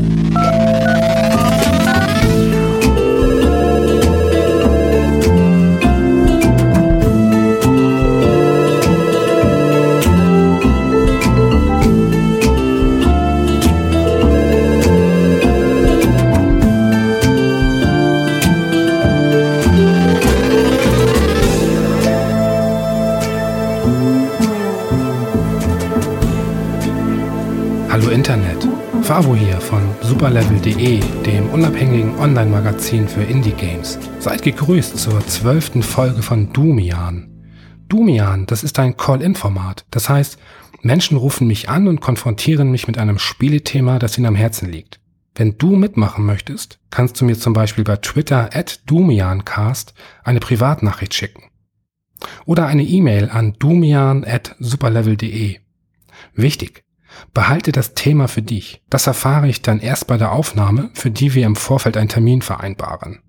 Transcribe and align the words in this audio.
Uh, 0.00 0.38
uh. 0.38 0.39
superlevel.de, 30.60 31.00
dem 31.24 31.48
unabhängigen 31.50 32.18
Online-Magazin 32.18 33.08
für 33.08 33.22
Indie-Games. 33.22 33.98
Seid 34.18 34.42
gegrüßt 34.42 34.98
zur 34.98 35.20
zwölften 35.26 35.82
Folge 35.82 36.22
von 36.22 36.52
Doomian. 36.52 37.28
Doomian, 37.88 38.46
das 38.46 38.62
ist 38.62 38.78
ein 38.78 38.96
Call-In-Format. 38.96 39.86
Das 39.90 40.08
heißt, 40.08 40.38
Menschen 40.82 41.16
rufen 41.16 41.46
mich 41.46 41.68
an 41.68 41.88
und 41.88 42.00
konfrontieren 42.00 42.70
mich 42.70 42.86
mit 42.86 42.98
einem 42.98 43.18
Spielethema, 43.18 43.98
das 43.98 44.16
ihnen 44.18 44.26
am 44.26 44.34
Herzen 44.34 44.70
liegt. 44.70 45.00
Wenn 45.34 45.56
du 45.56 45.76
mitmachen 45.76 46.26
möchtest, 46.26 46.78
kannst 46.90 47.20
du 47.20 47.24
mir 47.24 47.38
zum 47.38 47.52
Beispiel 47.52 47.84
bei 47.84 47.96
Twitter 47.96 48.50
at 48.52 48.80
Doomiancast 48.86 49.94
eine 50.24 50.40
Privatnachricht 50.40 51.14
schicken. 51.14 51.44
Oder 52.44 52.66
eine 52.66 52.82
E-Mail 52.82 53.30
an 53.30 53.54
doomian 53.58 54.24
at 54.24 54.56
superlevel.de. 54.58 55.58
Wichtig, 56.34 56.84
Behalte 57.34 57.72
das 57.72 57.94
Thema 57.94 58.28
für 58.28 58.42
dich. 58.42 58.82
Das 58.90 59.06
erfahre 59.06 59.48
ich 59.48 59.62
dann 59.62 59.80
erst 59.80 60.06
bei 60.06 60.16
der 60.16 60.32
Aufnahme, 60.32 60.90
für 60.94 61.10
die 61.10 61.34
wir 61.34 61.46
im 61.46 61.56
Vorfeld 61.56 61.96
einen 61.96 62.08
Termin 62.08 62.42
vereinbaren. 62.42 63.22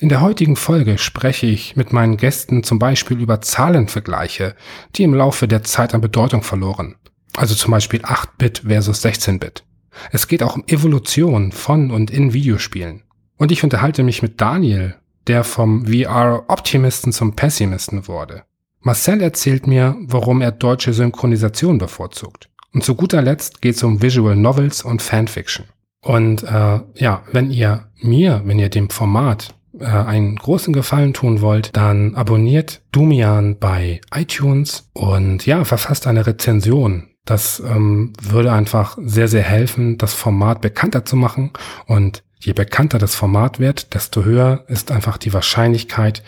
In 0.00 0.08
der 0.08 0.20
heutigen 0.20 0.54
Folge 0.54 0.96
spreche 0.96 1.46
ich 1.46 1.74
mit 1.74 1.92
meinen 1.92 2.16
Gästen 2.16 2.62
zum 2.62 2.78
Beispiel 2.78 3.20
über 3.20 3.40
Zahlenvergleiche, 3.40 4.54
die 4.94 5.02
im 5.02 5.14
Laufe 5.14 5.48
der 5.48 5.64
Zeit 5.64 5.92
an 5.92 6.00
Bedeutung 6.00 6.42
verloren. 6.42 6.94
Also 7.36 7.54
zum 7.54 7.72
Beispiel 7.72 8.02
8-Bit 8.02 8.62
versus 8.66 9.04
16-Bit. 9.04 9.64
Es 10.12 10.28
geht 10.28 10.42
auch 10.42 10.54
um 10.54 10.64
Evolution 10.68 11.50
von 11.50 11.90
und 11.90 12.10
in 12.10 12.32
Videospielen. 12.32 13.02
Und 13.36 13.50
ich 13.50 13.64
unterhalte 13.64 14.04
mich 14.04 14.22
mit 14.22 14.40
Daniel, 14.40 14.96
der 15.26 15.44
vom 15.44 15.86
VR-Optimisten 15.86 17.12
zum 17.12 17.34
Pessimisten 17.34 18.06
wurde. 18.06 18.44
Marcel 18.80 19.20
erzählt 19.20 19.66
mir, 19.66 19.96
warum 20.00 20.40
er 20.40 20.52
deutsche 20.52 20.92
Synchronisation 20.92 21.78
bevorzugt. 21.78 22.48
Und 22.72 22.84
zu 22.84 22.94
guter 22.94 23.22
Letzt 23.22 23.62
geht 23.62 23.76
es 23.76 23.82
um 23.82 24.02
Visual 24.02 24.36
Novels 24.36 24.82
und 24.82 25.02
Fanfiction. 25.02 25.66
Und 26.00 26.42
äh, 26.42 26.80
ja, 26.94 27.22
wenn 27.32 27.50
ihr 27.50 27.88
mir, 28.00 28.42
wenn 28.44 28.58
ihr 28.58 28.68
dem 28.68 28.90
Format 28.90 29.54
äh, 29.78 29.84
einen 29.84 30.36
großen 30.36 30.72
Gefallen 30.72 31.12
tun 31.12 31.40
wollt, 31.40 31.76
dann 31.76 32.14
abonniert 32.14 32.82
Dumian 32.92 33.58
bei 33.58 34.00
iTunes 34.14 34.88
und 34.92 35.46
ja, 35.46 35.64
verfasst 35.64 36.06
eine 36.06 36.26
Rezension. 36.26 37.08
Das 37.24 37.60
ähm, 37.60 38.14
würde 38.22 38.52
einfach 38.52 38.96
sehr, 39.04 39.28
sehr 39.28 39.42
helfen, 39.42 39.98
das 39.98 40.14
Format 40.14 40.62
bekannter 40.62 41.04
zu 41.04 41.14
machen. 41.16 41.50
Und 41.86 42.22
je 42.38 42.54
bekannter 42.54 42.98
das 42.98 43.14
Format 43.14 43.60
wird, 43.60 43.92
desto 43.94 44.24
höher 44.24 44.64
ist 44.68 44.90
einfach 44.90 45.18
die 45.18 45.34
Wahrscheinlichkeit, 45.34 46.22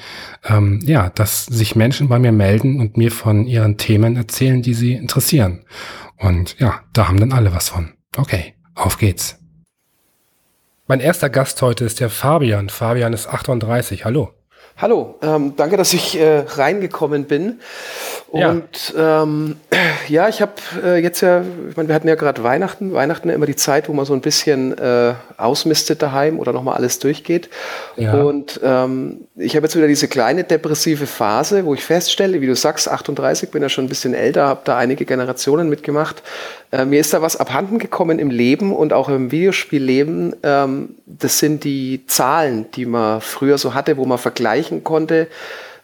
ähm, 0.44 0.80
ja, 0.82 1.08
dass 1.08 1.46
sich 1.46 1.74
Menschen 1.74 2.08
bei 2.08 2.18
mir 2.18 2.32
melden 2.32 2.80
und 2.80 2.98
mir 2.98 3.12
von 3.12 3.46
ihren 3.46 3.78
Themen 3.78 4.16
erzählen, 4.16 4.60
die 4.60 4.74
sie 4.74 4.92
interessieren. 4.92 5.60
Und 6.20 6.58
ja, 6.58 6.80
da 6.92 7.08
haben 7.08 7.18
dann 7.18 7.32
alle 7.32 7.54
was 7.54 7.70
von. 7.70 7.94
Okay, 8.16 8.54
auf 8.74 8.98
geht's. 8.98 9.38
Mein 10.86 11.00
erster 11.00 11.30
Gast 11.30 11.62
heute 11.62 11.84
ist 11.84 12.00
der 12.00 12.10
Fabian. 12.10 12.68
Fabian 12.68 13.12
ist 13.12 13.26
38. 13.26 14.04
Hallo. 14.04 14.32
Hallo, 14.76 15.18
ähm, 15.22 15.54
danke, 15.56 15.76
dass 15.76 15.92
ich 15.92 16.18
äh, 16.18 16.40
reingekommen 16.40 17.24
bin. 17.24 17.60
Und 18.30 18.94
ja, 18.96 19.24
ähm, 19.24 19.56
ja 20.08 20.28
ich 20.28 20.40
habe 20.40 20.52
äh, 20.84 21.02
jetzt 21.02 21.20
ja, 21.20 21.42
ich 21.68 21.76
meine, 21.76 21.88
wir 21.88 21.94
hatten 21.96 22.06
ja 22.06 22.14
gerade 22.14 22.44
Weihnachten. 22.44 22.92
Weihnachten 22.92 23.28
ja 23.28 23.34
immer 23.34 23.46
die 23.46 23.56
Zeit, 23.56 23.88
wo 23.88 23.92
man 23.92 24.04
so 24.04 24.14
ein 24.14 24.20
bisschen 24.20 24.76
äh, 24.78 25.14
ausmistet 25.36 26.00
daheim 26.00 26.38
oder 26.38 26.52
nochmal 26.52 26.76
alles 26.76 27.00
durchgeht. 27.00 27.50
Ja. 27.96 28.14
Und 28.14 28.60
ähm, 28.62 29.22
ich 29.34 29.56
habe 29.56 29.66
jetzt 29.66 29.74
wieder 29.74 29.88
diese 29.88 30.06
kleine 30.06 30.44
depressive 30.44 31.06
Phase, 31.06 31.64
wo 31.64 31.74
ich 31.74 31.82
feststelle, 31.82 32.40
wie 32.40 32.46
du 32.46 32.54
sagst, 32.54 32.88
38, 32.88 33.50
bin 33.50 33.62
ja 33.62 33.68
schon 33.68 33.86
ein 33.86 33.88
bisschen 33.88 34.14
älter, 34.14 34.46
habe 34.46 34.60
da 34.64 34.76
einige 34.76 35.04
Generationen 35.04 35.68
mitgemacht. 35.68 36.22
Äh, 36.70 36.84
mir 36.84 37.00
ist 37.00 37.12
da 37.12 37.22
was 37.22 37.36
abhanden 37.36 37.80
gekommen 37.80 38.20
im 38.20 38.30
Leben 38.30 38.72
und 38.72 38.92
auch 38.92 39.08
im 39.08 39.32
Videospielleben. 39.32 40.36
Ähm, 40.44 40.94
das 41.06 41.40
sind 41.40 41.64
die 41.64 42.06
Zahlen, 42.06 42.66
die 42.76 42.86
man 42.86 43.20
früher 43.20 43.58
so 43.58 43.74
hatte, 43.74 43.96
wo 43.96 44.04
man 44.04 44.18
vergleichen 44.18 44.84
konnte. 44.84 45.26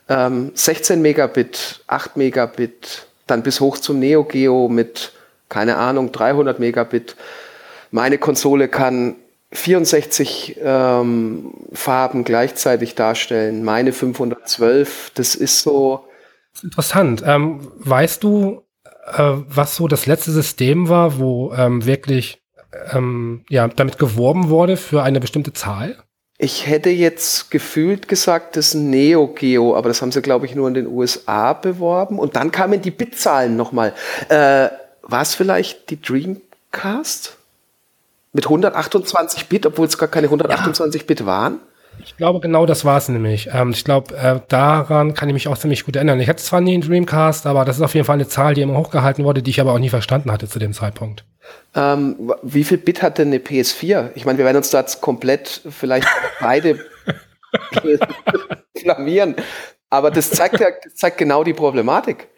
Ähm, 0.08 0.52
16 0.54 1.02
Megabit, 1.02 1.82
8 1.86 2.16
Megabit, 2.16 3.06
dann 3.26 3.42
bis 3.42 3.60
hoch 3.60 3.78
zum 3.78 3.98
Neo 3.98 4.24
Geo 4.24 4.68
mit, 4.68 5.12
keine 5.48 5.76
Ahnung, 5.76 6.12
300 6.12 6.58
Megabit. 6.58 7.16
Meine 7.90 8.18
Konsole 8.18 8.68
kann 8.68 9.16
64 9.52 10.58
ähm, 10.62 11.52
Farben 11.72 12.24
gleichzeitig 12.24 12.94
darstellen. 12.94 13.64
Meine 13.64 13.92
512, 13.92 15.12
das 15.14 15.34
ist 15.34 15.62
so. 15.62 16.04
Interessant. 16.62 17.22
Ähm, 17.26 17.70
weißt 17.78 18.22
du, 18.22 18.62
äh, 18.84 19.32
was 19.48 19.76
so 19.76 19.88
das 19.88 20.06
letzte 20.06 20.32
System 20.32 20.88
war, 20.88 21.18
wo 21.18 21.52
ähm, 21.52 21.84
wirklich 21.84 22.42
ähm, 22.92 23.44
ja, 23.48 23.68
damit 23.68 23.98
geworben 23.98 24.48
wurde 24.48 24.76
für 24.76 25.02
eine 25.02 25.20
bestimmte 25.20 25.52
Zahl? 25.52 25.96
Ich 26.38 26.66
hätte 26.66 26.90
jetzt 26.90 27.50
gefühlt 27.50 28.08
gesagt, 28.08 28.56
das 28.56 28.74
Neo 28.74 29.28
Geo, 29.28 29.74
aber 29.74 29.88
das 29.88 30.02
haben 30.02 30.12
sie, 30.12 30.20
glaube 30.20 30.44
ich, 30.44 30.54
nur 30.54 30.68
in 30.68 30.74
den 30.74 30.86
USA 30.86 31.54
beworben. 31.54 32.18
Und 32.18 32.36
dann 32.36 32.50
kamen 32.50 32.82
die 32.82 32.90
Bitzahlen 32.90 33.56
nochmal. 33.56 33.94
Äh, 34.28 34.68
war 35.02 35.22
es 35.22 35.34
vielleicht 35.34 35.88
die 35.90 36.00
Dreamcast? 36.00 37.36
Mit 38.32 38.44
128 38.44 39.46
Bit, 39.46 39.64
obwohl 39.64 39.86
es 39.86 39.96
gar 39.96 40.10
keine 40.10 40.26
128 40.26 41.00
ja. 41.00 41.06
Bit 41.06 41.24
waren? 41.24 41.58
Ich 42.04 42.16
glaube, 42.16 42.40
genau 42.40 42.66
das 42.66 42.84
war 42.84 42.98
es 42.98 43.08
nämlich. 43.08 43.48
Ähm, 43.52 43.70
ich 43.70 43.84
glaube, 43.84 44.16
äh, 44.16 44.40
daran 44.48 45.14
kann 45.14 45.28
ich 45.28 45.32
mich 45.32 45.48
auch 45.48 45.58
ziemlich 45.58 45.84
gut 45.84 45.96
erinnern. 45.96 46.20
Ich 46.20 46.28
hatte 46.28 46.42
zwar 46.42 46.60
nie 46.60 46.74
einen 46.74 46.82
Dreamcast, 46.82 47.46
aber 47.46 47.64
das 47.64 47.76
ist 47.76 47.82
auf 47.82 47.94
jeden 47.94 48.06
Fall 48.06 48.14
eine 48.14 48.28
Zahl, 48.28 48.54
die 48.54 48.62
immer 48.62 48.76
hochgehalten 48.76 49.24
wurde, 49.24 49.42
die 49.42 49.50
ich 49.50 49.60
aber 49.60 49.72
auch 49.72 49.78
nie 49.78 49.88
verstanden 49.88 50.32
hatte 50.32 50.48
zu 50.48 50.58
dem 50.58 50.72
Zeitpunkt. 50.72 51.24
Ähm, 51.74 52.32
wie 52.42 52.64
viel 52.64 52.78
Bit 52.78 53.02
hat 53.02 53.18
denn 53.18 53.28
eine 53.28 53.38
PS4? 53.38 54.10
Ich 54.14 54.24
meine, 54.24 54.38
wir 54.38 54.44
werden 54.44 54.56
uns 54.56 54.70
da 54.70 54.80
jetzt 54.80 55.00
komplett 55.00 55.62
vielleicht 55.68 56.08
beide 56.40 56.78
blamieren. 58.82 59.36
Aber 59.90 60.10
das 60.10 60.30
zeigt 60.30 60.60
ja 60.60 60.68
das 60.82 60.94
zeigt 60.94 61.18
genau 61.18 61.44
die 61.44 61.54
Problematik. 61.54 62.28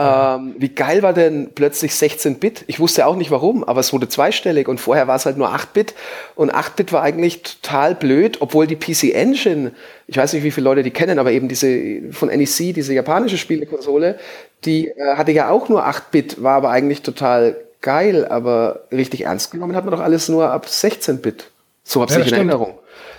Ähm, 0.00 0.54
wie 0.58 0.68
geil 0.68 1.02
war 1.02 1.12
denn 1.12 1.50
plötzlich 1.54 1.90
16-Bit? 1.90 2.64
Ich 2.68 2.78
wusste 2.78 3.04
auch 3.04 3.16
nicht 3.16 3.32
warum, 3.32 3.64
aber 3.64 3.80
es 3.80 3.92
wurde 3.92 4.08
zweistellig 4.08 4.68
und 4.68 4.78
vorher 4.78 5.08
war 5.08 5.16
es 5.16 5.26
halt 5.26 5.36
nur 5.36 5.52
8-Bit 5.52 5.94
und 6.36 6.54
8-Bit 6.54 6.92
war 6.92 7.02
eigentlich 7.02 7.42
total 7.42 7.96
blöd, 7.96 8.36
obwohl 8.40 8.68
die 8.68 8.76
PC 8.76 9.12
Engine, 9.12 9.72
ich 10.06 10.16
weiß 10.16 10.34
nicht, 10.34 10.44
wie 10.44 10.52
viele 10.52 10.64
Leute 10.64 10.84
die 10.84 10.92
kennen, 10.92 11.18
aber 11.18 11.32
eben 11.32 11.48
diese 11.48 12.12
von 12.12 12.28
NEC, 12.28 12.74
diese 12.74 12.94
japanische 12.94 13.38
Spielekonsole, 13.38 14.20
die 14.64 14.86
äh, 14.86 15.16
hatte 15.16 15.32
ja 15.32 15.50
auch 15.50 15.68
nur 15.68 15.84
8-Bit, 15.84 16.44
war 16.44 16.54
aber 16.54 16.70
eigentlich 16.70 17.02
total 17.02 17.56
geil, 17.80 18.24
aber 18.24 18.84
richtig 18.92 19.22
ernst 19.22 19.50
genommen 19.50 19.74
hat 19.74 19.84
man 19.84 19.92
doch 19.92 20.00
alles 20.00 20.28
nur 20.28 20.50
ab 20.50 20.66
16-Bit. 20.66 21.50
So 21.82 22.02
habe 22.02 22.12
ja, 22.12 22.20
ich 22.20 22.28
in 22.28 22.34
Erinnerung. 22.34 22.78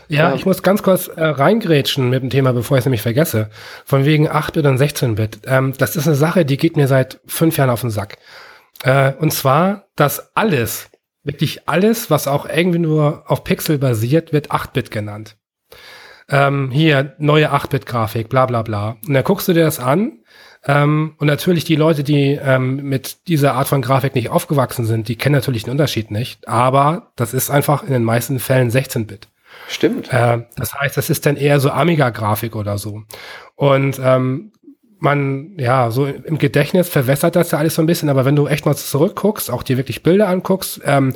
Ja, 0.09 0.33
ich 0.33 0.45
muss 0.45 0.63
ganz 0.63 0.81
kurz 0.81 1.07
äh, 1.07 1.23
reingrätschen 1.23 2.09
mit 2.09 2.23
dem 2.23 2.31
Thema, 2.31 2.51
bevor 2.51 2.77
ich 2.77 2.81
es 2.81 2.85
nämlich 2.85 3.03
vergesse. 3.03 3.49
Von 3.85 4.05
wegen 4.05 4.27
8-Bit 4.27 4.65
und 4.65 4.79
16-Bit. 4.79 5.41
Ähm, 5.45 5.73
das 5.77 5.95
ist 5.95 6.07
eine 6.07 6.15
Sache, 6.15 6.45
die 6.45 6.57
geht 6.57 6.75
mir 6.77 6.87
seit 6.87 7.19
fünf 7.27 7.57
Jahren 7.57 7.69
auf 7.69 7.81
den 7.81 7.91
Sack. 7.91 8.17
Äh, 8.83 9.13
und 9.13 9.31
zwar, 9.31 9.85
dass 9.95 10.35
alles, 10.35 10.89
wirklich 11.23 11.69
alles, 11.69 12.09
was 12.09 12.27
auch 12.27 12.47
irgendwie 12.47 12.79
nur 12.79 13.23
auf 13.27 13.43
Pixel 13.43 13.77
basiert, 13.77 14.33
wird 14.33 14.51
8-Bit 14.51 14.89
genannt. 14.89 15.37
Ähm, 16.27 16.71
hier, 16.71 17.13
neue 17.19 17.53
8-Bit-Grafik, 17.53 18.29
bla 18.29 18.47
bla 18.47 18.63
bla. 18.63 18.97
Und 19.07 19.13
dann 19.13 19.23
guckst 19.23 19.47
du 19.47 19.53
dir 19.53 19.63
das 19.63 19.79
an 19.79 20.19
ähm, 20.65 21.13
und 21.17 21.27
natürlich 21.27 21.63
die 21.63 21.75
Leute, 21.75 22.03
die 22.03 22.31
ähm, 22.31 22.77
mit 22.77 23.27
dieser 23.27 23.53
Art 23.53 23.67
von 23.67 23.81
Grafik 23.81 24.15
nicht 24.15 24.29
aufgewachsen 24.29 24.85
sind, 24.85 25.07
die 25.07 25.15
kennen 25.15 25.35
natürlich 25.35 25.63
den 25.63 25.71
Unterschied 25.71 26.11
nicht. 26.11 26.47
Aber 26.47 27.11
das 27.15 27.33
ist 27.33 27.49
einfach 27.49 27.83
in 27.83 27.93
den 27.93 28.03
meisten 28.03 28.39
Fällen 28.39 28.71
16-Bit. 28.71 29.27
Stimmt. 29.69 30.11
Äh, 30.11 30.45
das 30.55 30.73
heißt, 30.73 30.97
das 30.97 31.11
ist 31.11 31.25
dann 31.27 31.37
eher 31.37 31.59
so 31.59 31.69
Amiga-Grafik 31.69 32.55
oder 32.55 32.79
so. 32.79 33.03
Und 33.55 33.99
ähm, 34.03 34.51
man, 34.97 35.53
ja, 35.57 35.91
so 35.91 36.07
im 36.07 36.39
Gedächtnis 36.39 36.89
verwässert 36.89 37.35
das 37.35 37.51
ja 37.51 37.59
alles 37.59 37.75
so 37.75 37.83
ein 37.83 37.85
bisschen, 37.85 38.09
aber 38.09 38.25
wenn 38.25 38.35
du 38.35 38.47
echt 38.47 38.65
mal 38.65 38.75
zurückguckst, 38.75 39.51
auch 39.51 39.61
dir 39.61 39.77
wirklich 39.77 40.01
Bilder 40.01 40.27
anguckst, 40.27 40.81
ähm, 40.85 41.13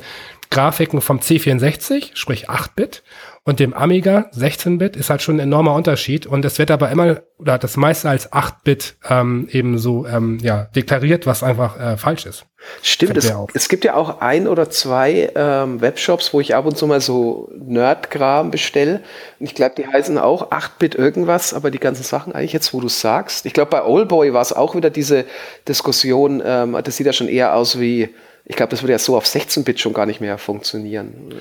Grafiken 0.50 1.00
vom 1.00 1.18
C64, 1.18 2.10
sprich 2.14 2.48
8-Bit, 2.48 3.02
und 3.46 3.60
dem 3.60 3.74
Amiga 3.74 4.30
16-Bit 4.34 4.96
ist 4.96 5.10
halt 5.10 5.20
schon 5.20 5.36
ein 5.36 5.40
enormer 5.40 5.74
Unterschied. 5.74 6.26
Und 6.26 6.46
es 6.46 6.58
wird 6.58 6.70
aber 6.70 6.90
immer, 6.90 7.20
oder 7.38 7.58
das 7.58 7.76
meiste 7.76 8.08
als 8.08 8.32
8-Bit 8.32 8.96
ähm, 9.06 9.48
eben 9.50 9.76
so 9.76 10.06
ähm, 10.06 10.38
ja, 10.40 10.68
deklariert, 10.74 11.26
was 11.26 11.42
einfach 11.42 11.78
äh, 11.78 11.96
falsch 11.98 12.24
ist. 12.24 12.46
Stimmt, 12.80 13.18
es, 13.18 13.30
es, 13.52 13.68
gibt 13.68 13.84
ja 13.84 13.96
auch 13.96 14.22
ein 14.22 14.48
oder 14.48 14.70
zwei 14.70 15.30
ähm, 15.34 15.82
Webshops, 15.82 16.32
wo 16.32 16.40
ich 16.40 16.54
ab 16.54 16.64
und 16.64 16.78
zu 16.78 16.86
mal 16.86 17.02
so 17.02 17.50
Nerdkram 17.54 18.50
bestelle. 18.50 19.02
Und 19.38 19.44
ich 19.44 19.54
glaube, 19.54 19.74
die 19.76 19.86
heißen 19.86 20.16
auch 20.16 20.50
8-Bit 20.50 20.94
irgendwas, 20.94 21.52
aber 21.52 21.70
die 21.70 21.78
ganzen 21.80 22.02
Sachen 22.02 22.32
eigentlich 22.32 22.54
jetzt, 22.54 22.72
wo 22.72 22.80
du 22.80 22.88
sagst. 22.88 23.44
Ich 23.44 23.52
glaube, 23.52 23.70
bei 23.70 23.84
Oldboy 23.84 24.32
war 24.32 24.40
es 24.40 24.54
auch 24.54 24.74
wieder 24.74 24.88
diese 24.88 25.26
Diskussion, 25.68 26.42
ähm, 26.42 26.78
das 26.82 26.96
sieht 26.96 27.06
ja 27.06 27.12
schon 27.12 27.28
eher 27.28 27.54
aus 27.54 27.78
wie 27.78 28.08
ich 28.46 28.56
glaube, 28.56 28.70
das 28.70 28.82
würde 28.82 28.92
ja 28.92 28.98
so 28.98 29.16
auf 29.16 29.24
16-Bit 29.24 29.80
schon 29.80 29.94
gar 29.94 30.06
nicht 30.06 30.20
mehr 30.20 30.36
funktionieren. 30.36 31.34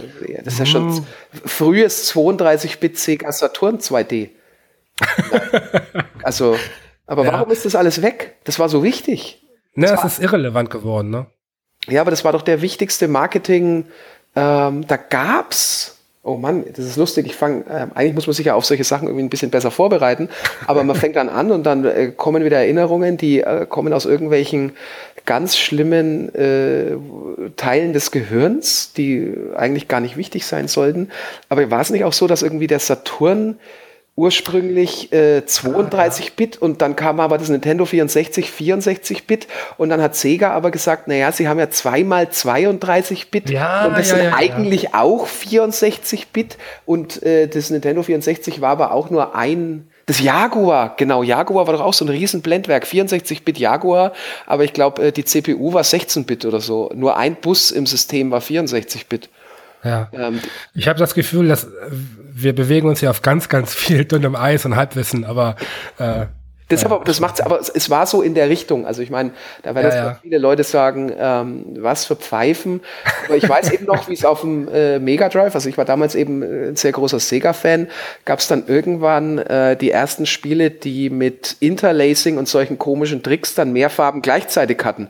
Das 0.44 0.53
ist 0.53 0.59
ja 0.59 0.65
schon 0.65 0.88
mhm. 0.88 1.05
frühes 1.45 2.13
32-Bit 2.13 2.97
Sega 2.97 3.31
Saturn 3.31 3.79
2D. 3.79 4.29
also, 6.23 6.57
aber 7.05 7.25
ja. 7.25 7.33
warum 7.33 7.51
ist 7.51 7.65
das 7.65 7.75
alles 7.75 8.01
weg? 8.01 8.38
Das 8.45 8.57
war 8.59 8.69
so 8.69 8.83
wichtig. 8.83 9.44
Ne, 9.75 9.91
es 9.91 10.03
ist 10.03 10.19
irrelevant 10.19 10.69
geworden, 10.69 11.09
ne? 11.09 11.25
Ja, 11.88 12.01
aber 12.01 12.11
das 12.11 12.23
war 12.23 12.31
doch 12.31 12.44
der 12.44 12.61
wichtigste 12.61 13.09
Marketing. 13.09 13.85
Ähm, 14.35 14.88
da 14.88 14.95
gab's 14.95 15.94
Oh 16.25 16.38
Mann, 16.38 16.63
das 16.69 16.85
ist 16.85 16.95
lustig. 16.95 17.25
Ich 17.25 17.35
fange, 17.35 17.65
äh, 17.65 17.88
eigentlich 17.95 18.13
muss 18.13 18.27
man 18.27 18.33
sich 18.33 18.45
ja 18.45 18.55
auf 18.55 18.63
solche 18.63 18.85
Sachen 18.85 19.09
irgendwie 19.09 19.25
ein 19.25 19.29
bisschen 19.29 19.51
besser 19.51 19.71
vorbereiten, 19.71 20.29
aber 20.67 20.85
man 20.85 20.95
fängt 20.95 21.17
dann 21.17 21.27
an 21.27 21.51
und 21.51 21.63
dann 21.63 21.83
äh, 21.83 22.13
kommen 22.15 22.45
wieder 22.45 22.59
Erinnerungen, 22.59 23.17
die 23.17 23.41
äh, 23.41 23.65
kommen 23.65 23.91
aus 23.91 24.05
irgendwelchen 24.05 24.71
ganz 25.25 25.57
schlimmen 25.57 26.33
äh, 26.35 26.97
Teilen 27.55 27.93
des 27.93 28.11
Gehirns, 28.11 28.93
die 28.93 29.33
eigentlich 29.55 29.87
gar 29.87 29.99
nicht 29.99 30.17
wichtig 30.17 30.45
sein 30.45 30.67
sollten. 30.67 31.09
Aber 31.49 31.69
war 31.71 31.81
es 31.81 31.89
nicht 31.89 32.03
auch 32.03 32.13
so, 32.13 32.27
dass 32.27 32.43
irgendwie 32.43 32.67
der 32.67 32.79
Saturn 32.79 33.57
ursprünglich 34.15 35.11
äh, 35.11 35.39
32-Bit 35.39 36.57
und 36.57 36.83
dann 36.83 36.95
kam 36.95 37.19
aber 37.19 37.39
das 37.39 37.49
Nintendo 37.49 37.85
64 37.85 38.47
64-Bit 38.47 39.47
und 39.77 39.89
dann 39.89 40.03
hat 40.03 40.15
Sega 40.15 40.51
aber 40.51 40.69
gesagt, 40.69 41.07
naja, 41.07 41.31
sie 41.31 41.47
haben 41.47 41.59
ja 41.59 41.71
zweimal 41.71 42.25
32-Bit 42.25 43.49
ja, 43.49 43.87
und 43.87 43.97
das 43.97 44.11
ja, 44.11 44.17
sind 44.17 44.25
ja, 44.25 44.35
eigentlich 44.35 44.93
auch 44.93 45.27
64-Bit 45.27 46.57
und 46.85 47.23
äh, 47.23 47.47
das 47.47 47.71
Nintendo 47.71 48.03
64 48.03 48.61
war 48.61 48.69
aber 48.69 48.91
auch 48.91 49.09
nur 49.09 49.35
ein 49.35 49.87
das 50.05 50.19
Jaguar, 50.19 50.95
genau, 50.97 51.23
Jaguar 51.23 51.65
war 51.67 51.73
doch 51.73 51.81
auch 51.81 51.94
so 51.94 52.03
ein 52.03 52.09
riesen 52.09 52.41
Blendwerk, 52.41 52.83
64-Bit 52.85 53.57
Jaguar, 53.57 54.11
aber 54.45 54.63
ich 54.63 54.73
glaube, 54.73 55.07
äh, 55.07 55.11
die 55.11 55.23
CPU 55.23 55.73
war 55.73 55.83
16-Bit 55.83 56.45
oder 56.45 56.59
so. 56.59 56.91
Nur 56.94 57.17
ein 57.17 57.35
Bus 57.35 57.71
im 57.71 57.85
System 57.85 58.31
war 58.31 58.41
64-Bit. 58.41 59.29
Ja. 59.83 60.09
Ähm, 60.13 60.39
ich 60.73 60.88
habe 60.88 61.00
das 61.00 61.13
Gefühl, 61.13 61.47
dass 61.47 61.67
wir 62.33 62.53
bewegen 62.53 62.88
uns 62.88 63.00
hier 63.00 63.09
auf 63.09 63.21
ganz, 63.21 63.50
ganz 63.50 63.73
viel 63.73 64.05
dünnem 64.05 64.35
Eis 64.35 64.65
und 64.65 64.75
Halbwissen, 64.75 65.23
aber 65.23 65.55
äh, 66.00 66.25
das, 66.73 66.85
aber, 66.85 67.03
das 67.03 67.19
macht's, 67.19 67.41
aber 67.41 67.59
es 67.59 67.89
war 67.89 68.05
so 68.05 68.21
in 68.21 68.33
der 68.33 68.49
Richtung. 68.49 68.85
Also 68.85 69.01
ich 69.01 69.09
meine, 69.09 69.31
da 69.61 69.75
werden 69.75 69.89
ja, 69.89 69.95
ja. 69.95 70.19
viele 70.21 70.37
Leute 70.37 70.63
sagen, 70.63 71.11
ähm, 71.17 71.65
was 71.79 72.05
für 72.05 72.15
Pfeifen. 72.15 72.81
Aber 73.25 73.37
ich 73.37 73.47
weiß 73.47 73.71
eben 73.71 73.85
noch, 73.85 74.07
wie 74.07 74.13
es 74.13 74.25
auf 74.25 74.41
dem 74.41 74.67
äh, 74.67 74.99
Mega 74.99 75.29
Drive, 75.29 75.55
also 75.55 75.69
ich 75.69 75.77
war 75.77 75.85
damals 75.85 76.15
eben 76.15 76.41
äh, 76.41 76.69
ein 76.69 76.75
sehr 76.75 76.91
großer 76.91 77.19
Sega-Fan, 77.19 77.87
gab 78.25 78.39
es 78.39 78.47
dann 78.47 78.65
irgendwann 78.67 79.37
äh, 79.37 79.75
die 79.75 79.91
ersten 79.91 80.25
Spiele, 80.25 80.69
die 80.69 81.09
mit 81.09 81.57
Interlacing 81.59 82.37
und 82.37 82.47
solchen 82.47 82.77
komischen 82.77 83.23
Tricks 83.23 83.55
dann 83.55 83.73
mehr 83.73 83.89
Farben 83.89 84.21
gleichzeitig 84.21 84.83
hatten. 84.83 85.09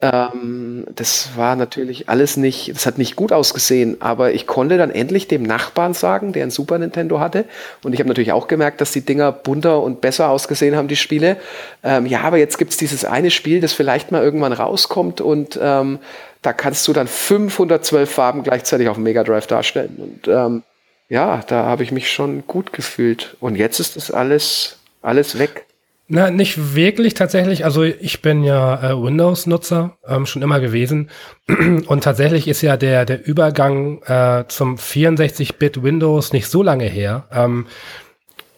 Ähm, 0.00 0.86
das 0.94 1.30
war 1.36 1.56
natürlich 1.56 2.08
alles 2.08 2.36
nicht, 2.36 2.70
das 2.72 2.86
hat 2.86 2.98
nicht 2.98 3.16
gut 3.16 3.32
ausgesehen, 3.32 3.96
aber 4.00 4.32
ich 4.32 4.46
konnte 4.46 4.78
dann 4.78 4.92
endlich 4.92 5.26
dem 5.26 5.42
Nachbarn 5.42 5.92
sagen, 5.92 6.32
der 6.32 6.44
ein 6.44 6.50
Super 6.50 6.78
Nintendo 6.78 7.18
hatte. 7.18 7.46
Und 7.82 7.94
ich 7.94 7.98
habe 7.98 8.08
natürlich 8.08 8.30
auch 8.30 8.46
gemerkt, 8.46 8.80
dass 8.80 8.92
die 8.92 9.00
Dinger 9.00 9.32
bunter 9.32 9.82
und 9.82 10.00
besser 10.00 10.30
ausgesehen 10.30 10.76
haben, 10.76 10.86
die 10.86 10.96
Spiele. 10.96 11.36
Ähm, 11.82 12.06
ja, 12.06 12.20
aber 12.20 12.38
jetzt 12.38 12.58
gibt's 12.58 12.76
dieses 12.76 13.04
eine 13.04 13.32
Spiel, 13.32 13.60
das 13.60 13.72
vielleicht 13.72 14.12
mal 14.12 14.22
irgendwann 14.22 14.52
rauskommt 14.52 15.20
und 15.20 15.58
ähm, 15.60 15.98
da 16.42 16.52
kannst 16.52 16.86
du 16.86 16.92
dann 16.92 17.08
512 17.08 18.08
Farben 18.08 18.42
gleichzeitig 18.44 18.88
auf 18.88 18.94
dem 18.94 19.02
Mega 19.02 19.24
Drive 19.24 19.48
darstellen. 19.48 19.96
Und 19.98 20.28
ähm, 20.28 20.62
ja, 21.08 21.40
da 21.46 21.64
habe 21.64 21.82
ich 21.82 21.90
mich 21.90 22.12
schon 22.12 22.46
gut 22.46 22.72
gefühlt. 22.72 23.36
Und 23.40 23.56
jetzt 23.56 23.80
ist 23.80 23.96
das 23.96 24.12
alles, 24.12 24.78
alles 25.02 25.38
weg. 25.38 25.66
Na, 26.10 26.30
nicht 26.30 26.74
wirklich 26.74 27.12
tatsächlich. 27.12 27.66
Also 27.66 27.82
ich 27.82 28.22
bin 28.22 28.42
ja 28.42 28.92
äh, 28.92 29.02
Windows-Nutzer, 29.02 29.98
ähm, 30.06 30.24
schon 30.24 30.40
immer 30.40 30.58
gewesen. 30.58 31.10
Und 31.86 32.02
tatsächlich 32.02 32.48
ist 32.48 32.62
ja 32.62 32.78
der, 32.78 33.04
der 33.04 33.26
Übergang 33.26 34.00
äh, 34.04 34.44
zum 34.48 34.76
64-Bit 34.76 35.82
Windows 35.82 36.32
nicht 36.32 36.48
so 36.48 36.62
lange 36.62 36.86
her. 36.86 37.26
Ähm, 37.30 37.66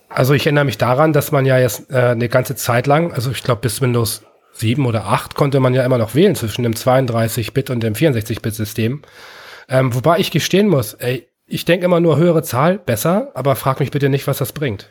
also 0.08 0.32
ich 0.32 0.46
erinnere 0.46 0.64
mich 0.64 0.78
daran, 0.78 1.12
dass 1.12 1.32
man 1.32 1.44
ja 1.44 1.58
jetzt 1.58 1.90
äh, 1.90 2.10
eine 2.10 2.28
ganze 2.28 2.54
Zeit 2.54 2.86
lang, 2.86 3.12
also 3.12 3.32
ich 3.32 3.42
glaube 3.42 3.62
bis 3.62 3.80
Windows 3.80 4.22
7 4.52 4.86
oder 4.86 5.06
8 5.06 5.34
konnte 5.34 5.58
man 5.58 5.74
ja 5.74 5.84
immer 5.84 5.98
noch 5.98 6.14
wählen 6.14 6.36
zwischen 6.36 6.62
dem 6.62 6.74
32-Bit 6.74 7.70
und 7.70 7.82
dem 7.82 7.94
64-Bit-System. 7.94 9.02
Ähm, 9.68 9.94
wobei 9.94 10.18
ich 10.18 10.30
gestehen 10.30 10.68
muss, 10.68 10.94
ey, 10.94 11.26
ich 11.46 11.64
denke 11.64 11.84
immer 11.84 11.98
nur 11.98 12.16
höhere 12.16 12.44
Zahl, 12.44 12.78
besser, 12.78 13.32
aber 13.34 13.56
frag 13.56 13.80
mich 13.80 13.90
bitte 13.90 14.08
nicht, 14.08 14.28
was 14.28 14.38
das 14.38 14.52
bringt. 14.52 14.90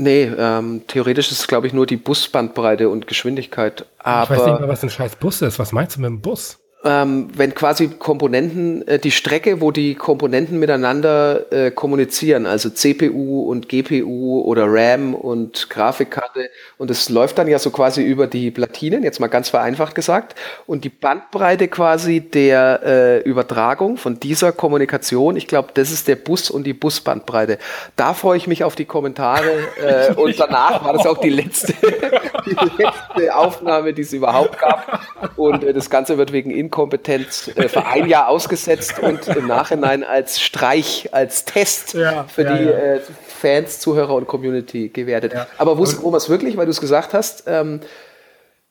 Nee, 0.00 0.30
ähm, 0.38 0.82
theoretisch 0.86 1.30
ist 1.30 1.40
es, 1.40 1.46
glaube 1.46 1.66
ich, 1.66 1.74
nur 1.74 1.84
die 1.84 1.98
Busbandbreite 1.98 2.88
und 2.88 3.06
Geschwindigkeit. 3.06 3.84
Aber, 3.98 4.22
ich 4.34 4.40
weiß 4.40 4.46
nicht 4.46 4.60
mal, 4.60 4.68
was 4.68 4.82
ein 4.82 4.88
scheiß 4.88 5.16
Bus 5.16 5.42
ist. 5.42 5.58
Was 5.58 5.72
meinst 5.72 5.96
du 5.96 6.00
mit 6.00 6.08
dem 6.08 6.22
Bus? 6.22 6.58
Ähm, 6.82 7.28
wenn 7.36 7.54
quasi 7.54 7.88
Komponenten, 7.88 8.86
äh, 8.88 8.98
die 8.98 9.10
Strecke, 9.10 9.60
wo 9.60 9.70
die 9.70 9.94
Komponenten 9.94 10.58
miteinander 10.58 11.52
äh, 11.52 11.70
kommunizieren, 11.70 12.46
also 12.46 12.70
CPU 12.70 13.42
und 13.50 13.68
GPU 13.68 14.40
oder 14.42 14.64
RAM 14.66 15.14
und 15.14 15.68
Grafikkarte, 15.68 16.48
und 16.78 16.90
es 16.90 17.10
läuft 17.10 17.36
dann 17.36 17.48
ja 17.48 17.58
so 17.58 17.70
quasi 17.70 18.02
über 18.02 18.26
die 18.26 18.50
Platinen, 18.50 19.02
jetzt 19.02 19.20
mal 19.20 19.26
ganz 19.26 19.50
vereinfacht 19.50 19.94
gesagt, 19.94 20.38
und 20.66 20.84
die 20.84 20.88
Bandbreite 20.88 21.68
quasi 21.68 22.20
der 22.20 22.80
äh, 22.82 23.18
Übertragung 23.28 23.98
von 23.98 24.18
dieser 24.18 24.52
Kommunikation, 24.52 25.36
ich 25.36 25.46
glaube, 25.46 25.68
das 25.74 25.90
ist 25.90 26.08
der 26.08 26.16
Bus 26.16 26.50
und 26.50 26.64
die 26.64 26.72
Busbandbreite. 26.72 27.58
Da 27.96 28.14
freue 28.14 28.38
ich 28.38 28.46
mich 28.46 28.64
auf 28.64 28.74
die 28.74 28.86
Kommentare 28.86 29.50
äh, 29.84 30.14
und 30.14 30.40
danach 30.40 30.82
war 30.82 30.94
das 30.94 31.06
auch 31.06 31.18
die 31.18 31.28
letzte, 31.28 31.74
die 32.46 32.82
letzte 32.82 33.36
Aufnahme, 33.36 33.92
die 33.92 34.02
es 34.02 34.14
überhaupt 34.14 34.58
gab. 34.58 35.00
Und 35.36 35.62
äh, 35.62 35.74
das 35.74 35.90
Ganze 35.90 36.16
wird 36.16 36.32
wegen 36.32 36.50
Inkompetenz 36.70 37.50
äh, 37.56 37.68
für 37.68 37.84
ein 37.84 38.08
Jahr 38.08 38.28
ausgesetzt 38.28 39.00
und 39.00 39.26
im 39.28 39.48
Nachhinein 39.48 40.04
als 40.04 40.40
Streich, 40.40 41.08
als 41.12 41.44
Test 41.44 41.94
ja, 41.94 42.24
für 42.24 42.44
ja, 42.44 42.56
die 42.56 42.64
ja. 42.64 42.70
Äh, 42.70 43.00
Fans, 43.26 43.80
Zuhörer 43.80 44.14
und 44.14 44.28
Community 44.28 44.88
gewertet. 44.88 45.34
Aber 45.58 45.78
wo 45.78 45.84
wir 45.84 46.16
es 46.16 46.28
wirklich, 46.28 46.56
weil 46.56 46.66
du 46.66 46.70
es 46.70 46.80
gesagt 46.80 47.12
hast, 47.12 47.44
ähm, 47.46 47.80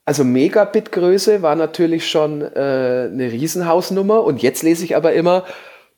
also 0.05 0.23
Megabit-Größe 0.23 1.41
war 1.41 1.55
natürlich 1.55 2.09
schon 2.09 2.41
äh, 2.41 3.09
eine 3.11 3.31
Riesenhausnummer 3.31 4.23
und 4.23 4.41
jetzt 4.41 4.63
lese 4.63 4.85
ich 4.85 4.95
aber 4.95 5.13
immer, 5.13 5.43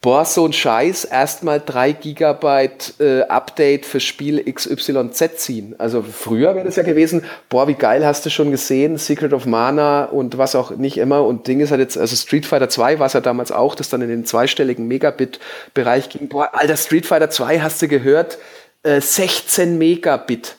boah, 0.01 0.25
so 0.25 0.45
ein 0.45 0.51
Scheiß, 0.51 1.05
erstmal 1.05 1.59
drei 1.59 1.91
Gigabyte 1.91 2.95
äh, 2.99 3.21
Update 3.21 3.85
für 3.85 3.99
Spiel 3.99 4.43
XYZ 4.51 5.37
ziehen. 5.37 5.75
Also 5.77 6.01
früher 6.01 6.55
wäre 6.55 6.65
das 6.65 6.75
ja 6.75 6.83
gewesen, 6.83 7.23
boah, 7.49 7.67
wie 7.67 7.75
geil 7.75 8.03
hast 8.05 8.25
du 8.25 8.31
schon 8.31 8.49
gesehen, 8.49 8.97
Secret 8.97 9.31
of 9.31 9.45
Mana 9.45 10.05
und 10.05 10.39
was 10.39 10.55
auch 10.55 10.71
nicht 10.71 10.97
immer. 10.97 11.23
Und 11.23 11.47
Ding 11.47 11.59
ist 11.59 11.69
halt 11.69 11.81
jetzt, 11.81 11.97
also 11.97 12.15
Street 12.15 12.47
Fighter 12.47 12.67
2 12.67 12.97
war 12.97 13.05
es 13.05 13.13
ja 13.13 13.21
damals 13.21 13.51
auch, 13.51 13.75
das 13.75 13.89
dann 13.89 14.01
in 14.01 14.09
den 14.09 14.25
zweistelligen 14.25 14.87
Megabit-Bereich 14.87 16.09
ging. 16.09 16.27
Boah, 16.27 16.49
alter, 16.53 16.77
Street 16.77 17.05
Fighter 17.05 17.29
2 17.29 17.61
hast 17.61 17.81
du 17.81 17.87
gehört, 17.87 18.39
äh, 18.81 18.99
16 18.99 19.77
Megabit. 19.77 20.55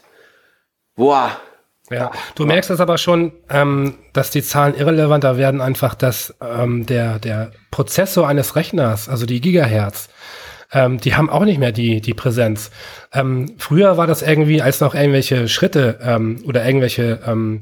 Boah, 0.95 1.37
ja, 1.93 2.11
du 2.35 2.47
merkst 2.47 2.71
das 2.71 2.81
aber 2.81 2.99
schon, 2.99 3.33
ähm, 3.51 3.95
dass 4.13 4.31
die 4.31 4.43
Zahlen 4.43 4.75
irrelevanter 4.75 5.37
werden, 5.37 5.61
einfach, 5.61 5.95
dass 5.95 6.35
ähm, 6.41 6.87
der, 6.87 7.19
der 7.19 7.53
Prozessor 7.71 8.29
eines 8.29 8.57
Rechners, 8.57 9.09
also 9.09 9.27
die 9.27 9.41
Gigahertz, 9.41 10.09
ähm, 10.73 10.99
die 10.99 11.15
haben 11.15 11.31
auch 11.31 11.45
nicht 11.45 11.59
mehr 11.59 11.73
die, 11.73 12.01
die 12.01 12.15
Präsenz. 12.15 12.71
Ähm, 13.13 13.53
früher 13.59 13.97
war 13.97 14.07
das 14.07 14.23
irgendwie, 14.23 14.63
als 14.63 14.81
noch 14.81 14.95
irgendwelche 14.95 15.49
Schritte 15.49 15.99
ähm, 16.03 16.43
oder 16.47 16.65
irgendwelche 16.65 17.21
ähm, 17.27 17.61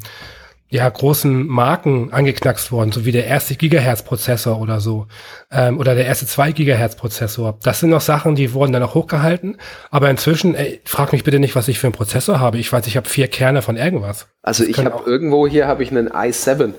ja, 0.70 0.88
großen 0.88 1.46
Marken 1.48 2.12
angeknackst 2.12 2.70
worden, 2.70 2.92
so 2.92 3.04
wie 3.04 3.10
der 3.10 3.26
erste 3.26 3.56
Gigahertz-Prozessor 3.56 4.60
oder 4.60 4.78
so, 4.78 5.06
ähm, 5.50 5.78
oder 5.78 5.96
der 5.96 6.06
erste 6.06 6.26
2 6.26 6.52
Gigahertz-Prozessor. 6.52 7.58
Das 7.62 7.80
sind 7.80 7.90
noch 7.90 8.00
Sachen, 8.00 8.36
die 8.36 8.52
wurden 8.52 8.72
dann 8.72 8.84
auch 8.84 8.94
hochgehalten. 8.94 9.56
Aber 9.90 10.08
inzwischen, 10.08 10.54
ey, 10.54 10.80
frag 10.84 11.12
mich 11.12 11.24
bitte 11.24 11.40
nicht, 11.40 11.56
was 11.56 11.66
ich 11.66 11.80
für 11.80 11.88
einen 11.88 11.94
Prozessor 11.94 12.38
habe. 12.38 12.58
Ich 12.58 12.72
weiß, 12.72 12.86
ich 12.86 12.96
habe 12.96 13.08
vier 13.08 13.26
Kerne 13.26 13.62
von 13.62 13.76
irgendwas. 13.76 14.28
Also 14.42 14.62
ich 14.64 14.78
habe 14.78 15.02
irgendwo 15.10 15.48
hier 15.48 15.66
habe 15.66 15.82
ich 15.82 15.90
einen 15.90 16.08
i7 16.08 16.74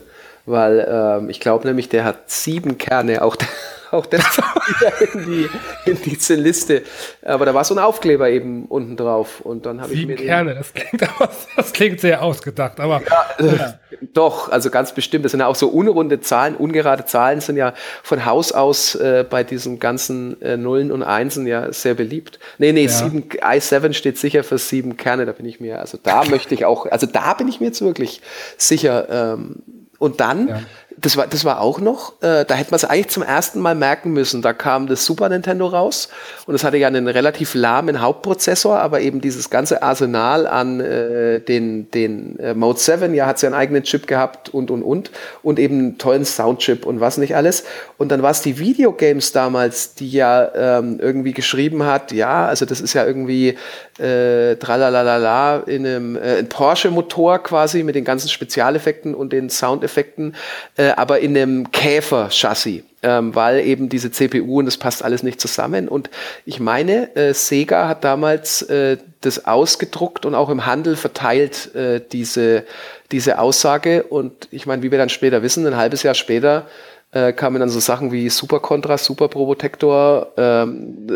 weil 0.46 0.88
ähm, 0.90 1.30
ich 1.30 1.40
glaube 1.40 1.68
nämlich, 1.68 1.90
der 1.90 2.04
hat 2.04 2.30
sieben 2.30 2.78
Kerne, 2.78 3.22
auch 3.22 3.36
der, 3.36 3.48
auch 3.92 4.06
das 4.06 4.24
wieder 4.38 5.14
in, 5.14 5.26
die, 5.26 5.90
in 5.90 6.02
diese 6.02 6.36
Liste. 6.36 6.84
Aber 7.24 7.46
da 7.46 7.54
war 7.54 7.64
so 7.64 7.76
ein 7.76 7.80
Aufkleber 7.80 8.30
eben 8.30 8.66
unten 8.66 8.96
drauf. 8.96 9.42
Und 9.42 9.66
dann 9.66 9.82
habe 9.82 9.94
ich 9.94 10.06
mir 10.06 10.16
Kerne, 10.16 10.56
das 10.56 10.74
klingt, 10.74 11.04
das 11.56 11.74
klingt 11.74 12.00
sehr 12.00 12.24
ausgedacht. 12.24 12.80
Aber 12.80 13.02
ja, 13.02 13.46
äh, 13.46 13.56
ja. 13.58 13.74
doch, 14.14 14.50
also 14.50 14.70
ganz 14.70 14.94
bestimmt. 14.94 15.26
Das 15.26 15.32
sind 15.32 15.42
ja 15.42 15.48
auch 15.48 15.56
so 15.56 15.68
unrunde 15.68 16.22
Zahlen, 16.22 16.56
ungerade 16.56 17.06
Zahlen 17.06 17.42
sind 17.42 17.58
ja 17.58 17.74
von 18.02 18.26
Haus 18.26 18.52
aus 18.52 18.96
äh, 18.96 19.26
bei 19.30 19.44
diesen 19.44 19.80
ganzen 19.80 20.42
äh, 20.42 20.58
Nullen 20.58 20.92
und 20.92 21.04
Einsen 21.04 21.46
ja 21.46 21.72
sehr 21.72 21.94
beliebt. 21.94 22.40
Nee, 22.58 22.72
nee, 22.72 22.86
ja. 22.86 22.90
sieben, 22.90 23.24
i7 23.30 23.94
steht 23.94 24.18
sicher 24.18 24.44
für 24.44 24.58
sieben 24.58 24.98
Kerne, 24.98 25.26
da 25.26 25.34
bin 25.34 25.46
ich 25.46 25.60
mir, 25.60 25.80
also 25.80 25.98
da 26.02 26.24
möchte 26.26 26.54
ich 26.56 26.66
auch, 26.66 26.86
also 26.86 27.08
da 27.08 27.34
bin 27.34 27.48
ich 27.48 27.60
mir 27.60 27.68
jetzt 27.68 27.82
wirklich 27.82 28.22
sicher. 28.58 29.36
Ähm, 29.36 29.64
und 30.02 30.20
dann 30.20 30.48
ja 30.48 30.60
das 31.02 31.18
war, 31.18 31.26
das 31.26 31.44
war 31.46 31.62
auch 31.62 31.80
noch, 31.80 32.14
äh, 32.22 32.46
da 32.46 32.54
hätte 32.54 32.72
man 32.72 32.76
es 32.76 32.86
eigentlich 32.86 33.10
zum 33.10 33.24
ersten 33.24 33.60
Mal 33.60 33.74
merken 33.74 34.12
müssen. 34.12 34.44
Da 34.44 34.54
kam 34.54 34.86
das 34.86 35.04
Super 35.06 35.30
Nintendo 35.30 35.66
raus 35.66 36.10
und 36.46 36.54
es 36.54 36.64
hatte 36.64 36.78
ja 36.78 36.88
einen 36.88 37.08
relativ 37.08 37.56
lahmen 37.56 38.02
Hauptprozessor, 38.02 38.80
aber 38.80 39.02
eben 39.02 39.20
dieses 39.20 39.50
ganze 39.50 39.82
Arsenal 39.82 40.46
an 40.46 40.80
äh, 40.80 41.40
den, 41.40 41.90
den 41.90 42.38
äh, 42.40 42.54
Mode 42.54 42.78
7, 42.78 43.14
ja, 43.16 43.26
hat 43.26 43.40
sie 43.40 43.48
ja 43.48 43.50
einen 43.50 43.60
eigenen 43.60 43.84
Chip 43.84 44.06
gehabt 44.06 44.50
und, 44.50 44.70
und, 44.70 44.84
und. 44.84 45.12
Und 45.42 45.58
eben 45.58 45.80
einen 45.80 45.98
tollen 45.98 46.24
Soundchip 46.24 46.86
und 46.86 47.00
was 47.00 47.18
nicht 47.18 47.36
alles. 47.36 47.64
Und 47.98 48.12
dann 48.12 48.22
war 48.22 48.32
es 48.32 48.42
die 48.42 48.60
Videogames 48.60 49.32
damals, 49.32 49.96
die 49.96 50.12
ja 50.12 50.52
ähm, 50.54 51.00
irgendwie 51.02 51.34
geschrieben 51.34 51.84
hat, 51.84 52.12
ja, 52.12 52.46
also 52.46 52.66
das 52.66 52.80
ist 52.80 52.94
ja 52.94 53.06
irgendwie 53.06 53.58
äh, 53.98 54.56
tralalala 54.58 55.58
in 55.66 55.86
einem 55.86 56.16
äh, 56.16 56.44
Porsche-Motor 56.44 57.40
quasi 57.40 57.84
mit 57.84 57.96
den 57.96 58.04
ganzen 58.04 58.30
Spezialeffekten 58.30 59.16
und 59.16 59.34
den 59.34 59.50
Soundeffekten, 59.50 60.36
äh, 60.78 60.91
aber 60.98 61.20
in 61.20 61.36
einem 61.36 61.72
Käfer-Chassis. 61.72 62.84
Ähm, 63.04 63.34
weil 63.34 63.62
eben 63.62 63.90
diese 63.90 64.12
CPU 64.12 64.60
und 64.60 64.68
das 64.68 64.78
passt 64.78 65.04
alles 65.04 65.24
nicht 65.24 65.42
zusammen. 65.42 65.88
Und 65.88 66.12
ich 66.46 66.60
meine, 66.60 67.16
äh, 67.16 67.34
Sega 67.34 67.88
hat 67.88 68.04
damals 68.04 68.62
äh, 68.64 68.98
das 69.22 69.46
ausgedruckt 69.46 70.24
und 70.28 70.36
auch 70.36 70.50
im 70.50 70.68
Handel 70.68 70.96
verteilt, 70.96 71.74
äh, 71.74 72.00
diese, 72.12 72.64
diese 73.12 73.40
Aussage. 73.40 74.04
Und 74.04 74.48
ich 74.52 74.68
meine, 74.68 74.84
wie 74.84 74.92
wir 74.92 75.00
dann 75.00 75.10
später 75.10 75.42
wissen, 75.42 75.66
ein 75.66 75.78
halbes 75.78 76.04
Jahr 76.04 76.14
später 76.14 76.68
äh, 77.12 77.34
kamen 77.34 77.60
dann 77.60 77.70
so 77.70 77.80
Sachen 77.80 78.12
wie 78.12 78.30
Super 78.30 78.60
Kontrast, 78.60 79.06
Super 79.06 79.28
Probotector, 79.28 80.28
ähm, 80.38 81.10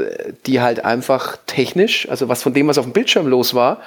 die 0.46 0.62
halt 0.62 0.84
einfach 0.84 1.38
technisch, 1.46 2.10
also 2.10 2.28
was 2.30 2.44
von 2.44 2.54
dem, 2.54 2.68
was 2.68 2.78
auf 2.78 2.86
dem 2.86 2.94
Bildschirm 2.94 3.28
los 3.28 3.54
war, 3.54 3.82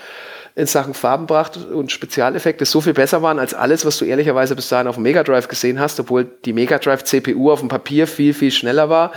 in 0.55 0.67
Sachen 0.67 0.95
Farbenpracht 0.95 1.57
und 1.57 1.93
Spezialeffekte 1.93 2.65
so 2.65 2.81
viel 2.81 2.95
besser 2.95 3.23
waren 3.23 3.39
als 3.39 3.55
alles, 3.55 3.85
was 3.85 3.99
du 3.99 4.05
ehrlicherweise 4.05 4.57
bis 4.57 4.69
dahin 4.69 4.87
auf 4.87 4.97
dem 4.97 5.05
Mega 5.05 5.23
Drive 5.23 5.49
gesehen 5.49 5.81
hast, 5.81 6.01
obwohl 6.01 6.25
die 6.45 6.53
Mega 6.53 6.79
Drive 6.79 7.05
CPU 7.05 7.51
auf 7.51 7.61
dem 7.61 7.69
Papier 7.69 8.07
viel, 8.07 8.35
viel 8.35 8.51
schneller 8.51 8.89
war 8.89 9.13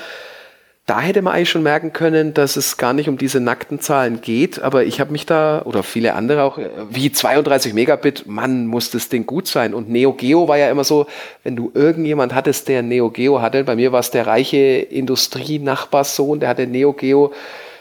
da 0.87 0.99
hätte 0.99 1.21
man 1.21 1.33
eigentlich 1.33 1.49
schon 1.49 1.63
merken 1.63 1.93
können, 1.93 2.33
dass 2.33 2.55
es 2.55 2.75
gar 2.75 2.93
nicht 2.93 3.07
um 3.07 3.17
diese 3.17 3.39
nackten 3.39 3.79
Zahlen 3.79 4.19
geht. 4.19 4.61
Aber 4.61 4.83
ich 4.83 4.99
habe 4.99 5.11
mich 5.11 5.25
da, 5.25 5.61
oder 5.63 5.83
viele 5.83 6.15
andere 6.15 6.43
auch, 6.43 6.59
wie 6.89 7.11
32 7.11 7.73
Megabit, 7.73 8.25
Mann, 8.27 8.65
muss 8.65 8.89
das 8.89 9.07
Ding 9.07 9.25
gut 9.25 9.47
sein. 9.47 9.73
Und 9.73 9.89
Neo 9.89 10.13
Geo 10.13 10.47
war 10.47 10.57
ja 10.57 10.69
immer 10.69 10.83
so, 10.83 11.05
wenn 11.43 11.55
du 11.55 11.71
irgendjemand 11.73 12.33
hattest, 12.33 12.67
der 12.67 12.81
Neo 12.81 13.09
Geo 13.09 13.41
hatte, 13.41 13.63
bei 13.63 13.75
mir 13.75 13.91
war 13.91 13.99
es 13.99 14.11
der 14.11 14.27
reiche 14.27 14.57
Industrienachbarssohn, 14.57 16.39
der 16.39 16.49
hatte 16.49 16.67
Neo 16.67 16.93
Geo 16.93 17.31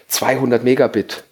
200 0.09 0.63
Megabit. 0.63 1.25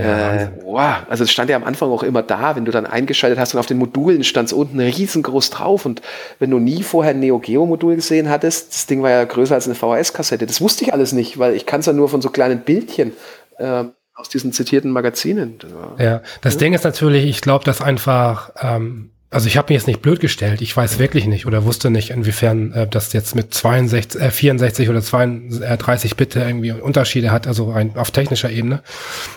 Äh, 0.00 0.48
wow. 0.64 0.96
Also 1.08 1.24
es 1.24 1.30
stand 1.30 1.50
ja 1.50 1.56
am 1.56 1.64
Anfang 1.64 1.90
auch 1.90 2.02
immer 2.02 2.22
da, 2.22 2.56
wenn 2.56 2.64
du 2.64 2.72
dann 2.72 2.86
eingeschaltet 2.86 3.38
hast 3.38 3.54
und 3.54 3.60
auf 3.60 3.66
den 3.66 3.78
Modulen 3.78 4.24
stand 4.24 4.48
es 4.48 4.52
unten 4.52 4.80
riesengroß 4.80 5.50
drauf. 5.50 5.86
Und 5.86 6.02
wenn 6.38 6.50
du 6.50 6.58
nie 6.58 6.82
vorher 6.82 7.12
ein 7.12 7.20
Neo 7.20 7.38
Geo 7.38 7.66
Modul 7.66 7.96
gesehen 7.96 8.28
hattest, 8.28 8.72
das 8.72 8.86
Ding 8.86 9.02
war 9.02 9.10
ja 9.10 9.24
größer 9.24 9.54
als 9.54 9.66
eine 9.66 9.74
VHS-Kassette. 9.74 10.46
Das 10.46 10.60
wusste 10.60 10.84
ich 10.84 10.92
alles 10.92 11.12
nicht, 11.12 11.38
weil 11.38 11.54
ich 11.54 11.66
kann 11.66 11.80
es 11.80 11.86
ja 11.86 11.92
nur 11.92 12.08
von 12.08 12.22
so 12.22 12.30
kleinen 12.30 12.60
Bildchen 12.60 13.12
äh, 13.58 13.84
aus 14.14 14.28
diesen 14.28 14.52
zitierten 14.52 14.90
Magazinen. 14.90 15.58
Ja, 15.98 16.22
das 16.42 16.54
ja. 16.54 16.60
Ding 16.60 16.74
ist 16.74 16.84
natürlich, 16.84 17.24
ich 17.24 17.40
glaube, 17.40 17.64
dass 17.64 17.80
einfach 17.80 18.50
ähm, 18.60 19.10
also 19.30 19.46
ich 19.46 19.56
habe 19.56 19.72
mir 19.72 19.76
jetzt 19.76 19.86
nicht 19.86 20.02
blöd 20.02 20.18
gestellt. 20.18 20.60
Ich 20.60 20.76
weiß 20.76 20.98
wirklich 20.98 21.26
nicht 21.26 21.46
oder 21.46 21.64
wusste 21.64 21.90
nicht, 21.90 22.10
inwiefern 22.10 22.72
äh, 22.72 22.86
das 22.88 23.12
jetzt 23.12 23.36
mit 23.36 23.54
62, 23.54 24.20
äh, 24.20 24.30
64 24.30 24.88
oder 24.88 25.00
32 25.00 26.16
Bit 26.16 26.34
irgendwie 26.34 26.72
Unterschiede 26.72 27.30
hat, 27.30 27.46
also 27.46 27.70
rein 27.70 27.92
auf 27.96 28.10
technischer 28.10 28.50
Ebene. 28.50 28.82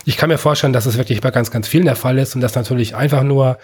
Ich 0.06 0.18
kann 0.18 0.30
mir 0.30 0.40
vorstellen, 0.40 0.74
dass 0.74 0.88
es 0.88 0.98
wirklich 0.98 1.22
bei 1.22 1.30
ganz, 1.30 1.52
ganz 1.52 1.68
vielen 1.68 1.86
der 1.86 1.96
Fall 1.96 2.18
ist 2.18 2.34
und 2.34 2.42
dass 2.42 2.56
natürlich 2.56 2.96
einfach 2.96 3.24
nur 3.24 3.60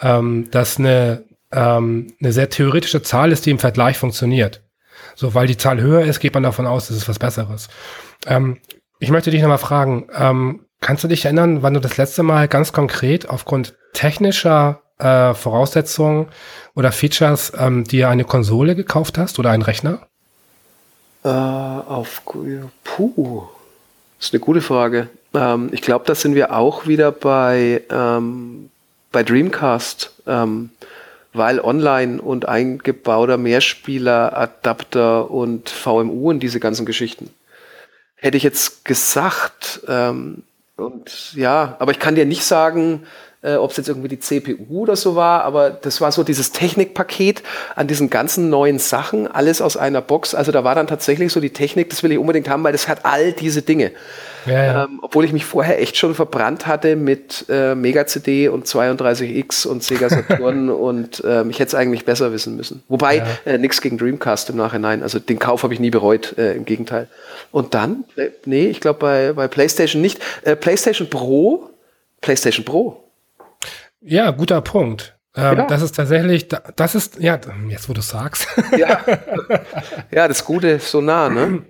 ähm, 0.00 0.48
dass 0.50 0.78
eine, 0.78 1.24
ähm, 1.52 2.12
eine 2.20 2.32
sehr 2.32 2.50
theoretische 2.50 3.02
Zahl 3.02 3.32
ist, 3.32 3.46
die 3.46 3.50
im 3.50 3.58
Vergleich 3.58 3.98
funktioniert. 3.98 4.62
So, 5.14 5.34
weil 5.34 5.46
die 5.46 5.56
Zahl 5.56 5.80
höher 5.80 6.02
ist, 6.02 6.20
geht 6.20 6.34
man 6.34 6.42
davon 6.42 6.66
aus, 6.66 6.88
das 6.88 6.96
ist 6.96 7.08
was 7.08 7.18
Besseres. 7.18 7.68
Ähm, 8.26 8.58
ich 8.98 9.10
möchte 9.10 9.30
dich 9.30 9.40
nochmal 9.40 9.58
fragen, 9.58 10.08
ähm, 10.14 10.66
kannst 10.80 11.04
du 11.04 11.08
dich 11.08 11.24
erinnern, 11.24 11.62
wann 11.62 11.74
du 11.74 11.80
das 11.80 11.96
letzte 11.96 12.22
Mal 12.22 12.48
ganz 12.48 12.72
konkret 12.72 13.28
aufgrund 13.28 13.74
technischer 13.92 14.82
äh, 15.00 15.34
Voraussetzungen 15.34 16.28
oder 16.74 16.92
Features 16.92 17.52
ähm, 17.58 17.84
dir 17.84 18.08
eine 18.08 18.24
Konsole 18.24 18.74
gekauft 18.74 19.18
hast 19.18 19.38
oder 19.38 19.50
einen 19.50 19.62
Rechner? 19.62 20.06
Äh, 21.24 21.28
auf 21.28 22.22
puh, 22.84 23.42
das 24.18 24.28
ist 24.28 24.34
eine 24.34 24.40
gute 24.40 24.60
Frage. 24.60 25.08
Ähm, 25.34 25.68
ich 25.72 25.82
glaube, 25.82 26.04
da 26.06 26.14
sind 26.14 26.34
wir 26.34 26.54
auch 26.54 26.86
wieder 26.86 27.12
bei 27.12 27.82
ähm, 27.90 28.70
bei 29.12 29.22
Dreamcast, 29.22 30.12
ähm, 30.26 30.70
weil 31.32 31.60
online 31.60 32.20
und 32.20 32.48
eingebauter 32.48 33.36
Mehrspieler, 33.36 34.36
Adapter 34.36 35.30
und 35.30 35.68
VMU 35.68 36.30
und 36.30 36.40
diese 36.40 36.60
ganzen 36.60 36.86
Geschichten. 36.86 37.30
Hätte 38.16 38.36
ich 38.36 38.42
jetzt 38.42 38.84
gesagt, 38.84 39.80
ähm, 39.88 40.42
und 40.76 41.34
ja, 41.34 41.76
aber 41.78 41.92
ich 41.92 41.98
kann 41.98 42.14
dir 42.14 42.26
nicht 42.26 42.44
sagen, 42.44 43.04
äh, 43.42 43.54
ob 43.54 43.70
es 43.70 43.78
jetzt 43.78 43.88
irgendwie 43.88 44.08
die 44.08 44.20
CPU 44.20 44.82
oder 44.82 44.96
so 44.96 45.16
war, 45.16 45.44
aber 45.44 45.70
das 45.70 46.00
war 46.00 46.12
so 46.12 46.22
dieses 46.22 46.52
Technikpaket 46.52 47.42
an 47.74 47.86
diesen 47.86 48.10
ganzen 48.10 48.50
neuen 48.50 48.78
Sachen, 48.78 49.26
alles 49.26 49.62
aus 49.62 49.76
einer 49.76 50.02
Box. 50.02 50.34
Also 50.34 50.52
da 50.52 50.62
war 50.62 50.74
dann 50.74 50.86
tatsächlich 50.86 51.32
so 51.32 51.40
die 51.40 51.50
Technik, 51.50 51.88
das 51.90 52.02
will 52.02 52.12
ich 52.12 52.18
unbedingt 52.18 52.48
haben, 52.48 52.62
weil 52.64 52.72
das 52.72 52.86
hat 52.86 53.04
all 53.04 53.32
diese 53.32 53.62
Dinge. 53.62 53.92
Ja, 54.46 54.64
ja. 54.64 54.84
Ähm, 54.84 55.00
obwohl 55.02 55.24
ich 55.24 55.32
mich 55.32 55.44
vorher 55.44 55.80
echt 55.80 55.96
schon 55.96 56.14
verbrannt 56.14 56.66
hatte 56.66 56.96
mit 56.96 57.46
äh, 57.48 57.74
Mega 57.74 58.06
CD 58.06 58.48
und 58.48 58.66
32X 58.66 59.66
und 59.66 59.82
Sega 59.82 60.08
Saturn 60.08 60.70
und 60.70 61.22
ähm, 61.26 61.50
ich 61.50 61.58
hätte 61.58 61.68
es 61.68 61.74
eigentlich 61.74 62.04
besser 62.04 62.32
wissen 62.32 62.56
müssen. 62.56 62.82
Wobei 62.88 63.16
ja. 63.16 63.26
äh, 63.44 63.58
nichts 63.58 63.80
gegen 63.80 63.98
Dreamcast 63.98 64.50
im 64.50 64.56
Nachhinein. 64.56 65.02
Also 65.02 65.18
den 65.18 65.38
Kauf 65.38 65.62
habe 65.62 65.74
ich 65.74 65.80
nie 65.80 65.90
bereut, 65.90 66.36
äh, 66.38 66.54
im 66.54 66.64
Gegenteil. 66.64 67.08
Und 67.52 67.74
dann, 67.74 68.04
äh, 68.16 68.30
nee, 68.44 68.66
ich 68.66 68.80
glaube 68.80 68.98
bei, 68.98 69.32
bei 69.32 69.48
PlayStation 69.48 70.00
nicht. 70.00 70.20
Äh, 70.42 70.56
PlayStation 70.56 71.08
Pro, 71.08 71.70
PlayStation 72.20 72.64
Pro 72.64 73.09
ja, 74.00 74.30
guter 74.30 74.60
Punkt. 74.60 75.16
Ähm, 75.36 75.58
ja. 75.58 75.66
Das 75.66 75.82
ist 75.82 75.92
tatsächlich, 75.92 76.48
das 76.48 76.94
ist, 76.94 77.20
ja, 77.20 77.38
jetzt 77.68 77.88
wo 77.88 77.92
du 77.92 78.00
sagst. 78.00 78.48
Ja. 78.76 79.00
ja, 80.10 80.26
das 80.26 80.44
Gute 80.44 80.68
ist 80.68 80.90
so 80.90 81.00
nah, 81.00 81.28
ne? 81.28 81.62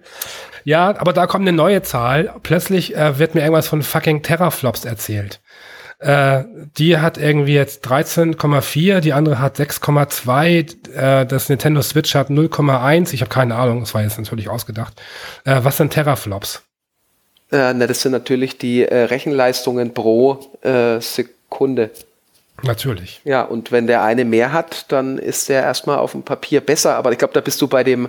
Ja, 0.64 0.98
aber 0.98 1.12
da 1.12 1.26
kommt 1.26 1.46
eine 1.46 1.56
neue 1.56 1.82
Zahl. 1.82 2.34
Plötzlich 2.42 2.96
äh, 2.96 3.18
wird 3.18 3.34
mir 3.34 3.42
irgendwas 3.42 3.68
von 3.68 3.82
fucking 3.82 4.22
Terraflops 4.22 4.84
erzählt. 4.84 5.40
Äh, 5.98 6.44
die 6.78 6.96
hat 6.96 7.18
irgendwie 7.18 7.54
jetzt 7.54 7.86
13,4, 7.86 9.00
die 9.00 9.12
andere 9.12 9.38
hat 9.38 9.58
6,2, 9.58 10.94
äh, 10.94 11.26
das 11.26 11.50
Nintendo 11.50 11.82
Switch 11.82 12.14
hat 12.14 12.30
0,1. 12.30 13.12
Ich 13.12 13.20
habe 13.20 13.28
keine 13.28 13.56
Ahnung, 13.56 13.80
das 13.80 13.92
war 13.94 14.02
jetzt 14.02 14.18
natürlich 14.18 14.48
ausgedacht. 14.48 15.00
Äh, 15.44 15.60
was 15.62 15.76
sind 15.76 15.92
Terraflops? 15.92 16.62
Äh, 17.52 17.74
na, 17.74 17.86
das 17.86 18.00
sind 18.00 18.12
natürlich 18.12 18.56
die 18.56 18.84
äh, 18.84 19.04
Rechenleistungen 19.04 19.92
pro 19.92 20.40
Sekunde. 21.00 21.90
Natürlich. 22.62 23.20
Ja, 23.24 23.42
und 23.42 23.72
wenn 23.72 23.86
der 23.86 24.02
eine 24.02 24.24
mehr 24.24 24.52
hat, 24.52 24.86
dann 24.92 25.18
ist 25.18 25.48
der 25.48 25.62
erstmal 25.62 25.98
auf 25.98 26.12
dem 26.12 26.22
Papier 26.22 26.60
besser. 26.60 26.96
Aber 26.96 27.12
ich 27.12 27.18
glaube, 27.18 27.34
da 27.34 27.40
bist 27.40 27.60
du 27.62 27.68
bei 27.68 27.84
dem, 27.84 28.08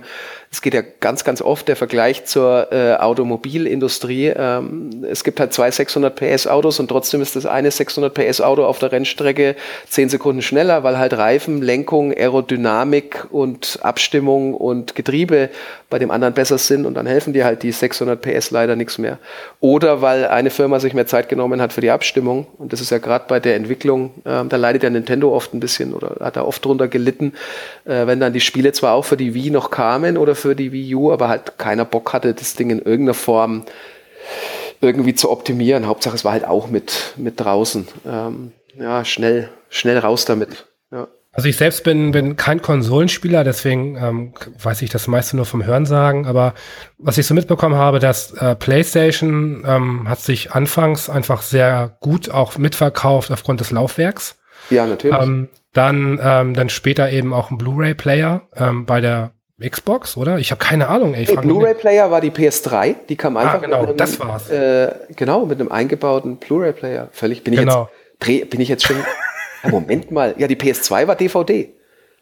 es 0.50 0.60
geht 0.60 0.74
ja 0.74 0.82
ganz, 1.00 1.24
ganz 1.24 1.40
oft 1.40 1.66
der 1.68 1.76
Vergleich 1.76 2.26
zur 2.26 2.70
äh, 2.72 2.94
Automobilindustrie. 2.96 4.32
Ähm, 4.36 5.04
es 5.10 5.24
gibt 5.24 5.40
halt 5.40 5.52
zwei 5.54 5.70
600 5.70 6.14
PS 6.14 6.46
Autos 6.46 6.78
und 6.78 6.88
trotzdem 6.88 7.22
ist 7.22 7.36
das 7.36 7.46
eine 7.46 7.70
600 7.70 8.12
PS 8.12 8.40
Auto 8.42 8.64
auf 8.64 8.78
der 8.78 8.92
Rennstrecke 8.92 9.56
zehn 9.88 10.10
Sekunden 10.10 10.42
schneller, 10.42 10.82
weil 10.82 10.98
halt 10.98 11.14
Reifen, 11.14 11.62
Lenkung, 11.62 12.12
Aerodynamik 12.12 13.26
und 13.30 13.78
Abstimmung 13.82 14.54
und 14.54 14.94
Getriebe 14.94 15.48
bei 15.88 15.98
dem 15.98 16.10
anderen 16.10 16.34
besser 16.34 16.58
sind 16.58 16.84
und 16.84 16.94
dann 16.94 17.06
helfen 17.06 17.32
dir 17.32 17.44
halt 17.44 17.62
die 17.62 17.72
600 17.72 18.20
PS 18.20 18.50
leider 18.50 18.76
nichts 18.76 18.98
mehr. 18.98 19.18
Oder 19.60 20.02
weil 20.02 20.26
eine 20.26 20.50
Firma 20.50 20.80
sich 20.80 20.92
mehr 20.92 21.06
Zeit 21.06 21.28
genommen 21.28 21.62
hat 21.62 21.72
für 21.72 21.80
die 21.80 21.90
Abstimmung 21.90 22.46
und 22.58 22.72
das 22.72 22.80
ist 22.82 22.90
ja 22.90 22.98
gerade 22.98 23.24
bei 23.26 23.40
der 23.40 23.56
Entwicklung, 23.56 24.10
äh, 24.24 24.41
da 24.48 24.56
leidet 24.56 24.82
ja 24.82 24.90
Nintendo 24.90 25.34
oft 25.34 25.54
ein 25.54 25.60
bisschen 25.60 25.94
oder 25.94 26.16
hat 26.20 26.36
da 26.36 26.42
oft 26.42 26.64
drunter 26.64 26.88
gelitten, 26.88 27.32
äh, 27.84 28.06
wenn 28.06 28.20
dann 28.20 28.32
die 28.32 28.40
Spiele 28.40 28.72
zwar 28.72 28.94
auch 28.94 29.04
für 29.04 29.16
die 29.16 29.34
Wii 29.34 29.50
noch 29.50 29.70
kamen 29.70 30.16
oder 30.16 30.34
für 30.34 30.54
die 30.54 30.72
Wii 30.72 30.94
U, 30.94 31.12
aber 31.12 31.28
halt 31.28 31.58
keiner 31.58 31.84
Bock 31.84 32.12
hatte, 32.12 32.34
das 32.34 32.54
Ding 32.54 32.70
in 32.70 32.78
irgendeiner 32.78 33.14
Form 33.14 33.64
irgendwie 34.80 35.14
zu 35.14 35.30
optimieren. 35.30 35.86
Hauptsache 35.86 36.16
es 36.16 36.24
war 36.24 36.32
halt 36.32 36.44
auch 36.44 36.68
mit, 36.68 37.14
mit 37.16 37.38
draußen. 37.40 37.86
Ähm, 38.06 38.52
ja, 38.78 39.04
schnell, 39.04 39.48
schnell 39.68 39.98
raus 39.98 40.24
damit. 40.24 40.66
Also 41.34 41.48
ich 41.48 41.56
selbst 41.56 41.82
bin, 41.82 42.10
bin 42.10 42.36
kein 42.36 42.60
Konsolenspieler, 42.60 43.42
deswegen 43.42 43.96
ähm, 43.96 44.34
weiß 44.62 44.82
ich 44.82 44.90
das 44.90 45.06
meiste 45.06 45.34
nur 45.34 45.46
vom 45.46 45.64
Hörensagen. 45.64 46.26
Aber 46.26 46.52
was 46.98 47.16
ich 47.16 47.26
so 47.26 47.32
mitbekommen 47.32 47.74
habe, 47.74 48.00
dass 48.00 48.32
äh, 48.34 48.54
PlayStation 48.54 49.64
ähm, 49.66 50.08
hat 50.10 50.20
sich 50.20 50.52
anfangs 50.52 51.08
einfach 51.08 51.40
sehr 51.40 51.96
gut 52.00 52.30
auch 52.30 52.58
mitverkauft 52.58 53.30
aufgrund 53.30 53.60
des 53.60 53.70
Laufwerks. 53.70 54.36
Ja, 54.68 54.86
natürlich. 54.86 55.18
Ähm, 55.18 55.48
dann, 55.72 56.20
ähm, 56.22 56.52
dann 56.52 56.68
später 56.68 57.10
eben 57.10 57.32
auch 57.32 57.50
ein 57.50 57.56
Blu-ray-Player 57.56 58.42
ähm, 58.54 58.84
bei 58.84 59.00
der 59.00 59.32
Xbox, 59.66 60.18
oder? 60.18 60.38
Ich 60.38 60.50
habe 60.50 60.62
keine 60.62 60.88
Ahnung. 60.88 61.14
Ey, 61.14 61.24
Blu-ray-Player 61.24 62.10
war 62.10 62.20
die 62.20 62.30
PS3, 62.30 62.94
die 63.08 63.16
kam 63.16 63.38
ah, 63.38 63.40
einfach 63.40 63.54
ah, 63.54 63.58
genau, 63.58 63.80
mit 63.80 63.88
einem, 63.88 63.96
das 63.96 64.20
war's. 64.20 64.50
Äh, 64.50 64.92
genau, 65.16 65.46
mit 65.46 65.60
einem 65.60 65.72
eingebauten 65.72 66.36
Blu-ray-Player. 66.36 67.08
Völlig 67.12 67.42
bin 67.42 67.54
ich 67.54 67.60
genau. 67.60 67.88
jetzt 68.26 68.50
bin 68.50 68.60
ich 68.60 68.68
jetzt 68.68 68.86
schon 68.86 68.96
ja, 69.62 69.70
Moment 69.70 70.10
mal, 70.10 70.34
ja, 70.38 70.46
die 70.46 70.56
PS2 70.56 71.06
war 71.06 71.16
DVD. 71.16 71.72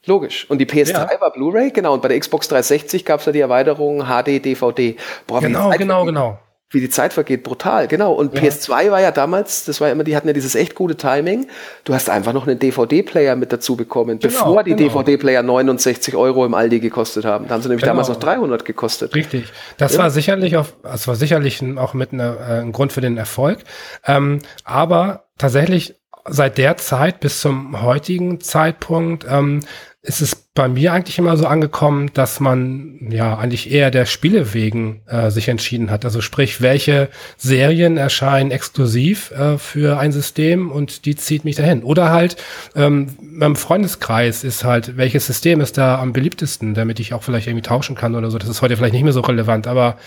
Logisch. 0.06 0.48
Und 0.48 0.58
die 0.58 0.66
PS3 0.66 1.12
ja. 1.12 1.20
war 1.20 1.30
Blu-ray, 1.30 1.70
genau. 1.72 1.92
Und 1.92 2.00
bei 2.00 2.08
der 2.08 2.18
Xbox 2.18 2.48
360 2.48 3.04
gab 3.04 3.20
es 3.20 3.26
ja 3.26 3.32
die 3.32 3.40
Erweiterung 3.40 4.04
HD, 4.06 4.42
DVD. 4.42 4.96
Boah, 5.26 5.40
genau, 5.40 5.70
genau, 5.70 6.04
genau 6.06 6.38
wie 6.72 6.80
die 6.80 6.88
Zeit 6.88 7.12
vergeht, 7.12 7.42
brutal, 7.42 7.88
genau. 7.88 8.12
Und 8.12 8.34
ja. 8.34 8.42
PS2 8.42 8.92
war 8.92 9.00
ja 9.00 9.10
damals, 9.10 9.64
das 9.64 9.80
war 9.80 9.88
ja 9.88 9.92
immer, 9.92 10.04
die 10.04 10.14
hatten 10.14 10.28
ja 10.28 10.32
dieses 10.32 10.54
echt 10.54 10.76
gute 10.76 10.96
Timing. 10.96 11.48
Du 11.82 11.92
hast 11.94 12.08
einfach 12.08 12.32
noch 12.32 12.46
einen 12.46 12.60
DVD-Player 12.60 13.34
mit 13.34 13.52
dazu 13.52 13.74
bekommen, 13.74 14.20
genau, 14.20 14.32
bevor 14.32 14.62
die 14.62 14.76
genau. 14.76 15.02
DVD-Player 15.02 15.42
69 15.42 16.14
Euro 16.14 16.46
im 16.46 16.54
Aldi 16.54 16.78
gekostet 16.78 17.24
haben. 17.24 17.48
Da 17.48 17.54
haben 17.54 17.62
sie 17.62 17.68
nämlich 17.68 17.82
genau. 17.82 17.94
damals 17.94 18.08
noch 18.08 18.20
300 18.20 18.64
gekostet. 18.64 19.14
Richtig. 19.16 19.52
Das 19.78 19.94
ja. 19.94 19.98
war 19.98 20.10
sicherlich 20.10 20.56
auf, 20.56 20.74
das 20.84 21.08
war 21.08 21.16
sicherlich 21.16 21.60
auch 21.76 21.94
mit 21.94 22.12
einer, 22.12 22.36
äh, 22.38 22.60
ein 22.60 22.70
Grund 22.70 22.92
für 22.92 23.00
den 23.00 23.16
Erfolg. 23.16 23.58
Ähm, 24.06 24.38
aber 24.62 25.24
tatsächlich 25.38 25.96
seit 26.30 26.58
der 26.58 26.76
Zeit 26.76 27.20
bis 27.20 27.40
zum 27.40 27.82
heutigen 27.82 28.40
Zeitpunkt 28.40 29.26
ähm, 29.28 29.60
ist 30.02 30.22
es 30.22 30.34
bei 30.54 30.66
mir 30.66 30.94
eigentlich 30.94 31.18
immer 31.18 31.36
so 31.36 31.46
angekommen, 31.46 32.10
dass 32.14 32.40
man 32.40 33.08
ja 33.10 33.36
eigentlich 33.36 33.70
eher 33.70 33.90
der 33.90 34.06
Spiele 34.06 34.54
wegen 34.54 35.02
äh, 35.06 35.30
sich 35.30 35.48
entschieden 35.48 35.90
hat. 35.90 36.06
Also 36.06 36.22
sprich, 36.22 36.62
welche 36.62 37.10
Serien 37.36 37.98
erscheinen 37.98 38.50
exklusiv 38.50 39.30
äh, 39.32 39.58
für 39.58 39.98
ein 39.98 40.12
System 40.12 40.70
und 40.70 41.04
die 41.04 41.16
zieht 41.16 41.44
mich 41.44 41.56
dahin. 41.56 41.82
Oder 41.82 42.10
halt 42.10 42.36
ähm, 42.74 43.08
beim 43.38 43.56
Freundeskreis 43.56 44.42
ist 44.42 44.64
halt, 44.64 44.96
welches 44.96 45.26
System 45.26 45.60
ist 45.60 45.76
da 45.76 46.00
am 46.00 46.14
beliebtesten, 46.14 46.72
damit 46.72 46.98
ich 46.98 47.12
auch 47.12 47.22
vielleicht 47.22 47.46
irgendwie 47.46 47.68
tauschen 47.68 47.94
kann 47.94 48.14
oder 48.14 48.30
so. 48.30 48.38
Das 48.38 48.48
ist 48.48 48.62
heute 48.62 48.78
vielleicht 48.78 48.94
nicht 48.94 49.04
mehr 49.04 49.12
so 49.12 49.20
relevant, 49.20 49.66
aber 49.66 49.98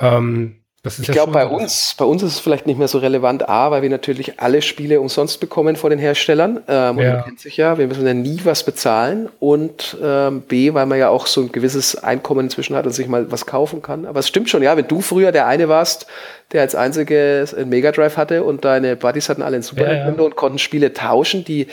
ähm, 0.00 0.56
ich 0.86 1.08
ja 1.08 1.14
glaube, 1.14 1.32
bei 1.32 1.46
uns, 1.46 1.94
bei 1.98 2.04
uns 2.04 2.22
ist 2.22 2.34
es 2.34 2.38
vielleicht 2.38 2.66
nicht 2.66 2.78
mehr 2.78 2.88
so 2.88 2.98
relevant, 2.98 3.48
A, 3.48 3.70
weil 3.70 3.82
wir 3.82 3.90
natürlich 3.90 4.40
alle 4.40 4.62
Spiele 4.62 5.00
umsonst 5.00 5.40
bekommen 5.40 5.76
vor 5.76 5.90
den 5.90 5.98
Herstellern. 5.98 6.60
Ähm, 6.68 6.98
ja. 6.98 7.14
man 7.14 7.24
kennt 7.24 7.40
sich 7.40 7.56
ja, 7.56 7.78
wir 7.78 7.86
müssen 7.86 8.06
ja 8.06 8.14
nie 8.14 8.40
was 8.44 8.64
bezahlen. 8.64 9.28
Und 9.40 9.96
ähm, 10.02 10.42
B, 10.42 10.74
weil 10.74 10.86
man 10.86 10.98
ja 10.98 11.08
auch 11.08 11.26
so 11.26 11.42
ein 11.42 11.52
gewisses 11.52 11.96
Einkommen 11.96 12.46
inzwischen 12.46 12.76
hat 12.76 12.86
und 12.86 12.92
sich 12.92 13.08
mal 13.08 13.30
was 13.30 13.46
kaufen 13.46 13.82
kann. 13.82 14.06
Aber 14.06 14.20
es 14.20 14.28
stimmt 14.28 14.48
schon, 14.48 14.62
ja, 14.62 14.76
wenn 14.76 14.88
du 14.88 15.00
früher 15.00 15.32
der 15.32 15.46
eine 15.46 15.68
warst, 15.68 16.06
der 16.52 16.62
als 16.62 16.74
einziges 16.74 17.54
ein 17.54 17.68
Mega 17.68 17.92
Drive 17.92 18.16
hatte 18.16 18.44
und 18.44 18.64
deine 18.64 18.96
Buddies 18.96 19.28
hatten 19.28 19.42
alle 19.42 19.56
ein 19.56 19.62
Super 19.62 19.88
Nintendo 19.88 20.22
ja, 20.22 20.26
und 20.26 20.36
konnten 20.36 20.58
Spiele 20.58 20.92
tauschen, 20.92 21.44
die 21.44 21.66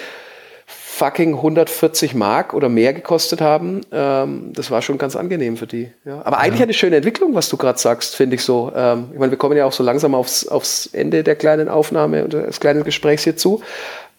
fucking 0.93 1.35
140 1.35 2.13
Mark 2.13 2.53
oder 2.53 2.69
mehr 2.69 2.93
gekostet 2.93 3.41
haben. 3.41 3.81
Ähm, 3.91 4.51
das 4.53 4.69
war 4.69 4.83
schon 4.83 4.99
ganz 4.99 5.15
angenehm 5.15 5.57
für 5.57 5.65
die. 5.65 5.91
Ja. 6.05 6.21
Aber 6.23 6.37
eigentlich 6.37 6.59
ja. 6.59 6.65
eine 6.65 6.73
schöne 6.73 6.97
Entwicklung, 6.97 7.33
was 7.33 7.49
du 7.49 7.57
gerade 7.57 7.79
sagst, 7.79 8.15
finde 8.15 8.35
ich 8.35 8.43
so. 8.43 8.71
Ähm, 8.75 9.09
ich 9.11 9.17
meine, 9.17 9.31
wir 9.31 9.39
kommen 9.39 9.57
ja 9.57 9.65
auch 9.65 9.71
so 9.71 9.83
langsam 9.83 10.13
aufs, 10.13 10.47
aufs 10.47 10.85
Ende 10.85 11.23
der 11.23 11.35
kleinen 11.35 11.67
Aufnahme 11.67 12.23
und 12.23 12.33
des 12.33 12.59
kleinen 12.59 12.83
Gesprächs 12.83 13.23
hierzu. 13.23 13.61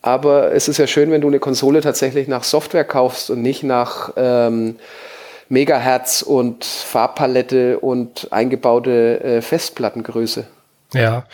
Aber 0.02 0.52
es 0.52 0.66
ist 0.66 0.78
ja 0.78 0.88
schön, 0.88 1.12
wenn 1.12 1.20
du 1.20 1.28
eine 1.28 1.38
Konsole 1.38 1.80
tatsächlich 1.80 2.26
nach 2.26 2.42
Software 2.42 2.84
kaufst 2.84 3.30
und 3.30 3.40
nicht 3.40 3.62
nach 3.62 4.12
ähm, 4.16 4.76
Megahertz 5.48 6.22
und 6.22 6.64
Farbpalette 6.64 7.78
und 7.78 8.28
eingebaute 8.32 9.22
äh, 9.22 9.42
Festplattengröße. 9.42 10.44
Ja, 10.92 11.24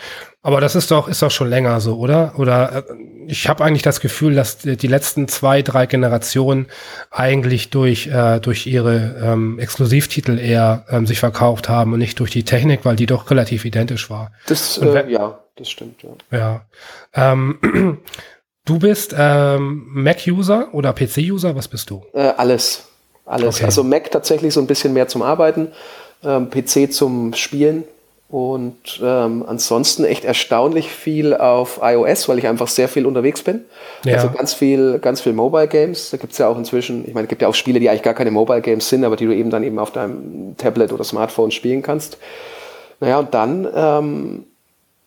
aber 0.43 0.59
das 0.59 0.75
ist 0.75 0.89
doch, 0.89 1.07
ist 1.07 1.21
doch 1.21 1.29
schon 1.29 1.49
länger 1.49 1.79
so, 1.81 1.97
oder? 1.97 2.33
Oder 2.37 2.77
äh, 2.77 2.93
ich 3.27 3.47
habe 3.47 3.63
eigentlich 3.63 3.83
das 3.83 3.99
Gefühl, 3.99 4.33
dass 4.33 4.57
die 4.57 4.87
letzten 4.87 5.27
zwei, 5.27 5.61
drei 5.61 5.85
Generationen 5.85 6.67
eigentlich 7.11 7.69
durch, 7.69 8.07
äh, 8.07 8.39
durch 8.39 8.65
ihre 8.65 9.21
ähm, 9.23 9.59
Exklusivtitel 9.59 10.39
eher 10.39 10.85
ähm, 10.89 11.05
sich 11.05 11.19
verkauft 11.19 11.69
haben 11.69 11.93
und 11.93 11.99
nicht 11.99 12.19
durch 12.19 12.31
die 12.31 12.43
Technik, 12.43 12.85
weil 12.85 12.95
die 12.95 13.05
doch 13.05 13.29
relativ 13.29 13.65
identisch 13.65 14.09
war. 14.09 14.31
Das, 14.47 14.79
äh, 14.79 15.09
ja, 15.11 15.39
das 15.55 15.69
stimmt, 15.69 16.01
ja. 16.01 16.09
Ja. 16.37 16.65
Ähm, 17.13 17.99
du 18.65 18.79
bist 18.79 19.13
ähm, 19.15 19.85
Mac-User 19.89 20.69
oder 20.73 20.93
PC-User? 20.93 21.55
Was 21.55 21.67
bist 21.67 21.91
du? 21.91 22.03
Äh, 22.13 22.33
alles. 22.35 22.85
Alles. 23.25 23.57
Okay. 23.57 23.65
Also 23.65 23.83
Mac 23.83 24.09
tatsächlich 24.09 24.53
so 24.55 24.59
ein 24.59 24.67
bisschen 24.67 24.93
mehr 24.93 25.07
zum 25.07 25.21
Arbeiten, 25.21 25.71
ähm, 26.23 26.49
PC 26.49 26.91
zum 26.91 27.35
Spielen 27.35 27.83
und 28.31 29.01
ähm, 29.03 29.43
ansonsten 29.45 30.05
echt 30.05 30.23
erstaunlich 30.23 30.89
viel 30.89 31.33
auf 31.33 31.81
iOS, 31.83 32.29
weil 32.29 32.39
ich 32.39 32.47
einfach 32.47 32.69
sehr 32.69 32.87
viel 32.87 33.05
unterwegs 33.05 33.43
bin. 33.43 33.65
Ja. 34.05 34.15
Also 34.15 34.29
ganz 34.29 34.53
viel, 34.53 34.99
ganz 34.99 35.19
viel 35.19 35.33
Mobile 35.33 35.67
Games. 35.67 36.11
Da 36.11 36.17
gibt's 36.17 36.37
ja 36.37 36.47
auch 36.47 36.57
inzwischen, 36.57 37.05
ich 37.05 37.13
meine, 37.13 37.25
es 37.25 37.29
gibt 37.29 37.41
ja 37.41 37.49
auch 37.49 37.53
Spiele, 37.53 37.81
die 37.81 37.89
eigentlich 37.89 38.03
gar 38.03 38.13
keine 38.13 38.31
Mobile 38.31 38.61
Games 38.61 38.87
sind, 38.87 39.03
aber 39.03 39.17
die 39.17 39.25
du 39.25 39.35
eben 39.35 39.49
dann 39.49 39.63
eben 39.63 39.77
auf 39.79 39.91
deinem 39.91 40.55
Tablet 40.57 40.93
oder 40.93 41.03
Smartphone 41.03 41.51
spielen 41.51 41.81
kannst. 41.81 42.17
Naja, 43.01 43.19
und 43.19 43.33
dann 43.33 43.67
ähm, 43.75 44.45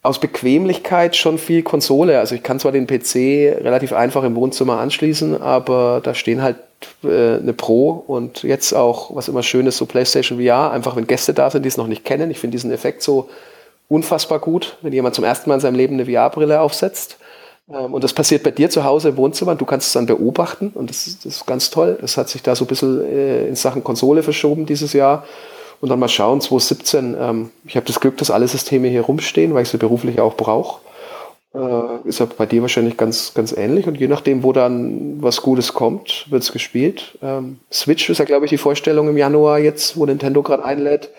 aus 0.04 0.18
Bequemlichkeit 0.18 1.16
schon 1.16 1.38
viel 1.38 1.62
Konsole. 1.62 2.18
Also 2.18 2.34
ich 2.34 2.42
kann 2.42 2.60
zwar 2.60 2.72
den 2.72 2.86
PC 2.86 3.16
relativ 3.64 3.94
einfach 3.94 4.22
im 4.22 4.36
Wohnzimmer 4.36 4.78
anschließen, 4.78 5.40
aber 5.40 6.02
da 6.04 6.12
stehen 6.12 6.42
halt 6.42 6.56
äh, 7.02 7.38
eine 7.38 7.54
Pro 7.54 8.04
und 8.06 8.42
jetzt 8.42 8.74
auch, 8.74 9.16
was 9.16 9.28
immer 9.28 9.42
schön 9.42 9.66
ist, 9.66 9.78
so 9.78 9.86
PlayStation 9.86 10.38
VR, 10.38 10.70
einfach 10.72 10.94
wenn 10.94 11.06
Gäste 11.06 11.32
da 11.32 11.50
sind, 11.50 11.62
die 11.62 11.68
es 11.68 11.78
noch 11.78 11.86
nicht 11.86 12.04
kennen. 12.04 12.30
Ich 12.30 12.38
finde 12.38 12.54
diesen 12.54 12.70
Effekt 12.70 13.02
so 13.02 13.30
unfassbar 13.88 14.40
gut, 14.40 14.76
wenn 14.82 14.92
jemand 14.92 15.14
zum 15.14 15.24
ersten 15.24 15.48
Mal 15.48 15.54
in 15.54 15.60
seinem 15.62 15.76
Leben 15.76 15.94
eine 15.94 16.04
VR-Brille 16.04 16.60
aufsetzt. 16.60 17.16
Ähm, 17.70 17.94
und 17.94 18.04
das 18.04 18.12
passiert 18.12 18.42
bei 18.42 18.50
dir 18.50 18.68
zu 18.68 18.84
Hause 18.84 19.08
im 19.08 19.16
Wohnzimmer. 19.16 19.54
Du 19.54 19.64
kannst 19.64 19.86
es 19.86 19.94
dann 19.94 20.04
beobachten 20.04 20.70
und 20.74 20.90
das, 20.90 21.06
ist, 21.06 21.24
das 21.24 21.36
ist 21.36 21.46
ganz 21.46 21.70
toll. 21.70 21.96
Das 21.98 22.18
hat 22.18 22.28
sich 22.28 22.42
da 22.42 22.54
so 22.54 22.66
ein 22.66 22.68
bisschen 22.68 23.02
äh, 23.02 23.48
in 23.48 23.56
Sachen 23.56 23.82
Konsole 23.82 24.22
verschoben 24.22 24.66
dieses 24.66 24.92
Jahr. 24.92 25.24
Und 25.84 25.90
dann 25.90 25.98
mal 25.98 26.08
schauen, 26.08 26.40
2017, 26.40 27.14
ähm, 27.20 27.50
ich 27.66 27.76
habe 27.76 27.84
das 27.84 28.00
Glück, 28.00 28.16
dass 28.16 28.30
alle 28.30 28.48
Systeme 28.48 28.88
hier 28.88 29.02
rumstehen, 29.02 29.52
weil 29.52 29.64
ich 29.64 29.68
sie 29.68 29.76
beruflich 29.76 30.18
auch 30.18 30.34
brauche. 30.34 30.80
Äh, 31.54 32.08
ist 32.08 32.20
ja 32.20 32.26
bei 32.38 32.46
dir 32.46 32.62
wahrscheinlich 32.62 32.96
ganz, 32.96 33.34
ganz 33.34 33.52
ähnlich. 33.52 33.86
Und 33.86 34.00
je 34.00 34.08
nachdem, 34.08 34.44
wo 34.44 34.54
dann 34.54 35.22
was 35.22 35.42
Gutes 35.42 35.74
kommt, 35.74 36.24
wird 36.30 36.42
es 36.42 36.52
gespielt. 36.52 37.18
Ähm, 37.22 37.58
Switch 37.70 38.08
ist 38.08 38.16
ja, 38.16 38.24
glaube 38.24 38.46
ich, 38.46 38.48
die 38.48 38.56
Vorstellung 38.56 39.10
im 39.10 39.18
Januar 39.18 39.58
jetzt, 39.58 39.98
wo 39.98 40.06
Nintendo 40.06 40.42
gerade 40.42 40.64
einlädt. 40.64 41.10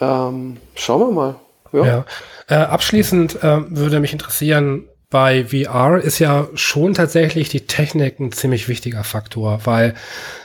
Ähm, 0.00 0.58
schauen 0.76 1.00
wir 1.00 1.10
mal. 1.10 1.34
Ja. 1.72 1.84
ja. 1.84 2.04
Äh, 2.46 2.54
abschließend 2.66 3.42
äh, 3.42 3.58
würde 3.70 3.98
mich 3.98 4.12
interessieren, 4.12 4.84
bei 5.10 5.46
VR 5.46 6.00
ist 6.00 6.20
ja 6.20 6.46
schon 6.54 6.94
tatsächlich 6.94 7.48
die 7.48 7.66
Technik 7.66 8.20
ein 8.20 8.30
ziemlich 8.30 8.68
wichtiger 8.68 9.02
Faktor, 9.02 9.62
weil 9.64 9.94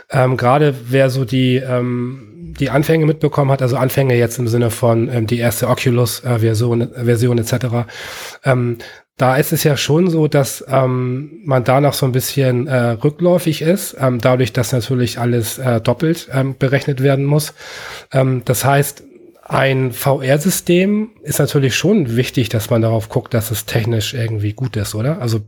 ähm, 0.09 0.35
gerade 0.35 0.73
wer 0.89 1.11
so 1.11 1.25
die 1.25 1.57
ähm, 1.57 2.34
die 2.53 2.69
Anfänge 2.69 3.05
mitbekommen 3.05 3.51
hat, 3.51 3.61
also 3.61 3.77
Anfänge 3.77 4.15
jetzt 4.15 4.39
im 4.39 4.47
Sinne 4.47 4.69
von 4.69 5.09
ähm, 5.09 5.27
die 5.27 5.39
erste 5.39 5.67
Oculus-Version 5.67 6.81
äh, 6.81 7.05
Version 7.05 7.37
etc., 7.37 7.55
ähm, 8.43 8.77
da 9.17 9.37
ist 9.37 9.53
es 9.53 9.63
ja 9.63 9.77
schon 9.77 10.09
so, 10.09 10.27
dass 10.27 10.65
ähm, 10.67 11.39
man 11.45 11.63
da 11.63 11.79
noch 11.79 11.93
so 11.93 12.05
ein 12.05 12.11
bisschen 12.11 12.67
äh, 12.67 12.91
rückläufig 12.91 13.61
ist, 13.61 13.95
ähm, 13.97 14.19
dadurch, 14.19 14.51
dass 14.51 14.73
natürlich 14.73 15.19
alles 15.19 15.57
äh, 15.57 15.79
doppelt 15.79 16.27
ähm, 16.33 16.55
berechnet 16.59 17.01
werden 17.01 17.23
muss. 17.23 17.53
Ähm, 18.11 18.41
das 18.43 18.65
heißt, 18.65 19.03
ein 19.43 19.93
VR-System 19.93 21.11
ist 21.23 21.39
natürlich 21.39 21.75
schon 21.77 22.17
wichtig, 22.17 22.49
dass 22.49 22.69
man 22.69 22.81
darauf 22.81 23.07
guckt, 23.07 23.33
dass 23.33 23.51
es 23.51 23.65
technisch 23.65 24.13
irgendwie 24.13 24.51
gut 24.51 24.75
ist, 24.75 24.95
oder? 24.95 25.21
Also 25.21 25.39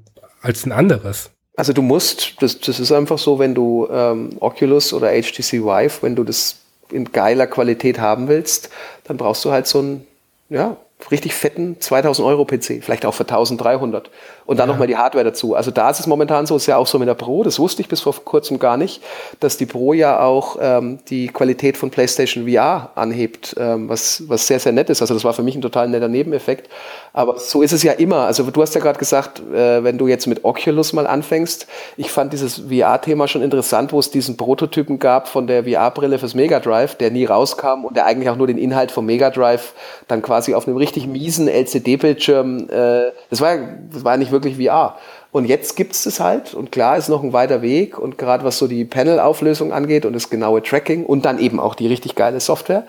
als 0.41 0.65
ein 0.65 0.71
anderes. 0.71 1.31
Also 1.57 1.73
du 1.73 1.81
musst, 1.81 2.35
das, 2.39 2.59
das 2.59 2.79
ist 2.79 2.91
einfach 2.91 3.17
so, 3.17 3.39
wenn 3.39 3.55
du 3.55 3.87
ähm, 3.91 4.29
Oculus 4.39 4.93
oder 4.93 5.09
HTC 5.09 5.63
Vive, 5.63 5.97
wenn 6.01 6.15
du 6.15 6.23
das 6.23 6.57
in 6.91 7.11
geiler 7.11 7.47
Qualität 7.47 7.99
haben 7.99 8.27
willst, 8.27 8.69
dann 9.03 9.17
brauchst 9.17 9.43
du 9.45 9.51
halt 9.51 9.67
so 9.67 9.79
einen, 9.79 10.07
ja, 10.49 10.77
richtig 11.11 11.33
fetten 11.35 11.79
2000 11.79 12.27
Euro 12.27 12.45
PC, 12.45 12.83
vielleicht 12.83 13.05
auch 13.05 13.13
für 13.13 13.23
1300 13.23 14.09
und 14.47 14.57
dann 14.57 14.67
ja. 14.67 14.73
nochmal 14.73 14.87
die 14.87 14.95
Hardware 14.95 15.25
dazu. 15.25 15.53
Also 15.53 15.71
da 15.71 15.89
ist 15.89 15.99
es 15.99 16.07
momentan 16.07 16.45
so, 16.45 16.55
ist 16.55 16.65
ja 16.65 16.77
auch 16.77 16.87
so 16.87 16.97
mit 16.97 17.07
der 17.07 17.13
Pro, 17.13 17.43
das 17.43 17.59
wusste 17.59 17.81
ich 17.81 17.89
bis 17.89 18.01
vor 18.01 18.15
kurzem 18.23 18.57
gar 18.59 18.77
nicht, 18.77 19.03
dass 19.41 19.57
die 19.57 19.65
Pro 19.65 19.93
ja 19.93 20.21
auch 20.21 20.57
ähm, 20.59 20.99
die 21.09 21.27
Qualität 21.27 21.77
von 21.77 21.91
PlayStation 21.91 22.49
VR 22.49 22.91
anhebt, 22.95 23.55
ähm, 23.59 23.89
was, 23.89 24.23
was 24.27 24.47
sehr, 24.47 24.59
sehr 24.59 24.71
nett 24.71 24.89
ist. 24.89 25.01
Also 25.01 25.13
das 25.13 25.25
war 25.25 25.33
für 25.33 25.43
mich 25.43 25.55
ein 25.55 25.61
total 25.61 25.89
netter 25.89 26.07
Nebeneffekt. 26.07 26.69
Aber 27.11 27.39
so 27.39 27.61
ist 27.61 27.73
es 27.73 27.83
ja 27.83 27.91
immer. 27.91 28.19
Also 28.19 28.43
du 28.43 28.61
hast 28.61 28.73
ja 28.73 28.79
gerade 28.79 28.97
gesagt, 28.97 29.41
äh, 29.53 29.83
wenn 29.83 29.97
du 29.97 30.07
jetzt 30.07 30.27
mit 30.27 30.45
Oculus 30.45 30.93
mal 30.93 31.07
anfängst, 31.07 31.67
ich 31.97 32.09
fand 32.09 32.31
dieses 32.31 32.63
VR-Thema 32.69 33.27
schon 33.27 33.41
interessant, 33.41 33.91
wo 33.91 33.99
es 33.99 34.11
diesen 34.11 34.37
Prototypen 34.37 34.97
gab 34.97 35.27
von 35.27 35.47
der 35.47 35.65
VR-Brille 35.65 36.19
fürs 36.19 36.35
Mega 36.35 36.61
Drive, 36.61 36.95
der 36.95 37.11
nie 37.11 37.25
rauskam 37.25 37.83
und 37.83 37.97
der 37.97 38.05
eigentlich 38.05 38.29
auch 38.29 38.37
nur 38.37 38.47
den 38.47 38.57
Inhalt 38.57 38.91
vom 38.91 39.05
Mega 39.05 39.29
Drive 39.29 39.73
dann 40.07 40.21
quasi 40.21 40.53
auf 40.53 40.67
einem 40.67 40.77
richtig 40.77 41.05
miesen 41.05 41.49
LCD-Bildschirm. 41.49 42.69
Äh, 42.69 43.11
das, 43.29 43.41
war, 43.41 43.57
das 43.91 44.05
war 44.05 44.15
nicht 44.15 44.31
wirklich 44.31 44.36
VR. 44.43 44.97
Und 45.31 45.45
jetzt 45.45 45.75
gibt 45.75 45.93
es 45.93 46.03
das 46.03 46.19
halt 46.19 46.53
und 46.53 46.71
klar 46.71 46.97
ist 46.97 47.09
noch 47.09 47.23
ein 47.23 47.33
weiter 47.33 47.61
Weg 47.61 47.99
und 47.99 48.17
gerade 48.17 48.43
was 48.43 48.57
so 48.57 48.67
die 48.67 48.85
Panel-Auflösung 48.85 49.73
angeht 49.73 50.05
und 50.05 50.13
das 50.13 50.29
genaue 50.29 50.63
Tracking 50.63 51.05
und 51.05 51.25
dann 51.25 51.39
eben 51.39 51.59
auch 51.59 51.75
die 51.75 51.87
richtig 51.87 52.15
geile 52.15 52.39
Software. 52.39 52.85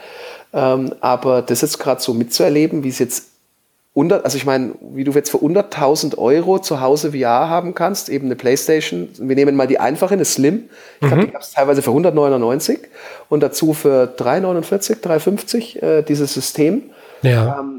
Ähm, 0.53 0.95
aber 1.01 1.43
das 1.43 1.61
jetzt 1.61 1.79
gerade 1.79 2.01
so 2.01 2.15
mitzuerleben, 2.15 2.85
wie 2.85 2.89
es 2.89 2.99
jetzt 2.99 3.29
unter, 3.99 4.25
also 4.25 4.37
ich 4.37 4.47
meine, 4.47 4.75
wie 4.81 5.03
du 5.03 5.11
jetzt 5.11 5.31
für 5.31 5.39
100.000 5.39 6.17
Euro 6.19 6.61
zu 6.61 6.81
Hause 6.81 7.11
VR 7.13 7.49
haben 7.49 7.75
kannst, 7.75 8.09
eben 8.09 8.27
eine 8.27 8.37
Playstation, 8.37 9.09
wir 9.19 9.35
nehmen 9.35 9.57
mal 9.57 9.67
die 9.67 9.81
einfache, 9.81 10.15
eine 10.15 10.25
Slim, 10.25 10.69
ich 11.01 11.03
mhm. 11.03 11.09
glaube, 11.09 11.27
die 11.27 11.33
gab 11.33 11.43
es 11.43 11.51
teilweise 11.51 11.83
für 11.83 11.91
199 11.91 12.79
und 13.29 13.43
dazu 13.43 13.75
für 13.75 14.07
349, 14.07 15.01
350 15.01 15.83
äh, 15.83 16.03
dieses 16.03 16.33
System. 16.33 16.91
Ja. 17.23 17.59
Ähm, 17.59 17.78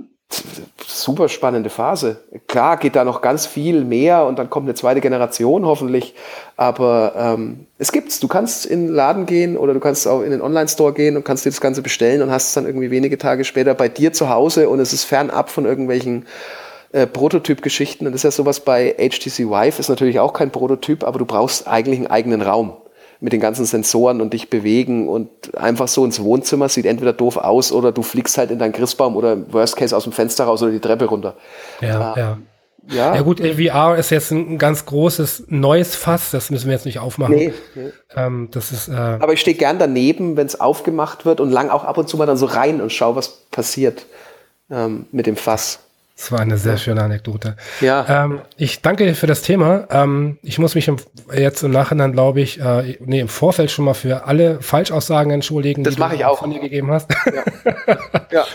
super 0.85 1.29
spannende 1.29 1.69
Phase. 1.69 2.17
Klar 2.47 2.77
geht 2.77 2.95
da 2.95 3.03
noch 3.03 3.21
ganz 3.21 3.45
viel 3.45 3.83
mehr 3.83 4.25
und 4.25 4.37
dann 4.37 4.49
kommt 4.49 4.67
eine 4.67 4.75
zweite 4.75 5.01
Generation 5.01 5.65
hoffentlich. 5.65 6.13
Aber 6.55 7.13
ähm, 7.15 7.65
es 7.77 7.91
gibt's. 7.91 8.19
Du 8.19 8.27
kannst 8.27 8.65
in 8.65 8.87
den 8.87 8.95
Laden 8.95 9.25
gehen 9.25 9.57
oder 9.57 9.73
du 9.73 9.79
kannst 9.79 10.07
auch 10.07 10.21
in 10.21 10.31
den 10.31 10.41
Online-Store 10.41 10.93
gehen 10.93 11.17
und 11.17 11.25
kannst 11.25 11.45
dir 11.45 11.49
das 11.49 11.61
Ganze 11.61 11.81
bestellen 11.81 12.21
und 12.21 12.31
hast 12.31 12.49
es 12.49 12.53
dann 12.53 12.65
irgendwie 12.65 12.91
wenige 12.91 13.17
Tage 13.17 13.43
später 13.43 13.73
bei 13.73 13.89
dir 13.89 14.13
zu 14.13 14.29
Hause 14.29 14.69
und 14.69 14.79
es 14.79 14.93
ist 14.93 15.05
fernab 15.05 15.49
von 15.49 15.65
irgendwelchen 15.65 16.25
äh, 16.91 17.07
Prototyp-Geschichten. 17.07 18.05
Und 18.05 18.13
das 18.13 18.19
ist 18.19 18.23
ja 18.23 18.31
sowas 18.31 18.59
bei 18.59 18.95
HTC 18.97 19.49
Vive, 19.49 19.79
ist 19.79 19.89
natürlich 19.89 20.19
auch 20.19 20.33
kein 20.33 20.51
Prototyp, 20.51 21.03
aber 21.03 21.19
du 21.19 21.25
brauchst 21.25 21.67
eigentlich 21.67 21.99
einen 21.99 22.07
eigenen 22.07 22.41
Raum 22.41 22.73
mit 23.21 23.33
den 23.33 23.41
ganzen 23.41 23.65
Sensoren 23.65 24.21
und 24.21 24.33
dich 24.33 24.49
bewegen 24.49 25.09
und 25.09 25.57
einfach 25.57 25.87
so 25.87 26.05
ins 26.05 26.21
Wohnzimmer 26.21 26.69
sieht 26.69 26.85
entweder 26.85 27.13
doof 27.13 27.37
aus 27.37 27.71
oder 27.71 27.91
du 27.91 28.01
fliegst 28.01 28.37
halt 28.37 28.51
in 28.51 28.59
deinen 28.59 28.71
Christbaum 28.71 29.15
oder 29.15 29.33
im 29.33 29.53
Worst 29.53 29.75
Case 29.75 29.95
aus 29.95 30.03
dem 30.03 30.13
Fenster 30.13 30.45
raus 30.45 30.63
oder 30.63 30.71
die 30.71 30.79
Treppe 30.79 31.05
runter. 31.05 31.35
Ja, 31.81 32.13
äh, 32.13 32.19
ja. 32.19 32.37
Ja. 32.87 33.15
ja 33.15 33.21
gut, 33.21 33.39
VR 33.39 33.97
ist 33.97 34.09
jetzt 34.09 34.31
ein 34.31 34.57
ganz 34.57 34.85
großes 34.85 35.45
neues 35.49 35.95
Fass, 35.95 36.31
das 36.31 36.49
müssen 36.49 36.67
wir 36.67 36.73
jetzt 36.73 36.85
nicht 36.85 36.99
aufmachen. 36.99 37.35
Nee, 37.35 37.53
nee. 37.75 37.91
Ähm, 38.15 38.47
das 38.51 38.71
ist, 38.71 38.87
äh 38.87 38.93
Aber 38.93 39.33
ich 39.33 39.41
stehe 39.41 39.55
gern 39.55 39.77
daneben, 39.77 40.37
wenn 40.37 40.47
es 40.47 40.59
aufgemacht 40.59 41.25
wird 41.25 41.39
und 41.39 41.51
lang 41.51 41.69
auch 41.69 41.83
ab 41.83 41.97
und 41.97 42.09
zu 42.09 42.17
mal 42.17 42.25
dann 42.25 42.37
so 42.37 42.45
rein 42.47 42.81
und 42.81 42.91
schau, 42.91 43.15
was 43.15 43.45
passiert 43.51 44.05
ähm, 44.71 45.05
mit 45.11 45.27
dem 45.27 45.35
Fass. 45.35 45.79
Das 46.19 46.33
war 46.33 46.41
eine 46.41 46.57
sehr 46.57 46.75
schöne 46.75 47.01
Anekdote. 47.01 47.55
Ja. 47.79 48.25
Ähm, 48.25 48.41
ich 48.57 48.81
danke 48.81 49.05
dir 49.05 49.15
für 49.15 49.25
das 49.25 49.41
Thema. 49.41 49.87
Ähm, 49.89 50.37
ich 50.41 50.59
muss 50.59 50.75
mich 50.75 50.89
im, 50.89 50.97
jetzt 51.33 51.63
im 51.63 51.71
Nachhinein, 51.71 52.11
glaube 52.11 52.41
ich, 52.41 52.59
äh, 52.59 52.97
nee, 52.99 53.21
im 53.21 53.29
Vorfeld 53.29 53.71
schon 53.71 53.85
mal 53.85 53.93
für 53.93 54.25
alle 54.25 54.61
Falschaussagen 54.61 55.31
entschuldigen, 55.31 55.85
das 55.85 55.95
die 55.95 56.01
du 56.01 56.13
ich 56.13 56.25
auch. 56.25 56.39
von 56.39 56.51
dir 56.51 56.59
gegeben 56.59 56.91
hast. 56.91 57.09
Ja. 57.25 57.97
ja. 58.31 58.45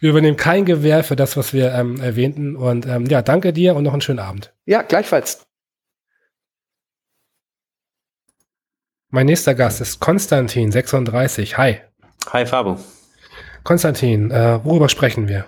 Wir 0.00 0.10
übernehmen 0.10 0.36
kein 0.36 0.66
Gewähr 0.66 1.02
für 1.02 1.16
das, 1.16 1.38
was 1.38 1.54
wir 1.54 1.72
ähm, 1.72 2.02
erwähnten. 2.02 2.54
Und 2.54 2.84
ähm, 2.84 3.06
ja, 3.06 3.22
danke 3.22 3.54
dir 3.54 3.76
und 3.76 3.84
noch 3.84 3.94
einen 3.94 4.02
schönen 4.02 4.18
Abend. 4.18 4.52
Ja, 4.66 4.82
gleichfalls. 4.82 5.46
Mein 9.08 9.24
nächster 9.24 9.54
Gast 9.54 9.80
ist 9.80 10.00
Konstantin, 10.00 10.70
36. 10.70 11.56
Hi. 11.56 11.80
Hi, 12.30 12.44
Fabo. 12.44 12.78
Konstantin, 13.64 14.30
äh, 14.30 14.62
worüber 14.62 14.90
sprechen 14.90 15.28
wir? 15.28 15.46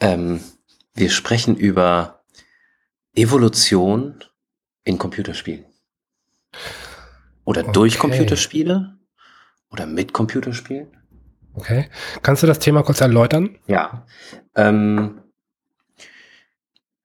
Ähm, 0.00 0.40
wir 0.98 1.10
sprechen 1.10 1.56
über 1.56 2.22
Evolution 3.14 4.24
in 4.84 4.98
Computerspielen. 4.98 5.64
Oder 7.44 7.62
okay. 7.62 7.72
durch 7.72 7.98
Computerspiele 7.98 8.96
oder 9.70 9.86
mit 9.86 10.12
Computerspielen. 10.12 10.88
Okay. 11.54 11.88
Kannst 12.22 12.42
du 12.42 12.46
das 12.46 12.58
Thema 12.58 12.82
kurz 12.82 13.00
erläutern? 13.00 13.58
Ja. 13.66 14.06
Ähm, 14.54 15.22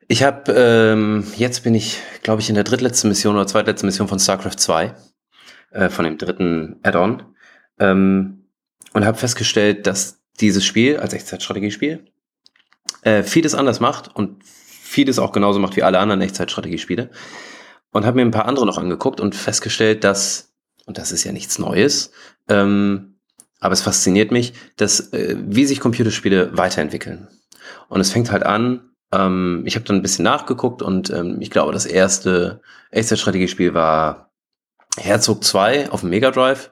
ich 0.08 0.24
habe, 0.24 0.52
ähm, 0.52 1.26
jetzt 1.38 1.64
bin 1.64 1.74
ich, 1.74 2.00
glaube 2.22 2.42
ich, 2.42 2.50
in 2.50 2.56
der 2.56 2.64
drittletzten 2.64 3.10
Mission 3.10 3.36
oder 3.36 3.48
zweitletzten 3.48 3.88
Mission 3.88 4.08
von 4.08 4.20
StarCraft 4.20 4.58
2, 4.58 4.94
äh, 5.72 5.90
von 5.90 6.06
dem 6.06 6.18
dritten 6.18 6.80
Add-on, 6.84 7.24
ähm, 7.80 8.46
und 8.94 9.06
habe 9.06 9.18
festgestellt, 9.18 9.88
dass 9.88 10.22
dieses 10.40 10.66
Spiel 10.66 10.98
als 10.98 11.14
Echtzeitstrategiespiel 11.14 12.06
äh, 13.04 13.24
vieles 13.24 13.56
anders 13.56 13.80
macht 13.80 14.16
und 14.16 14.44
vieles 14.44 15.20
auch 15.20 15.32
genauso 15.32 15.60
macht 15.60 15.76
wie 15.76 15.84
alle 15.84 16.00
anderen 16.00 16.22
Echtzeitstrategiespiele. 16.22 17.10
Und 17.92 18.06
habe 18.06 18.16
mir 18.16 18.24
ein 18.24 18.32
paar 18.32 18.48
andere 18.48 18.66
noch 18.66 18.78
angeguckt 18.78 19.22
und 19.22 19.36
festgestellt, 19.36 20.04
dass, 20.04 20.54
und 20.86 20.98
das 20.98 21.12
ist 21.12 21.24
ja 21.24 21.32
nichts 21.32 21.60
Neues, 21.60 22.12
ähm, 22.50 23.20
aber 23.60 23.74
es 23.74 23.82
fasziniert 23.82 24.32
mich, 24.32 24.54
dass 24.78 25.13
äh, 25.13 25.38
wie 25.39 25.66
sich 25.66 25.80
Computerspiele 25.80 26.58
weiterentwickeln. 26.58 27.28
Und 27.88 28.02
es 28.02 28.12
fängt 28.12 28.32
halt 28.32 28.44
an, 28.44 28.89
ähm, 29.13 29.63
ich 29.66 29.76
habe 29.76 29.86
dann 29.86 29.98
ein 29.98 30.02
bisschen 30.02 30.26
nachgeguckt 30.26 30.82
und 30.82 31.10
ähm, 31.12 31.38
ich 31.39 31.52
glaube, 31.52 31.72
das 31.72 31.86
erste 31.86 32.62
Echtzeitstrategiespiel 32.92 33.74
war 33.74 34.32
Herzog 34.98 35.44
2 35.44 35.92
auf 35.92 36.02
dem 36.02 36.10
Mega 36.10 36.32
Drive. 36.32 36.72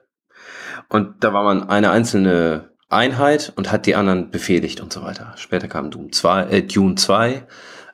Und 0.89 1.23
da 1.23 1.33
war 1.33 1.43
man 1.43 1.69
eine 1.69 1.91
einzelne 1.91 2.70
Einheit 2.91 3.53
und 3.55 3.71
hat 3.71 3.85
die 3.85 3.95
anderen 3.95 4.31
befehligt 4.31 4.81
und 4.81 4.91
so 4.91 5.01
weiter. 5.01 5.33
Später 5.37 5.67
kam 5.67 5.91
Doom 5.91 6.11
2, 6.11 6.43
äh, 6.43 6.63
Dune 6.63 6.95
2, 6.95 7.45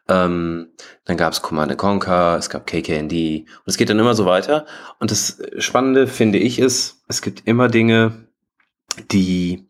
ähm, 0.10 0.70
dann 1.06 1.18
gab 1.18 1.34
es 1.34 1.42
Command 1.42 1.78
Conquer, 1.78 2.38
es 2.38 2.50
gab 2.50 2.66
KKND 2.66 3.42
und 3.42 3.68
es 3.68 3.78
geht 3.78 3.90
dann 3.90 4.00
immer 4.00 4.16
so 4.16 4.26
weiter. 4.26 4.66
Und 5.00 5.12
das 5.12 5.42
Spannende 5.60 6.08
finde 6.08 6.38
ich 6.38 6.60
ist, 6.60 7.04
es 7.08 7.22
gibt 7.22 7.48
immer 7.48 7.68
Dinge, 7.68 8.28
die 9.12 9.68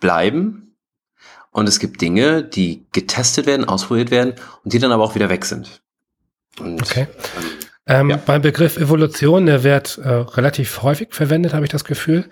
bleiben 0.00 0.76
und 1.50 1.68
es 1.68 1.80
gibt 1.80 2.00
Dinge, 2.00 2.44
die 2.44 2.86
getestet 2.92 3.46
werden, 3.46 3.64
ausprobiert 3.66 4.10
werden 4.10 4.34
und 4.64 4.72
die 4.72 4.78
dann 4.78 4.92
aber 4.92 5.04
auch 5.04 5.14
wieder 5.14 5.30
weg 5.30 5.44
sind. 5.44 5.82
Und, 6.60 6.82
okay. 6.82 7.06
Ähm, 7.86 8.10
ja. 8.10 8.16
Beim 8.18 8.42
Begriff 8.42 8.76
Evolution, 8.76 9.46
der 9.46 9.64
wird 9.64 9.98
äh, 9.98 10.08
relativ 10.08 10.82
häufig 10.82 11.08
verwendet, 11.12 11.54
habe 11.54 11.64
ich 11.64 11.70
das 11.70 11.84
Gefühl. 11.84 12.28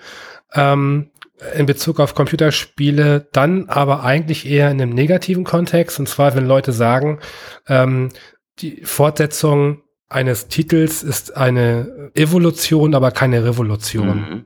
Ähm, 0.53 1.11
in 1.55 1.67
Bezug 1.67 2.01
auf 2.01 2.15
Computerspiele 2.15 3.29
dann 3.33 3.69
aber 3.69 4.03
eigentlich 4.03 4.47
eher 4.47 4.71
in 4.71 4.81
einem 4.81 4.93
negativen 4.95 5.45
Kontext. 5.45 5.99
Und 5.99 6.09
zwar, 6.09 6.35
wenn 6.35 6.47
Leute 6.47 6.73
sagen, 6.73 7.21
ähm, 7.69 8.11
die 8.59 8.83
Fortsetzung 8.85 9.83
eines 10.09 10.49
Titels 10.49 11.03
ist 11.03 11.37
eine 11.37 12.11
Evolution, 12.15 12.95
aber 12.95 13.11
keine 13.11 13.45
Revolution. 13.45 14.17
Mhm. 14.17 14.45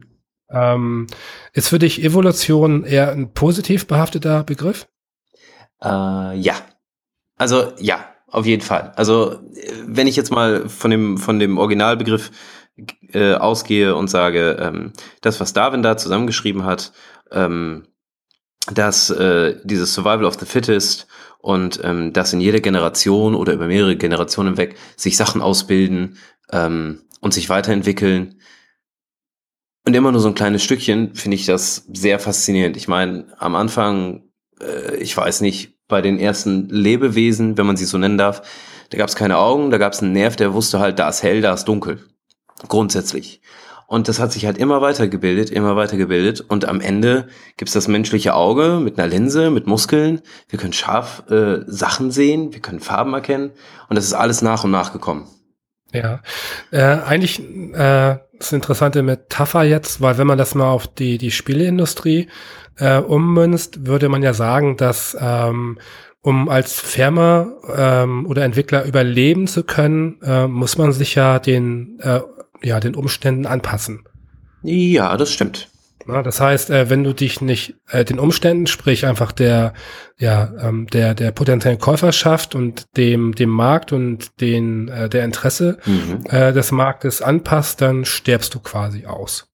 Ähm, 0.50 1.06
ist 1.52 1.68
für 1.68 1.78
dich 1.78 2.02
Evolution 2.02 2.84
eher 2.84 3.12
ein 3.12 3.32
positiv 3.32 3.86
behafteter 3.86 4.42
Begriff? 4.42 4.88
Äh, 5.82 6.36
ja. 6.38 6.54
Also 7.36 7.72
ja, 7.78 8.04
auf 8.26 8.46
jeden 8.46 8.62
Fall. 8.62 8.92
Also 8.96 9.38
wenn 9.86 10.06
ich 10.06 10.16
jetzt 10.16 10.32
mal 10.32 10.68
von 10.68 10.90
dem, 10.90 11.18
von 11.18 11.38
dem 11.38 11.56
Originalbegriff 11.58 12.30
äh, 13.12 13.34
ausgehe 13.34 13.94
und 13.94 14.08
sage, 14.08 14.56
ähm, 14.60 14.92
das, 15.20 15.40
was 15.40 15.52
Darwin 15.52 15.82
da 15.82 15.96
zusammengeschrieben 15.96 16.64
hat, 16.64 16.92
ähm, 17.32 17.86
dass 18.72 19.10
äh, 19.10 19.56
dieses 19.64 19.94
Survival 19.94 20.24
of 20.24 20.38
the 20.38 20.46
Fittest 20.46 21.06
und 21.38 21.80
ähm, 21.82 22.12
dass 22.12 22.32
in 22.32 22.40
jeder 22.40 22.60
Generation 22.60 23.34
oder 23.34 23.52
über 23.54 23.66
mehrere 23.66 23.96
Generationen 23.96 24.50
hinweg 24.50 24.76
sich 24.96 25.16
Sachen 25.16 25.40
ausbilden 25.40 26.18
ähm, 26.52 27.02
und 27.20 27.34
sich 27.34 27.48
weiterentwickeln. 27.48 28.40
Und 29.86 29.96
immer 29.96 30.12
nur 30.12 30.20
so 30.20 30.28
ein 30.28 30.34
kleines 30.34 30.62
Stückchen 30.62 31.14
finde 31.14 31.36
ich 31.36 31.46
das 31.46 31.86
sehr 31.92 32.18
faszinierend. 32.18 32.76
Ich 32.76 32.86
meine, 32.86 33.26
am 33.38 33.56
Anfang, 33.56 34.24
äh, 34.60 34.96
ich 34.96 35.16
weiß 35.16 35.40
nicht, 35.40 35.78
bei 35.88 36.02
den 36.02 36.18
ersten 36.18 36.68
Lebewesen, 36.68 37.56
wenn 37.56 37.66
man 37.66 37.76
sie 37.76 37.86
so 37.86 37.98
nennen 37.98 38.18
darf, 38.18 38.42
da 38.90 38.98
gab 38.98 39.08
es 39.08 39.16
keine 39.16 39.38
Augen, 39.38 39.70
da 39.70 39.78
gab 39.78 39.92
es 39.92 40.02
einen 40.02 40.12
Nerv, 40.12 40.36
der 40.36 40.52
wusste 40.52 40.80
halt, 40.80 40.98
da 40.98 41.08
ist 41.08 41.22
hell, 41.22 41.40
da 41.40 41.54
ist 41.54 41.64
dunkel. 41.64 42.04
Grundsätzlich. 42.68 43.40
Und 43.86 44.06
das 44.06 44.20
hat 44.20 44.30
sich 44.30 44.46
halt 44.46 44.56
immer 44.56 44.80
weitergebildet, 44.80 45.50
immer 45.50 45.74
weitergebildet. 45.74 46.42
Und 46.42 46.64
am 46.64 46.80
Ende 46.80 47.26
gibt's 47.56 47.74
das 47.74 47.88
menschliche 47.88 48.34
Auge 48.34 48.78
mit 48.80 48.98
einer 48.98 49.08
Linse, 49.08 49.50
mit 49.50 49.66
Muskeln. 49.66 50.20
Wir 50.48 50.60
können 50.60 50.72
scharf 50.72 51.24
äh, 51.28 51.62
Sachen 51.66 52.12
sehen, 52.12 52.52
wir 52.52 52.60
können 52.60 52.78
Farben 52.78 53.12
erkennen. 53.14 53.50
Und 53.88 53.96
das 53.96 54.04
ist 54.04 54.14
alles 54.14 54.42
nach 54.42 54.62
und 54.62 54.70
nach 54.70 54.92
gekommen. 54.92 55.26
Ja, 55.92 56.20
äh, 56.70 56.80
eigentlich 56.80 57.40
äh, 57.40 58.12
ist 58.38 58.52
eine 58.52 58.58
interessante 58.58 59.02
Metapher 59.02 59.64
jetzt, 59.64 60.00
weil 60.00 60.18
wenn 60.18 60.26
man 60.28 60.38
das 60.38 60.54
mal 60.54 60.70
auf 60.70 60.86
die, 60.86 61.18
die 61.18 61.32
Spieleindustrie 61.32 62.28
äh, 62.78 62.98
ummünzt, 62.98 63.86
würde 63.86 64.08
man 64.08 64.22
ja 64.22 64.34
sagen, 64.34 64.76
dass 64.76 65.16
ähm, 65.20 65.78
um 66.22 66.48
als 66.48 66.78
Firma 66.78 67.48
ähm, 67.74 68.26
oder 68.26 68.44
Entwickler 68.44 68.84
überleben 68.84 69.48
zu 69.48 69.64
können, 69.64 70.20
äh, 70.22 70.46
muss 70.46 70.78
man 70.78 70.92
sich 70.92 71.16
ja 71.16 71.40
den 71.40 71.98
äh, 72.00 72.20
ja, 72.62 72.80
den 72.80 72.94
Umständen 72.94 73.46
anpassen. 73.46 74.04
Ja, 74.62 75.16
das 75.16 75.32
stimmt. 75.32 75.68
Na, 76.06 76.22
das 76.22 76.40
heißt, 76.40 76.70
äh, 76.70 76.88
wenn 76.88 77.04
du 77.04 77.12
dich 77.12 77.40
nicht 77.40 77.74
äh, 77.88 78.04
den 78.04 78.18
Umständen, 78.18 78.66
sprich 78.66 79.06
einfach 79.06 79.32
der, 79.32 79.74
ja, 80.18 80.52
ähm, 80.60 80.86
der, 80.86 81.14
der 81.14 81.30
potenziellen 81.30 81.78
Käuferschaft 81.78 82.54
und 82.54 82.96
dem, 82.96 83.34
dem 83.34 83.50
Markt 83.50 83.92
und 83.92 84.40
den, 84.40 84.88
äh, 84.88 85.08
der 85.08 85.24
Interesse 85.24 85.78
mhm. 85.84 86.24
äh, 86.28 86.52
des 86.52 86.72
Marktes 86.72 87.22
anpasst, 87.22 87.80
dann 87.80 88.04
sterbst 88.04 88.54
du 88.54 88.60
quasi 88.60 89.06
aus. 89.06 89.48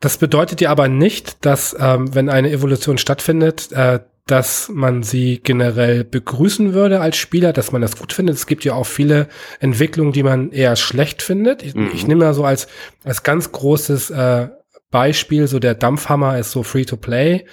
Das 0.00 0.18
bedeutet 0.18 0.60
dir 0.60 0.70
aber 0.70 0.88
nicht, 0.88 1.44
dass, 1.44 1.74
ähm, 1.78 2.14
wenn 2.14 2.28
eine 2.28 2.50
Evolution 2.50 2.98
stattfindet, 2.98 3.72
äh, 3.72 4.00
dass 4.28 4.70
man 4.72 5.02
sie 5.02 5.40
generell 5.42 6.04
begrüßen 6.04 6.74
würde 6.74 7.00
als 7.00 7.16
Spieler, 7.16 7.52
dass 7.52 7.72
man 7.72 7.82
das 7.82 7.96
gut 7.96 8.12
findet. 8.12 8.36
Es 8.36 8.46
gibt 8.46 8.64
ja 8.64 8.74
auch 8.74 8.86
viele 8.86 9.28
Entwicklungen, 9.58 10.12
die 10.12 10.22
man 10.22 10.52
eher 10.52 10.76
schlecht 10.76 11.22
findet. 11.22 11.62
Ich, 11.62 11.74
mhm. 11.74 11.90
ich 11.94 12.06
nehme 12.06 12.24
ja 12.24 12.34
so 12.34 12.44
als, 12.44 12.68
als 13.04 13.22
ganz 13.22 13.50
großes 13.52 14.10
äh, 14.10 14.48
Beispiel, 14.90 15.46
so 15.48 15.58
der 15.58 15.74
Dampfhammer 15.74 16.38
ist 16.38 16.50
so 16.50 16.62
free 16.62 16.84
to 16.84 16.96
play. 16.96 17.46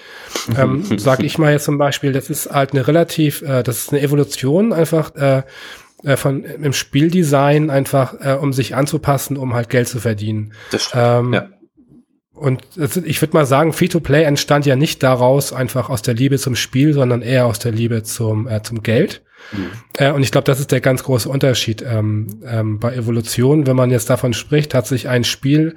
Ähm, 0.57 0.83
sag 0.97 1.23
ich 1.23 1.37
mal 1.37 1.51
jetzt 1.51 1.65
zum 1.65 1.77
Beispiel, 1.77 2.11
das 2.11 2.29
ist 2.29 2.51
halt 2.51 2.73
eine 2.73 2.87
relativ, 2.87 3.41
äh, 3.41 3.63
das 3.63 3.79
ist 3.79 3.93
eine 3.93 4.01
Evolution 4.01 4.73
einfach 4.73 5.15
äh, 5.15 5.43
äh, 6.03 6.17
von 6.17 6.43
im 6.43 6.73
Spieldesign 6.73 7.69
einfach, 7.69 8.13
äh, 8.21 8.33
um 8.33 8.53
sich 8.53 8.75
anzupassen, 8.75 9.37
um 9.37 9.53
halt 9.53 9.69
Geld 9.69 9.87
zu 9.87 9.99
verdienen. 9.99 10.53
Das 10.71 10.83
stimmt. 10.83 11.03
Ähm, 11.03 11.33
ja. 11.33 11.49
Und 12.35 12.63
ich 13.05 13.21
würde 13.21 13.33
mal 13.33 13.45
sagen, 13.45 13.71
Free-to-Play 13.71 14.23
entstand 14.23 14.65
ja 14.65 14.75
nicht 14.75 15.01
daraus 15.03 15.53
einfach 15.53 15.89
aus 15.89 16.01
der 16.01 16.13
Liebe 16.13 16.37
zum 16.37 16.55
Spiel, 16.55 16.93
sondern 16.93 17.21
eher 17.21 17.45
aus 17.45 17.59
der 17.59 17.71
Liebe 17.71 18.03
zum, 18.03 18.47
äh, 18.47 18.61
zum 18.61 18.83
Geld. 18.83 19.23
Mhm. 19.53 19.71
Äh, 19.97 20.11
und 20.11 20.21
ich 20.21 20.31
glaube, 20.31 20.45
das 20.45 20.59
ist 20.59 20.71
der 20.71 20.81
ganz 20.81 21.03
große 21.03 21.29
Unterschied 21.29 21.81
ähm, 21.81 22.41
ähm, 22.45 22.79
bei 22.79 22.93
Evolution. 22.93 23.67
Wenn 23.67 23.77
man 23.77 23.89
jetzt 23.89 24.09
davon 24.09 24.33
spricht, 24.33 24.73
hat 24.73 24.85
sich 24.85 25.07
ein 25.07 25.23
Spiel 25.23 25.75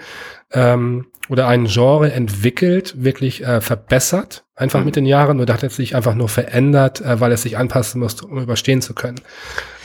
ähm, 0.52 1.06
oder 1.28 1.46
ein 1.46 1.66
Genre 1.66 2.10
entwickelt, 2.10 3.04
wirklich 3.04 3.44
äh, 3.44 3.60
verbessert, 3.60 4.44
einfach 4.56 4.80
mhm. 4.80 4.86
mit 4.86 4.96
den 4.96 5.06
Jahren, 5.06 5.40
oder 5.40 5.54
hat 5.54 5.62
es 5.62 5.76
sich 5.76 5.94
einfach 5.94 6.16
nur 6.16 6.28
verändert, 6.28 7.00
äh, 7.02 7.20
weil 7.20 7.30
es 7.30 7.42
sich 7.42 7.56
anpassen 7.56 8.00
musste, 8.00 8.26
um 8.26 8.40
überstehen 8.40 8.82
zu 8.82 8.94
können. 8.94 9.20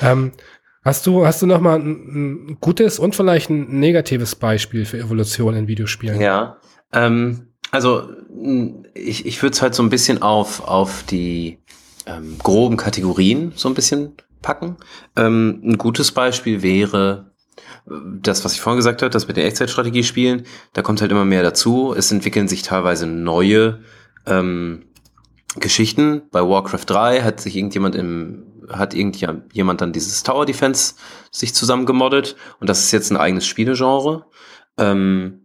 Ähm, 0.01 0.31
Hast 0.85 1.07
du, 1.07 1.25
hast 1.25 1.41
du 1.41 1.45
noch 1.45 1.61
mal 1.61 1.79
ein, 1.79 2.49
ein, 2.49 2.57
gutes 2.59 2.99
und 2.99 3.15
vielleicht 3.15 3.49
ein 3.49 3.79
negatives 3.79 4.35
Beispiel 4.35 4.83
für 4.83 4.99
Evolution 4.99 5.55
in 5.55 5.67
Videospielen? 5.67 6.19
Ja, 6.19 6.57
ähm, 6.93 7.47
also 7.71 8.09
ich, 8.93 9.25
ich 9.25 9.41
würde 9.41 9.53
es 9.53 9.61
halt 9.61 9.75
so 9.75 9.83
ein 9.83 9.89
bisschen 9.89 10.21
auf, 10.21 10.67
auf 10.67 11.03
die 11.03 11.59
ähm, 12.05 12.37
groben 12.37 12.77
Kategorien 12.77 13.53
so 13.55 13.69
ein 13.69 13.73
bisschen 13.73 14.13
packen. 14.41 14.77
Ähm, 15.15 15.61
ein 15.63 15.77
gutes 15.77 16.11
Beispiel 16.11 16.61
wäre 16.61 17.31
das, 17.85 18.45
was 18.45 18.53
ich 18.53 18.61
vorhin 18.61 18.77
gesagt 18.77 19.01
habe, 19.01 19.09
das 19.09 19.27
mit 19.27 19.37
den 19.37 19.45
Echtzeitstrategie 19.45 20.03
spielen. 20.03 20.45
Da 20.73 20.81
kommt 20.81 21.01
halt 21.01 21.11
immer 21.11 21.25
mehr 21.25 21.43
dazu. 21.43 21.93
Es 21.95 22.11
entwickeln 22.11 22.47
sich 22.47 22.61
teilweise 22.61 23.07
neue 23.07 23.81
ähm, 24.25 24.85
Geschichten. 25.59 26.23
Bei 26.31 26.41
Warcraft 26.41 26.85
3 26.85 27.21
hat 27.21 27.41
sich 27.41 27.55
irgendjemand 27.55 27.95
im 27.95 28.47
hat 28.71 28.93
irgendjemand 28.93 29.81
dann 29.81 29.91
dieses 29.91 30.23
Tower 30.23 30.45
Defense 30.45 30.95
sich 31.31 31.53
zusammengemoddet 31.53 32.37
und 32.61 32.69
das 32.69 32.79
ist 32.79 32.93
jetzt 32.93 33.11
ein 33.11 33.17
eigenes 33.17 33.45
Spielegenre. 33.45 34.25
Ähm, 34.77 35.42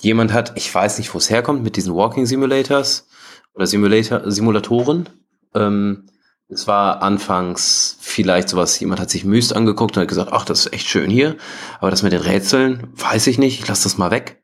jemand 0.00 0.32
hat, 0.32 0.52
ich 0.56 0.72
weiß 0.72 0.98
nicht, 0.98 1.12
wo 1.14 1.18
es 1.18 1.30
herkommt, 1.30 1.62
mit 1.62 1.76
diesen 1.76 1.94
Walking 1.94 2.26
Simulators 2.26 3.08
oder 3.54 3.66
Simulator, 3.66 4.30
Simulatoren. 4.30 5.08
Ähm, 5.54 6.06
es 6.48 6.66
war 6.66 7.02
anfangs 7.02 7.96
vielleicht 8.00 8.48
sowas, 8.48 8.78
jemand 8.78 9.00
hat 9.00 9.10
sich 9.10 9.24
Myst 9.24 9.54
angeguckt 9.54 9.96
und 9.96 10.02
hat 10.02 10.08
gesagt, 10.08 10.32
ach, 10.32 10.44
das 10.44 10.66
ist 10.66 10.72
echt 10.72 10.86
schön 10.86 11.08
hier, 11.08 11.36
aber 11.80 11.90
das 11.90 12.02
mit 12.02 12.12
den 12.12 12.20
Rätseln, 12.20 12.88
weiß 12.94 13.26
ich 13.28 13.38
nicht, 13.38 13.60
ich 13.60 13.68
lasse 13.68 13.84
das 13.84 13.96
mal 13.96 14.10
weg. 14.10 14.42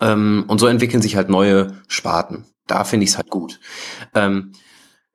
Ähm, 0.00 0.44
und 0.48 0.58
so 0.58 0.66
entwickeln 0.66 1.02
sich 1.02 1.16
halt 1.16 1.28
neue 1.28 1.74
Sparten. 1.88 2.44
Da 2.66 2.84
finde 2.84 3.04
ich 3.04 3.10
es 3.10 3.16
halt 3.16 3.30
gut. 3.30 3.58
Ähm, 4.14 4.52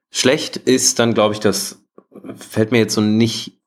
schlecht 0.09 0.57
ist 0.57 0.99
dann, 0.99 1.13
glaube 1.13 1.35
ich, 1.35 1.39
das 1.39 1.83
fällt 2.35 2.71
mir 2.71 2.79
jetzt 2.79 2.95
so 2.95 3.01
nicht. 3.01 3.59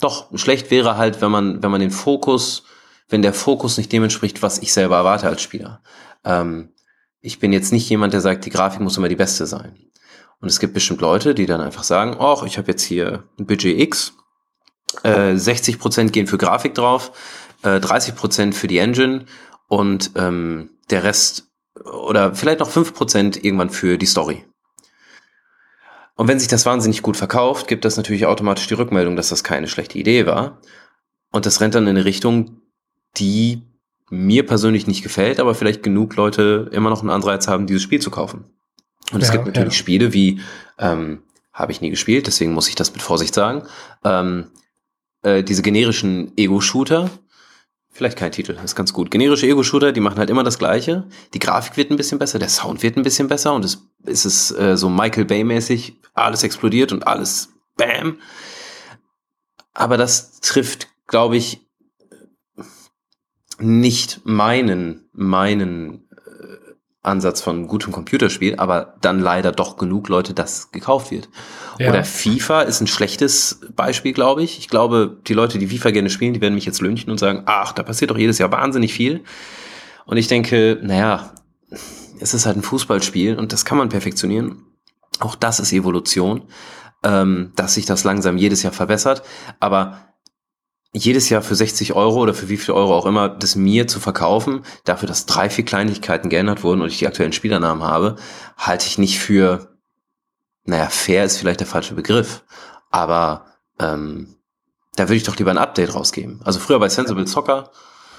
Doch, 0.00 0.36
schlecht 0.36 0.70
wäre 0.70 0.96
halt, 0.96 1.20
wenn 1.20 1.30
man, 1.30 1.62
wenn 1.62 1.70
man 1.70 1.80
den 1.80 1.90
Fokus, 1.90 2.64
wenn 3.10 3.22
der 3.22 3.34
Fokus 3.34 3.76
nicht 3.76 3.92
dem 3.92 4.04
entspricht, 4.04 4.42
was 4.42 4.58
ich 4.58 4.72
selber 4.72 4.96
erwarte 4.96 5.28
als 5.28 5.42
Spieler. 5.42 5.82
Ähm, 6.24 6.72
ich 7.20 7.38
bin 7.38 7.52
jetzt 7.52 7.72
nicht 7.72 7.88
jemand, 7.88 8.12
der 8.12 8.20
sagt, 8.20 8.44
die 8.46 8.50
Grafik 8.50 8.80
muss 8.80 8.96
immer 8.96 9.08
die 9.08 9.16
beste 9.16 9.46
sein. 9.46 9.76
Und 10.40 10.48
es 10.48 10.58
gibt 10.58 10.72
bestimmt 10.72 11.02
Leute, 11.02 11.34
die 11.34 11.46
dann 11.46 11.60
einfach 11.60 11.82
sagen, 11.82 12.16
ach, 12.18 12.44
ich 12.44 12.56
habe 12.56 12.70
jetzt 12.70 12.82
hier 12.82 13.24
ein 13.38 13.46
Budget 13.46 13.78
X, 13.78 14.14
äh, 15.02 15.34
60% 15.34 16.10
gehen 16.10 16.26
für 16.26 16.38
Grafik 16.38 16.74
drauf, 16.74 17.12
äh, 17.62 17.78
30% 17.78 18.54
für 18.54 18.66
die 18.66 18.78
Engine 18.78 19.26
und 19.68 20.12
ähm, 20.16 20.70
der 20.88 21.04
Rest 21.04 21.48
oder 21.84 22.34
vielleicht 22.34 22.60
noch 22.60 22.70
5% 22.70 23.44
irgendwann 23.44 23.70
für 23.70 23.98
die 23.98 24.06
Story. 24.06 24.44
Und 26.16 26.28
wenn 26.28 26.38
sich 26.38 26.48
das 26.48 26.66
wahnsinnig 26.66 27.02
gut 27.02 27.16
verkauft, 27.16 27.68
gibt 27.68 27.84
das 27.84 27.96
natürlich 27.96 28.26
automatisch 28.26 28.66
die 28.66 28.74
Rückmeldung, 28.74 29.16
dass 29.16 29.30
das 29.30 29.44
keine 29.44 29.68
schlechte 29.68 29.98
Idee 29.98 30.26
war. 30.26 30.60
Und 31.32 31.46
das 31.46 31.60
rennt 31.60 31.74
dann 31.74 31.84
in 31.84 31.96
eine 31.96 32.04
Richtung, 32.04 32.59
die 33.16 33.62
mir 34.10 34.44
persönlich 34.44 34.86
nicht 34.86 35.02
gefällt, 35.02 35.38
aber 35.40 35.54
vielleicht 35.54 35.82
genug 35.82 36.16
Leute 36.16 36.68
immer 36.72 36.90
noch 36.90 37.00
einen 37.00 37.10
Anreiz 37.10 37.48
haben, 37.48 37.66
dieses 37.66 37.82
Spiel 37.82 38.00
zu 38.00 38.10
kaufen. 38.10 38.44
Und 39.12 39.20
ja, 39.20 39.26
es 39.26 39.32
gibt 39.32 39.46
natürlich 39.46 39.74
ja. 39.74 39.78
Spiele 39.78 40.12
wie, 40.12 40.40
ähm, 40.78 41.22
habe 41.52 41.72
ich 41.72 41.80
nie 41.80 41.90
gespielt, 41.90 42.26
deswegen 42.26 42.52
muss 42.52 42.68
ich 42.68 42.74
das 42.74 42.92
mit 42.92 43.02
Vorsicht 43.02 43.34
sagen, 43.34 43.62
ähm, 44.04 44.50
äh, 45.22 45.42
diese 45.42 45.62
generischen 45.62 46.32
Ego-Shooter, 46.36 47.10
Vielleicht 47.92 48.16
kein 48.16 48.30
Titel, 48.30 48.56
ist 48.64 48.76
ganz 48.76 48.92
gut. 48.92 49.10
Generische 49.10 49.46
Ego-Shooter, 49.48 49.90
die 49.92 50.00
machen 50.00 50.18
halt 50.18 50.30
immer 50.30 50.44
das 50.44 50.58
Gleiche. 50.58 51.08
Die 51.34 51.40
Grafik 51.40 51.76
wird 51.76 51.90
ein 51.90 51.96
bisschen 51.96 52.20
besser, 52.20 52.38
der 52.38 52.48
Sound 52.48 52.82
wird 52.84 52.96
ein 52.96 53.02
bisschen 53.02 53.26
besser 53.26 53.52
und 53.52 53.64
es 53.64 53.82
ist 54.04 54.24
es 54.24 54.50
äh, 54.52 54.76
so 54.76 54.88
Michael 54.88 55.24
Bay-mäßig, 55.24 55.98
alles 56.14 56.42
explodiert 56.44 56.92
und 56.92 57.06
alles 57.06 57.50
Bam. 57.76 58.18
Aber 59.74 59.96
das 59.96 60.40
trifft, 60.40 60.88
glaube 61.08 61.36
ich, 61.36 61.66
nicht 63.60 64.20
meinen, 64.24 65.08
meinen 65.12 66.08
Ansatz 67.02 67.40
von 67.40 67.66
gutem 67.66 67.92
Computerspiel, 67.92 68.56
aber 68.56 68.96
dann 69.00 69.20
leider 69.20 69.52
doch 69.52 69.78
genug 69.78 70.08
Leute, 70.08 70.34
dass 70.34 70.70
gekauft 70.70 71.10
wird. 71.10 71.30
Ja. 71.78 71.88
Oder 71.88 72.04
FIFA 72.04 72.62
ist 72.62 72.82
ein 72.82 72.86
schlechtes 72.86 73.60
Beispiel, 73.74 74.12
glaube 74.12 74.42
ich. 74.42 74.58
Ich 74.58 74.68
glaube, 74.68 75.18
die 75.26 75.32
Leute, 75.32 75.58
die 75.58 75.68
FIFA 75.68 75.92
gerne 75.92 76.10
spielen, 76.10 76.34
die 76.34 76.42
werden 76.42 76.54
mich 76.54 76.66
jetzt 76.66 76.82
lünchen 76.82 77.10
und 77.10 77.18
sagen, 77.18 77.44
ach, 77.46 77.72
da 77.72 77.82
passiert 77.82 78.10
doch 78.10 78.18
jedes 78.18 78.38
Jahr 78.38 78.52
wahnsinnig 78.52 78.92
viel. 78.92 79.24
Und 80.04 80.18
ich 80.18 80.28
denke, 80.28 80.78
naja, 80.82 81.32
es 82.20 82.34
ist 82.34 82.44
halt 82.44 82.58
ein 82.58 82.62
Fußballspiel 82.62 83.38
und 83.38 83.54
das 83.54 83.64
kann 83.64 83.78
man 83.78 83.88
perfektionieren. 83.88 84.66
Auch 85.20 85.34
das 85.34 85.58
ist 85.58 85.72
Evolution, 85.72 86.42
ähm, 87.02 87.52
dass 87.56 87.74
sich 87.74 87.86
das 87.86 88.04
langsam 88.04 88.36
jedes 88.36 88.62
Jahr 88.62 88.74
verbessert. 88.74 89.22
Aber 89.58 90.09
jedes 90.92 91.28
Jahr 91.28 91.42
für 91.42 91.54
60 91.54 91.92
Euro 91.94 92.20
oder 92.20 92.34
für 92.34 92.48
wie 92.48 92.56
viel 92.56 92.74
Euro 92.74 92.96
auch 92.96 93.06
immer, 93.06 93.28
das 93.28 93.54
mir 93.54 93.86
zu 93.86 94.00
verkaufen, 94.00 94.64
dafür, 94.84 95.06
dass 95.06 95.26
drei, 95.26 95.48
vier 95.48 95.64
Kleinigkeiten 95.64 96.28
geändert 96.28 96.64
wurden 96.64 96.82
und 96.82 96.88
ich 96.88 96.98
die 96.98 97.06
aktuellen 97.06 97.32
Spielernamen 97.32 97.84
habe, 97.84 98.16
halte 98.56 98.86
ich 98.86 98.98
nicht 98.98 99.20
für, 99.20 99.76
naja, 100.64 100.88
fair 100.88 101.24
ist 101.24 101.38
vielleicht 101.38 101.60
der 101.60 101.68
falsche 101.68 101.94
Begriff, 101.94 102.42
aber 102.90 103.46
ähm, 103.78 104.34
da 104.96 105.04
würde 105.04 105.16
ich 105.16 105.22
doch 105.22 105.36
lieber 105.36 105.52
ein 105.52 105.58
Update 105.58 105.94
rausgeben. 105.94 106.40
Also 106.44 106.58
früher 106.58 106.80
bei 106.80 106.88
Sensible 106.88 107.26
Soccer 107.26 107.70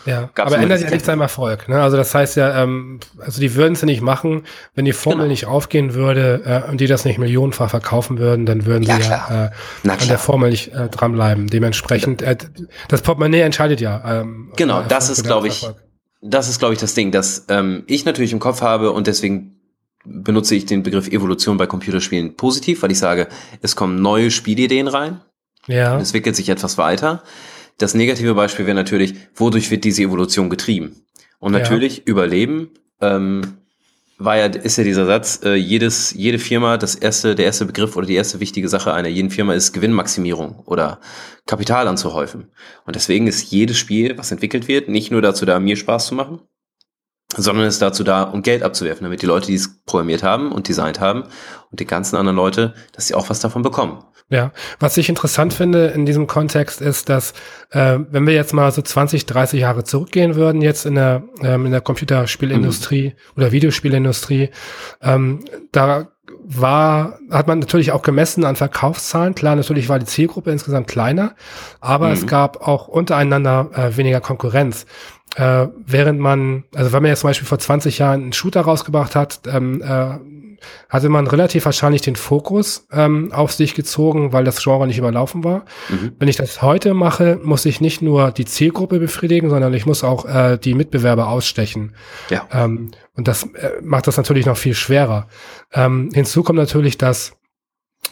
ja, 0.05 0.29
aber 0.35 0.57
ändert 0.57 0.81
ja 0.81 0.89
nichts 0.89 1.07
am 1.09 1.21
Erfolg. 1.21 1.69
Ne? 1.69 1.81
Also 1.81 1.97
das 1.97 2.13
heißt 2.13 2.35
ja, 2.37 2.63
ähm, 2.63 2.99
also 3.19 3.39
die 3.39 3.55
würden 3.55 3.73
es 3.73 3.81
ja 3.81 3.85
nicht 3.85 4.01
machen, 4.01 4.43
wenn 4.75 4.85
die 4.85 4.93
Formel 4.93 5.19
genau. 5.19 5.29
nicht 5.29 5.45
aufgehen 5.45 5.93
würde 5.93 6.41
äh, 6.45 6.69
und 6.69 6.81
die 6.81 6.87
das 6.87 7.05
nicht 7.05 7.17
millionenfach 7.17 7.69
verkaufen 7.69 8.17
würden, 8.17 8.45
dann 8.45 8.65
würden 8.65 8.83
ja, 8.83 8.95
sie 8.95 9.09
ja 9.09 9.51
äh, 9.85 9.89
an 9.89 10.07
der 10.07 10.17
Formel 10.17 10.49
nicht 10.49 10.73
äh, 10.73 10.89
dranbleiben. 10.89 11.47
Dementsprechend, 11.47 12.21
äh, 12.21 12.35
das 12.87 13.01
Portemonnaie 13.01 13.41
entscheidet 13.41 13.81
ja. 13.81 14.21
Ähm, 14.21 14.51
genau, 14.55 14.81
das 14.81 15.09
ist, 15.09 15.23
glaube 15.23 15.47
ich, 15.47 15.67
das 16.21 16.49
ist, 16.49 16.59
glaube 16.59 16.73
ich, 16.73 16.79
das 16.79 16.93
Ding, 16.93 17.11
dass 17.11 17.45
ähm, 17.49 17.83
ich 17.87 18.05
natürlich 18.05 18.31
im 18.31 18.39
Kopf 18.39 18.61
habe 18.61 18.91
und 18.91 19.07
deswegen 19.07 19.57
benutze 20.03 20.55
ich 20.55 20.65
den 20.65 20.83
Begriff 20.83 21.07
Evolution 21.07 21.57
bei 21.57 21.67
Computerspielen 21.67 22.35
positiv, 22.35 22.81
weil 22.81 22.91
ich 22.91 22.99
sage, 22.99 23.27
es 23.61 23.75
kommen 23.75 24.01
neue 24.01 24.31
Spielideen 24.31 24.87
rein. 24.87 25.21
Ja. 25.67 25.97
Es 25.97 26.09
entwickelt 26.09 26.35
sich 26.35 26.49
etwas 26.49 26.77
weiter. 26.77 27.23
Das 27.81 27.95
negative 27.95 28.35
Beispiel 28.35 28.67
wäre 28.67 28.75
natürlich, 28.75 29.15
wodurch 29.33 29.71
wird 29.71 29.83
diese 29.83 30.03
Evolution 30.03 30.51
getrieben? 30.51 31.03
Und 31.39 31.51
natürlich 31.51 31.97
ja. 31.97 32.03
Überleben 32.05 32.69
ähm, 33.01 33.57
war 34.19 34.37
ja, 34.37 34.45
ist 34.45 34.77
ja 34.77 34.83
dieser 34.83 35.07
Satz, 35.07 35.41
äh, 35.43 35.55
jedes, 35.55 36.13
jede 36.13 36.37
Firma, 36.37 36.77
das 36.77 36.93
erste, 36.93 37.33
der 37.33 37.45
erste 37.45 37.65
Begriff 37.65 37.95
oder 37.95 38.05
die 38.05 38.13
erste 38.13 38.39
wichtige 38.39 38.69
Sache 38.69 38.93
einer 38.93 39.07
jeden 39.07 39.31
Firma 39.31 39.55
ist 39.55 39.73
Gewinnmaximierung 39.73 40.59
oder 40.65 40.99
Kapital 41.47 41.87
anzuhäufen. 41.87 42.51
Und 42.85 42.95
deswegen 42.95 43.25
ist 43.25 43.49
jedes 43.51 43.79
Spiel, 43.79 44.15
was 44.15 44.31
entwickelt 44.31 44.67
wird, 44.67 44.87
nicht 44.87 45.09
nur 45.09 45.23
dazu 45.23 45.45
da, 45.45 45.59
mir 45.59 45.75
Spaß 45.75 46.05
zu 46.05 46.13
machen, 46.13 46.39
sondern 47.37 47.65
ist 47.65 47.81
dazu 47.81 48.03
da, 48.03 48.23
um 48.23 48.41
Geld 48.41 48.63
abzuwerfen, 48.63 49.03
damit 49.03 49.21
die 49.21 49.25
Leute, 49.25 49.47
die 49.47 49.55
es 49.55 49.81
programmiert 49.85 50.23
haben 50.23 50.51
und 50.51 50.67
designt 50.67 50.99
haben 50.99 51.23
und 51.71 51.79
die 51.79 51.85
ganzen 51.85 52.15
anderen 52.15 52.35
Leute, 52.35 52.73
dass 52.93 53.07
sie 53.07 53.15
auch 53.15 53.29
was 53.29 53.39
davon 53.39 53.61
bekommen. 53.61 54.03
Ja, 54.29 54.53
was 54.79 54.95
ich 54.95 55.09
interessant 55.09 55.53
finde 55.53 55.87
in 55.87 56.05
diesem 56.05 56.25
Kontext 56.25 56.79
ist, 56.79 57.09
dass 57.09 57.33
äh, 57.71 57.99
wenn 58.09 58.25
wir 58.25 58.33
jetzt 58.33 58.53
mal 58.53 58.71
so 58.71 58.81
20, 58.81 59.25
30 59.25 59.59
Jahre 59.59 59.83
zurückgehen 59.83 60.35
würden, 60.35 60.61
jetzt 60.61 60.85
in 60.85 60.95
der, 60.95 61.23
ähm, 61.41 61.65
in 61.65 61.71
der 61.73 61.81
Computerspielindustrie 61.81 63.09
mhm. 63.09 63.13
oder 63.35 63.51
Videospielindustrie, 63.51 64.49
ähm, 65.01 65.43
da 65.73 66.07
war, 66.43 67.19
hat 67.29 67.47
man 67.47 67.59
natürlich 67.59 67.91
auch 67.91 68.01
gemessen 68.01 68.45
an 68.45 68.55
Verkaufszahlen. 68.55 69.35
Klar, 69.35 69.55
natürlich 69.55 69.89
war 69.89 69.99
die 69.99 70.05
Zielgruppe 70.05 70.51
insgesamt 70.51 70.87
kleiner, 70.87 71.35
aber 71.79 72.07
mhm. 72.07 72.13
es 72.13 72.27
gab 72.27 72.67
auch 72.67 72.87
untereinander 72.87 73.69
äh, 73.73 73.97
weniger 73.97 74.21
Konkurrenz. 74.21 74.85
Äh, 75.35 75.67
während 75.85 76.19
man, 76.19 76.65
also 76.75 76.91
wenn 76.91 77.03
man 77.03 77.09
jetzt 77.09 77.21
zum 77.21 77.29
Beispiel 77.29 77.47
vor 77.47 77.59
20 77.59 77.99
Jahren 77.99 78.21
einen 78.21 78.33
Shooter 78.33 78.61
rausgebracht 78.61 79.15
hat, 79.15 79.41
ähm, 79.47 79.81
äh, 79.81 80.17
hatte 80.89 81.09
man 81.09 81.27
relativ 81.27 81.65
wahrscheinlich 81.65 82.01
den 82.01 82.15
Fokus 82.15 82.87
ähm, 82.91 83.31
auf 83.31 83.51
sich 83.51 83.73
gezogen, 83.73 84.33
weil 84.33 84.43
das 84.43 84.61
Genre 84.61 84.87
nicht 84.87 84.97
überlaufen 84.97 85.43
war. 85.43 85.65
Mhm. 85.89 86.13
Wenn 86.19 86.27
ich 86.27 86.35
das 86.35 86.61
heute 86.61 86.93
mache, 86.93 87.39
muss 87.41 87.65
ich 87.65 87.81
nicht 87.81 88.01
nur 88.01 88.31
die 88.31 88.45
Zielgruppe 88.45 88.99
befriedigen, 88.99 89.49
sondern 89.49 89.73
ich 89.73 89.85
muss 89.85 90.03
auch 90.03 90.25
äh, 90.25 90.57
die 90.57 90.73
Mitbewerber 90.73 91.29
ausstechen. 91.29 91.95
Ja. 92.29 92.47
Ähm, 92.51 92.91
und 93.15 93.27
das 93.27 93.43
äh, 93.43 93.71
macht 93.81 94.07
das 94.07 94.17
natürlich 94.17 94.45
noch 94.45 94.57
viel 94.57 94.73
schwerer. 94.73 95.27
Ähm, 95.73 96.09
hinzu 96.13 96.43
kommt 96.43 96.59
natürlich, 96.59 96.97
dass 96.97 97.33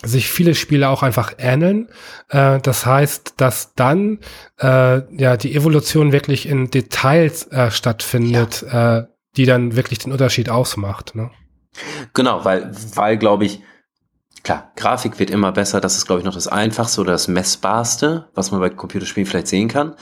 sich 0.03 0.29
viele 0.29 0.55
Spiele 0.55 0.89
auch 0.89 1.03
einfach 1.03 1.33
ähneln. 1.37 1.89
Äh, 2.29 2.59
das 2.59 2.85
heißt, 2.85 3.35
dass 3.37 3.73
dann 3.75 4.19
äh, 4.59 5.01
ja 5.15 5.37
die 5.37 5.55
Evolution 5.55 6.11
wirklich 6.11 6.47
in 6.47 6.69
Details 6.69 7.47
äh, 7.47 7.71
stattfindet, 7.71 8.65
ja. 8.71 8.99
äh, 8.99 9.07
die 9.37 9.45
dann 9.45 9.75
wirklich 9.75 9.99
den 9.99 10.11
Unterschied 10.11 10.49
ausmacht. 10.49 11.15
Ne? 11.15 11.31
Genau, 12.13 12.45
weil, 12.45 12.71
weil 12.95 13.17
glaube 13.17 13.45
ich, 13.45 13.61
klar, 14.43 14.71
Grafik 14.75 15.19
wird 15.19 15.29
immer 15.29 15.51
besser. 15.51 15.81
Das 15.81 15.97
ist, 15.97 16.05
glaube 16.05 16.19
ich, 16.19 16.25
noch 16.25 16.33
das 16.33 16.47
Einfachste 16.47 17.01
oder 17.01 17.11
das 17.11 17.27
Messbarste, 17.27 18.29
was 18.33 18.51
man 18.51 18.59
bei 18.59 18.69
Computerspielen 18.69 19.27
vielleicht 19.27 19.47
sehen 19.47 19.67
kann. 19.67 19.95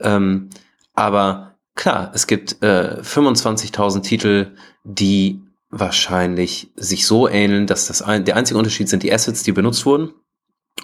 Ähm, 0.00 0.50
aber 0.94 1.56
klar, 1.74 2.10
es 2.14 2.26
gibt 2.26 2.62
äh, 2.62 3.00
25.000 3.00 4.02
Titel, 4.02 4.54
die 4.84 5.42
wahrscheinlich 5.70 6.72
sich 6.76 7.06
so 7.06 7.28
ähneln, 7.28 7.66
dass 7.66 7.86
das 7.86 8.02
ein, 8.02 8.24
der 8.24 8.36
einzige 8.36 8.58
Unterschied 8.58 8.88
sind 8.88 9.02
die 9.02 9.12
Assets, 9.12 9.42
die 9.42 9.52
benutzt 9.52 9.84
wurden. 9.86 10.12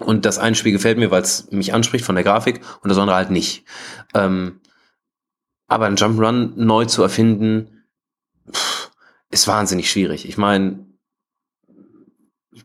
Und 0.00 0.24
das 0.24 0.38
eine 0.38 0.56
Spiel 0.56 0.72
gefällt 0.72 0.98
mir, 0.98 1.10
weil 1.10 1.22
es 1.22 1.50
mich 1.50 1.72
anspricht 1.72 2.04
von 2.04 2.16
der 2.16 2.24
Grafik 2.24 2.60
und 2.82 2.90
das 2.90 2.98
andere 2.98 3.16
halt 3.16 3.30
nicht. 3.30 3.64
Ähm, 4.12 4.60
aber 5.68 5.86
ein 5.86 5.96
Jump'n'Run 5.96 6.52
neu 6.56 6.84
zu 6.84 7.02
erfinden, 7.02 7.84
pff, 8.50 8.90
ist 9.30 9.46
wahnsinnig 9.46 9.90
schwierig. 9.90 10.28
Ich 10.28 10.36
meine, 10.36 10.84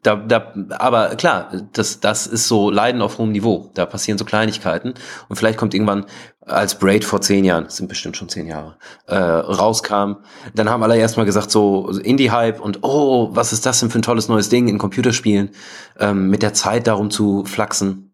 da, 0.04 0.16
da, 0.16 0.54
aber 0.78 1.16
klar, 1.16 1.52
das, 1.74 2.00
das 2.00 2.28
ist 2.28 2.48
so 2.48 2.70
Leiden 2.70 3.02
auf 3.02 3.18
hohem 3.18 3.32
Niveau. 3.32 3.70
Da 3.74 3.86
passieren 3.86 4.18
so 4.18 4.26
Kleinigkeiten. 4.26 4.94
Und 5.28 5.36
vielleicht 5.36 5.58
kommt 5.58 5.74
irgendwann, 5.74 6.06
als 6.42 6.76
Braid 6.80 7.06
vor 7.06 7.22
zehn 7.22 7.44
Jahren, 7.46 7.66
das 7.66 7.78
sind 7.78 7.88
bestimmt 7.88 8.18
schon 8.18 8.30
zehn 8.30 8.48
Jahre, 8.48 8.78
äh, 9.08 9.16
rauskam, 9.16 10.18
dann 10.56 10.70
haben 10.70 10.82
alle 10.84 10.98
erstmal 10.98 11.26
gesagt, 11.26 11.52
so 11.52 11.90
Indie-Hype 11.90 12.60
und 12.60 12.80
oh, 12.82 13.30
was 13.34 13.54
ist 13.54 13.66
das 13.66 13.80
denn 13.80 13.90
für 13.90 14.00
ein 14.00 14.04
tolles 14.04 14.30
neues 14.30 14.50
Ding 14.50 14.68
in 14.68 14.78
Computerspielen, 14.78 15.52
ähm, 16.00 16.30
mit 16.30 16.42
der 16.42 16.54
Zeit 16.54 16.88
darum 16.88 17.12
zu 17.12 17.46
flachsen. 17.46 18.12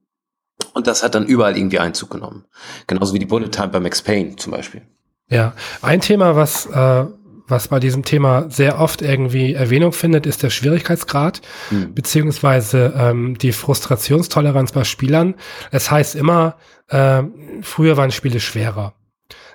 Und 0.74 0.88
das 0.88 1.04
hat 1.04 1.16
dann 1.16 1.26
überall 1.26 1.58
irgendwie 1.58 1.80
Einzug 1.80 2.10
genommen. 2.10 2.46
Genauso 2.88 3.14
wie 3.14 3.20
die 3.20 3.26
Bullet 3.26 3.50
Time 3.50 3.70
bei 3.70 3.80
Max 3.80 4.02
Payne 4.02 4.36
zum 4.36 4.52
Beispiel. 4.52 4.82
Ja, 5.30 5.54
ein 5.82 6.02
Thema, 6.02 6.36
was 6.36 6.66
äh, 6.68 7.06
was 7.48 7.68
bei 7.68 7.80
diesem 7.80 8.04
Thema 8.04 8.50
sehr 8.50 8.80
oft 8.80 9.02
irgendwie 9.02 9.54
Erwähnung 9.54 9.92
findet, 9.92 10.26
ist 10.26 10.44
der 10.44 10.50
Schwierigkeitsgrad, 10.50 11.42
mhm. 11.72 11.94
beziehungsweise 11.94 12.94
ähm, 12.98 13.38
die 13.38 13.52
Frustrationstoleranz 13.52 14.72
bei 14.72 14.84
Spielern. 14.84 15.36
Es 15.72 15.92
heißt 15.92 16.16
immer, 16.16 16.56
äh, 16.88 17.24
früher 17.62 17.98
waren 17.98 18.12
Spiele 18.12 18.40
schwerer. 18.40 18.94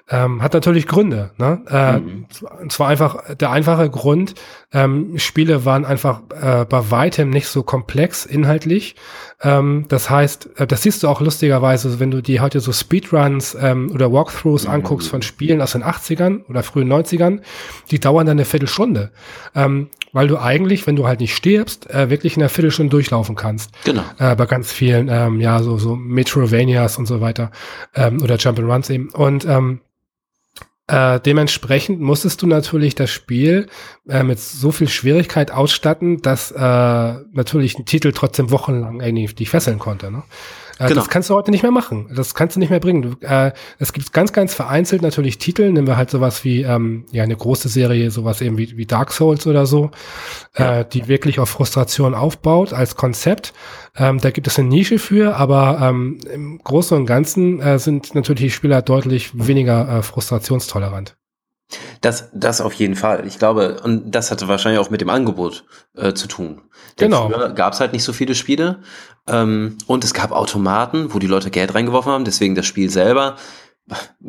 Ähm, 0.09 0.42
hat 0.42 0.55
natürlich 0.55 0.88
Gründe. 0.88 1.31
Ne? 1.38 1.62
Äh, 1.68 1.98
mhm. 1.98 2.26
Und 2.61 2.72
zwar 2.72 2.88
einfach 2.88 3.35
der 3.37 3.50
einfache 3.50 3.88
Grund, 3.90 4.35
ähm, 4.73 5.19
Spiele 5.19 5.65
waren 5.65 5.85
einfach 5.85 6.23
äh, 6.31 6.65
bei 6.65 6.91
weitem 6.91 7.31
nicht 7.31 7.49
so 7.49 7.63
komplex 7.63 8.25
inhaltlich. 8.25 8.95
Ähm, 9.43 9.87
das 9.89 10.11
heißt, 10.11 10.51
äh, 10.61 10.67
das 10.67 10.83
siehst 10.83 11.03
du 11.03 11.09
auch 11.09 11.21
lustigerweise, 11.21 11.99
wenn 11.99 12.11
du 12.11 12.23
dir 12.23 12.41
heute 12.41 12.61
so 12.61 12.73
Speedruns 12.73 13.57
ähm, 13.61 13.91
oder 13.93 14.13
Walkthroughs 14.13 14.65
mhm. 14.65 14.75
anguckst 14.75 15.09
von 15.09 15.23
Spielen 15.23 15.61
aus 15.61 15.73
den 15.73 15.83
80ern 15.83 16.45
oder 16.49 16.63
frühen 16.63 16.91
90ern, 16.93 17.41
die 17.91 17.99
dauern 17.99 18.27
dann 18.27 18.37
eine 18.37 18.45
Viertelstunde. 18.45 19.11
Ähm, 19.57 19.89
weil 20.13 20.29
du 20.29 20.39
eigentlich, 20.39 20.87
wenn 20.87 20.97
du 20.97 21.07
halt 21.07 21.21
nicht 21.21 21.35
stirbst, 21.35 21.91
äh, 21.91 22.11
wirklich 22.11 22.37
in 22.37 22.43
einer 22.43 22.49
Viertelstunde 22.49 22.91
durchlaufen 22.91 23.35
kannst. 23.35 23.71
Genau. 23.85 24.05
Äh, 24.19 24.37
bei 24.37 24.47
ganz 24.47 24.73
vielen, 24.73 25.09
ähm, 25.09 25.41
ja, 25.41 25.63
so, 25.63 25.79
so 25.79 25.97
Metrovanias 25.97 26.97
und 26.99 27.07
so 27.07 27.21
weiter 27.21 27.51
ähm, 27.95 28.23
oder 28.23 28.37
Jump'n'Runs 28.37 28.91
eben. 28.91 29.09
Und 29.11 29.45
ähm, 29.47 29.81
äh, 30.90 31.20
dementsprechend 31.20 32.00
musstest 32.00 32.42
du 32.42 32.46
natürlich 32.46 32.96
das 32.96 33.11
Spiel 33.11 33.68
äh, 34.09 34.24
mit 34.24 34.40
so 34.40 34.72
viel 34.72 34.88
Schwierigkeit 34.88 35.53
ausstatten, 35.53 36.20
dass 36.20 36.50
äh, 36.50 36.59
natürlich 36.59 37.79
ein 37.79 37.87
Titel 37.87 38.12
trotzdem 38.12 38.50
wochenlang 38.50 39.00
irgendwie 39.00 39.35
dich 39.35 39.50
fesseln 39.50 39.79
konnte. 39.79 40.11
Ne? 40.11 40.24
Äh, 40.81 40.88
genau. 40.88 41.01
Das 41.01 41.11
kannst 41.11 41.29
du 41.29 41.35
heute 41.35 41.51
nicht 41.51 41.62
mehr 41.62 41.71
machen. 41.71 42.09
Das 42.14 42.35
kannst 42.35 42.57
du 42.57 42.61
nicht 42.61 42.71
mehr 42.71 42.81
bringen. 42.81 43.03
Du, 43.03 43.27
äh, 43.27 43.53
es 43.79 43.93
gibt 43.93 44.14
ganz, 44.14 44.33
ganz 44.33 44.55
vereinzelt 44.55 45.03
natürlich 45.03 45.37
Titel. 45.37 45.71
Nehmen 45.71 45.87
wir 45.87 45.99
halt 45.99 46.09
sowas 46.09 46.43
wie 46.43 46.62
ähm, 46.62 47.05
ja 47.12 47.23
eine 47.23 47.37
große 47.37 47.69
Serie, 47.69 48.11
sowas 48.11 48.40
eben 48.40 48.57
wie, 48.57 48.79
wie 48.79 48.87
Dark 48.87 49.12
Souls 49.12 49.47
oder 49.47 49.66
so, 49.66 49.90
ja. 50.57 50.81
äh, 50.81 50.88
die 50.90 51.07
wirklich 51.07 51.38
auf 51.38 51.51
Frustration 51.51 52.14
aufbaut 52.14 52.73
als 52.73 52.97
Konzept. 52.97 53.53
Ähm, 53.95 54.21
da 54.21 54.31
gibt 54.31 54.47
es 54.47 54.59
eine 54.59 54.69
Nische 54.69 54.99
für, 54.99 55.37
aber 55.37 55.81
ähm, 55.83 56.19
im 56.33 56.59
Großen 56.64 56.97
und 56.97 57.05
Ganzen 57.05 57.61
äh, 57.61 57.79
sind 57.79 58.14
natürlich 58.14 58.40
die 58.40 58.51
Spieler 58.51 58.81
deutlich 58.81 59.33
weniger 59.35 59.99
äh, 59.99 60.03
frustrationstolerant. 60.03 61.14
Das, 62.01 62.31
das 62.33 62.61
auf 62.61 62.73
jeden 62.75 62.97
Fall. 62.97 63.27
Ich 63.27 63.39
glaube, 63.39 63.81
und 63.83 64.11
das 64.11 64.31
hatte 64.31 64.49
wahrscheinlich 64.49 64.81
auch 64.81 64.91
mit 64.91 65.01
dem 65.01 65.11
Angebot 65.11 65.65
äh, 65.95 66.13
zu 66.13 66.27
tun. 66.27 66.63
Denn 66.99 67.11
genau. 67.11 67.29
Früher 67.29 67.51
gab 67.51 67.75
es 67.75 67.81
halt 67.81 67.93
nicht 67.93 68.05
so 68.05 68.13
viele 68.13 68.35
Spiele 68.35 68.81
ähm, 69.29 69.79
und 69.87 70.05
es 70.05 70.15
gab 70.15 70.33
Automaten, 70.33 71.15
wo 71.15 71.19
die 71.19 71.27
Leute 71.27 71.51
Geld 71.51 71.75
reingeworfen 71.75 72.13
haben. 72.13 72.25
Deswegen 72.25 72.55
das 72.55 72.67
Spiel 72.67 72.91
selber. 72.91 73.37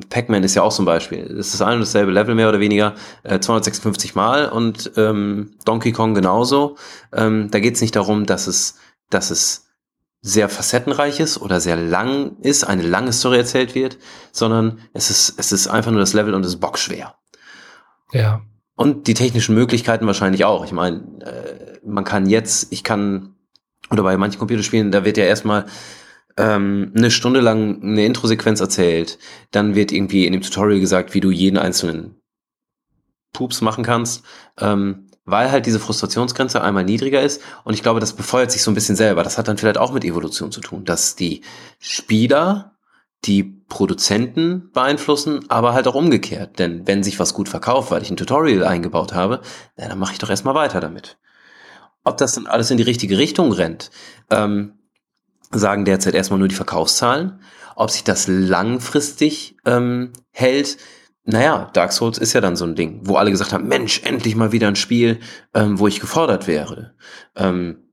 Pac-Man 0.10 0.44
ist 0.44 0.56
ja 0.56 0.64
auch 0.64 0.72
so 0.72 0.82
ein 0.82 0.86
Beispiel. 0.86 1.20
Es 1.38 1.54
ist 1.54 1.62
ein 1.62 1.76
und 1.76 1.82
dasselbe 1.82 2.12
Level 2.12 2.36
mehr 2.36 2.50
oder 2.50 2.60
weniger, 2.60 2.96
äh, 3.24 3.40
256 3.40 4.16
Mal 4.16 4.50
und 4.50 4.92
ähm, 4.98 5.54
Donkey 5.66 5.92
Kong 5.92 6.16
genauso. 6.16 6.78
Ähm, 7.14 7.50
da 7.52 7.60
geht 7.60 7.76
es 7.76 7.82
nicht 7.82 7.96
darum, 7.96 8.26
dass 8.26 8.48
es, 8.48 8.78
dass 9.10 9.30
es 9.30 9.68
sehr 10.22 10.50
facettenreich 10.50 11.20
ist 11.20 11.40
oder 11.42 11.60
sehr 11.60 11.76
lang 11.76 12.38
ist, 12.42 12.64
eine 12.64 12.84
lange 12.84 13.12
Story 13.12 13.38
erzählt 13.38 13.76
wird, 13.76 13.98
sondern 14.32 14.80
es 14.94 15.10
ist, 15.10 15.36
es 15.38 15.52
ist 15.52 15.68
einfach 15.68 15.92
nur 15.92 16.00
das 16.00 16.14
Level 16.14 16.34
und 16.34 16.46
es 16.46 16.54
ist 16.54 16.60
bockschwer. 16.60 17.16
Ja. 18.12 18.42
Und 18.76 19.08
die 19.08 19.14
technischen 19.14 19.56
Möglichkeiten 19.56 20.08
wahrscheinlich 20.08 20.46
auch. 20.46 20.66
Ich 20.66 20.72
meine, 20.72 20.98
äh, 21.22 21.80
man 21.86 22.04
kann 22.04 22.26
jetzt, 22.28 22.72
ich 22.72 22.84
kann, 22.84 23.36
oder 23.90 24.04
bei 24.04 24.18
manchen 24.18 24.40
Computerspielen, 24.40 24.92
da 24.92 25.06
wird 25.06 25.18
ja 25.18 25.26
erstmal 25.26 25.66
ähm, 26.38 26.92
eine 26.96 27.12
Stunde 27.12 27.42
lang 27.42 27.82
eine 27.82 28.06
Intro-Sequenz 28.06 28.60
erzählt. 28.60 29.20
Dann 29.52 29.76
wird 29.76 29.92
irgendwie 29.92 30.26
in 30.26 30.34
dem 30.34 30.42
Tutorial 30.42 30.80
gesagt, 30.80 31.14
wie 31.14 31.20
du 31.20 31.30
jeden 31.32 31.58
einzelnen 31.58 32.16
Pups 33.34 33.62
machen 33.62 33.84
kannst. 33.84 34.24
Ähm, 34.60 35.08
weil 35.26 35.52
halt 35.52 35.66
diese 35.66 35.80
Frustrationsgrenze 35.80 36.62
einmal 36.62 36.84
niedriger 36.84 37.22
ist. 37.22 37.42
Und 37.64 37.74
ich 37.74 37.84
glaube, 37.84 38.00
das 38.00 38.14
befeuert 38.14 38.52
sich 38.52 38.64
so 38.64 38.72
ein 38.72 38.76
bisschen 38.76 38.96
selber. 38.96 39.24
Das 39.24 39.38
hat 39.38 39.48
dann 39.48 39.58
vielleicht 39.58 39.78
auch 39.78 39.94
mit 39.94 40.04
Evolution 40.04 40.52
zu 40.52 40.62
tun, 40.62 40.86
dass 40.86 41.16
die 41.16 41.42
Spieler 41.80 42.76
die 43.26 43.44
Produzenten 43.44 44.72
beeinflussen, 44.74 45.46
aber 45.50 45.74
halt 45.74 45.88
auch 45.88 45.96
umgekehrt. 45.96 46.60
Denn 46.60 46.88
wenn 46.88 47.04
sich 47.04 47.20
was 47.20 47.34
gut 47.34 47.50
verkauft, 47.50 47.92
weil 47.92 48.02
ich 48.02 48.10
ein 48.10 48.18
Tutorial 48.18 48.64
eingebaut 48.64 49.14
habe, 49.14 49.42
ja, 49.78 49.88
dann 49.88 50.00
mache 50.00 50.14
ich 50.14 50.20
doch 50.20 50.30
erstmal 50.30 50.56
weiter 50.56 50.80
damit. 50.80 51.18
Ob 52.04 52.18
das 52.18 52.34
dann 52.34 52.48
alles 52.48 52.72
in 52.72 52.78
die 52.78 52.84
richtige 52.84 53.18
Richtung 53.18 53.52
rennt, 53.52 53.92
ähm, 54.32 54.74
sagen 55.52 55.86
derzeit 55.86 56.16
erstmal 56.16 56.40
nur 56.40 56.48
die 56.48 56.56
Verkaufszahlen. 56.56 57.42
Ob 57.76 57.92
sich 57.92 58.04
das 58.04 58.28
langfristig 58.28 59.56
ähm, 59.66 60.14
hält, 60.32 60.78
naja, 61.24 61.70
Dark 61.74 61.92
Souls 61.92 62.18
ist 62.18 62.34
ja 62.34 62.42
dann 62.42 62.56
so 62.56 62.66
ein 62.66 62.76
Ding, 62.76 63.02
wo 63.04 63.16
alle 63.16 63.32
gesagt 63.32 63.54
haben, 63.54 63.68
Mensch, 63.68 64.02
endlich 64.04 64.36
mal 64.36 64.52
wieder 64.52 64.68
ein 64.68 64.76
Spiel, 64.76 65.20
ähm, 65.54 65.78
wo 65.78 65.88
ich 65.88 66.00
gefordert 66.00 66.48
wäre. 66.48 66.96
Ähm, 67.36 67.92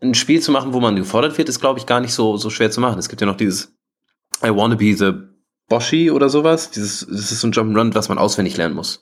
ein 0.00 0.14
Spiel 0.14 0.40
zu 0.40 0.52
machen, 0.52 0.72
wo 0.72 0.80
man 0.80 0.96
gefordert 0.96 1.36
wird, 1.38 1.48
ist, 1.48 1.60
glaube 1.60 1.78
ich, 1.78 1.86
gar 1.86 2.00
nicht 2.00 2.14
so, 2.14 2.36
so 2.36 2.50
schwer 2.50 2.70
zu 2.70 2.80
machen. 2.80 2.98
Es 2.98 3.08
gibt 3.08 3.20
ja 3.20 3.26
noch 3.26 3.36
dieses 3.36 3.77
I 4.42 4.50
Wanna 4.50 4.76
Be 4.76 4.94
the 4.94 5.12
Boshi 5.68 6.10
oder 6.10 6.28
sowas. 6.28 6.70
Dieses, 6.70 7.06
das 7.06 7.32
ist 7.32 7.40
so 7.40 7.48
ein 7.48 7.52
Jump'n'Run, 7.52 7.94
was 7.94 8.08
man 8.08 8.18
auswendig 8.18 8.56
lernen 8.56 8.74
muss. 8.74 9.00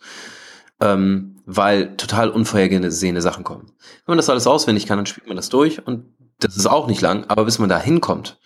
Ähm, 0.81 1.37
weil 1.47 1.97
total 1.97 2.29
unvorhergesehene 2.29 3.23
Sachen 3.23 3.45
kommen. 3.45 3.73
Wenn 4.05 4.13
man 4.13 4.19
das 4.19 4.29
alles 4.29 4.47
auswendig 4.47 4.87
kann, 4.87 4.99
dann 4.99 5.07
spielt 5.07 5.29
man 5.29 5.37
das 5.37 5.49
durch 5.49 5.87
und 5.87 6.13
das 6.41 6.57
ist 6.57 6.67
auch 6.67 6.87
nicht 6.87 7.01
lang, 7.01 7.25
aber 7.29 7.45
bis 7.45 7.59
man 7.59 7.69
da 7.69 7.79
hinkommt, 7.79 8.39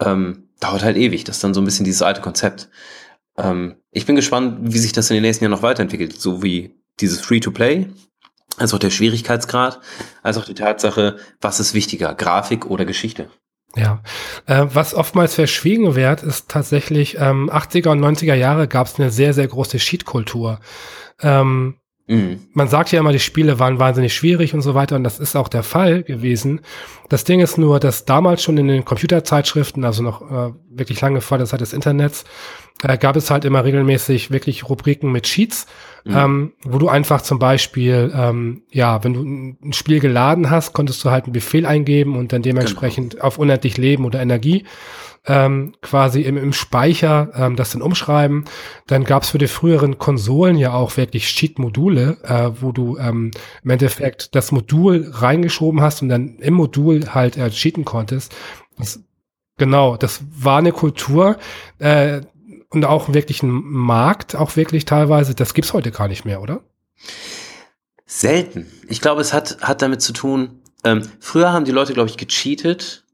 ähm, 0.00 0.50
dauert 0.60 0.84
halt 0.84 0.96
ewig. 0.96 1.24
Das 1.24 1.36
ist 1.36 1.44
dann 1.44 1.54
so 1.54 1.60
ein 1.60 1.64
bisschen 1.64 1.84
dieses 1.84 2.02
alte 2.02 2.20
Konzept. 2.20 2.68
Ähm, 3.36 3.76
ich 3.90 4.06
bin 4.06 4.16
gespannt, 4.16 4.58
wie 4.72 4.78
sich 4.78 4.92
das 4.92 5.10
in 5.10 5.14
den 5.14 5.22
nächsten 5.22 5.44
Jahren 5.44 5.52
noch 5.52 5.62
weiterentwickelt, 5.62 6.20
so 6.20 6.42
wie 6.42 6.78
dieses 7.00 7.20
Free-to-Play, 7.20 7.88
als 8.58 8.72
auch 8.72 8.78
der 8.78 8.90
Schwierigkeitsgrad, 8.90 9.80
als 10.22 10.38
auch 10.38 10.44
die 10.44 10.54
Tatsache, 10.54 11.16
was 11.40 11.58
ist 11.60 11.74
wichtiger, 11.74 12.14
Grafik 12.14 12.66
oder 12.66 12.84
Geschichte. 12.84 13.30
Ja, 13.76 14.02
äh, 14.46 14.66
was 14.72 14.94
oftmals 14.94 15.34
verschwiegen 15.34 15.94
wird, 15.94 16.22
ist 16.22 16.48
tatsächlich, 16.48 17.18
ähm, 17.20 17.50
80er 17.50 17.90
und 17.90 18.00
90er 18.00 18.34
Jahre 18.34 18.68
gab 18.68 18.86
es 18.86 18.98
eine 18.98 19.10
sehr, 19.10 19.34
sehr 19.34 19.46
große 19.46 19.76
Cheat-Kultur. 19.76 20.60
Ähm, 21.20 21.76
Mhm. 22.08 22.46
Man 22.52 22.68
sagt 22.68 22.92
ja 22.92 23.00
immer, 23.00 23.12
die 23.12 23.18
Spiele 23.18 23.58
waren 23.58 23.80
wahnsinnig 23.80 24.14
schwierig 24.14 24.54
und 24.54 24.62
so 24.62 24.74
weiter 24.74 24.94
und 24.96 25.02
das 25.02 25.18
ist 25.18 25.34
auch 25.34 25.48
der 25.48 25.64
Fall 25.64 26.04
gewesen. 26.04 26.60
Das 27.08 27.24
Ding 27.24 27.40
ist 27.40 27.58
nur, 27.58 27.80
dass 27.80 28.04
damals 28.04 28.42
schon 28.42 28.58
in 28.58 28.68
den 28.68 28.84
Computerzeitschriften, 28.84 29.84
also 29.84 30.02
noch 30.02 30.22
äh, 30.22 30.52
wirklich 30.70 31.00
lange 31.00 31.20
vor 31.20 31.38
der 31.38 31.48
Zeit 31.48 31.60
des 31.60 31.72
Internets, 31.72 32.24
äh, 32.82 32.98
gab 32.98 33.16
es 33.16 33.30
halt 33.30 33.44
immer 33.44 33.64
regelmäßig 33.64 34.30
wirklich 34.30 34.68
Rubriken 34.68 35.12
mit 35.12 35.24
Cheats, 35.24 35.66
mhm. 36.04 36.16
ähm, 36.16 36.52
wo 36.62 36.78
du 36.78 36.88
einfach 36.88 37.22
zum 37.22 37.38
Beispiel, 37.38 38.12
ähm, 38.14 38.62
ja, 38.70 39.02
wenn 39.02 39.14
du 39.14 39.22
ein 39.22 39.72
Spiel 39.72 40.00
geladen 40.00 40.50
hast, 40.50 40.72
konntest 40.72 41.04
du 41.04 41.10
halt 41.10 41.24
einen 41.24 41.32
Befehl 41.32 41.66
eingeben 41.66 42.16
und 42.16 42.32
dann 42.32 42.42
dementsprechend 42.42 43.14
genau. 43.14 43.24
auf 43.24 43.38
unendlich 43.38 43.76
Leben 43.78 44.04
oder 44.04 44.20
Energie 44.20 44.64
ähm, 45.26 45.74
quasi 45.82 46.22
im, 46.22 46.36
im 46.36 46.52
Speicher 46.52 47.30
ähm, 47.34 47.56
das 47.56 47.70
dann 47.70 47.82
umschreiben. 47.82 48.44
Dann 48.86 49.04
gab 49.04 49.24
es 49.24 49.30
für 49.30 49.38
die 49.38 49.48
früheren 49.48 49.98
Konsolen 49.98 50.56
ja 50.56 50.72
auch 50.72 50.96
wirklich 50.96 51.26
Cheat-Module, 51.26 52.18
äh, 52.22 52.50
wo 52.60 52.72
du 52.72 52.96
ähm, 52.98 53.32
im 53.62 53.70
Endeffekt 53.70 54.34
das 54.34 54.52
Modul 54.52 55.10
reingeschoben 55.12 55.80
hast 55.80 56.02
und 56.02 56.08
dann 56.08 56.38
im 56.38 56.54
Modul 56.54 57.08
halt 57.12 57.36
äh, 57.36 57.50
cheaten 57.50 57.84
konntest. 57.84 58.34
Das, 58.78 59.00
genau, 59.58 59.96
das 59.96 60.22
war 60.30 60.58
eine 60.58 60.72
Kultur 60.72 61.38
äh, 61.78 62.20
und 62.76 62.84
auch 62.84 63.12
wirklich 63.12 63.42
ein 63.42 63.50
Markt, 63.50 64.36
auch 64.36 64.56
wirklich 64.56 64.84
teilweise. 64.84 65.34
Das 65.34 65.54
gibt's 65.54 65.72
heute 65.72 65.90
gar 65.90 66.08
nicht 66.08 66.24
mehr, 66.24 66.40
oder? 66.40 66.60
Selten. 68.06 68.66
Ich 68.88 69.00
glaube, 69.00 69.20
es 69.20 69.32
hat, 69.32 69.58
hat 69.60 69.82
damit 69.82 70.00
zu 70.00 70.12
tun, 70.12 70.62
ähm, 70.84 71.02
früher 71.18 71.52
haben 71.52 71.64
die 71.64 71.72
Leute, 71.72 71.92
glaube 71.92 72.08
ich, 72.08 72.16
gecheatet, 72.16 73.04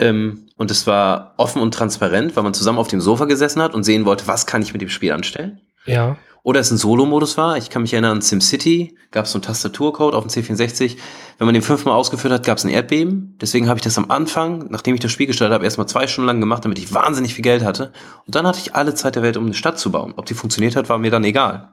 ähm, 0.00 0.48
und 0.56 0.70
es 0.70 0.86
war 0.86 1.34
offen 1.36 1.60
und 1.62 1.72
transparent, 1.72 2.36
weil 2.36 2.42
man 2.42 2.54
zusammen 2.54 2.78
auf 2.78 2.88
dem 2.88 3.00
Sofa 3.00 3.24
gesessen 3.24 3.62
hat 3.62 3.74
und 3.74 3.84
sehen 3.84 4.04
wollte, 4.04 4.26
was 4.26 4.46
kann 4.46 4.62
ich 4.62 4.72
mit 4.72 4.82
dem 4.82 4.88
Spiel 4.88 5.12
anstellen. 5.12 5.60
Ja. 5.86 6.16
Oder 6.42 6.60
es 6.60 6.70
ein 6.70 6.78
Solo-Modus 6.78 7.36
war. 7.36 7.58
Ich 7.58 7.68
kann 7.68 7.82
mich 7.82 7.92
erinnern, 7.92 8.18
an 8.18 8.22
SimCity 8.22 8.96
gab 9.10 9.26
es 9.26 9.32
so 9.32 9.36
einen 9.36 9.42
Tastaturcode 9.42 10.14
auf 10.14 10.26
dem 10.26 10.30
C64. 10.30 10.96
Wenn 11.36 11.44
man 11.44 11.52
den 11.52 11.62
fünfmal 11.62 11.94
ausgeführt 11.94 12.32
hat, 12.32 12.46
gab 12.46 12.58
es 12.58 12.64
ein 12.64 12.70
Erdbeben. 12.70 13.36
Deswegen 13.40 13.68
habe 13.68 13.78
ich 13.78 13.84
das 13.84 13.98
am 13.98 14.10
Anfang, 14.10 14.66
nachdem 14.70 14.94
ich 14.94 15.00
das 15.00 15.12
Spiel 15.12 15.26
gestartet 15.26 15.54
habe, 15.54 15.64
erstmal 15.64 15.88
zwei 15.88 16.06
Stunden 16.06 16.26
lang 16.26 16.40
gemacht, 16.40 16.64
damit 16.64 16.78
ich 16.78 16.94
wahnsinnig 16.94 17.34
viel 17.34 17.42
Geld 17.42 17.64
hatte. 17.64 17.92
Und 18.24 18.34
dann 18.34 18.46
hatte 18.46 18.60
ich 18.60 18.74
alle 18.74 18.94
Zeit 18.94 19.16
der 19.16 19.22
Welt, 19.22 19.36
um 19.36 19.44
eine 19.44 19.54
Stadt 19.54 19.78
zu 19.78 19.90
bauen. 19.90 20.14
Ob 20.16 20.26
die 20.26 20.34
funktioniert 20.34 20.74
hat, 20.74 20.88
war 20.88 20.98
mir 20.98 21.10
dann 21.10 21.24
egal. 21.24 21.72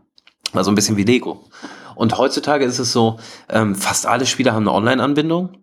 War 0.52 0.64
so 0.64 0.72
ein 0.72 0.76
bisschen 0.76 0.98
wie 0.98 1.04
Lego. 1.04 1.46
Und 1.96 2.18
heutzutage 2.18 2.66
ist 2.66 2.80
es 2.80 2.92
so, 2.92 3.18
ähm, 3.50 3.76
fast 3.76 4.06
alle 4.06 4.26
Spieler 4.26 4.54
haben 4.54 4.64
eine 4.64 4.74
Online-Anbindung. 4.74 5.58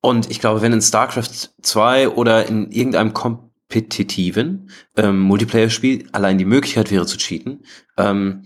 Und 0.00 0.30
ich 0.30 0.40
glaube, 0.40 0.62
wenn 0.62 0.72
in 0.72 0.80
StarCraft 0.80 1.50
2 1.60 2.08
oder 2.08 2.46
in 2.46 2.70
irgendeinem 2.70 3.12
kompetitiven 3.70 4.70
ähm, 4.96 5.20
Multiplayer-Spiel 5.20 6.08
allein 6.12 6.38
die 6.38 6.44
Möglichkeit 6.44 6.90
wäre 6.90 7.06
zu 7.06 7.16
cheaten, 7.16 7.64
ähm, 7.96 8.42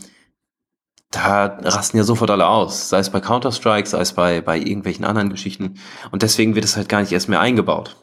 da 1.11 1.59
rasten 1.62 1.97
ja 1.97 2.03
sofort 2.03 2.31
alle 2.31 2.47
aus. 2.47 2.89
Sei 2.89 2.99
es 2.99 3.09
bei 3.09 3.20
Counter-Strike, 3.20 3.89
sei 3.89 4.01
es 4.01 4.12
bei, 4.12 4.41
bei 4.41 4.59
irgendwelchen 4.59 5.05
anderen 5.05 5.31
Geschichten. 5.31 5.79
Und 6.11 6.22
deswegen 6.22 6.57
wird 6.57 6.64
es 6.64 6.77
halt 6.77 6.89
gar 6.89 7.01
nicht 7.01 7.12
erst 7.12 7.29
mehr 7.29 7.41
eingebaut. 7.41 7.97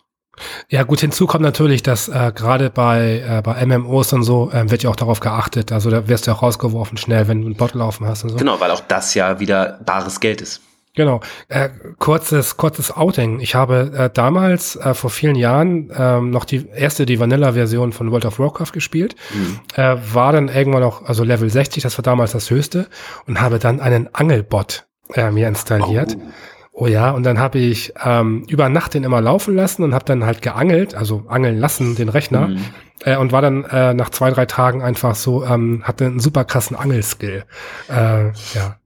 Ja, 0.70 0.84
gut, 0.84 1.02
hinzu 1.02 1.28
kommt 1.28 1.44
natürlich, 1.44 1.84
dass 1.84 2.08
äh, 2.08 2.32
gerade 2.34 2.70
bei, 2.70 3.22
äh, 3.28 3.42
bei 3.44 3.66
MMOs 3.66 4.14
und 4.14 4.24
so 4.24 4.50
äh, 4.52 4.72
wird 4.72 4.84
ja 4.84 4.90
auch 4.90 4.96
darauf 4.96 5.20
geachtet. 5.20 5.74
Also 5.74 5.90
da 5.90 6.08
wirst 6.08 6.26
du 6.26 6.32
auch 6.32 6.42
rausgeworfen 6.42 6.98
schnell, 6.98 7.28
wenn 7.28 7.42
du 7.42 7.48
einen 7.48 7.58
Bot 7.58 7.74
laufen 7.74 8.08
hast 8.08 8.24
und 8.24 8.30
so. 8.30 8.38
Genau, 8.38 8.60
weil 8.62 8.72
auch 8.72 8.80
das 8.80 9.14
ja 9.14 9.42
wieder 9.42 9.80
bares 9.86 10.22
Geld 10.22 10.40
ist. 10.42 10.62
Genau. 10.94 11.22
Äh, 11.48 11.70
kurzes, 12.00 12.58
kurzes 12.58 12.96
Outing. 12.96 13.40
Ich 13.40 13.56
habe 13.56 13.92
äh, 13.96 14.10
damals 14.14 14.76
äh, 14.76 14.94
vor 14.94 15.10
vielen 15.10 15.36
Jahren 15.36 15.92
ähm, 15.96 16.32
noch 16.32 16.44
die 16.44 16.68
erste, 16.68 17.06
die 17.06 17.20
Vanilla-Version 17.20 17.94
von 17.94 18.12
World 18.12 18.26
of 18.26 18.40
Warcraft 18.40 18.74
gespielt. 18.74 19.16
Mhm. 19.34 19.60
Äh, 19.76 19.96
war 20.14 20.34
dann 20.34 20.50
irgendwann 20.50 20.82
noch, 20.82 21.06
also 21.06 21.24
Level 21.24 21.50
60, 21.50 21.84
das 21.84 21.98
war 21.98 22.04
damals 22.04 22.34
das 22.34 22.50
höchste, 22.50 22.88
und 23.26 23.40
habe 23.40 23.58
dann 23.60 23.80
einen 23.80 24.14
Angelbot 24.14 24.86
äh, 25.14 25.32
mir 25.32 25.48
installiert. 25.48 26.18
Oh. 26.20 26.32
Oh 26.74 26.88
ja, 26.88 27.12
und 27.12 27.24
dann 27.24 27.38
habe 27.38 27.60
ich 27.60 27.94
ähm, 28.04 28.46
über 28.48 28.70
Nacht 28.70 28.94
den 28.94 29.04
immer 29.04 29.22
laufen 29.22 29.56
lassen 29.56 29.84
und 29.84 29.94
habe 29.94 30.06
dann 30.06 30.26
halt 30.26 30.42
geangelt, 30.42 30.96
also 30.96 31.26
angeln 31.28 31.58
lassen, 31.58 31.96
den 31.96 32.08
Rechner. 32.10 32.48
Mhm. 32.48 32.66
Äh, 33.04 33.18
und 33.18 33.32
war 33.32 33.42
dann 33.42 33.66
äh, 33.66 33.94
nach 33.94 34.10
zwei, 34.10 34.32
drei 34.32 34.46
Tagen 34.46 34.82
einfach 34.82 35.16
so, 35.16 35.46
ähm, 35.46 35.84
hatte 35.84 36.06
einen 36.06 36.20
super 36.20 36.46
krassen 36.46 36.78
Angelskill. 36.78 37.44
Äh, 37.90 38.30
ja. 38.54 38.78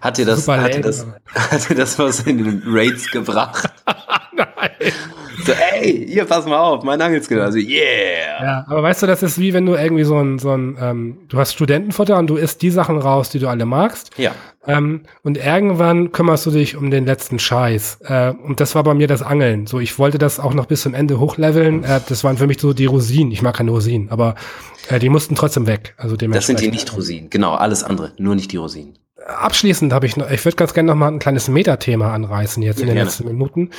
Hat 0.00 0.18
dir 0.18 0.26
das, 0.26 0.46
hat 0.48 0.74
dir 0.74 0.80
das, 0.80 1.06
hat 1.34 1.68
dir 1.68 1.74
das 1.74 1.98
was 1.98 2.20
in 2.20 2.38
den 2.44 2.62
Raids 2.66 3.10
gebracht? 3.10 3.70
Nein. 4.32 4.46
So, 5.44 5.52
ey, 5.52 6.06
hier, 6.08 6.24
pass 6.24 6.44
mal 6.46 6.58
auf, 6.58 6.82
mein 6.82 7.00
Angelskill. 7.00 7.40
Also, 7.40 7.58
yeah. 7.58 8.42
Ja, 8.42 8.66
aber 8.68 8.82
weißt 8.82 9.02
du, 9.02 9.06
das 9.06 9.22
ist 9.22 9.38
wie 9.38 9.52
wenn 9.54 9.64
du 9.64 9.74
irgendwie 9.74 10.02
so 10.02 10.18
ein, 10.18 10.40
so 10.40 10.50
ein, 10.50 10.76
ähm, 10.80 11.18
du 11.28 11.38
hast 11.38 11.52
Studentenfutter 11.52 12.18
und 12.18 12.28
du 12.28 12.36
isst 12.36 12.62
die 12.62 12.70
Sachen 12.70 12.98
raus, 12.98 13.30
die 13.30 13.38
du 13.38 13.48
alle 13.48 13.64
magst. 13.64 14.10
Ja. 14.16 14.32
Ähm, 14.66 15.02
und 15.22 15.38
irgendwann 15.38 16.10
kümmerst 16.10 16.46
du 16.46 16.50
dich 16.50 16.76
um 16.76 16.90
den 16.90 17.06
letzten 17.06 17.38
Scheiß. 17.38 17.98
Äh, 18.02 18.32
und 18.42 18.58
das 18.58 18.74
war 18.74 18.82
bei 18.82 18.94
mir 18.94 19.06
das 19.06 19.22
Angeln. 19.22 19.68
So, 19.68 19.78
ich 19.78 19.98
wollte 20.00 20.18
das 20.18 20.40
auch 20.40 20.52
noch 20.54 20.66
bis 20.66 20.82
zum 20.82 20.94
Ende 20.94 21.20
hochleveln. 21.20 21.84
Äh, 21.84 22.00
das 22.08 22.24
waren 22.24 22.38
für 22.38 22.48
mich 22.48 22.60
so 22.60 22.72
die 22.72 22.86
Rosinen. 22.86 23.30
Ich 23.30 23.42
mag 23.42 23.54
keine 23.56 23.70
Rosinen, 23.70 24.10
aber 24.10 24.34
äh, 24.88 24.98
die 24.98 25.08
mussten 25.08 25.36
trotzdem 25.36 25.68
weg. 25.68 25.94
Also 25.96 26.16
das 26.16 26.46
sind 26.46 26.60
die 26.60 26.70
Nicht-Rosinen. 26.70 27.30
Genau, 27.30 27.54
alles 27.54 27.84
andere. 27.84 28.12
Nur 28.18 28.34
nicht 28.34 28.50
die 28.50 28.56
Rosinen 28.56 28.98
abschließend 29.26 29.92
habe 29.92 30.06
ich 30.06 30.16
noch, 30.16 30.30
ich 30.30 30.44
würde 30.44 30.56
ganz 30.56 30.74
gerne 30.74 30.88
noch 30.88 30.96
mal 30.96 31.08
ein 31.08 31.18
kleines 31.18 31.48
Metathema 31.48 32.14
anreißen 32.14 32.62
jetzt 32.62 32.78
ja, 32.78 32.82
in 32.82 32.88
den 32.88 32.94
gerne. 32.94 33.08
letzten 33.08 33.26
Minuten. 33.26 33.70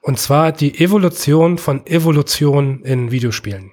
Und 0.00 0.18
zwar 0.18 0.52
die 0.52 0.78
Evolution 0.78 1.58
von 1.58 1.86
Evolution 1.86 2.82
in 2.82 3.10
Videospielen. 3.10 3.72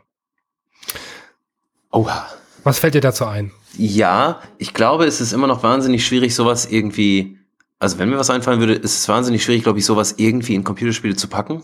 Oha. 1.91 2.27
Was 2.63 2.79
fällt 2.79 2.95
dir 2.95 3.01
dazu 3.01 3.25
ein? 3.25 3.51
Ja, 3.77 4.41
ich 4.57 4.73
glaube, 4.73 5.05
es 5.05 5.21
ist 5.21 5.33
immer 5.33 5.47
noch 5.47 5.63
wahnsinnig 5.63 6.05
schwierig, 6.05 6.33
sowas 6.33 6.65
irgendwie, 6.65 7.37
also 7.79 7.99
wenn 7.99 8.09
mir 8.09 8.17
was 8.17 8.29
einfallen 8.29 8.59
würde, 8.59 8.73
ist 8.73 8.99
es 8.99 9.09
wahnsinnig 9.09 9.43
schwierig, 9.43 9.63
glaube 9.63 9.79
ich, 9.79 9.85
sowas 9.85 10.15
irgendwie 10.17 10.55
in 10.55 10.63
Computerspiele 10.63 11.15
zu 11.15 11.27
packen. 11.27 11.63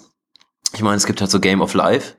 Ich 0.74 0.82
meine, 0.82 0.98
es 0.98 1.06
gibt 1.06 1.22
halt 1.22 1.32
so 1.32 1.40
Game 1.40 1.62
of 1.62 1.74
Life. 1.74 2.16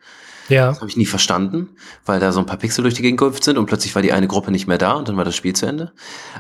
Ja. 0.51 0.69
Das 0.69 0.81
habe 0.81 0.91
ich 0.91 0.97
nie 0.97 1.07
verstanden, 1.07 1.71
weil 2.05 2.21
da 2.21 2.33
so 2.33 2.41
ein 2.41 2.47
paar 2.47 2.59
Pixel 2.59 2.83
durch 2.83 2.95
die 2.95 3.03
Gegend 3.03 3.19
gehüpft 3.19 3.45
sind 3.45 3.57
und 3.57 3.67
plötzlich 3.67 3.95
war 3.95 4.03
die 4.03 4.13
eine 4.13 4.29
Gruppe 4.29 4.51
nicht 4.51 4.67
mehr 4.67 4.79
da 4.79 4.93
und 4.93 5.09
dann 5.09 5.17
war 5.17 5.25
das 5.25 5.37
Spiel 5.37 5.55
zu 5.55 5.67
Ende. 5.67 5.93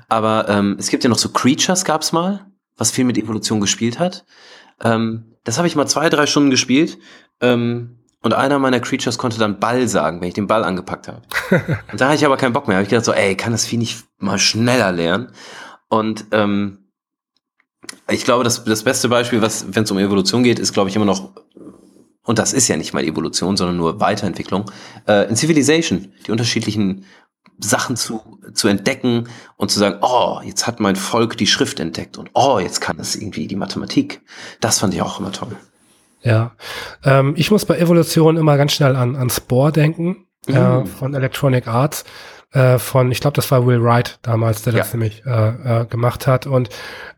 Aber 0.08 0.48
ähm, 0.48 0.76
es 0.78 0.88
gibt 0.88 1.04
ja 1.04 1.11
noch 1.11 1.18
so 1.18 1.30
Creatures, 1.30 1.84
gab's 1.84 2.12
mal, 2.12 2.46
was 2.76 2.90
viel 2.90 3.04
mit 3.04 3.16
Evolution 3.16 3.61
gespielt 3.61 3.98
hat. 3.98 4.24
Ähm, 4.82 5.36
das 5.44 5.58
habe 5.58 5.68
ich 5.68 5.76
mal 5.76 5.86
zwei, 5.86 6.08
drei 6.08 6.26
Stunden 6.26 6.50
gespielt. 6.50 6.98
Ähm, 7.40 7.96
und 8.22 8.34
einer 8.34 8.58
meiner 8.58 8.80
Creatures 8.80 9.16
konnte 9.16 9.38
dann 9.38 9.61
Ball 9.61 9.88
sagen, 9.88 10.20
wenn 10.20 10.28
ich 10.28 10.34
den 10.34 10.46
Ball 10.46 10.62
angepackt 10.62 11.08
habe. 11.08 11.22
und 11.90 12.00
da 12.00 12.06
hatte 12.06 12.16
ich 12.16 12.26
aber 12.26 12.36
keinen 12.36 12.52
Bock 12.52 12.68
mehr. 12.68 12.76
Habe 12.76 12.82
ich 12.82 12.90
gedacht 12.90 13.06
so, 13.06 13.12
ey, 13.12 13.34
kann 13.34 13.52
das 13.52 13.64
Vieh 13.64 13.78
nicht 13.78 14.04
mal 14.18 14.38
schneller 14.38 14.92
lernen? 14.92 15.32
Und 15.88 16.26
ähm, 16.32 16.90
ich 18.08 18.24
glaube, 18.24 18.44
das, 18.44 18.64
das 18.64 18.84
beste 18.84 19.08
Beispiel, 19.08 19.40
was, 19.40 19.66
wenn 19.74 19.84
es 19.84 19.90
um 19.90 19.98
Evolution 19.98 20.42
geht, 20.42 20.58
ist, 20.58 20.74
glaube 20.74 20.90
ich, 20.90 20.96
immer 20.96 21.06
noch 21.06 21.32
und 22.30 22.38
das 22.38 22.52
ist 22.52 22.68
ja 22.68 22.76
nicht 22.76 22.94
mal 22.94 23.02
Evolution, 23.02 23.56
sondern 23.56 23.76
nur 23.76 23.98
Weiterentwicklung, 23.98 24.70
äh, 25.08 25.28
in 25.28 25.34
Civilization, 25.34 26.12
die 26.24 26.30
unterschiedlichen 26.30 27.04
Sachen 27.58 27.96
zu, 27.96 28.38
zu 28.54 28.68
entdecken 28.68 29.28
und 29.56 29.72
zu 29.72 29.80
sagen, 29.80 29.98
oh, 30.00 30.38
jetzt 30.44 30.64
hat 30.68 30.78
mein 30.78 30.94
Volk 30.94 31.36
die 31.36 31.48
Schrift 31.48 31.80
entdeckt 31.80 32.18
und 32.18 32.30
oh, 32.34 32.60
jetzt 32.60 32.80
kann 32.80 33.00
es 33.00 33.16
irgendwie 33.16 33.48
die 33.48 33.56
Mathematik. 33.56 34.20
Das 34.60 34.78
fand 34.78 34.94
ich 34.94 35.02
auch 35.02 35.18
immer 35.18 35.32
toll. 35.32 35.56
Ja, 36.22 36.52
ähm, 37.02 37.34
ich 37.36 37.50
muss 37.50 37.64
bei 37.64 37.78
Evolution 37.78 38.36
immer 38.36 38.56
ganz 38.56 38.74
schnell 38.74 38.94
an, 38.94 39.16
an 39.16 39.28
Spore 39.28 39.72
denken, 39.72 40.28
äh, 40.46 40.52
mhm. 40.52 40.84
äh, 40.84 40.86
von 40.86 41.14
Electronic 41.14 41.66
Arts 41.66 42.04
äh, 42.53 42.78
von, 42.78 43.12
ich 43.12 43.20
glaube, 43.20 43.36
das 43.36 43.51
war 43.51 43.66
Will 43.66 43.82
Wright 43.82 44.18
damals, 44.22 44.62
der 44.62 44.72
ja. 44.72 44.80
das 44.80 44.92
nämlich 44.92 45.24
äh, 45.24 45.82
äh, 45.82 45.84
gemacht 45.86 46.26
hat. 46.26 46.46
Und 46.46 46.68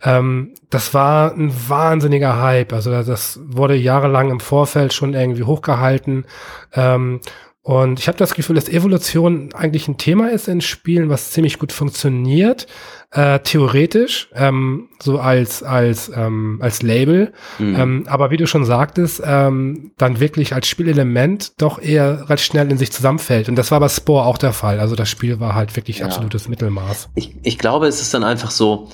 ähm, 0.03 0.55
das 0.70 0.93
war 0.95 1.33
ein 1.33 1.53
wahnsinniger 1.68 2.41
Hype. 2.41 2.72
Also 2.72 2.91
das 3.03 3.41
wurde 3.43 3.74
jahrelang 3.74 4.30
im 4.30 4.41
Vorfeld 4.41 4.93
schon 4.93 5.14
irgendwie 5.14 5.45
hochgehalten. 5.45 6.26
Ähm, 6.74 7.20
und 7.64 8.00
ich 8.00 8.08
habe 8.08 8.18
das 8.18 8.34
Gefühl, 8.34 8.56
dass 8.56 8.68
Evolution 8.68 9.54
eigentlich 9.54 9.86
ein 9.86 9.96
Thema 9.96 10.30
ist 10.30 10.48
in 10.48 10.60
Spielen, 10.60 11.08
was 11.08 11.30
ziemlich 11.30 11.60
gut 11.60 11.70
funktioniert, 11.70 12.66
äh, 13.12 13.38
theoretisch, 13.38 14.28
ähm, 14.34 14.88
so 15.00 15.20
als 15.20 15.62
als 15.62 16.10
ähm, 16.12 16.58
als 16.60 16.82
Label. 16.82 17.32
Mhm. 17.60 17.76
Ähm, 17.76 18.04
aber 18.08 18.32
wie 18.32 18.36
du 18.36 18.48
schon 18.48 18.64
sagtest, 18.64 19.22
ähm, 19.24 19.92
dann 19.96 20.18
wirklich 20.18 20.54
als 20.54 20.66
Spielelement 20.66 21.52
doch 21.62 21.80
eher 21.80 22.28
recht 22.28 22.44
schnell 22.44 22.68
in 22.68 22.78
sich 22.78 22.90
zusammenfällt. 22.90 23.48
Und 23.48 23.54
das 23.54 23.70
war 23.70 23.78
bei 23.78 23.88
Spore 23.88 24.26
auch 24.26 24.38
der 24.38 24.52
Fall. 24.52 24.80
Also 24.80 24.96
das 24.96 25.08
Spiel 25.08 25.38
war 25.38 25.54
halt 25.54 25.76
wirklich 25.76 25.98
ja. 25.98 26.06
absolutes 26.06 26.48
Mittelmaß. 26.48 27.10
Ich, 27.14 27.36
ich 27.44 27.58
glaube, 27.58 27.86
es 27.86 28.00
ist 28.00 28.12
dann 28.12 28.24
einfach 28.24 28.50
so, 28.50 28.88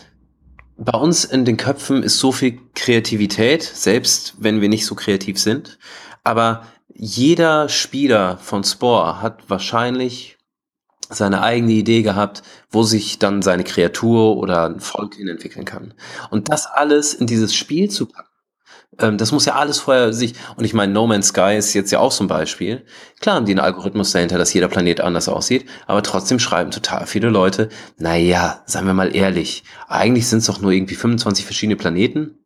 bei 0.77 0.97
uns 0.97 1.25
in 1.25 1.47
den 1.47 1.57
Köpfen 1.57 2.03
ist 2.03 2.19
so 2.19 2.33
viel 2.33 2.59
Kreativität, 2.75 3.63
selbst 3.63 4.35
wenn 4.41 4.61
wir 4.61 4.69
nicht 4.69 4.85
so 4.85 4.95
kreativ 4.95 5.39
sind. 5.39 5.79
Aber 6.23 6.65
jeder 7.01 7.69
Spieler 7.69 8.39
von 8.39 8.65
Spore 8.65 9.23
hat 9.23 9.49
wahrscheinlich 9.49 10.37
seine 11.09 11.43
eigene 11.43 11.73
Idee 11.73 12.03
gehabt, 12.03 12.43
wo 12.71 12.83
sich 12.83 13.19
dann 13.21 13.41
seine 13.41 13.63
Kreatur 13.65 14.37
oder 14.37 14.65
ein 14.69 14.81
Volk 14.81 15.15
hin 15.15 15.29
entwickeln 15.29 15.65
kann. 15.65 15.95
Und 16.31 16.51
das 16.51 16.67
alles 16.67 17.15
in 17.15 17.27
dieses 17.27 17.55
Spiel 17.55 17.89
zu 17.89 18.07
packen, 18.07 18.29
Ähm, 19.01 19.17
das 19.17 19.31
muss 19.31 19.45
ja 19.45 19.55
alles 19.55 19.79
vorher 19.79 20.13
sich, 20.13 20.35
und 20.57 20.65
ich 20.65 20.75
meine, 20.75 20.93
No 20.93 21.07
Man's 21.07 21.29
Sky 21.29 21.57
ist 21.57 21.73
jetzt 21.73 21.93
ja 21.93 22.01
auch 22.01 22.11
so 22.11 22.25
ein 22.25 22.27
Beispiel. 22.27 22.85
Klar 23.21 23.37
haben 23.37 23.47
die 23.47 23.53
einen 23.53 23.61
Algorithmus 23.61 24.11
dahinter, 24.11 24.39
dass 24.39 24.53
jeder 24.53 24.67
Planet 24.69 25.01
anders 25.01 25.29
aussieht, 25.29 25.67
aber 25.87 26.03
trotzdem 26.03 26.41
schreiben 26.41 26.73
total 26.73 27.07
viele 27.07 27.29
Leute, 27.29 27.69
naja, 27.99 28.63
sagen 28.67 28.87
wir 28.87 28.95
mal 28.95 29.15
ehrlich, 29.15 29.63
eigentlich 29.87 30.27
sind 30.27 30.41
es 30.41 30.47
doch 30.47 30.61
nur 30.61 30.73
irgendwie 30.73 30.97
25 30.97 31.45
verschiedene 31.45 31.77
Planeten, 31.77 32.45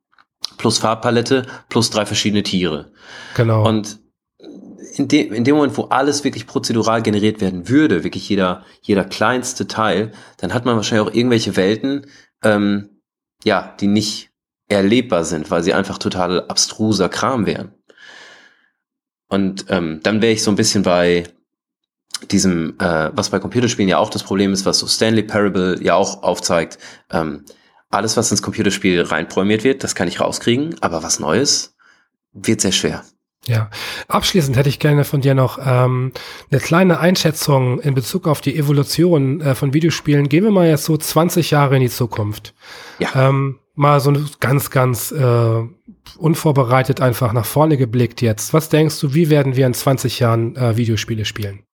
plus 0.58 0.78
Farbpalette, 0.78 1.46
plus 1.70 1.88
drei 1.88 2.04
verschiedene 2.04 2.42
Tiere. 2.42 2.92
Genau. 3.34 3.66
Und 3.66 4.01
in 4.98 5.08
dem, 5.08 5.32
in 5.32 5.44
dem 5.44 5.56
Moment, 5.56 5.76
wo 5.76 5.84
alles 5.84 6.24
wirklich 6.24 6.46
prozedural 6.46 7.02
generiert 7.02 7.40
werden 7.40 7.68
würde, 7.68 8.04
wirklich 8.04 8.28
jeder, 8.28 8.64
jeder 8.82 9.04
kleinste 9.04 9.66
Teil, 9.66 10.12
dann 10.38 10.52
hat 10.52 10.64
man 10.64 10.76
wahrscheinlich 10.76 11.08
auch 11.08 11.14
irgendwelche 11.14 11.56
Welten, 11.56 12.06
ähm, 12.42 13.00
ja, 13.44 13.74
die 13.80 13.86
nicht 13.86 14.30
erlebbar 14.68 15.24
sind, 15.24 15.50
weil 15.50 15.62
sie 15.62 15.74
einfach 15.74 15.98
total 15.98 16.46
abstruser 16.48 17.08
Kram 17.08 17.46
wären. 17.46 17.72
Und 19.28 19.66
ähm, 19.68 20.00
dann 20.02 20.20
wäre 20.20 20.32
ich 20.32 20.42
so 20.42 20.50
ein 20.50 20.56
bisschen 20.56 20.82
bei 20.82 21.24
diesem, 22.30 22.78
äh, 22.78 23.10
was 23.14 23.30
bei 23.30 23.38
Computerspielen 23.38 23.88
ja 23.88 23.98
auch 23.98 24.10
das 24.10 24.22
Problem 24.22 24.52
ist, 24.52 24.66
was 24.66 24.78
so 24.78 24.86
Stanley 24.86 25.22
Parable 25.22 25.82
ja 25.82 25.94
auch 25.94 26.22
aufzeigt, 26.22 26.78
ähm, 27.10 27.44
alles, 27.90 28.16
was 28.16 28.30
ins 28.30 28.42
Computerspiel 28.42 29.02
reinprogrammiert 29.02 29.64
wird, 29.64 29.84
das 29.84 29.94
kann 29.94 30.08
ich 30.08 30.20
rauskriegen, 30.20 30.76
aber 30.80 31.02
was 31.02 31.18
Neues 31.18 31.74
wird 32.32 32.60
sehr 32.60 32.72
schwer. 32.72 33.04
Ja, 33.48 33.70
abschließend 34.06 34.56
hätte 34.56 34.68
ich 34.68 34.78
gerne 34.78 35.04
von 35.04 35.20
dir 35.20 35.34
noch 35.34 35.58
ähm, 35.64 36.12
eine 36.50 36.60
kleine 36.60 37.00
Einschätzung 37.00 37.80
in 37.80 37.94
Bezug 37.94 38.28
auf 38.28 38.40
die 38.40 38.56
Evolution 38.56 39.40
äh, 39.40 39.56
von 39.56 39.74
Videospielen. 39.74 40.28
Gehen 40.28 40.44
wir 40.44 40.52
mal 40.52 40.68
jetzt 40.68 40.84
so 40.84 40.96
20 40.96 41.50
Jahre 41.50 41.74
in 41.74 41.82
die 41.82 41.90
Zukunft. 41.90 42.54
Ja. 43.00 43.28
Ähm, 43.28 43.58
mal 43.74 43.98
so 43.98 44.14
ganz, 44.38 44.70
ganz 44.70 45.10
äh, 45.10 45.62
unvorbereitet 46.18 47.00
einfach 47.00 47.32
nach 47.32 47.44
vorne 47.44 47.76
geblickt 47.76 48.22
jetzt. 48.22 48.54
Was 48.54 48.68
denkst 48.68 49.00
du, 49.00 49.12
wie 49.12 49.28
werden 49.28 49.56
wir 49.56 49.66
in 49.66 49.74
20 49.74 50.20
Jahren 50.20 50.54
äh, 50.54 50.76
Videospiele 50.76 51.24
spielen? 51.24 51.64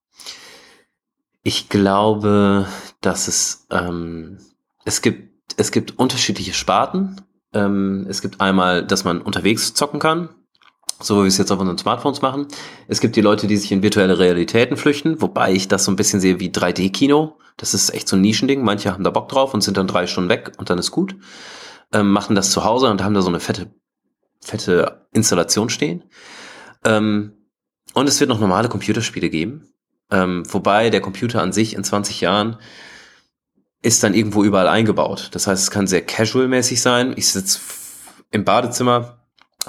Ich 1.43 1.69
glaube, 1.69 2.65
dass 3.01 3.27
es, 3.27 3.67
ähm, 3.69 4.39
es 4.85 5.03
gibt, 5.03 5.53
es 5.57 5.71
gibt 5.71 5.99
unterschiedliche 5.99 6.53
Sparten. 6.53 7.21
Ähm, 7.53 8.07
es 8.09 8.23
gibt 8.23 8.41
einmal, 8.41 8.85
dass 8.85 9.03
man 9.03 9.21
unterwegs 9.21 9.75
zocken 9.75 9.99
kann 9.99 10.29
so 11.01 11.17
wie 11.17 11.21
wir 11.21 11.27
es 11.27 11.37
jetzt 11.37 11.51
auf 11.51 11.59
unseren 11.59 11.77
Smartphones 11.77 12.21
machen. 12.21 12.47
Es 12.87 12.99
gibt 12.99 13.15
die 13.15 13.21
Leute, 13.21 13.47
die 13.47 13.57
sich 13.57 13.71
in 13.71 13.81
virtuelle 13.81 14.19
Realitäten 14.19 14.77
flüchten, 14.77 15.21
wobei 15.21 15.53
ich 15.53 15.67
das 15.67 15.85
so 15.85 15.91
ein 15.91 15.95
bisschen 15.95 16.19
sehe 16.19 16.39
wie 16.39 16.49
3D-Kino. 16.49 17.37
Das 17.57 17.73
ist 17.73 17.93
echt 17.93 18.07
so 18.07 18.15
ein 18.15 18.21
Nischending. 18.21 18.63
Manche 18.63 18.91
haben 18.91 19.03
da 19.03 19.09
Bock 19.09 19.29
drauf 19.29 19.53
und 19.53 19.61
sind 19.61 19.77
dann 19.77 19.87
drei 19.87 20.07
Stunden 20.07 20.29
weg 20.29 20.51
und 20.57 20.69
dann 20.69 20.77
ist 20.77 20.91
gut. 20.91 21.15
Ähm, 21.93 22.11
machen 22.11 22.35
das 22.35 22.51
zu 22.51 22.63
Hause 22.63 22.89
und 22.89 23.03
haben 23.03 23.13
da 23.13 23.21
so 23.21 23.29
eine 23.29 23.39
fette, 23.39 23.73
fette 24.41 25.07
Installation 25.11 25.69
stehen. 25.69 26.03
Ähm, 26.83 27.33
und 27.93 28.07
es 28.07 28.19
wird 28.19 28.29
noch 28.29 28.39
normale 28.39 28.69
Computerspiele 28.69 29.29
geben. 29.29 29.73
Ähm, 30.11 30.43
wobei 30.51 30.89
der 30.89 31.01
Computer 31.01 31.41
an 31.41 31.51
sich 31.51 31.75
in 31.75 31.83
20 31.83 32.21
Jahren 32.21 32.57
ist 33.81 34.03
dann 34.03 34.13
irgendwo 34.13 34.43
überall 34.43 34.67
eingebaut. 34.67 35.29
Das 35.31 35.47
heißt, 35.47 35.63
es 35.63 35.71
kann 35.71 35.87
sehr 35.87 36.05
casual-mäßig 36.05 36.81
sein. 36.81 37.13
Ich 37.15 37.29
sitze 37.29 37.59
im 38.31 38.43
Badezimmer, 38.43 39.18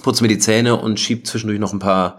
putze 0.02 0.22
mir 0.22 0.28
die 0.28 0.38
Zähne 0.38 0.76
und 0.76 1.00
schieb 1.00 1.26
zwischendurch 1.26 1.60
noch 1.60 1.72
ein 1.72 1.78
paar 1.78 2.18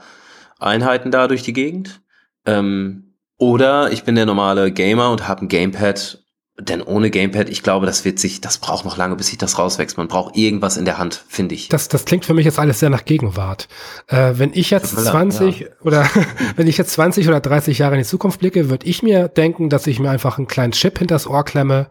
Einheiten 0.60 1.12
da 1.12 1.28
durch 1.28 1.44
die 1.44 1.54
Gegend. 1.54 2.02
Ähm, 2.46 3.16
oder 3.38 3.92
ich 3.92 4.04
bin 4.04 4.16
der 4.16 4.26
normale 4.26 4.72
Gamer 4.72 5.12
und 5.12 5.28
habe 5.28 5.46
ein 5.46 5.48
Gamepad. 5.48 6.20
Denn 6.60 6.84
ohne 6.84 7.10
Gamepad, 7.10 7.50
ich 7.50 7.64
glaube, 7.64 7.88
das 7.88 8.06
wird 8.06 8.20
sich, 8.20 8.40
das 8.40 8.60
braucht 8.60 8.86
noch 8.86 8.98
lange, 8.98 9.16
bis 9.16 9.28
sich 9.28 9.40
das 9.40 9.58
rauswächst. 9.58 9.98
Man 9.98 10.08
braucht 10.08 10.38
irgendwas 10.38 10.78
in 10.78 10.86
der 10.86 11.00
Hand, 11.00 11.24
finde 11.28 11.56
ich. 11.56 11.70
Das, 11.70 11.88
das 11.88 12.06
klingt 12.06 12.26
für 12.26 12.36
mich 12.36 12.46
jetzt 12.46 12.60
alles 12.60 12.80
sehr 12.80 12.92
nach 12.92 13.06
Gegenwart. 13.06 13.68
Äh, 14.08 14.34
wenn 14.36 14.52
ich 14.54 14.70
jetzt 14.70 14.96
20 14.96 15.60
ja. 15.60 15.68
oder 15.82 16.08
wenn 16.56 16.68
ich 16.68 16.78
jetzt 16.78 16.92
20 16.92 17.28
oder 17.28 17.40
30 17.40 17.80
Jahre 17.80 17.96
in 17.96 18.02
die 18.02 18.08
Zukunft 18.08 18.40
blicke, 18.42 18.70
würde 18.70 18.86
ich 18.86 19.02
mir 19.02 19.28
denken, 19.28 19.70
dass 19.70 19.88
ich 19.88 20.00
mir 20.00 20.12
einfach 20.12 20.38
einen 20.38 20.48
kleinen 20.48 20.74
Chip 20.74 21.00
hinters 21.00 21.26
Ohr 21.26 21.44
klemme 21.44 21.88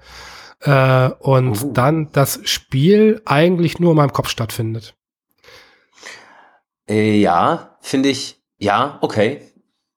äh, 0.61 1.09
und 1.19 1.65
uh. 1.65 1.73
dann 1.73 2.13
das 2.13 2.39
Spiel 2.45 3.23
eigentlich 3.25 3.81
nur 3.81 3.91
in 3.91 3.97
meinem 3.97 4.13
Kopf 4.13 4.29
stattfindet. 4.29 4.95
Äh, 6.91 7.19
ja, 7.19 7.77
finde 7.81 8.09
ich, 8.09 8.43
ja, 8.59 8.99
okay. 9.01 9.41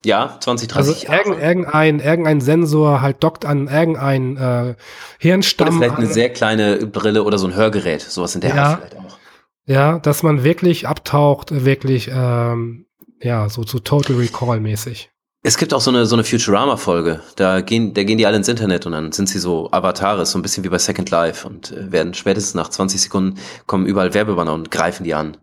Ja, 0.05 0.37
2030 0.39 1.09
also 1.09 1.13
irgend, 1.13 1.41
irgendein, 1.41 1.99
irgendein 1.99 2.41
Sensor 2.41 3.01
halt 3.01 3.23
dockt 3.23 3.45
an 3.45 3.67
irgendein 3.69 4.35
äh, 4.35 4.75
Hirnstamm. 5.17 5.69
Oder 5.69 5.77
vielleicht 5.77 5.97
eine 5.97 6.07
sehr 6.07 6.29
kleine 6.29 6.85
Brille 6.85 7.23
oder 7.23 7.37
so 7.37 7.47
ein 7.47 7.55
Hörgerät, 7.55 8.01
sowas 8.01 8.35
in 8.35 8.41
der 8.41 8.53
ja, 8.53 8.63
Art 8.63 8.79
vielleicht 8.79 8.97
auch. 8.97 9.17
Ja, 9.65 9.99
dass 9.99 10.23
man 10.23 10.43
wirklich 10.43 10.87
abtaucht, 10.87 11.65
wirklich, 11.65 12.11
ähm, 12.13 12.85
ja, 13.21 13.47
so 13.47 13.63
zu 13.63 13.79
Total 13.79 14.17
Recall 14.17 14.59
mäßig. 14.59 15.09
Es 15.41 15.57
gibt 15.57 15.73
auch 15.73 15.81
so 15.81 15.89
eine, 15.89 16.05
so 16.05 16.15
eine 16.15 16.23
Futurama-Folge. 16.25 17.21
Da 17.37 17.61
gehen, 17.61 17.93
da 17.93 18.03
gehen 18.03 18.17
die 18.17 18.25
alle 18.25 18.37
ins 18.37 18.47
Internet 18.49 18.85
und 18.85 18.91
dann 18.91 19.13
sind 19.13 19.27
sie 19.27 19.39
so 19.39 19.69
Avatare, 19.71 20.25
so 20.25 20.37
ein 20.37 20.41
bisschen 20.41 20.65
wie 20.65 20.69
bei 20.69 20.79
Second 20.79 21.09
Life 21.11 21.47
und 21.47 21.71
äh, 21.71 21.91
werden 21.91 22.13
spätestens 22.13 22.55
nach 22.55 22.69
20 22.69 23.01
Sekunden 23.01 23.39
kommen 23.67 23.85
überall 23.85 24.13
Werbebanner 24.13 24.53
und 24.53 24.69
greifen 24.69 25.05
die 25.05 25.13
an. 25.13 25.37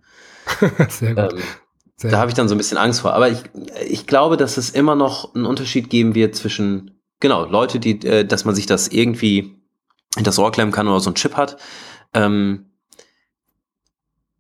Sehr 0.88 1.14
gut. 1.14 1.32
Ähm, 1.32 1.42
Sehr 1.96 2.10
da 2.10 2.18
habe 2.18 2.30
ich 2.30 2.34
dann 2.34 2.48
so 2.48 2.54
ein 2.54 2.58
bisschen 2.58 2.78
Angst 2.78 3.00
vor. 3.00 3.14
Aber 3.14 3.28
ich, 3.28 3.42
ich 3.86 4.06
glaube, 4.06 4.36
dass 4.36 4.56
es 4.56 4.70
immer 4.70 4.94
noch 4.94 5.34
einen 5.34 5.46
Unterschied 5.46 5.90
geben 5.90 6.14
wird 6.14 6.34
zwischen, 6.34 7.00
genau, 7.20 7.44
Leute, 7.44 7.80
die, 7.80 8.04
äh, 8.06 8.24
dass 8.24 8.44
man 8.44 8.54
sich 8.54 8.66
das 8.66 8.88
irgendwie 8.88 9.56
in 10.16 10.24
das 10.24 10.38
Ohr 10.38 10.52
klemmen 10.52 10.72
kann 10.72 10.88
oder 10.88 11.00
so 11.00 11.10
ein 11.10 11.14
Chip 11.14 11.36
hat. 11.36 11.56
Ähm, 12.14 12.66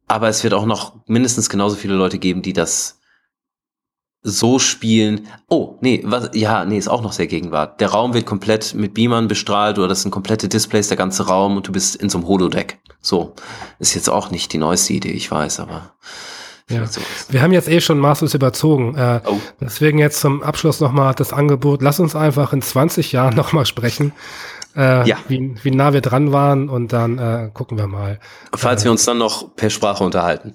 aber 0.08 0.28
es 0.28 0.42
wird 0.42 0.54
auch 0.54 0.66
noch 0.66 1.06
mindestens 1.06 1.48
genauso 1.48 1.76
viele 1.76 1.94
Leute 1.94 2.18
geben, 2.18 2.42
die 2.42 2.52
das 2.52 2.99
so 4.22 4.58
spielen. 4.58 5.28
Oh, 5.48 5.76
nee, 5.80 6.02
was, 6.04 6.30
ja, 6.34 6.64
nee, 6.64 6.76
ist 6.76 6.88
auch 6.88 7.02
noch 7.02 7.12
sehr 7.12 7.26
Gegenwart. 7.26 7.80
Der 7.80 7.88
Raum 7.88 8.12
wird 8.12 8.26
komplett 8.26 8.74
mit 8.74 8.94
Beamern 8.94 9.28
bestrahlt 9.28 9.78
oder 9.78 9.88
das 9.88 10.02
sind 10.02 10.10
komplette 10.10 10.48
Displays, 10.48 10.88
der 10.88 10.96
ganze 10.96 11.26
Raum 11.26 11.56
und 11.56 11.68
du 11.68 11.72
bist 11.72 11.96
in 11.96 12.10
so 12.10 12.18
einem 12.18 12.26
Holodeck. 12.26 12.78
So. 13.00 13.34
Ist 13.78 13.94
jetzt 13.94 14.10
auch 14.10 14.30
nicht 14.30 14.52
die 14.52 14.58
neueste 14.58 14.92
Idee, 14.92 15.12
ich 15.12 15.30
weiß, 15.30 15.60
aber. 15.60 15.94
Ja. 16.68 16.84
Wir 17.28 17.42
haben 17.42 17.52
jetzt 17.52 17.68
eh 17.68 17.80
schon 17.80 17.98
maßlos 17.98 18.34
überzogen. 18.34 18.94
Äh, 18.94 19.20
oh. 19.26 19.38
Deswegen 19.60 19.98
jetzt 19.98 20.20
zum 20.20 20.42
Abschluss 20.42 20.80
nochmal 20.80 21.14
das 21.14 21.32
Angebot. 21.32 21.82
Lass 21.82 21.98
uns 21.98 22.14
einfach 22.14 22.52
in 22.52 22.62
20 22.62 23.10
Jahren 23.12 23.34
nochmal 23.36 23.66
sprechen. 23.66 24.12
Äh, 24.76 25.08
ja. 25.08 25.16
wie, 25.26 25.56
wie 25.64 25.72
nah 25.72 25.92
wir 25.92 26.00
dran 26.00 26.30
waren 26.30 26.68
und 26.68 26.92
dann 26.92 27.18
äh, 27.18 27.50
gucken 27.52 27.76
wir 27.76 27.88
mal. 27.88 28.20
Falls 28.54 28.82
äh, 28.82 28.84
wir 28.84 28.92
uns 28.92 29.04
dann 29.04 29.18
noch 29.18 29.56
per 29.56 29.68
Sprache 29.68 30.04
unterhalten. 30.04 30.54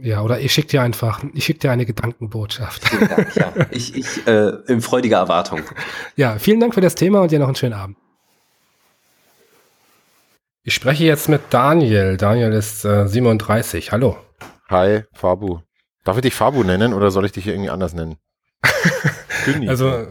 Ja, 0.00 0.22
oder 0.22 0.40
ich 0.40 0.52
schicke 0.52 0.68
dir 0.68 0.82
einfach, 0.82 1.22
ich 1.32 1.44
schicke 1.44 1.60
dir 1.60 1.70
eine 1.70 1.86
Gedankenbotschaft. 1.86 2.82
Ja, 2.92 3.26
ja. 3.34 3.66
Ich, 3.70 3.94
ich 3.94 4.26
äh, 4.26 4.52
in 4.66 4.80
freudiger 4.80 5.18
Erwartung. 5.18 5.60
Ja, 6.16 6.38
vielen 6.38 6.60
Dank 6.60 6.74
für 6.74 6.80
das 6.80 6.94
Thema 6.94 7.20
und 7.22 7.30
dir 7.30 7.38
noch 7.38 7.46
einen 7.46 7.56
schönen 7.56 7.74
Abend. 7.74 7.96
Ich 10.64 10.74
spreche 10.74 11.04
jetzt 11.04 11.28
mit 11.28 11.42
Daniel. 11.50 12.16
Daniel 12.16 12.52
ist 12.52 12.84
äh, 12.84 13.06
37. 13.06 13.92
Hallo. 13.92 14.16
Hi, 14.70 15.02
Fabu. 15.12 15.60
Darf 16.04 16.16
ich 16.16 16.22
dich 16.22 16.34
Fabu 16.34 16.64
nennen 16.64 16.92
oder 16.92 17.10
soll 17.10 17.26
ich 17.26 17.32
dich 17.32 17.46
irgendwie 17.46 17.70
anders 17.70 17.94
nennen? 17.94 18.16
also, 19.68 20.06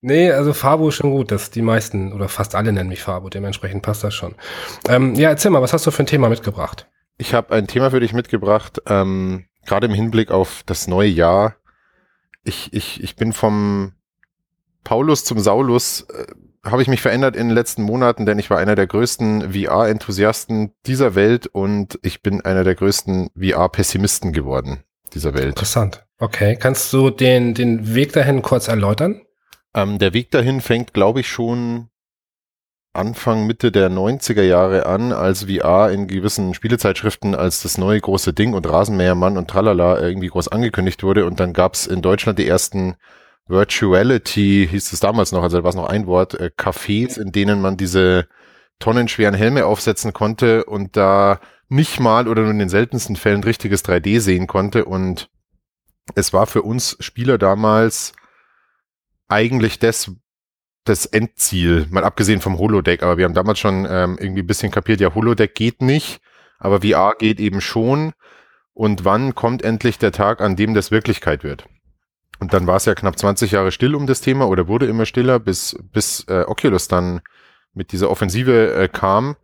nee, 0.00 0.30
also 0.30 0.52
Fabu 0.52 0.88
ist 0.88 0.94
schon 0.94 1.10
gut. 1.10 1.30
dass 1.30 1.50
die 1.50 1.62
meisten 1.62 2.12
oder 2.12 2.28
fast 2.28 2.54
alle 2.54 2.72
nennen 2.72 2.88
mich 2.88 3.02
Fabu. 3.02 3.28
Dementsprechend 3.28 3.82
passt 3.82 4.02
das 4.02 4.14
schon. 4.14 4.34
Ähm, 4.88 5.14
ja, 5.14 5.30
erzähl 5.30 5.50
mal, 5.50 5.62
was 5.62 5.72
hast 5.72 5.86
du 5.86 5.90
für 5.90 6.04
ein 6.04 6.06
Thema 6.06 6.28
mitgebracht? 6.28 6.86
Ich 7.18 7.34
habe 7.34 7.54
ein 7.54 7.66
Thema 7.66 7.90
für 7.90 8.00
dich 8.00 8.12
mitgebracht, 8.12 8.80
ähm, 8.86 9.46
gerade 9.66 9.86
im 9.86 9.94
Hinblick 9.94 10.30
auf 10.30 10.62
das 10.64 10.86
neue 10.86 11.08
Jahr. 11.08 11.56
Ich, 12.44 12.72
ich, 12.72 13.02
ich 13.02 13.16
bin 13.16 13.32
vom 13.32 13.92
Paulus 14.84 15.24
zum 15.24 15.40
Saulus, 15.40 16.02
äh, 16.02 16.26
habe 16.64 16.82
ich 16.82 16.88
mich 16.88 17.02
verändert 17.02 17.34
in 17.34 17.48
den 17.48 17.54
letzten 17.54 17.82
Monaten, 17.82 18.24
denn 18.24 18.38
ich 18.38 18.50
war 18.50 18.58
einer 18.58 18.76
der 18.76 18.86
größten 18.86 19.52
VR-Enthusiasten 19.52 20.72
dieser 20.86 21.14
Welt 21.16 21.46
und 21.46 21.98
ich 22.02 22.22
bin 22.22 22.40
einer 22.40 22.62
der 22.62 22.76
größten 22.76 23.30
VR-Pessimisten 23.38 24.32
geworden 24.32 24.84
dieser 25.12 25.34
Welt. 25.34 25.48
Interessant. 25.48 26.06
Okay, 26.18 26.56
kannst 26.56 26.92
du 26.92 27.10
den, 27.10 27.54
den 27.54 27.94
Weg 27.94 28.12
dahin 28.12 28.42
kurz 28.42 28.68
erläutern? 28.68 29.22
Ähm, 29.74 29.98
der 29.98 30.12
Weg 30.14 30.30
dahin 30.30 30.60
fängt, 30.60 30.94
glaube 30.94 31.20
ich, 31.20 31.28
schon 31.28 31.88
Anfang, 32.92 33.46
Mitte 33.46 33.70
der 33.70 33.90
90er 33.90 34.42
Jahre 34.42 34.86
an, 34.86 35.12
als 35.12 35.44
VR 35.44 35.90
in 35.90 36.08
gewissen 36.08 36.54
Spielezeitschriften 36.54 37.34
als 37.34 37.62
das 37.62 37.78
neue 37.78 38.00
große 38.00 38.32
Ding 38.32 38.54
und 38.54 38.68
Rasenmähermann 38.68 39.38
und 39.38 39.48
Tralala 39.48 40.00
irgendwie 40.00 40.28
groß 40.28 40.48
angekündigt 40.48 41.02
wurde. 41.02 41.26
Und 41.26 41.38
dann 41.38 41.52
gab 41.52 41.74
es 41.74 41.86
in 41.86 42.02
Deutschland 42.02 42.38
die 42.38 42.48
ersten 42.48 42.96
Virtuality, 43.46 44.68
hieß 44.70 44.92
es 44.92 45.00
damals 45.00 45.32
noch, 45.32 45.42
also 45.42 45.58
da 45.58 45.64
war 45.64 45.70
es 45.70 45.76
noch 45.76 45.88
ein 45.88 46.06
Wort, 46.06 46.34
äh, 46.34 46.50
Cafés, 46.56 47.20
in 47.20 47.32
denen 47.32 47.60
man 47.60 47.76
diese 47.76 48.26
tonnenschweren 48.78 49.34
Helme 49.34 49.66
aufsetzen 49.66 50.12
konnte 50.12 50.64
und 50.64 50.96
da 50.96 51.40
nicht 51.68 52.00
mal 52.00 52.28
oder 52.28 52.42
nur 52.42 52.52
in 52.52 52.58
den 52.58 52.68
seltensten 52.68 53.16
Fällen 53.16 53.42
richtiges 53.44 53.84
3D 53.84 54.20
sehen 54.20 54.46
konnte. 54.46 54.84
Und 54.84 55.30
es 56.14 56.32
war 56.32 56.46
für 56.46 56.62
uns 56.62 56.96
Spieler 57.00 57.38
damals 57.38 58.12
eigentlich 59.28 59.78
das, 59.78 60.12
das 60.84 61.06
Endziel, 61.06 61.86
mal 61.90 62.04
abgesehen 62.04 62.40
vom 62.40 62.58
Holodeck, 62.58 63.02
aber 63.02 63.18
wir 63.18 63.24
haben 63.24 63.34
damals 63.34 63.58
schon 63.58 63.86
ähm, 63.88 64.16
irgendwie 64.18 64.42
ein 64.42 64.46
bisschen 64.46 64.70
kapiert, 64.70 65.00
ja, 65.00 65.14
Holodeck 65.14 65.54
geht 65.54 65.82
nicht, 65.82 66.20
aber 66.58 66.80
VR 66.80 67.14
geht 67.18 67.40
eben 67.40 67.60
schon. 67.60 68.12
und 68.74 69.04
wann 69.04 69.34
kommt 69.34 69.62
endlich 69.62 69.98
der 69.98 70.12
Tag, 70.12 70.40
an 70.40 70.54
dem 70.54 70.72
das 70.72 70.90
Wirklichkeit 70.92 71.42
wird. 71.42 71.66
Und 72.38 72.54
dann 72.54 72.66
war 72.66 72.76
es 72.76 72.84
ja 72.84 72.94
knapp 72.94 73.18
20 73.18 73.50
Jahre 73.50 73.72
still 73.72 73.94
um 73.94 74.06
das 74.06 74.20
Thema 74.20 74.46
oder 74.48 74.68
wurde 74.68 74.86
immer 74.86 75.06
stiller, 75.06 75.40
bis, 75.40 75.76
bis 75.92 76.24
äh, 76.28 76.44
Oculus 76.46 76.86
dann 76.88 77.20
mit 77.74 77.92
dieser 77.92 78.10
Offensive 78.10 78.74
äh, 78.74 78.88
kam. 78.88 79.36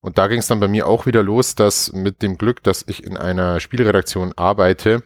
Und 0.00 0.18
da 0.18 0.26
ging 0.26 0.40
es 0.40 0.46
dann 0.46 0.60
bei 0.60 0.68
mir 0.68 0.86
auch 0.86 1.06
wieder 1.06 1.22
los, 1.22 1.54
dass 1.54 1.92
mit 1.92 2.20
dem 2.20 2.36
Glück, 2.36 2.62
dass 2.62 2.84
ich 2.86 3.04
in 3.04 3.16
einer 3.16 3.58
Spielredaktion 3.60 4.34
arbeite 4.36 5.02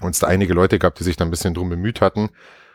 und 0.00 0.12
es 0.14 0.20
da 0.20 0.26
einige 0.28 0.54
Leute 0.54 0.78
gab, 0.78 0.94
die 0.94 1.04
sich 1.04 1.16
da 1.16 1.26
ein 1.26 1.30
bisschen 1.30 1.52
drum 1.52 1.68
bemüht 1.68 2.00
hatten, 2.00 2.30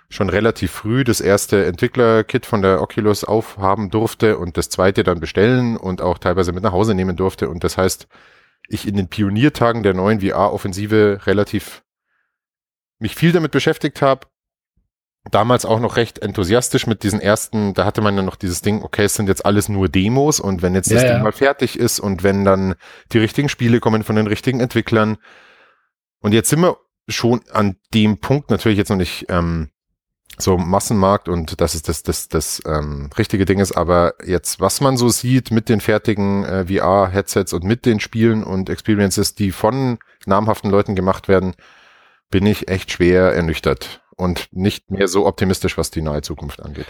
schon 0.10 0.30
relativ 0.30 0.72
früh 0.72 1.03
das 1.03 1.22
erste 1.22 1.66
Entwickler-Kit 1.66 2.45
von 2.45 2.64
der 2.64 2.82
Oculus 2.82 3.24
aufhaben 3.24 3.91
durfte 3.91 4.38
und 4.39 4.57
das 4.57 4.70
zweite 4.70 5.03
dann 5.03 5.20
bestellen 5.20 5.78
und 5.78 6.01
auch 6.01 6.18
teilweise 6.18 6.51
mit 6.51 6.64
nach 6.64 6.72
Hause 6.72 6.95
nehmen 6.95 7.16
durfte. 7.16 7.47
Und 7.47 7.64
das 7.64 7.78
heißt, 7.78 8.07
ich 8.68 8.88
in 8.88 8.95
den 8.95 9.07
Pioniertagen 9.07 9.84
der 9.84 9.93
neuen 9.93 10.22
VR-Offensive 10.22 11.22
relativ 11.26 11.84
mich 12.97 13.16
viel 13.16 13.32
damit 13.32 13.51
beschäftigt 13.51 14.01
habe. 14.01 14.28
Damals 15.32 15.66
auch 15.66 15.80
noch 15.80 15.95
recht 15.95 16.20
enthusiastisch 16.20 16.88
mit 16.88 17.03
diesen 17.03 17.20
ersten, 17.20 17.74
da 17.74 17.86
hatte 17.86 18.01
man 18.01 18.16
ja 18.16 18.24
noch 18.24 18.36
dieses 18.36 18.62
Ding, 18.62 18.82
okay, 18.82 19.03
es 19.03 19.14
sind 19.14 19.28
jetzt 19.28 19.45
alles 19.45 19.70
nur 19.70 19.89
Demos 19.89 20.39
und 20.39 20.62
wenn 20.62 20.74
jetzt 20.74 20.91
das 20.91 21.03
ja. 21.03 21.14
Ding 21.14 21.24
mal 21.24 21.34
fertig 21.34 21.78
ist 21.78 21.99
und 21.99 22.24
wenn 22.24 22.45
dann 22.45 22.76
die 23.12 23.20
richtigen 23.20 23.49
Spiele 23.49 23.80
kommen 23.80 24.03
von 24.03 24.16
den 24.16 24.28
richtigen 24.28 24.60
Entwicklern. 24.60 25.18
Und 26.22 26.34
jetzt 26.34 26.49
sind 26.49 26.62
wir 26.62 26.78
schon 27.10 27.41
an 27.51 27.76
dem 27.93 28.20
Punkt, 28.20 28.49
natürlich 28.49 28.78
jetzt 28.78 28.89
noch 28.89 28.97
nicht 28.97 29.26
ähm, 29.30 29.70
so 30.41 30.57
Massenmarkt 30.57 31.27
und 31.27 31.59
das 31.61 31.75
ist 31.75 31.89
das, 31.89 32.03
das, 32.03 32.29
das 32.29 32.61
ähm, 32.65 33.09
richtige 33.17 33.45
Ding 33.45 33.59
ist, 33.59 33.73
aber 33.73 34.13
jetzt, 34.25 34.59
was 34.59 34.81
man 34.81 34.97
so 34.97 35.09
sieht 35.09 35.51
mit 35.51 35.69
den 35.69 35.81
fertigen 35.81 36.45
äh, 36.45 36.65
VR-Headsets 36.65 37.53
und 37.53 37.63
mit 37.63 37.85
den 37.85 37.99
Spielen 37.99 38.43
und 38.43 38.69
Experiences, 38.69 39.35
die 39.35 39.51
von 39.51 39.99
namhaften 40.25 40.71
Leuten 40.71 40.95
gemacht 40.95 41.27
werden, 41.27 41.55
bin 42.29 42.45
ich 42.45 42.69
echt 42.69 42.91
schwer 42.91 43.33
ernüchtert 43.33 44.01
und 44.15 44.49
nicht 44.51 44.91
mehr 44.91 45.07
so 45.07 45.25
optimistisch, 45.25 45.77
was 45.77 45.91
die 45.91 46.01
nahe 46.01 46.21
Zukunft 46.21 46.61
angeht. 46.61 46.87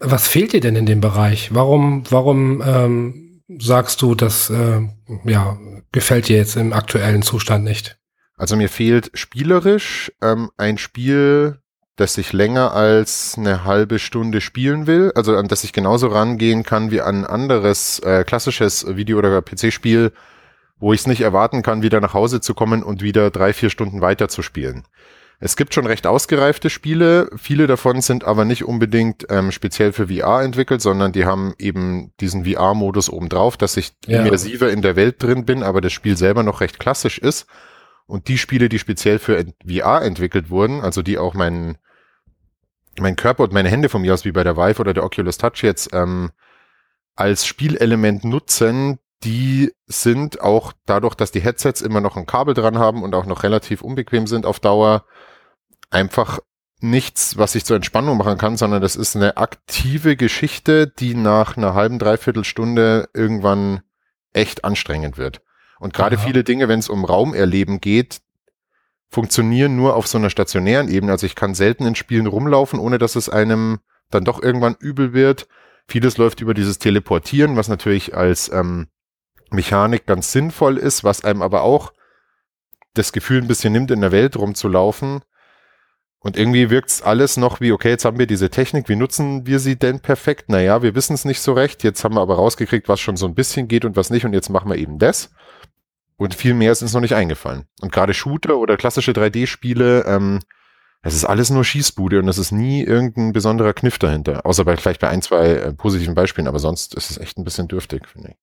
Was 0.00 0.28
fehlt 0.28 0.52
dir 0.52 0.60
denn 0.60 0.76
in 0.76 0.86
dem 0.86 1.00
Bereich? 1.00 1.54
Warum, 1.54 2.04
warum 2.10 2.62
ähm, 2.64 3.42
sagst 3.58 4.02
du, 4.02 4.14
das 4.14 4.50
äh, 4.50 4.80
ja, 5.24 5.58
gefällt 5.92 6.28
dir 6.28 6.36
jetzt 6.36 6.56
im 6.56 6.72
aktuellen 6.72 7.22
Zustand 7.22 7.64
nicht? 7.64 7.98
Also 8.36 8.56
mir 8.56 8.68
fehlt 8.68 9.10
spielerisch 9.14 10.12
ähm, 10.22 10.50
ein 10.56 10.78
Spiel, 10.78 11.58
das 11.98 12.16
ich 12.16 12.32
länger 12.32 12.72
als 12.74 13.34
eine 13.36 13.64
halbe 13.64 13.98
Stunde 13.98 14.40
spielen 14.40 14.86
will, 14.86 15.10
also 15.16 15.36
an 15.36 15.48
das 15.48 15.64
ich 15.64 15.72
genauso 15.72 16.06
rangehen 16.06 16.62
kann 16.62 16.92
wie 16.92 17.00
an 17.00 17.24
anderes 17.24 17.98
äh, 17.98 18.22
klassisches 18.22 18.86
Video- 18.96 19.18
oder 19.18 19.42
PC-Spiel, 19.42 20.12
wo 20.78 20.92
ich 20.92 21.00
es 21.00 21.06
nicht 21.08 21.22
erwarten 21.22 21.62
kann, 21.62 21.82
wieder 21.82 22.00
nach 22.00 22.14
Hause 22.14 22.40
zu 22.40 22.54
kommen 22.54 22.84
und 22.84 23.02
wieder 23.02 23.30
drei, 23.32 23.52
vier 23.52 23.68
Stunden 23.68 24.00
weiter 24.00 24.28
zu 24.28 24.42
spielen. 24.42 24.84
Es 25.40 25.56
gibt 25.56 25.74
schon 25.74 25.86
recht 25.86 26.06
ausgereifte 26.06 26.70
Spiele, 26.70 27.30
viele 27.36 27.66
davon 27.66 28.00
sind 28.00 28.22
aber 28.22 28.44
nicht 28.44 28.64
unbedingt 28.64 29.26
ähm, 29.28 29.50
speziell 29.50 29.92
für 29.92 30.06
VR 30.06 30.42
entwickelt, 30.42 30.80
sondern 30.80 31.10
die 31.10 31.26
haben 31.26 31.52
eben 31.58 32.12
diesen 32.20 32.44
VR-Modus 32.44 33.10
obendrauf, 33.10 33.56
dass 33.56 33.76
ich 33.76 33.92
ja. 34.06 34.22
immersiver 34.22 34.70
in 34.70 34.82
der 34.82 34.94
Welt 34.94 35.20
drin 35.20 35.44
bin, 35.44 35.64
aber 35.64 35.80
das 35.80 35.92
Spiel 35.92 36.16
selber 36.16 36.44
noch 36.44 36.60
recht 36.60 36.78
klassisch 36.78 37.18
ist. 37.18 37.46
Und 38.06 38.28
die 38.28 38.38
Spiele, 38.38 38.68
die 38.68 38.78
speziell 38.78 39.18
für 39.18 39.44
VR 39.68 40.02
entwickelt 40.02 40.48
wurden, 40.48 40.80
also 40.80 41.02
die 41.02 41.18
auch 41.18 41.34
meinen 41.34 41.76
mein 43.00 43.16
Körper 43.16 43.44
und 43.44 43.52
meine 43.52 43.68
Hände 43.68 43.88
von 43.88 44.02
mir 44.02 44.14
aus, 44.14 44.24
wie 44.24 44.32
bei 44.32 44.44
der 44.44 44.56
Vive 44.56 44.80
oder 44.80 44.94
der 44.94 45.04
Oculus 45.04 45.38
Touch 45.38 45.62
jetzt, 45.62 45.90
ähm, 45.92 46.30
als 47.16 47.46
Spielelement 47.46 48.24
nutzen, 48.24 48.98
die 49.24 49.72
sind 49.86 50.40
auch 50.40 50.72
dadurch, 50.86 51.14
dass 51.14 51.32
die 51.32 51.40
Headsets 51.40 51.80
immer 51.80 52.00
noch 52.00 52.16
ein 52.16 52.26
Kabel 52.26 52.54
dran 52.54 52.78
haben 52.78 53.02
und 53.02 53.14
auch 53.14 53.26
noch 53.26 53.42
relativ 53.42 53.82
unbequem 53.82 54.26
sind 54.26 54.46
auf 54.46 54.60
Dauer, 54.60 55.04
einfach 55.90 56.38
nichts, 56.80 57.36
was 57.36 57.54
ich 57.54 57.64
zur 57.64 57.76
Entspannung 57.76 58.18
machen 58.18 58.38
kann, 58.38 58.56
sondern 58.56 58.80
das 58.80 58.94
ist 58.94 59.16
eine 59.16 59.36
aktive 59.36 60.16
Geschichte, 60.16 60.86
die 60.86 61.14
nach 61.14 61.56
einer 61.56 61.74
halben, 61.74 61.98
dreiviertel 61.98 62.44
Stunde 62.44 63.08
irgendwann 63.14 63.80
echt 64.32 64.64
anstrengend 64.64 65.18
wird. 65.18 65.42
Und 65.80 65.94
gerade 65.94 66.18
viele 66.18 66.44
Dinge, 66.44 66.68
wenn 66.68 66.78
es 66.78 66.88
um 66.88 67.04
Raumerleben 67.04 67.80
geht, 67.80 68.20
funktionieren 69.10 69.76
nur 69.76 69.96
auf 69.96 70.06
so 70.06 70.18
einer 70.18 70.30
stationären 70.30 70.88
Ebene. 70.88 71.12
Also 71.12 71.26
ich 71.26 71.34
kann 71.34 71.54
selten 71.54 71.86
in 71.86 71.94
Spielen 71.94 72.26
rumlaufen, 72.26 72.78
ohne 72.78 72.98
dass 72.98 73.16
es 73.16 73.28
einem 73.28 73.78
dann 74.10 74.24
doch 74.24 74.42
irgendwann 74.42 74.76
übel 74.78 75.12
wird. 75.12 75.48
Vieles 75.86 76.18
läuft 76.18 76.40
über 76.40 76.54
dieses 76.54 76.78
Teleportieren, 76.78 77.56
was 77.56 77.68
natürlich 77.68 78.14
als 78.14 78.50
ähm, 78.52 78.88
Mechanik 79.50 80.06
ganz 80.06 80.32
sinnvoll 80.32 80.76
ist, 80.76 81.04
was 81.04 81.24
einem 81.24 81.42
aber 81.42 81.62
auch 81.62 81.92
das 82.94 83.12
Gefühl 83.12 83.40
ein 83.40 83.48
bisschen 83.48 83.72
nimmt, 83.72 83.90
in 83.90 84.00
der 84.00 84.12
Welt 84.12 84.36
rumzulaufen. 84.36 85.22
Und 86.20 86.36
irgendwie 86.36 86.68
wirkt's 86.68 87.00
alles 87.00 87.36
noch 87.36 87.60
wie, 87.60 87.72
okay, 87.72 87.90
jetzt 87.90 88.04
haben 88.04 88.18
wir 88.18 88.26
diese 88.26 88.50
Technik, 88.50 88.88
wie 88.88 88.96
nutzen 88.96 89.46
wir 89.46 89.60
sie 89.60 89.78
denn 89.78 90.00
perfekt? 90.00 90.48
Naja, 90.48 90.82
wir 90.82 90.94
wissen 90.94 91.14
es 91.14 91.24
nicht 91.24 91.40
so 91.40 91.52
recht. 91.52 91.84
Jetzt 91.84 92.02
haben 92.02 92.16
wir 92.16 92.20
aber 92.20 92.34
rausgekriegt, 92.34 92.88
was 92.88 93.00
schon 93.00 93.16
so 93.16 93.26
ein 93.26 93.34
bisschen 93.34 93.68
geht 93.68 93.84
und 93.84 93.96
was 93.96 94.10
nicht. 94.10 94.24
Und 94.24 94.32
jetzt 94.32 94.48
machen 94.50 94.68
wir 94.68 94.76
eben 94.76 94.98
das. 94.98 95.30
Und 96.18 96.34
viel 96.34 96.52
mehr 96.52 96.72
ist 96.72 96.82
uns 96.82 96.92
noch 96.92 97.00
nicht 97.00 97.14
eingefallen. 97.14 97.64
Und 97.80 97.92
gerade 97.92 98.12
Shooter 98.12 98.58
oder 98.58 98.76
klassische 98.76 99.12
3D-Spiele, 99.12 100.04
ähm, 100.04 100.40
es 101.00 101.14
ist 101.14 101.24
alles 101.24 101.48
nur 101.48 101.64
Schießbude 101.64 102.18
und 102.18 102.28
es 102.28 102.38
ist 102.38 102.50
nie 102.50 102.82
irgendein 102.82 103.32
besonderer 103.32 103.72
Kniff 103.72 103.98
dahinter. 103.98 104.44
Außer 104.44 104.64
bei, 104.64 104.76
vielleicht 104.76 105.00
bei 105.00 105.08
ein, 105.08 105.22
zwei 105.22 105.46
äh, 105.46 105.72
positiven 105.72 106.16
Beispielen, 106.16 106.48
aber 106.48 106.58
sonst 106.58 106.94
ist 106.96 107.10
es 107.10 107.18
echt 107.18 107.38
ein 107.38 107.44
bisschen 107.44 107.68
dürftig, 107.68 108.02
finde 108.08 108.30
ich. 108.30 108.36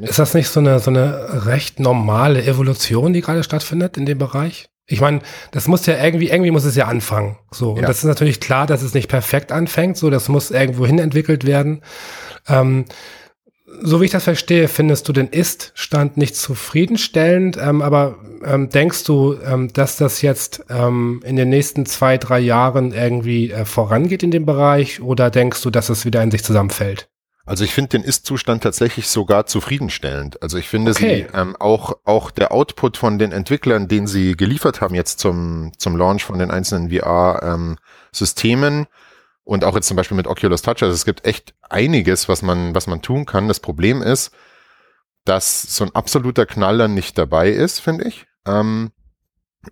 Ist 0.00 0.18
das 0.18 0.32
nicht 0.32 0.48
so 0.48 0.60
eine, 0.60 0.80
so 0.80 0.90
eine 0.90 1.46
recht 1.46 1.78
normale 1.78 2.42
Evolution, 2.42 3.12
die 3.12 3.20
gerade 3.20 3.44
stattfindet 3.44 3.98
in 3.98 4.06
dem 4.06 4.16
Bereich? 4.16 4.70
Ich 4.86 5.02
meine, 5.02 5.20
das 5.52 5.68
muss 5.68 5.86
ja 5.86 6.02
irgendwie, 6.02 6.30
irgendwie 6.30 6.50
muss 6.50 6.64
es 6.64 6.74
ja 6.74 6.86
anfangen. 6.86 7.36
So. 7.52 7.72
Und 7.72 7.82
ja. 7.82 7.86
das 7.86 7.98
ist 7.98 8.04
natürlich 8.04 8.40
klar, 8.40 8.66
dass 8.66 8.82
es 8.82 8.94
nicht 8.94 9.08
perfekt 9.08 9.52
anfängt. 9.52 9.98
So, 9.98 10.10
das 10.10 10.28
muss 10.28 10.50
irgendwo 10.50 10.86
hin 10.86 10.98
entwickelt 10.98 11.46
werden. 11.46 11.82
Ähm, 12.48 12.86
so 13.82 14.00
wie 14.00 14.06
ich 14.06 14.10
das 14.10 14.24
verstehe, 14.24 14.68
findest 14.68 15.08
du 15.08 15.12
den 15.12 15.28
Ist-Stand 15.28 16.16
nicht 16.16 16.36
zufriedenstellend, 16.36 17.56
ähm, 17.56 17.82
aber 17.82 18.18
ähm, 18.44 18.70
denkst 18.70 19.04
du, 19.04 19.36
ähm, 19.44 19.72
dass 19.72 19.96
das 19.96 20.22
jetzt 20.22 20.64
ähm, 20.68 21.22
in 21.24 21.36
den 21.36 21.48
nächsten 21.48 21.86
zwei, 21.86 22.18
drei 22.18 22.40
Jahren 22.40 22.92
irgendwie 22.92 23.50
äh, 23.50 23.64
vorangeht 23.64 24.22
in 24.22 24.30
dem 24.30 24.46
Bereich 24.46 25.00
oder 25.00 25.30
denkst 25.30 25.62
du, 25.62 25.70
dass 25.70 25.88
es 25.88 26.04
wieder 26.04 26.22
in 26.22 26.30
sich 26.30 26.44
zusammenfällt? 26.44 27.08
Also 27.46 27.64
ich 27.64 27.72
finde 27.74 27.88
den 27.90 28.04
Ist-Zustand 28.04 28.62
tatsächlich 28.62 29.08
sogar 29.08 29.46
zufriedenstellend. 29.46 30.40
Also 30.42 30.56
ich 30.56 30.68
finde 30.68 30.92
okay. 30.92 31.26
sie 31.32 31.36
ähm, 31.36 31.56
auch 31.58 31.94
auch 32.04 32.30
der 32.30 32.52
Output 32.52 32.96
von 32.96 33.18
den 33.18 33.32
Entwicklern, 33.32 33.88
den 33.88 34.06
sie 34.06 34.36
geliefert 34.36 34.80
haben 34.80 34.94
jetzt 34.94 35.18
zum 35.18 35.72
zum 35.76 35.96
Launch 35.96 36.22
von 36.22 36.38
den 36.38 36.50
einzelnen 36.50 36.90
VR-Systemen, 36.90 38.74
ähm, 38.80 38.86
und 39.50 39.64
auch 39.64 39.74
jetzt 39.74 39.88
zum 39.88 39.96
Beispiel 39.96 40.16
mit 40.16 40.28
Oculus 40.28 40.62
Touch, 40.62 40.80
also 40.80 40.94
es 40.94 41.04
gibt 41.04 41.26
echt 41.26 41.54
einiges, 41.68 42.28
was 42.28 42.40
man, 42.40 42.72
was 42.72 42.86
man 42.86 43.02
tun 43.02 43.26
kann. 43.26 43.48
Das 43.48 43.58
Problem 43.58 44.00
ist, 44.00 44.30
dass 45.24 45.62
so 45.62 45.82
ein 45.82 45.92
absoluter 45.92 46.46
Knaller 46.46 46.86
nicht 46.86 47.18
dabei 47.18 47.50
ist, 47.50 47.80
finde 47.80 48.04
ich. 48.04 48.26
Ähm, 48.46 48.92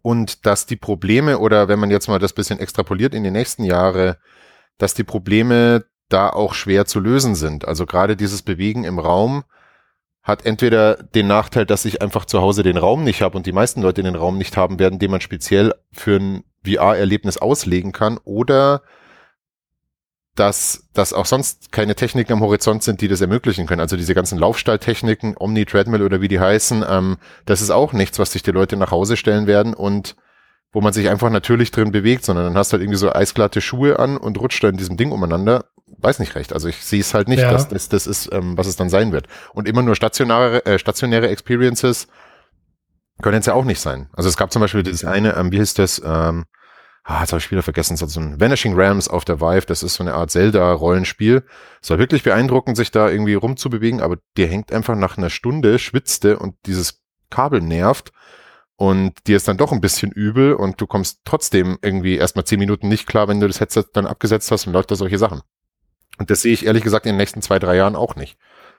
und 0.02 0.46
dass 0.46 0.66
die 0.66 0.74
Probleme, 0.74 1.38
oder 1.38 1.68
wenn 1.68 1.78
man 1.78 1.92
jetzt 1.92 2.08
mal 2.08 2.18
das 2.18 2.32
bisschen 2.32 2.58
extrapoliert 2.58 3.14
in 3.14 3.22
die 3.22 3.30
nächsten 3.30 3.62
Jahre, 3.62 4.18
dass 4.78 4.94
die 4.94 5.04
Probleme 5.04 5.84
da 6.08 6.28
auch 6.28 6.54
schwer 6.54 6.84
zu 6.86 6.98
lösen 6.98 7.36
sind. 7.36 7.68
Also 7.68 7.86
gerade 7.86 8.16
dieses 8.16 8.42
Bewegen 8.42 8.82
im 8.82 8.98
Raum 8.98 9.44
hat 10.24 10.44
entweder 10.44 10.96
den 10.96 11.28
Nachteil, 11.28 11.66
dass 11.66 11.84
ich 11.84 12.02
einfach 12.02 12.24
zu 12.24 12.40
Hause 12.40 12.64
den 12.64 12.78
Raum 12.78 13.04
nicht 13.04 13.22
habe 13.22 13.36
und 13.36 13.46
die 13.46 13.52
meisten 13.52 13.82
Leute 13.82 14.02
den 14.02 14.16
Raum 14.16 14.38
nicht 14.38 14.56
haben 14.56 14.80
werden, 14.80 14.98
den 14.98 15.12
man 15.12 15.20
speziell 15.20 15.72
für 15.92 16.16
ein 16.16 16.42
VR-Erlebnis 16.66 17.38
auslegen 17.38 17.92
kann, 17.92 18.18
oder 18.24 18.82
dass, 20.38 20.84
dass 20.94 21.12
auch 21.12 21.26
sonst 21.26 21.72
keine 21.72 21.94
Techniken 21.94 22.32
am 22.32 22.40
Horizont 22.40 22.82
sind, 22.82 23.00
die 23.00 23.08
das 23.08 23.20
ermöglichen 23.20 23.66
können. 23.66 23.80
Also 23.80 23.96
diese 23.96 24.14
ganzen 24.14 24.38
Laufstalltechniken, 24.38 25.34
Omni, 25.38 25.64
Treadmill 25.64 26.02
oder 26.02 26.20
wie 26.20 26.28
die 26.28 26.40
heißen, 26.40 26.84
ähm, 26.88 27.16
das 27.44 27.60
ist 27.60 27.70
auch 27.70 27.92
nichts, 27.92 28.18
was 28.18 28.32
sich 28.32 28.42
die 28.42 28.52
Leute 28.52 28.76
nach 28.76 28.90
Hause 28.90 29.16
stellen 29.16 29.46
werden 29.46 29.74
und 29.74 30.16
wo 30.72 30.80
man 30.80 30.92
sich 30.92 31.08
einfach 31.08 31.30
natürlich 31.30 31.70
drin 31.70 31.92
bewegt, 31.92 32.24
sondern 32.24 32.44
dann 32.44 32.56
hast 32.56 32.72
du 32.72 32.74
halt 32.74 32.82
irgendwie 32.82 32.98
so 32.98 33.12
eisglatte 33.12 33.60
Schuhe 33.60 33.98
an 33.98 34.16
und 34.16 34.38
rutscht 34.38 34.62
da 34.62 34.68
in 34.68 34.76
diesem 34.76 34.96
Ding 34.96 35.12
umeinander. 35.12 35.64
Weiß 35.86 36.18
nicht 36.18 36.34
recht. 36.34 36.52
Also 36.52 36.68
ich 36.68 36.84
sehe 36.84 37.00
es 37.00 37.14
halt 37.14 37.28
nicht, 37.28 37.40
ja. 37.40 37.50
dass 37.50 37.68
das, 37.68 37.88
das 37.88 38.06
ist, 38.06 38.30
ähm, 38.32 38.56
was 38.56 38.66
es 38.66 38.76
dann 38.76 38.90
sein 38.90 39.10
wird. 39.10 39.26
Und 39.54 39.66
immer 39.66 39.82
nur 39.82 39.96
stationäre, 39.96 40.64
äh, 40.66 40.78
stationäre 40.78 41.28
Experiences 41.28 42.06
können 43.22 43.40
es 43.40 43.46
ja 43.46 43.54
auch 43.54 43.64
nicht 43.64 43.80
sein. 43.80 44.08
Also 44.12 44.28
es 44.28 44.36
gab 44.36 44.52
zum 44.52 44.60
Beispiel 44.60 44.82
dieses 44.82 45.04
eine, 45.04 45.34
ähm, 45.36 45.50
wie 45.50 45.56
hieß 45.56 45.74
das, 45.74 46.00
ähm, 46.04 46.44
ah, 47.08 47.20
jetzt 47.20 47.32
habe 47.32 47.40
ich 47.40 47.50
wieder 47.50 47.62
vergessen, 47.62 47.96
so 47.96 48.20
ein 48.20 48.38
Vanishing 48.38 48.78
Rams 48.78 49.08
auf 49.08 49.24
der 49.24 49.40
Vive, 49.40 49.64
das 49.66 49.82
ist 49.82 49.94
so 49.94 50.04
eine 50.04 50.12
Art 50.12 50.30
Zelda-Rollenspiel. 50.30 51.42
Es 51.80 51.88
war 51.88 51.98
wirklich 51.98 52.22
beeindruckend, 52.22 52.76
sich 52.76 52.90
da 52.90 53.08
irgendwie 53.08 53.34
rumzubewegen, 53.34 54.02
aber 54.02 54.18
dir 54.36 54.46
hängt 54.46 54.72
einfach 54.72 54.94
nach 54.94 55.16
einer 55.16 55.30
Stunde, 55.30 55.78
schwitzte 55.78 56.38
und 56.38 56.54
dieses 56.66 57.00
Kabel 57.30 57.62
nervt 57.62 58.12
und 58.76 59.26
dir 59.26 59.38
ist 59.38 59.48
dann 59.48 59.56
doch 59.56 59.72
ein 59.72 59.80
bisschen 59.80 60.12
übel 60.12 60.52
und 60.52 60.82
du 60.82 60.86
kommst 60.86 61.20
trotzdem 61.24 61.78
irgendwie 61.80 62.16
erstmal 62.16 62.44
zehn 62.44 62.58
Minuten 62.58 62.88
nicht 62.88 63.06
klar, 63.06 63.26
wenn 63.26 63.40
du 63.40 63.46
das 63.46 63.60
Headset 63.60 63.84
dann 63.94 64.06
abgesetzt 64.06 64.50
hast 64.50 64.66
und 64.66 64.74
läuft 64.74 64.90
da 64.90 64.94
solche 64.94 65.18
Sachen. 65.18 65.40
Und 66.18 66.28
das 66.28 66.42
sehe 66.42 66.52
ich 66.52 66.66
ehrlich 66.66 66.84
gesagt 66.84 67.06
in 67.06 67.12
den 67.12 67.16
nächsten 67.16 67.40
zwei, 67.40 67.58
drei 67.58 67.76
Jahren 67.76 67.96
auch 67.96 68.16
nicht. 68.16 68.36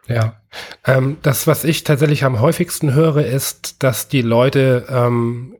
Ja, 0.07 0.39
ähm, 0.85 1.17
das, 1.23 1.47
was 1.47 1.63
ich 1.63 1.83
tatsächlich 1.83 2.23
am 2.25 2.39
häufigsten 2.39 2.93
höre, 2.93 3.25
ist, 3.25 3.81
dass 3.81 4.07
die 4.07 4.21
Leute 4.21 4.85
ähm, 4.87 5.55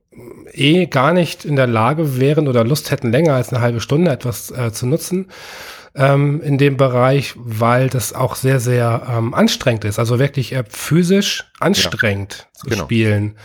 eh 0.52 0.86
gar 0.88 1.14
nicht 1.14 1.46
in 1.46 1.56
der 1.56 1.68
Lage 1.68 2.20
wären 2.20 2.48
oder 2.48 2.64
Lust 2.64 2.92
hätten, 2.92 3.12
länger 3.12 3.36
als 3.36 3.54
eine 3.54 3.62
halbe 3.62 3.82
Stunde 3.82 4.12
etwas 4.12 4.52
äh, 4.52 4.72
zu 4.72 4.88
nutzen 4.88 5.28
ähm, 5.96 6.42
in 6.42 6.58
dem 6.58 6.78
Bereich, 6.78 7.34
weil 7.36 7.90
das 7.90 8.14
auch 8.14 8.36
sehr, 8.36 8.60
sehr 8.60 9.08
ähm, 9.10 9.34
anstrengend 9.34 9.86
ist. 9.86 10.00
Also 10.00 10.20
wirklich 10.20 10.54
äh, 10.54 10.64
physisch 10.68 11.52
anstrengend 11.60 12.48
ja, 12.54 12.60
zu 12.60 12.70
genau. 12.70 12.84
spielen. 12.84 13.36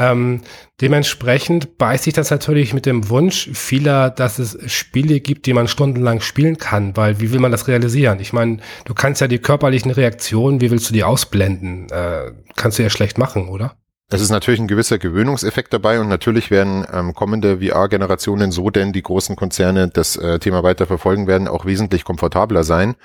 Ähm, 0.00 0.42
dementsprechend 0.80 1.76
beißt 1.76 2.04
sich 2.04 2.14
das 2.14 2.30
natürlich 2.30 2.72
mit 2.72 2.86
dem 2.86 3.08
Wunsch 3.08 3.50
vieler, 3.52 4.10
dass 4.10 4.38
es 4.38 4.56
Spiele 4.72 5.18
gibt, 5.18 5.46
die 5.46 5.52
man 5.52 5.66
stundenlang 5.66 6.20
spielen 6.20 6.56
kann, 6.56 6.96
weil 6.96 7.20
wie 7.20 7.32
will 7.32 7.40
man 7.40 7.50
das 7.50 7.66
realisieren? 7.66 8.20
Ich 8.20 8.32
meine, 8.32 8.58
du 8.84 8.94
kannst 8.94 9.20
ja 9.20 9.26
die 9.26 9.40
körperlichen 9.40 9.90
Reaktionen, 9.90 10.60
wie 10.60 10.70
willst 10.70 10.88
du 10.88 10.92
die 10.92 11.02
ausblenden? 11.02 11.88
Äh, 11.90 12.30
kannst 12.54 12.78
du 12.78 12.84
ja 12.84 12.90
schlecht 12.90 13.18
machen, 13.18 13.48
oder? 13.48 13.74
Es 14.10 14.22
ist 14.22 14.30
natürlich 14.30 14.58
ein 14.58 14.68
gewisser 14.68 14.96
Gewöhnungseffekt 14.96 15.70
dabei 15.70 16.00
und 16.00 16.08
natürlich 16.08 16.50
werden 16.50 16.86
ähm, 16.90 17.12
kommende 17.12 17.58
VR-Generationen, 17.58 18.50
so 18.52 18.70
denn 18.70 18.94
die 18.94 19.02
großen 19.02 19.36
Konzerne 19.36 19.88
das 19.88 20.16
äh, 20.16 20.38
Thema 20.38 20.62
weiter 20.62 20.86
verfolgen 20.86 21.26
werden, 21.26 21.46
auch 21.46 21.66
wesentlich 21.66 22.04
komfortabler 22.04 22.64
sein. 22.64 22.96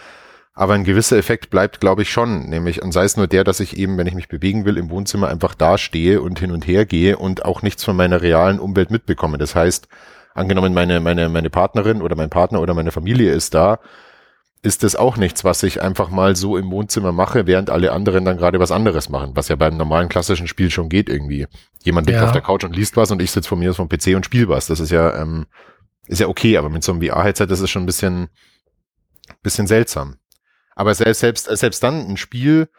Aber 0.53 0.75
ein 0.75 0.85
gewisser 0.85 1.17
Effekt 1.17 1.49
bleibt, 1.49 1.81
glaube 1.81 2.03
ich, 2.03 2.09
schon. 2.09 2.47
Nämlich, 2.47 2.81
und 2.81 2.93
sei 2.93 3.03
es 3.03 3.17
nur 3.17 3.27
der, 3.27 3.43
dass 3.43 3.59
ich 3.59 3.75
eben, 3.75 3.97
wenn 3.97 4.07
ich 4.07 4.13
mich 4.13 4.29
bewegen 4.29 4.63
will, 4.63 4.77
im 4.77 4.89
Wohnzimmer 4.89 5.27
einfach 5.27 5.55
dastehe 5.55 6.21
und 6.21 6.39
hin 6.39 6.51
und 6.51 6.67
her 6.67 6.85
gehe 6.85 7.17
und 7.17 7.43
auch 7.43 7.63
nichts 7.63 7.83
von 7.83 7.97
meiner 7.97 8.21
realen 8.21 8.59
Umwelt 8.59 8.89
mitbekomme. 8.89 9.37
Das 9.37 9.55
heißt, 9.55 9.89
angenommen, 10.35 10.73
meine, 10.73 11.01
meine, 11.01 11.27
meine 11.27 11.49
Partnerin 11.49 12.01
oder 12.01 12.15
mein 12.15 12.29
Partner 12.29 12.61
oder 12.61 12.73
meine 12.73 12.91
Familie 12.91 13.33
ist 13.33 13.53
da, 13.53 13.79
ist 14.63 14.81
das 14.83 14.95
auch 14.95 15.17
nichts, 15.17 15.43
was 15.43 15.61
ich 15.61 15.81
einfach 15.81 16.09
mal 16.09 16.37
so 16.37 16.57
im 16.57 16.71
Wohnzimmer 16.71 17.11
mache, 17.11 17.45
während 17.45 17.69
alle 17.69 17.91
anderen 17.91 18.23
dann 18.23 18.37
gerade 18.37 18.59
was 18.59 18.71
anderes 18.71 19.09
machen, 19.09 19.31
was 19.35 19.49
ja 19.49 19.57
beim 19.57 19.75
normalen 19.75 20.07
klassischen 20.07 20.47
Spiel 20.47 20.71
schon 20.71 20.87
geht 20.87 21.09
irgendwie. 21.09 21.47
Jemand 21.83 22.07
liegt 22.07 22.19
ja. 22.19 22.25
auf 22.25 22.31
der 22.31 22.41
Couch 22.41 22.63
und 22.63 22.73
liest 22.73 22.95
was 22.95 23.11
und 23.11 23.21
ich 23.21 23.31
sitze 23.31 23.49
von 23.49 23.59
mir 23.59 23.71
aus 23.71 23.75
vom 23.75 23.89
PC 23.89 24.15
und 24.15 24.25
spiele 24.25 24.47
was. 24.47 24.67
Das 24.67 24.79
ist 24.79 24.89
ja, 24.89 25.21
ähm, 25.21 25.47
ist 26.07 26.21
ja 26.21 26.29
okay, 26.29 26.57
aber 26.57 26.69
mit 26.69 26.81
so 26.81 26.93
einem 26.93 27.01
VR-Headset 27.01 27.47
ist 27.49 27.59
es 27.59 27.69
schon 27.69 27.83
ein 27.83 27.87
bisschen, 27.87 28.29
bisschen 29.41 29.67
seltsam. 29.67 30.15
Aber 30.75 30.95
selbst, 30.95 31.19
selbst, 31.19 31.45
selbst 31.45 31.83
dann 31.83 32.07
ein 32.07 32.17
Spiel, 32.17 32.69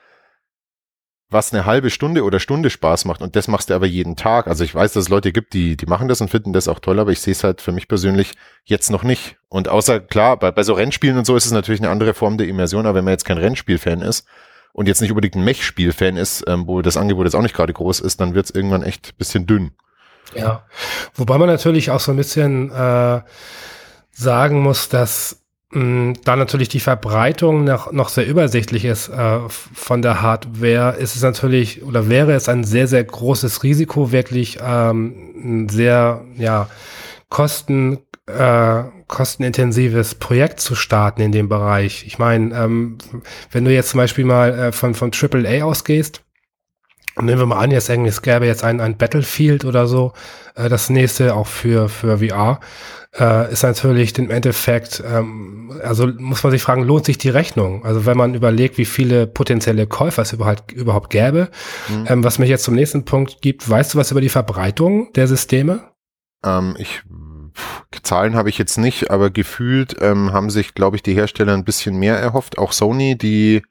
was 1.31 1.53
eine 1.53 1.67
halbe 1.67 1.91
Stunde 1.91 2.23
oder 2.23 2.39
Stunde 2.39 2.71
Spaß 2.71 3.07
macht 3.07 3.23
und 3.23 3.35
das 3.35 3.49
machst 3.49 3.71
du 3.71 3.75
aber 3.75 3.87
jeden 3.87 4.17
Tag. 4.17 4.47
Also 4.47 4.63
ich 4.63 4.75
weiß, 4.75 4.93
dass 4.93 5.05
es 5.05 5.09
Leute 5.09 5.33
gibt, 5.33 5.53
die, 5.53 5.77
die 5.77 5.87
machen 5.87 6.09
das 6.09 6.21
und 6.21 6.31
finden 6.31 6.53
das 6.53 6.69
auch 6.69 6.79
toll, 6.79 7.01
aber 7.01 7.13
ich 7.13 7.21
sehe 7.21 7.33
es 7.33 7.43
halt 7.43 7.61
für 7.61 7.73
mich 7.73 7.89
persönlich 7.89 8.33
jetzt 8.65 8.91
noch 8.91 9.03
nicht. 9.03 9.37
Und 9.49 9.69
außer, 9.69 10.01
klar, 10.01 10.39
bei, 10.39 10.51
bei 10.51 10.63
so 10.63 10.75
Rennspielen 10.75 11.19
und 11.19 11.25
so 11.25 11.37
ist 11.37 11.47
es 11.47 11.53
natürlich 11.53 11.81
eine 11.81 11.91
andere 11.91 12.15
Form 12.15 12.39
der 12.39 12.49
Immersion, 12.49 12.87
aber 12.87 12.99
wenn 12.99 13.05
man 13.05 13.13
jetzt 13.13 13.25
kein 13.25 13.39
Rennspiel-Fan 13.39 14.03
ist 14.03 14.27
und 14.73 14.87
jetzt 14.87 15.01
nicht 15.01 15.11
unbedingt 15.11 15.35
ein 15.35 15.45
Mech-Spiel-Fan 15.45 16.17
ist, 16.17 16.45
ähm, 16.47 16.67
wo 16.67 16.83
das 16.83 16.97
Angebot 16.97 17.25
jetzt 17.25 17.35
auch 17.35 17.43
nicht 17.43 17.55
gerade 17.55 17.73
groß 17.73 18.01
ist, 18.01 18.21
dann 18.21 18.35
wird 18.35 18.47
es 18.47 18.55
irgendwann 18.55 18.83
echt 18.83 19.17
bisschen 19.19 19.47
dünn. 19.47 19.73
Ja, 20.35 20.65
wobei 21.15 21.39
man 21.39 21.49
natürlich 21.49 21.91
auch 21.91 22.01
so 22.01 22.13
ein 22.13 22.17
bisschen 22.17 22.71
äh, 22.71 23.21
sagen 24.13 24.63
muss, 24.63 24.89
dass 24.89 25.44
da 25.75 26.37
natürlich 26.37 26.69
die 26.69 26.79
Verbreitung 26.79 27.65
noch, 27.65 27.91
noch 27.91 28.09
sehr 28.09 28.27
übersichtlich 28.29 28.85
ist 28.85 29.09
äh, 29.09 29.41
von 29.49 30.03
der 30.03 30.23
Hardware, 30.23 30.97
ist 30.97 31.17
es 31.17 31.23
natürlich 31.23 31.83
oder 31.83 32.09
wäre 32.09 32.33
es 32.33 32.49
ein 32.49 32.63
sehr, 32.63 32.87
sehr 32.87 33.03
großes 33.03 33.65
Risiko, 33.65 34.13
wirklich 34.13 34.59
ähm, 34.65 35.33
ein 35.37 35.69
sehr 35.69 36.25
ja, 36.37 36.69
kosten, 37.29 37.99
äh, 38.27 38.85
kostenintensives 39.09 40.15
Projekt 40.15 40.61
zu 40.61 40.77
starten 40.77 41.21
in 41.23 41.33
dem 41.33 41.49
Bereich. 41.49 42.05
Ich 42.07 42.21
meine, 42.21 42.55
ähm, 42.57 42.99
wenn 43.51 43.65
du 43.65 43.73
jetzt 43.73 43.91
zum 43.91 43.99
Beispiel 43.99 44.25
mal 44.25 44.57
äh, 44.57 44.73
von, 44.73 44.95
von 44.95 45.11
AAA 45.13 45.65
ausgehst, 45.65 46.23
nehmen 47.21 47.41
wir 47.41 47.47
mal 47.47 47.59
an, 47.59 47.73
jetzt 47.73 47.89
irgendwie, 47.89 48.11
es 48.11 48.23
gäbe 48.23 48.47
jetzt 48.47 48.63
ein, 48.63 48.81
ein 48.81 48.97
Battlefield 48.97 49.65
oder 49.65 49.89
so, 49.89 50.13
äh, 50.55 50.69
das 50.69 50.89
nächste 50.89 51.35
auch 51.35 51.49
für, 51.49 51.89
für 51.89 52.19
VR, 52.19 52.61
äh, 53.19 53.53
ist 53.53 53.63
natürlich 53.63 54.19
im 54.19 54.31
Endeffekt, 54.31 55.03
ähm, 55.07 55.81
also 55.83 56.07
muss 56.07 56.43
man 56.43 56.51
sich 56.51 56.63
fragen, 56.63 56.83
lohnt 56.83 57.05
sich 57.05 57.19
die 57.19 57.29
Rechnung? 57.29 57.85
Also 57.85 58.07
wenn 58.07 58.17
man 58.17 58.35
überlegt, 58.35 58.79
wie 58.79 58.85
viele 58.85 59.27
potenzielle 59.27 59.87
Käufer 59.87 60.23
es 60.23 60.33
überhaupt, 60.33 60.73
überhaupt 60.73 61.11
gäbe, 61.11 61.49
mhm. 61.89 62.07
ähm, 62.09 62.25
was 62.25 62.39
mich 62.39 62.49
jetzt 62.49 62.65
zum 62.65 62.75
nächsten 62.75 63.05
Punkt 63.05 63.41
gibt, 63.41 63.69
weißt 63.69 63.95
du 63.95 63.99
was 63.99 64.11
über 64.11 64.21
die 64.21 64.29
Verbreitung 64.29 65.13
der 65.15 65.29
Systeme? 65.29 65.91
Ähm, 66.45 66.75
ich 66.79 67.03
Zahlen 68.03 68.35
habe 68.35 68.49
ich 68.49 68.59
jetzt 68.59 68.79
nicht, 68.79 69.11
aber 69.11 69.31
gefühlt 69.31 69.97
ähm, 70.01 70.33
haben 70.33 70.51
sich, 70.51 70.75
glaube 70.75 70.97
ich, 70.97 71.03
die 71.03 71.15
Hersteller 71.15 71.55
ein 71.55 71.65
bisschen 71.65 71.97
mehr 71.97 72.19
erhofft. 72.19 72.59
Auch 72.59 72.73
Sony, 72.73 73.17
die 73.17 73.63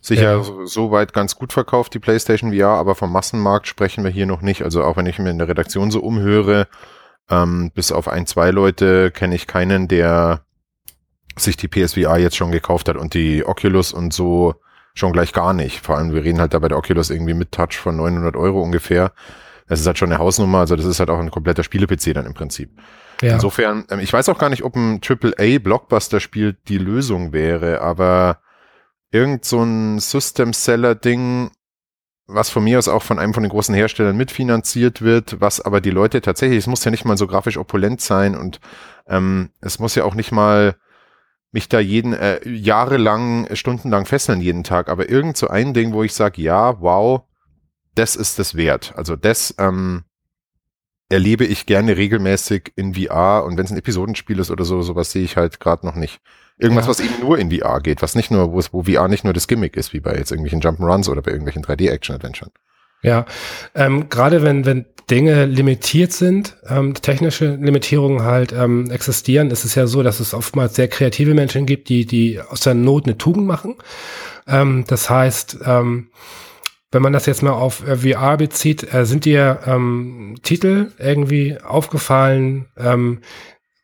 sicher 0.00 0.38
ja. 0.38 0.66
so 0.66 0.90
weit 0.90 1.12
ganz 1.12 1.36
gut 1.36 1.52
verkauft, 1.52 1.94
die 1.94 1.98
PlayStation 1.98 2.52
VR, 2.52 2.70
aber 2.70 2.94
vom 2.94 3.12
Massenmarkt 3.12 3.66
sprechen 3.66 4.04
wir 4.04 4.10
hier 4.10 4.26
noch 4.26 4.42
nicht. 4.42 4.62
Also 4.62 4.82
auch 4.82 4.96
wenn 4.96 5.06
ich 5.06 5.18
mir 5.18 5.30
in 5.30 5.38
der 5.38 5.48
Redaktion 5.48 5.90
so 5.90 6.00
umhöre, 6.00 6.66
ähm, 7.30 7.70
bis 7.74 7.92
auf 7.92 8.08
ein, 8.08 8.26
zwei 8.26 8.50
Leute 8.50 9.10
kenne 9.10 9.34
ich 9.34 9.46
keinen, 9.46 9.88
der 9.88 10.42
sich 11.38 11.56
die 11.56 11.68
PSVR 11.68 12.18
jetzt 12.18 12.36
schon 12.36 12.50
gekauft 12.50 12.88
hat 12.88 12.96
und 12.96 13.14
die 13.14 13.44
Oculus 13.44 13.92
und 13.92 14.12
so 14.12 14.54
schon 14.94 15.12
gleich 15.12 15.32
gar 15.32 15.52
nicht. 15.52 15.80
Vor 15.80 15.98
allem, 15.98 16.12
wir 16.12 16.24
reden 16.24 16.40
halt 16.40 16.54
da 16.54 16.58
bei 16.58 16.68
der 16.68 16.78
Oculus 16.78 17.10
irgendwie 17.10 17.34
mit 17.34 17.52
Touch 17.52 17.76
von 17.76 17.96
900 17.96 18.36
Euro 18.36 18.62
ungefähr. 18.62 19.12
Das 19.68 19.80
ist 19.80 19.86
halt 19.86 19.98
schon 19.98 20.10
eine 20.10 20.18
Hausnummer, 20.18 20.60
also 20.60 20.76
das 20.76 20.86
ist 20.86 21.00
halt 21.00 21.10
auch 21.10 21.18
ein 21.18 21.30
kompletter 21.30 21.62
Spiele-PC 21.64 22.14
dann 22.14 22.24
im 22.24 22.34
Prinzip. 22.34 22.70
Ja. 23.20 23.34
Insofern, 23.34 23.84
ähm, 23.90 24.00
ich 24.00 24.12
weiß 24.12 24.28
auch 24.28 24.38
gar 24.38 24.48
nicht, 24.48 24.62
ob 24.62 24.76
ein 24.76 25.00
AAA-Blockbuster-Spiel 25.02 26.56
die 26.68 26.78
Lösung 26.78 27.32
wäre, 27.32 27.80
aber 27.80 28.40
irgend 29.10 29.44
so 29.44 29.62
ein 29.62 29.98
System-Seller-Ding 29.98 31.50
was 32.26 32.50
von 32.50 32.64
mir 32.64 32.78
aus 32.78 32.88
auch 32.88 33.02
von 33.02 33.18
einem 33.18 33.34
von 33.34 33.42
den 33.42 33.50
großen 33.50 33.74
Herstellern 33.74 34.16
mitfinanziert 34.16 35.02
wird, 35.02 35.40
was 35.40 35.60
aber 35.60 35.80
die 35.80 35.90
Leute 35.90 36.20
tatsächlich, 36.20 36.58
es 36.58 36.66
muss 36.66 36.84
ja 36.84 36.90
nicht 36.90 37.04
mal 37.04 37.16
so 37.16 37.26
grafisch 37.26 37.56
opulent 37.56 38.00
sein 38.00 38.36
und 38.36 38.60
ähm, 39.06 39.50
es 39.60 39.78
muss 39.78 39.94
ja 39.94 40.04
auch 40.04 40.14
nicht 40.14 40.32
mal 40.32 40.76
mich 41.52 41.68
da 41.68 41.78
jeden 41.78 42.12
äh, 42.12 42.46
jahrelang, 42.48 43.48
stundenlang 43.54 44.06
fesseln 44.06 44.40
jeden 44.40 44.64
Tag, 44.64 44.88
aber 44.88 45.08
irgend 45.08 45.36
so 45.36 45.48
ein 45.48 45.72
Ding, 45.72 45.92
wo 45.92 46.02
ich 46.02 46.14
sage, 46.14 46.42
ja, 46.42 46.80
wow, 46.80 47.22
das 47.94 48.16
ist 48.16 48.38
das 48.38 48.56
wert. 48.56 48.92
Also 48.96 49.16
das 49.16 49.54
ähm, 49.58 50.04
erlebe 51.08 51.44
ich 51.44 51.66
gerne 51.66 51.96
regelmäßig 51.96 52.72
in 52.76 52.94
VR 52.94 53.44
und 53.44 53.56
wenn 53.56 53.64
es 53.64 53.70
ein 53.70 53.78
Episodenspiel 53.78 54.38
ist 54.38 54.50
oder 54.50 54.64
so, 54.64 54.82
sowas 54.82 55.12
sehe 55.12 55.24
ich 55.24 55.36
halt 55.36 55.60
gerade 55.60 55.86
noch 55.86 55.94
nicht. 55.94 56.20
Irgendwas, 56.58 56.86
ja. 56.86 56.90
was 56.90 57.00
eben 57.00 57.20
nur 57.20 57.38
in 57.38 57.50
VR 57.50 57.80
geht, 57.80 58.02
was 58.02 58.14
nicht 58.14 58.30
nur, 58.30 58.52
wo, 58.52 58.60
wo 58.72 58.82
VR 58.84 59.08
nicht 59.08 59.24
nur 59.24 59.34
das 59.34 59.46
Gimmick 59.46 59.76
ist, 59.76 59.92
wie 59.92 60.00
bei 60.00 60.16
jetzt 60.16 60.30
irgendwelchen 60.30 60.62
Jump'n'Runs 60.62 61.08
oder 61.08 61.22
bei 61.22 61.30
irgendwelchen 61.30 61.62
3D-Action-Adventuren. 61.62 62.50
Ja, 63.02 63.26
ähm, 63.74 64.08
gerade 64.08 64.42
wenn, 64.42 64.64
wenn 64.64 64.86
Dinge 65.10 65.44
limitiert 65.44 66.12
sind, 66.12 66.56
ähm, 66.66 66.94
technische 66.94 67.54
Limitierungen 67.54 68.22
halt 68.22 68.52
ähm, 68.52 68.90
existieren, 68.90 69.50
ist 69.50 69.64
es 69.64 69.74
ja 69.74 69.86
so, 69.86 70.02
dass 70.02 70.18
es 70.18 70.34
oftmals 70.34 70.74
sehr 70.74 70.88
kreative 70.88 71.34
Menschen 71.34 71.66
gibt, 71.66 71.88
die, 71.88 72.06
die 72.06 72.40
aus 72.40 72.60
der 72.60 72.74
Not 72.74 73.04
eine 73.04 73.16
Tugend 73.18 73.46
machen. 73.46 73.76
Ähm, 74.48 74.84
das 74.88 75.08
heißt, 75.08 75.58
ähm, 75.64 76.08
wenn 76.96 77.02
man 77.02 77.12
das 77.12 77.26
jetzt 77.26 77.42
mal 77.42 77.52
auf 77.52 77.86
äh, 77.86 77.98
VR 77.98 78.38
bezieht, 78.38 78.94
äh, 78.94 79.04
sind 79.04 79.26
dir 79.26 79.60
ähm, 79.66 80.36
Titel 80.42 80.92
irgendwie 80.98 81.58
aufgefallen, 81.60 82.70
ähm, 82.78 83.20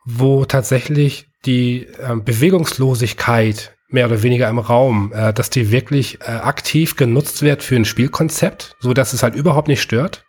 wo 0.07 0.47
tatsächlich 0.47 1.27
die 1.45 1.89
äh, 1.99 2.17
Bewegungslosigkeit 2.17 3.77
mehr 3.91 4.07
oder 4.07 4.23
weniger 4.23 4.49
im 4.49 4.59
Raum, 4.59 5.13
äh, 5.15 5.35
dass 5.35 5.51
die 5.51 5.71
wirklich 5.71 6.23
äh, 6.23 6.31
aktiv 6.31 6.97
genutzt 6.97 7.43
wird 7.43 7.63
für 7.63 7.77
ein 7.77 7.85
Spielkonzept, 7.85 8.77
so 8.81 8.95
dass 8.95 9.13
es 9.13 9.23
halt 9.23 9.35
überhaupt 9.35 9.69
nicht 9.69 9.83
stört? 9.83 10.25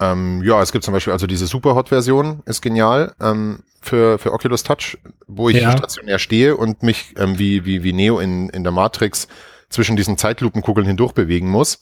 Ähm, 0.00 0.42
ja, 0.44 0.60
es 0.60 0.72
gibt 0.72 0.84
zum 0.84 0.94
Beispiel 0.94 1.12
also 1.12 1.28
diese 1.28 1.46
Superhot-Version 1.46 2.42
ist 2.44 2.60
genial 2.60 3.14
ähm, 3.20 3.60
für 3.80 4.18
für 4.18 4.32
Oculus 4.32 4.64
Touch, 4.64 4.98
wo 5.28 5.48
ich 5.48 5.58
ja. 5.58 5.70
stationär 5.70 6.18
stehe 6.18 6.56
und 6.56 6.82
mich 6.82 7.14
ähm, 7.18 7.38
wie 7.38 7.64
wie 7.64 7.84
wie 7.84 7.92
Neo 7.92 8.18
in 8.18 8.48
in 8.48 8.64
der 8.64 8.72
Matrix 8.72 9.28
zwischen 9.70 9.94
diesen 9.94 10.18
Zeitlupenkugeln 10.18 10.88
hindurch 10.88 11.12
bewegen 11.12 11.48
muss. 11.48 11.78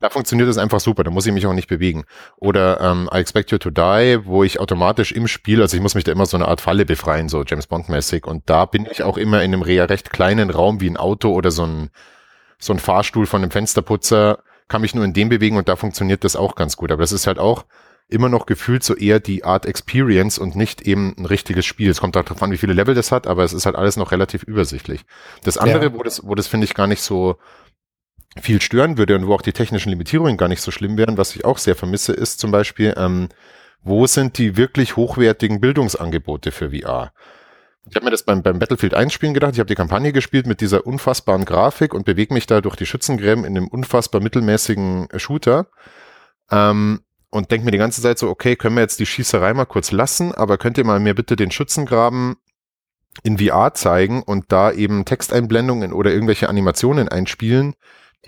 Da 0.00 0.08
funktioniert 0.08 0.48
das 0.48 0.56
einfach 0.56 0.80
super, 0.80 1.04
da 1.04 1.10
muss 1.10 1.26
ich 1.26 1.32
mich 1.32 1.46
auch 1.46 1.52
nicht 1.52 1.68
bewegen. 1.68 2.04
Oder 2.38 2.80
ähm, 2.80 3.08
I 3.12 3.18
Expect 3.18 3.50
You 3.50 3.58
to 3.58 3.70
Die, 3.70 4.20
wo 4.24 4.42
ich 4.42 4.58
automatisch 4.58 5.12
im 5.12 5.28
Spiel, 5.28 5.60
also 5.60 5.76
ich 5.76 5.82
muss 5.82 5.94
mich 5.94 6.04
da 6.04 6.12
immer 6.12 6.24
so 6.24 6.38
eine 6.38 6.48
Art 6.48 6.62
Falle 6.62 6.86
befreien, 6.86 7.28
so 7.28 7.44
James 7.44 7.66
Bond-mäßig. 7.66 8.26
Und 8.26 8.48
da 8.48 8.64
bin 8.64 8.88
ich 8.90 9.02
auch 9.02 9.18
immer 9.18 9.42
in 9.42 9.52
einem 9.52 9.62
recht 9.62 10.10
kleinen 10.10 10.48
Raum 10.48 10.80
wie 10.80 10.88
ein 10.88 10.96
Auto 10.96 11.32
oder 11.34 11.50
so 11.50 11.66
ein, 11.66 11.90
so 12.58 12.72
ein 12.72 12.78
Fahrstuhl 12.78 13.26
von 13.26 13.42
einem 13.42 13.50
Fensterputzer, 13.50 14.38
kann 14.68 14.80
mich 14.80 14.94
nur 14.94 15.04
in 15.04 15.12
dem 15.12 15.28
bewegen 15.28 15.58
und 15.58 15.68
da 15.68 15.76
funktioniert 15.76 16.24
das 16.24 16.34
auch 16.34 16.54
ganz 16.54 16.78
gut. 16.78 16.92
Aber 16.92 17.02
das 17.02 17.12
ist 17.12 17.26
halt 17.26 17.38
auch 17.38 17.66
immer 18.08 18.28
noch 18.28 18.46
gefühlt 18.46 18.82
so 18.82 18.96
eher 18.96 19.20
die 19.20 19.44
Art 19.44 19.66
Experience 19.66 20.38
und 20.38 20.56
nicht 20.56 20.82
eben 20.82 21.14
ein 21.16 21.26
richtiges 21.26 21.64
Spiel. 21.64 21.90
Es 21.90 22.00
kommt 22.00 22.16
darauf 22.16 22.42
an, 22.42 22.50
wie 22.50 22.56
viele 22.56 22.72
Level 22.72 22.94
das 22.94 23.12
hat, 23.12 23.26
aber 23.26 23.44
es 23.44 23.52
ist 23.52 23.66
halt 23.66 23.76
alles 23.76 23.96
noch 23.96 24.12
relativ 24.12 24.42
übersichtlich. 24.42 25.02
Das 25.44 25.58
andere, 25.58 25.84
ja. 25.84 25.94
wo 25.94 26.02
das, 26.02 26.26
wo 26.26 26.34
das 26.34 26.46
finde 26.46 26.64
ich 26.64 26.74
gar 26.74 26.86
nicht 26.86 27.02
so 27.02 27.36
viel 28.38 28.62
stören 28.62 28.96
würde 28.96 29.16
und 29.16 29.26
wo 29.26 29.34
auch 29.34 29.42
die 29.42 29.52
technischen 29.52 29.90
Limitierungen 29.90 30.36
gar 30.36 30.48
nicht 30.48 30.62
so 30.62 30.70
schlimm 30.70 30.96
wären, 30.96 31.18
was 31.18 31.34
ich 31.34 31.44
auch 31.44 31.58
sehr 31.58 31.74
vermisse, 31.74 32.12
ist 32.12 32.38
zum 32.38 32.50
Beispiel, 32.50 32.94
ähm, 32.96 33.28
wo 33.82 34.06
sind 34.06 34.38
die 34.38 34.56
wirklich 34.56 34.96
hochwertigen 34.96 35.60
Bildungsangebote 35.60 36.52
für 36.52 36.70
VR? 36.70 37.12
Ich 37.88 37.96
habe 37.96 38.04
mir 38.04 38.10
das 38.10 38.22
beim, 38.22 38.42
beim 38.42 38.58
Battlefield 38.58 38.94
1 38.94 39.12
Spielen 39.12 39.34
gedacht. 39.34 39.54
Ich 39.54 39.58
habe 39.58 39.66
die 39.66 39.74
Kampagne 39.74 40.12
gespielt 40.12 40.46
mit 40.46 40.60
dieser 40.60 40.86
unfassbaren 40.86 41.44
Grafik 41.44 41.94
und 41.94 42.04
bewege 42.04 42.34
mich 42.34 42.46
da 42.46 42.60
durch 42.60 42.76
die 42.76 42.86
Schützengräben 42.86 43.44
in 43.44 43.56
einem 43.56 43.68
unfassbar 43.68 44.20
mittelmäßigen 44.20 45.08
Shooter. 45.16 45.66
Ähm, 46.50 47.00
und 47.30 47.50
denke 47.50 47.64
mir 47.64 47.70
die 47.70 47.78
ganze 47.78 48.02
Zeit 48.02 48.18
so, 48.18 48.28
okay, 48.28 48.56
können 48.56 48.76
wir 48.76 48.82
jetzt 48.82 49.00
die 49.00 49.06
Schießerei 49.06 49.54
mal 49.54 49.64
kurz 49.64 49.92
lassen, 49.92 50.34
aber 50.34 50.58
könnt 50.58 50.78
ihr 50.78 50.84
mal 50.84 51.00
mir 51.00 51.14
bitte 51.14 51.36
den 51.36 51.50
Schützengraben 51.50 52.36
in 53.22 53.38
VR 53.38 53.72
zeigen 53.74 54.22
und 54.22 54.52
da 54.52 54.72
eben 54.72 55.04
Texteinblendungen 55.04 55.92
oder 55.92 56.12
irgendwelche 56.12 56.48
Animationen 56.48 57.08
einspielen, 57.08 57.74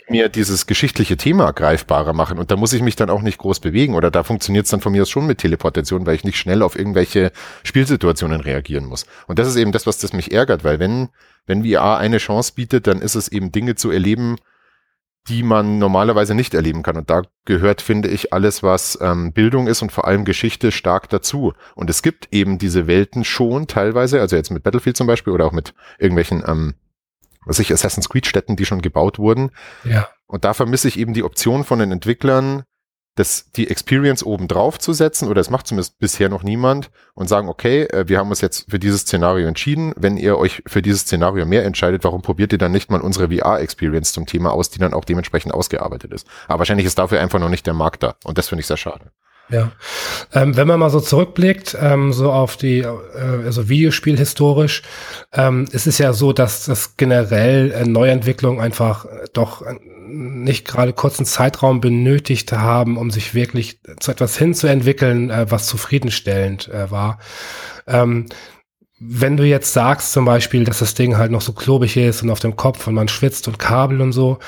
mir 0.09 0.29
dieses 0.29 0.67
geschichtliche 0.67 1.17
Thema 1.17 1.53
greifbarer 1.53 2.13
machen. 2.13 2.39
Und 2.39 2.51
da 2.51 2.57
muss 2.57 2.73
ich 2.73 2.83
mich 2.83 2.97
dann 2.97 3.11
auch 3.11 3.23
nicht 3.23 3.39
groß 3.39 3.61
bewegen 3.61 3.95
oder 3.95 4.11
da 4.11 4.23
funktioniert 4.23 4.65
es 4.65 4.71
dann 4.71 4.81
von 4.81 4.93
mir 4.93 5.03
aus 5.03 5.11
schon 5.11 5.27
mit 5.27 5.39
Teleportation, 5.39 6.07
weil 6.07 6.15
ich 6.15 6.25
nicht 6.25 6.39
schnell 6.39 6.63
auf 6.63 6.79
irgendwelche 6.79 7.33
Spielsituationen 7.63 8.41
reagieren 8.41 8.87
muss. 8.87 9.07
Und 9.27 9.39
das 9.39 9.49
ist 9.49 9.57
eben 9.57 9.73
das, 9.73 9.87
was 9.87 9.99
das 9.99 10.13
mich 10.13 10.33
ärgert, 10.33 10.65
weil 10.65 10.79
wenn, 10.79 11.09
wenn 11.47 11.65
VR 11.65 11.99
eine 11.99 12.19
Chance 12.19 12.53
bietet, 12.55 12.87
dann 12.87 13.01
ist 13.01 13.15
es 13.15 13.29
eben 13.29 13.53
Dinge 13.53 13.75
zu 13.75 13.91
erleben, 13.91 14.37
die 15.29 15.43
man 15.43 15.79
normalerweise 15.79 16.35
nicht 16.35 16.55
erleben 16.55 16.83
kann. 16.83 16.97
Und 16.97 17.09
da 17.09 17.23
gehört, 17.45 17.81
finde 17.81 18.09
ich, 18.09 18.33
alles, 18.33 18.63
was 18.63 18.99
ähm, 19.01 19.33
Bildung 19.33 19.69
ist 19.69 19.83
und 19.83 19.93
vor 19.93 20.07
allem 20.07 20.25
Geschichte 20.25 20.73
stark 20.73 21.09
dazu. 21.11 21.53
Und 21.77 21.91
es 21.91 22.03
gibt 22.03 22.29
eben 22.33 22.59
diese 22.59 22.87
Welten 22.87 23.25
schon 23.25 23.69
teilweise, 23.69 24.21
also 24.21 24.35
jetzt 24.35 24.51
mit 24.51 24.65
Battlefield 24.65 24.97
zum 24.97 25.07
Beispiel 25.07 25.33
oder 25.33 25.47
auch 25.47 25.53
mit 25.53 25.75
irgendwelchen, 25.99 26.43
ähm, 26.47 26.75
was 27.45 27.59
ich, 27.59 27.73
Assassin's 27.73 28.09
Creed 28.09 28.27
Städten, 28.27 28.57
die 28.57 28.67
schon 28.67 28.83
gebaut 28.83 29.19
wurden. 29.19 29.51
Ja. 29.85 30.09
Und 30.27 30.45
da 30.45 30.55
vermisse 30.55 30.89
ich 30.89 30.99
eben 30.99 31.15
die 31.15 31.25
Option 31.25 31.65
von 31.65 31.79
den 31.79 31.93
Entwicklern, 31.93 32.65
das, 33.15 33.51
die 33.51 33.69
Experience 33.69 34.25
oben 34.25 34.49
drauf 34.49 34.79
zu 34.79 34.95
setzen, 34.95 35.29
oder 35.29 35.41
es 35.41 35.51
macht 35.51 35.67
zumindest 35.67 35.99
bisher 35.99 36.31
noch 36.31 36.43
niemand, 36.43 36.91
und 37.15 37.29
sagen, 37.29 37.49
okay, 37.49 37.83
äh, 37.83 38.09
wir 38.09 38.19
haben 38.19 38.31
uns 38.31 38.41
jetzt 38.41 38.71
für 38.71 38.79
dieses 38.79 39.03
Szenario 39.03 39.47
entschieden. 39.47 39.93
Wenn 39.97 40.17
ihr 40.17 40.39
euch 40.39 40.63
für 40.67 40.81
dieses 40.81 41.03
Szenario 41.03 41.45
mehr 41.45 41.65
entscheidet, 41.65 42.05
warum 42.05 42.23
probiert 42.23 42.53
ihr 42.53 42.59
dann 42.59 42.73
nicht 42.73 42.91
mal 42.91 43.03
unsere 43.03 43.29
VR-Experience 43.29 44.13
zum 44.13 44.25
Thema 44.25 44.53
aus, 44.53 44.71
die 44.71 44.79
dann 44.79 44.95
auch 44.95 45.05
dementsprechend 45.05 45.53
ausgearbeitet 45.53 46.13
ist? 46.13 46.27
Aber 46.49 46.61
wahrscheinlich 46.61 46.87
ist 46.87 46.99
dafür 46.99 47.21
einfach 47.21 47.39
noch 47.39 47.51
nicht 47.51 47.67
der 47.67 47.75
Markt 47.75 48.03
da. 48.03 48.17
Und 48.25 48.39
das 48.39 48.49
finde 48.49 48.61
ich 48.61 48.67
sehr 48.67 48.79
schade. 48.79 49.13
Ja. 49.53 49.73
Ähm, 50.33 50.57
wenn 50.57 50.67
man 50.67 50.81
mal 50.81 50.89
so 50.89 51.01
zurückblickt, 51.01 51.77
ähm, 51.79 52.13
so 52.13 52.33
auf 52.33 52.57
die, 52.57 52.79
äh, 52.79 52.89
also 53.45 53.69
Videospiel 53.69 54.17
historisch, 54.17 54.83
ähm, 55.33 55.67
ist 55.73 55.87
es 55.87 55.99
ja 55.99 56.15
so, 56.15 56.33
dass 56.33 56.65
das 56.65 56.97
generell 56.97 57.71
äh, 57.71 57.85
Neuentwicklung 57.85 58.61
einfach 58.61 59.05
doch 59.35 59.63
nicht 60.13 60.67
gerade 60.67 60.93
kurzen 60.93 61.27
Zeitraum 61.27 61.81
benötigt 61.81 62.53
haben, 62.53 62.97
um 62.97 63.11
sich 63.11 63.35
wirklich 63.35 63.81
zu 64.01 64.11
etwas 64.11 64.37
hinzuentwickeln, 64.37 65.31
äh, 65.31 65.51
was 65.51 65.67
zufriedenstellend 65.67 66.69
äh, 66.69 66.91
war. 66.91 67.19
Ähm, 67.87 68.27
wenn 69.05 69.37
du 69.37 69.45
jetzt 69.45 69.73
sagst 69.73 70.13
zum 70.13 70.25
Beispiel, 70.25 70.65
dass 70.65 70.79
das 70.79 70.95
Ding 70.95 71.17
halt 71.17 71.33
noch 71.33 71.41
so 71.41 71.53
klobig 71.53 71.97
ist 71.97 72.23
und 72.23 72.31
auf 72.31 72.41
dem 72.41 72.57
Kopf 72.57 72.87
und 72.87 72.95
man 72.95 73.09
schwitzt 73.09 73.49
und 73.49 73.59
Kabel 73.59 74.01
und 74.01 74.13
so, 74.13 74.39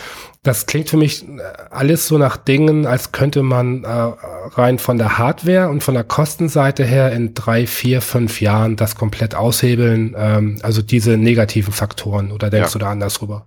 das 0.42 0.66
klingt 0.66 0.90
für 0.90 0.96
mich 0.96 1.26
äh, 1.26 1.40
alles 1.70 2.06
so 2.06 2.18
nach 2.18 2.36
Dingen, 2.36 2.86
als 2.86 3.12
könnte 3.12 3.42
man 3.42 3.84
äh, 3.84 3.88
rein 3.88 4.78
von 4.78 4.98
der 4.98 5.18
Hardware 5.18 5.68
und 5.68 5.82
von 5.82 5.94
der 5.94 6.04
Kostenseite 6.04 6.84
her 6.84 7.12
in 7.12 7.34
drei, 7.34 7.66
vier, 7.66 8.00
fünf 8.00 8.40
Jahren 8.40 8.76
das 8.76 8.94
komplett 8.94 9.34
aushebeln, 9.34 10.14
ähm, 10.16 10.58
also 10.62 10.82
diese 10.82 11.16
negativen 11.16 11.72
Faktoren 11.72 12.30
oder 12.30 12.50
denkst 12.50 12.70
ja. 12.70 12.72
du 12.72 12.78
da 12.78 12.90
anders 12.90 13.20
rüber? 13.22 13.46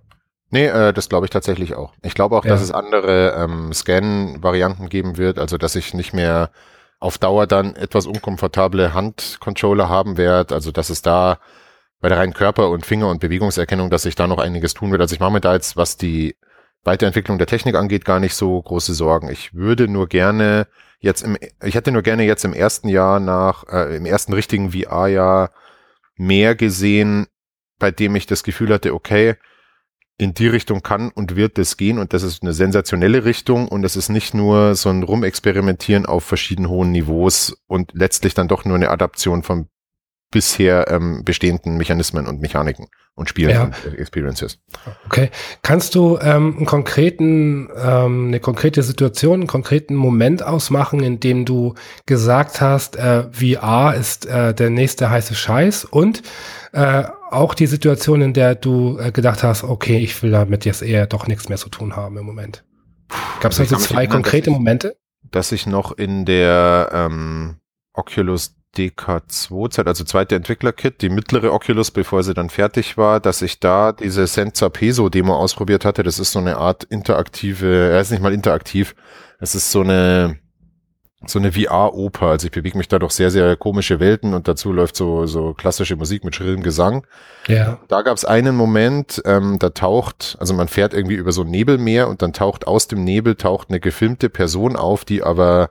Nee, 0.50 0.66
äh, 0.66 0.92
das 0.92 1.08
glaube 1.08 1.26
ich 1.26 1.30
tatsächlich 1.30 1.74
auch. 1.74 1.92
Ich 2.02 2.14
glaube 2.14 2.36
auch, 2.36 2.44
ja. 2.44 2.50
dass 2.50 2.62
es 2.62 2.72
andere 2.72 3.34
ähm, 3.38 3.72
Scan-Varianten 3.72 4.88
geben 4.88 5.16
wird, 5.16 5.38
also 5.38 5.56
dass 5.56 5.76
ich 5.76 5.94
nicht 5.94 6.12
mehr 6.12 6.50
auf 7.00 7.18
Dauer 7.18 7.46
dann 7.46 7.76
etwas 7.76 8.06
unkomfortable 8.06 8.92
Handcontroller 8.92 9.88
haben 9.88 10.16
werde, 10.16 10.54
also 10.54 10.72
dass 10.72 10.90
es 10.90 11.02
da 11.02 11.38
bei 12.00 12.08
der 12.08 12.18
reinen 12.18 12.34
Körper- 12.34 12.70
und 12.70 12.86
Finger- 12.86 13.08
und 13.08 13.20
Bewegungserkennung, 13.20 13.90
dass 13.90 14.02
sich 14.02 14.14
da 14.14 14.26
noch 14.26 14.38
einiges 14.38 14.74
tun 14.74 14.90
wird. 14.90 15.00
Also 15.00 15.14
ich 15.14 15.20
mache 15.20 15.32
mir 15.32 15.40
da 15.40 15.54
jetzt, 15.54 15.76
was 15.76 15.96
die 15.96 16.36
Weiterentwicklung 16.84 17.38
der 17.38 17.46
Technik 17.46 17.74
angeht, 17.74 18.04
gar 18.04 18.20
nicht 18.20 18.34
so 18.34 18.60
große 18.60 18.94
Sorgen. 18.94 19.28
Ich 19.30 19.54
würde 19.54 19.88
nur 19.88 20.08
gerne 20.08 20.66
jetzt 21.00 21.22
im, 21.22 21.36
ich 21.62 21.74
hätte 21.74 21.92
nur 21.92 22.02
gerne 22.02 22.24
jetzt 22.24 22.44
im 22.44 22.52
ersten 22.52 22.88
Jahr 22.88 23.20
nach, 23.20 23.64
äh, 23.68 23.96
im 23.96 24.06
ersten 24.06 24.32
richtigen 24.32 24.72
VR-Jahr 24.72 25.50
mehr 26.16 26.54
gesehen, 26.54 27.26
bei 27.78 27.90
dem 27.90 28.16
ich 28.16 28.26
das 28.26 28.42
Gefühl 28.42 28.72
hatte, 28.72 28.94
okay, 28.94 29.36
in 30.18 30.34
die 30.34 30.48
Richtung 30.48 30.82
kann 30.82 31.10
und 31.10 31.36
wird 31.36 31.58
das 31.58 31.76
gehen. 31.76 31.98
Und 31.98 32.12
das 32.12 32.24
ist 32.24 32.42
eine 32.42 32.52
sensationelle 32.52 33.24
Richtung. 33.24 33.68
Und 33.68 33.84
es 33.84 33.96
ist 33.96 34.08
nicht 34.08 34.34
nur 34.34 34.74
so 34.74 34.90
ein 34.90 35.04
Rumexperimentieren 35.04 36.06
auf 36.06 36.24
verschiedenen 36.24 36.68
hohen 36.68 36.90
Niveaus 36.90 37.56
und 37.68 37.92
letztlich 37.94 38.34
dann 38.34 38.48
doch 38.48 38.64
nur 38.64 38.74
eine 38.74 38.90
Adaption 38.90 39.44
von 39.44 39.68
bisher 40.30 40.88
ähm, 40.90 41.22
bestehenden 41.24 41.76
Mechanismen 41.76 42.26
und 42.26 42.40
Mechaniken 42.40 42.88
und 43.14 43.28
Spielen 43.28 43.50
ja. 43.50 43.64
und 43.64 43.98
Experiences. 43.98 44.58
Okay. 45.06 45.30
Kannst 45.62 45.94
du 45.94 46.18
ähm, 46.20 46.56
einen 46.56 46.66
konkreten, 46.66 47.68
ähm, 47.76 48.28
eine 48.28 48.40
konkrete 48.40 48.82
Situation, 48.82 49.40
einen 49.40 49.46
konkreten 49.46 49.94
Moment 49.94 50.42
ausmachen, 50.42 51.00
in 51.00 51.18
dem 51.18 51.44
du 51.44 51.74
gesagt 52.06 52.60
hast, 52.60 52.96
äh, 52.96 53.24
VR 53.32 53.94
ist 53.98 54.26
äh, 54.26 54.54
der 54.54 54.70
nächste 54.70 55.10
heiße 55.10 55.34
Scheiß 55.34 55.84
und 55.84 56.22
äh, 56.72 57.04
auch 57.30 57.54
die 57.54 57.66
Situation, 57.66 58.22
in 58.22 58.34
der 58.34 58.54
du 58.54 58.98
äh, 58.98 59.10
gedacht 59.10 59.42
hast, 59.42 59.64
okay, 59.64 59.98
ich 59.98 60.22
will 60.22 60.30
damit 60.30 60.64
jetzt 60.64 60.82
eher 60.82 61.06
doch 61.06 61.26
nichts 61.26 61.48
mehr 61.48 61.58
zu 61.58 61.70
tun 61.70 61.96
haben 61.96 62.16
im 62.18 62.24
Moment. 62.24 62.64
Gab 63.40 63.52
es 63.52 63.60
also, 63.60 63.74
also 63.74 63.86
zwei 63.86 64.02
erinnern, 64.02 64.22
konkrete 64.22 64.50
dass 64.50 64.52
ich, 64.52 64.58
Momente? 64.58 64.96
Dass 65.30 65.52
ich 65.52 65.66
noch 65.66 65.92
in 65.92 66.24
der 66.24 66.90
ähm, 66.92 67.56
Oculus 67.94 68.57
DK2-Zeit, 68.76 69.86
also 69.86 70.04
zweite 70.04 70.36
Entwickler-Kit, 70.36 71.02
die 71.02 71.08
mittlere 71.08 71.52
Oculus, 71.52 71.90
bevor 71.90 72.22
sie 72.22 72.34
dann 72.34 72.50
fertig 72.50 72.96
war, 72.96 73.20
dass 73.20 73.42
ich 73.42 73.60
da 73.60 73.92
diese 73.92 74.26
Sensor 74.26 74.70
Peso-Demo 74.70 75.34
ausprobiert 75.34 75.84
hatte. 75.84 76.02
Das 76.02 76.18
ist 76.18 76.32
so 76.32 76.38
eine 76.38 76.58
Art 76.58 76.84
interaktive, 76.84 77.90
er 77.90 78.00
ist 78.00 78.10
nicht 78.10 78.22
mal 78.22 78.32
interaktiv, 78.32 78.94
es 79.40 79.54
ist 79.54 79.70
so 79.72 79.80
eine 79.80 80.38
so 81.26 81.38
eine 81.38 81.52
VR-Oper. 81.52 82.26
Also 82.26 82.46
ich 82.46 82.52
bewege 82.52 82.78
mich 82.78 82.88
da 82.88 82.98
doch 82.98 83.10
sehr, 83.10 83.30
sehr 83.30 83.56
komische 83.56 83.98
Welten 83.98 84.34
und 84.34 84.46
dazu 84.46 84.72
läuft 84.72 84.96
so, 84.96 85.26
so 85.26 85.52
klassische 85.52 85.96
Musik 85.96 86.24
mit 86.24 86.36
schrillem 86.36 86.62
Gesang. 86.62 87.06
Ja. 87.48 87.80
Da 87.88 88.02
gab 88.02 88.16
es 88.16 88.24
einen 88.24 88.54
Moment, 88.54 89.20
ähm, 89.24 89.58
da 89.58 89.70
taucht, 89.70 90.36
also 90.38 90.54
man 90.54 90.68
fährt 90.68 90.94
irgendwie 90.94 91.16
über 91.16 91.32
so 91.32 91.42
ein 91.42 91.50
Nebelmeer 91.50 92.08
und 92.08 92.22
dann 92.22 92.32
taucht 92.32 92.66
aus 92.66 92.86
dem 92.86 93.02
Nebel 93.02 93.34
taucht 93.34 93.68
eine 93.68 93.80
gefilmte 93.80 94.30
Person 94.30 94.76
auf, 94.76 95.04
die 95.04 95.22
aber 95.22 95.70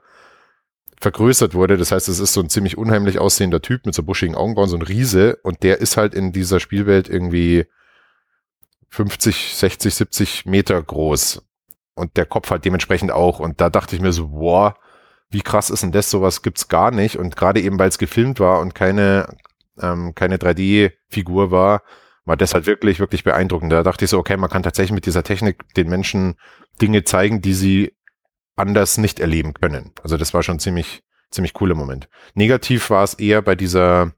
vergrößert 1.00 1.54
wurde. 1.54 1.78
Das 1.78 1.92
heißt, 1.92 2.10
es 2.10 2.20
ist 2.20 2.34
so 2.34 2.42
ein 2.42 2.50
ziemlich 2.50 2.78
unheimlich 2.78 3.20
aussehender 3.20 3.62
Typ 3.62 3.86
mit 3.86 3.96
so 3.96 4.04
buschigen 4.04 4.36
Augenbrauen, 4.36 4.70
so 4.70 4.78
ein 4.78 4.82
Riese 4.82 5.38
und 5.44 5.64
der 5.64 5.80
ist 5.80 5.98
halt 5.98 6.14
in 6.14 6.32
dieser 6.32 6.60
Spielwelt 6.60 7.08
irgendwie 7.08 7.66
50, 8.90 9.56
60, 9.56 9.96
70 9.96 10.46
Meter 10.46 10.82
groß 10.82 11.44
und 11.94 12.18
der 12.18 12.26
Kopf 12.26 12.50
halt 12.50 12.66
dementsprechend 12.66 13.12
auch. 13.12 13.40
Und 13.40 13.62
da 13.62 13.70
dachte 13.70 13.96
ich 13.96 14.02
mir 14.02 14.14
so, 14.14 14.30
boah, 14.30 14.76
wie 15.30 15.42
krass 15.42 15.70
ist 15.70 15.84
denn 15.84 15.92
das? 15.92 16.10
Sowas 16.10 16.42
gibt's 16.42 16.68
gar 16.68 16.92
nicht. 16.92 17.18
Und 17.18 17.36
gerade 17.36 17.62
eben, 17.62 17.78
weil 17.78 17.90
es 17.90 17.98
gefilmt 17.98 18.40
war 18.40 18.60
und 18.62 18.76
keine, 18.76 19.36
ähm, 19.80 20.16
keine 20.16 20.38
3D-Figur 20.38 21.52
war, 21.52 21.84
war 22.26 22.38
das 22.38 22.54
halt 22.54 22.66
wirklich, 22.66 23.00
wirklich 23.00 23.24
beeindruckend. 23.24 23.72
Da 23.72 23.84
dachte 23.84 24.06
ich 24.06 24.12
so, 24.12 24.20
okay, 24.20 24.38
man 24.38 24.50
kann 24.50 24.64
tatsächlich 24.64 24.94
mit 24.94 25.06
dieser 25.06 25.24
Technik 25.24 25.64
den 25.76 25.90
Menschen 25.90 26.36
Dinge 26.82 27.04
zeigen, 27.04 27.42
die 27.42 27.54
sie 27.54 27.97
anders 28.58 28.98
nicht 28.98 29.20
erleben 29.20 29.54
können. 29.54 29.92
Also 30.04 30.18
das 30.18 30.34
war 30.34 30.44
schon 30.44 30.60
ziemlich, 30.60 31.04
ziemlich 31.32 31.54
cooler 31.54 31.76
Moment. 31.76 32.10
Negativ 32.34 32.90
war 32.90 33.04
es 33.04 33.14
eher 33.14 33.42
bei 33.42 33.56
dieser, 33.56 34.12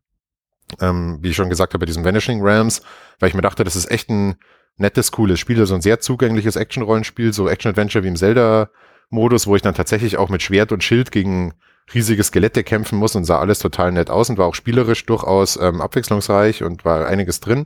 ähm, 0.79 1.19
wie 1.21 1.29
ich 1.29 1.35
schon 1.35 1.49
gesagt 1.49 1.73
habe, 1.73 1.79
bei 1.79 1.85
diesem 1.85 2.03
Vanishing 2.03 2.41
Realms, 2.41 2.81
weil 3.19 3.29
ich 3.29 3.35
mir 3.35 3.41
dachte, 3.41 3.63
das 3.63 3.75
ist 3.75 3.91
echt 3.91 4.09
ein 4.09 4.35
nettes, 4.77 5.11
cooles 5.11 5.39
Spiel, 5.39 5.65
so 5.65 5.75
ein 5.75 5.81
sehr 5.81 5.99
zugängliches 5.99 6.55
Action-Rollenspiel, 6.55 7.33
so 7.33 7.49
Action-Adventure 7.49 8.03
wie 8.03 8.07
im 8.07 8.15
Zelda 8.15 8.69
Modus, 9.09 9.47
wo 9.47 9.55
ich 9.55 9.61
dann 9.61 9.73
tatsächlich 9.73 10.17
auch 10.17 10.29
mit 10.29 10.41
Schwert 10.41 10.71
und 10.71 10.83
Schild 10.83 11.11
gegen 11.11 11.53
riesige 11.93 12.23
Skelette 12.23 12.63
kämpfen 12.63 12.97
muss 12.97 13.15
und 13.15 13.25
sah 13.25 13.39
alles 13.39 13.59
total 13.59 13.91
nett 13.91 14.09
aus 14.09 14.29
und 14.29 14.37
war 14.37 14.45
auch 14.45 14.55
spielerisch 14.55 15.05
durchaus 15.05 15.57
ähm, 15.57 15.81
abwechslungsreich 15.81 16.63
und 16.63 16.85
war 16.85 17.07
einiges 17.07 17.39
drin. 17.39 17.65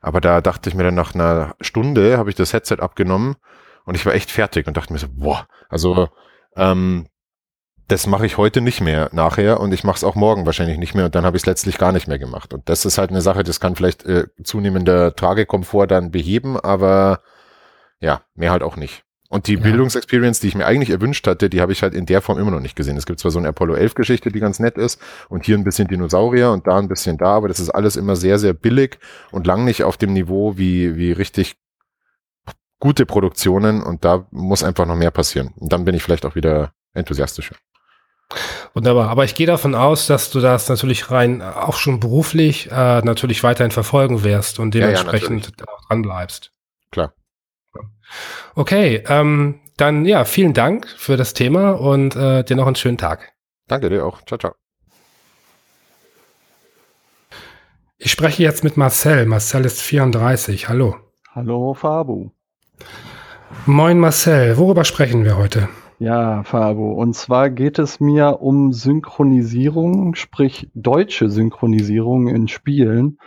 Aber 0.00 0.20
da 0.20 0.40
dachte 0.40 0.68
ich 0.68 0.74
mir 0.74 0.82
dann 0.82 0.96
nach 0.96 1.14
einer 1.14 1.54
Stunde, 1.60 2.18
habe 2.18 2.28
ich 2.28 2.36
das 2.36 2.52
Headset 2.52 2.78
abgenommen 2.80 3.36
und 3.84 3.94
ich 3.94 4.06
war 4.06 4.14
echt 4.14 4.30
fertig 4.30 4.66
und 4.66 4.76
dachte 4.76 4.92
mir 4.92 4.98
so, 4.98 5.08
boah, 5.10 5.46
also 5.68 6.08
ähm, 6.56 7.06
das 7.88 8.06
mache 8.06 8.24
ich 8.26 8.38
heute 8.38 8.60
nicht 8.60 8.80
mehr 8.80 9.10
nachher 9.12 9.60
und 9.60 9.72
ich 9.72 9.84
mache 9.84 9.96
es 9.96 10.04
auch 10.04 10.14
morgen 10.14 10.46
wahrscheinlich 10.46 10.78
nicht 10.78 10.94
mehr 10.94 11.06
und 11.06 11.14
dann 11.14 11.24
habe 11.24 11.36
ich 11.36 11.42
es 11.42 11.46
letztlich 11.46 11.78
gar 11.78 11.92
nicht 11.92 12.08
mehr 12.08 12.18
gemacht. 12.18 12.54
Und 12.54 12.68
das 12.68 12.84
ist 12.84 12.98
halt 12.98 13.10
eine 13.10 13.20
Sache, 13.20 13.42
das 13.42 13.60
kann 13.60 13.76
vielleicht 13.76 14.04
äh, 14.04 14.26
zunehmender 14.42 15.14
Tragekomfort 15.14 15.88
dann 15.88 16.10
beheben, 16.10 16.58
aber 16.58 17.20
ja, 18.00 18.22
mehr 18.34 18.50
halt 18.50 18.62
auch 18.62 18.76
nicht. 18.76 19.04
Und 19.28 19.46
die 19.46 19.54
ja. 19.54 19.60
Bildungsexperience, 19.60 20.40
die 20.40 20.48
ich 20.48 20.54
mir 20.54 20.66
eigentlich 20.66 20.90
erwünscht 20.90 21.26
hatte, 21.26 21.48
die 21.48 21.62
habe 21.62 21.72
ich 21.72 21.82
halt 21.82 21.94
in 21.94 22.04
der 22.04 22.20
Form 22.20 22.38
immer 22.38 22.50
noch 22.50 22.60
nicht 22.60 22.76
gesehen. 22.76 22.98
Es 22.98 23.06
gibt 23.06 23.18
zwar 23.18 23.30
so 23.30 23.38
eine 23.38 23.48
Apollo 23.48 23.74
11 23.74 23.94
Geschichte, 23.94 24.30
die 24.30 24.40
ganz 24.40 24.58
nett 24.58 24.76
ist 24.76 25.00
und 25.30 25.46
hier 25.46 25.56
ein 25.56 25.64
bisschen 25.64 25.88
Dinosaurier 25.88 26.50
und 26.50 26.66
da 26.66 26.78
ein 26.78 26.88
bisschen 26.88 27.16
da, 27.16 27.36
aber 27.36 27.48
das 27.48 27.58
ist 27.58 27.70
alles 27.70 27.96
immer 27.96 28.14
sehr, 28.14 28.38
sehr 28.38 28.52
billig 28.52 28.98
und 29.30 29.46
lang 29.46 29.64
nicht 29.64 29.84
auf 29.84 29.96
dem 29.96 30.12
Niveau 30.12 30.58
wie, 30.58 30.96
wie 30.96 31.12
richtig 31.12 31.56
gute 32.82 33.06
Produktionen 33.06 33.80
und 33.80 34.04
da 34.04 34.26
muss 34.32 34.64
einfach 34.64 34.86
noch 34.86 34.96
mehr 34.96 35.12
passieren. 35.12 35.54
Und 35.54 35.72
dann 35.72 35.84
bin 35.84 35.94
ich 35.94 36.02
vielleicht 36.02 36.26
auch 36.26 36.34
wieder 36.34 36.72
enthusiastischer. 36.94 37.54
Wunderbar. 38.74 39.08
Aber 39.08 39.22
ich 39.22 39.36
gehe 39.36 39.46
davon 39.46 39.76
aus, 39.76 40.08
dass 40.08 40.32
du 40.32 40.40
das 40.40 40.68
natürlich 40.68 41.08
rein 41.12 41.42
auch 41.42 41.76
schon 41.76 42.00
beruflich 42.00 42.72
äh, 42.72 43.00
natürlich 43.02 43.44
weiterhin 43.44 43.70
verfolgen 43.70 44.24
wirst 44.24 44.58
und 44.58 44.74
dementsprechend 44.74 45.46
ja, 45.46 45.52
ja, 45.60 45.86
dran 45.86 46.02
bleibst. 46.02 46.50
Klar. 46.90 47.14
Okay, 48.56 49.04
ähm, 49.06 49.60
dann 49.76 50.04
ja, 50.04 50.24
vielen 50.24 50.52
Dank 50.52 50.88
für 50.88 51.16
das 51.16 51.34
Thema 51.34 51.78
und 51.78 52.16
äh, 52.16 52.42
dir 52.42 52.56
noch 52.56 52.66
einen 52.66 52.74
schönen 52.74 52.98
Tag. 52.98 53.32
Danke 53.68 53.90
dir 53.90 54.04
auch. 54.04 54.22
Ciao, 54.22 54.38
ciao. 54.38 54.54
Ich 57.96 58.10
spreche 58.10 58.42
jetzt 58.42 58.64
mit 58.64 58.76
Marcel. 58.76 59.26
Marcel 59.26 59.66
ist 59.66 59.80
34. 59.82 60.68
Hallo. 60.68 60.96
Hallo, 61.32 61.74
Fabu. 61.74 62.32
Moin, 63.66 63.98
Marcel. 63.98 64.56
Worüber 64.58 64.84
sprechen 64.84 65.24
wir 65.24 65.36
heute? 65.36 65.68
Ja, 65.98 66.42
Fabu. 66.42 66.92
Und 66.92 67.14
zwar 67.14 67.48
geht 67.48 67.78
es 67.78 68.00
mir 68.00 68.40
um 68.40 68.72
Synchronisierung, 68.72 70.16
sprich 70.16 70.68
deutsche 70.74 71.28
Synchronisierung 71.28 72.26
in 72.26 72.48
Spielen 72.48 73.18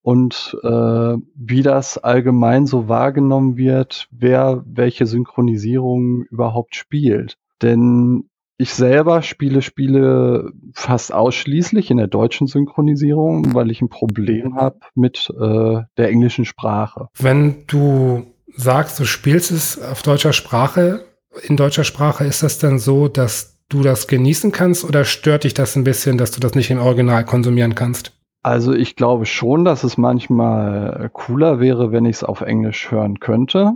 und 0.00 0.56
äh, 0.62 1.16
wie 1.34 1.62
das 1.62 1.98
allgemein 1.98 2.66
so 2.66 2.88
wahrgenommen 2.88 3.56
wird, 3.58 4.08
wer 4.10 4.64
welche 4.66 5.04
Synchronisierung 5.04 6.22
überhaupt 6.30 6.74
spielt. 6.74 7.36
Denn 7.60 8.30
ich 8.56 8.74
selber 8.74 9.22
spiele 9.22 9.60
Spiele 9.60 10.52
fast 10.72 11.12
ausschließlich 11.12 11.90
in 11.90 11.96
der 11.96 12.06
deutschen 12.06 12.46
Synchronisierung, 12.46 13.54
weil 13.54 13.70
ich 13.70 13.82
ein 13.82 13.88
Problem 13.88 14.56
habe 14.56 14.78
mit 14.94 15.30
äh, 15.38 15.82
der 15.96 16.08
englischen 16.08 16.44
Sprache. 16.44 17.08
Wenn 17.18 17.64
du 17.66 18.24
sagst, 18.56 18.98
du 19.00 19.04
spielst 19.04 19.50
es 19.50 19.80
auf 19.80 20.02
deutscher 20.02 20.32
Sprache, 20.32 21.04
in 21.42 21.56
deutscher 21.56 21.84
Sprache, 21.84 22.24
ist 22.24 22.42
das 22.42 22.58
dann 22.58 22.78
so, 22.78 23.08
dass 23.08 23.58
du 23.68 23.82
das 23.82 24.06
genießen 24.06 24.52
kannst 24.52 24.84
oder 24.84 25.04
stört 25.04 25.44
dich 25.44 25.54
das 25.54 25.76
ein 25.76 25.84
bisschen, 25.84 26.18
dass 26.18 26.30
du 26.30 26.40
das 26.40 26.54
nicht 26.54 26.70
im 26.70 26.78
Original 26.78 27.24
konsumieren 27.24 27.74
kannst? 27.74 28.12
Also 28.42 28.72
ich 28.72 28.96
glaube 28.96 29.24
schon, 29.24 29.64
dass 29.64 29.84
es 29.84 29.96
manchmal 29.96 31.08
cooler 31.12 31.60
wäre, 31.60 31.92
wenn 31.92 32.04
ich 32.04 32.16
es 32.16 32.24
auf 32.24 32.40
Englisch 32.40 32.90
hören 32.90 33.20
könnte. 33.20 33.74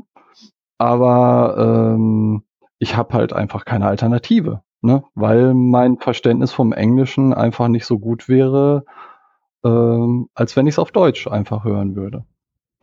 Aber 0.79 1.95
ähm, 1.95 2.43
ich 2.79 2.97
habe 2.97 3.15
halt 3.15 3.33
einfach 3.33 3.65
keine 3.65 3.87
Alternative, 3.87 4.63
ne? 4.83 5.05
weil 5.15 5.55
mein 5.55 5.99
Verständnis 5.99 6.53
vom 6.53 6.73
Englischen 6.73 7.33
einfach 7.33 7.69
nicht 7.69 7.87
so 7.87 7.99
gut 7.99 8.29
wäre, 8.29 8.85
ähm, 9.65 10.29
als 10.35 10.57
wenn 10.57 10.67
ich 10.67 10.75
es 10.75 10.79
auf 10.79 10.93
Deutsch 10.93 11.27
einfach 11.29 11.65
hören 11.65 11.97
würde. 11.97 12.25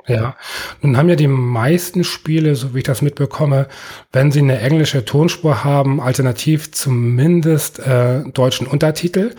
Ja, 0.06 0.36
nun 0.82 0.98
haben 0.98 1.08
ja 1.08 1.16
die 1.16 1.28
meisten 1.28 2.04
Spiele, 2.04 2.56
so 2.56 2.74
wie 2.74 2.80
ich 2.80 2.84
das 2.84 3.02
mitbekomme, 3.02 3.68
wenn 4.12 4.32
sie 4.32 4.40
eine 4.40 4.60
englische 4.60 5.06
Tonspur 5.06 5.64
haben, 5.64 6.02
alternativ 6.02 6.72
zumindest 6.72 7.80
äh, 7.80 8.24
deutschen 8.34 8.68
Untertitel. 8.68 9.34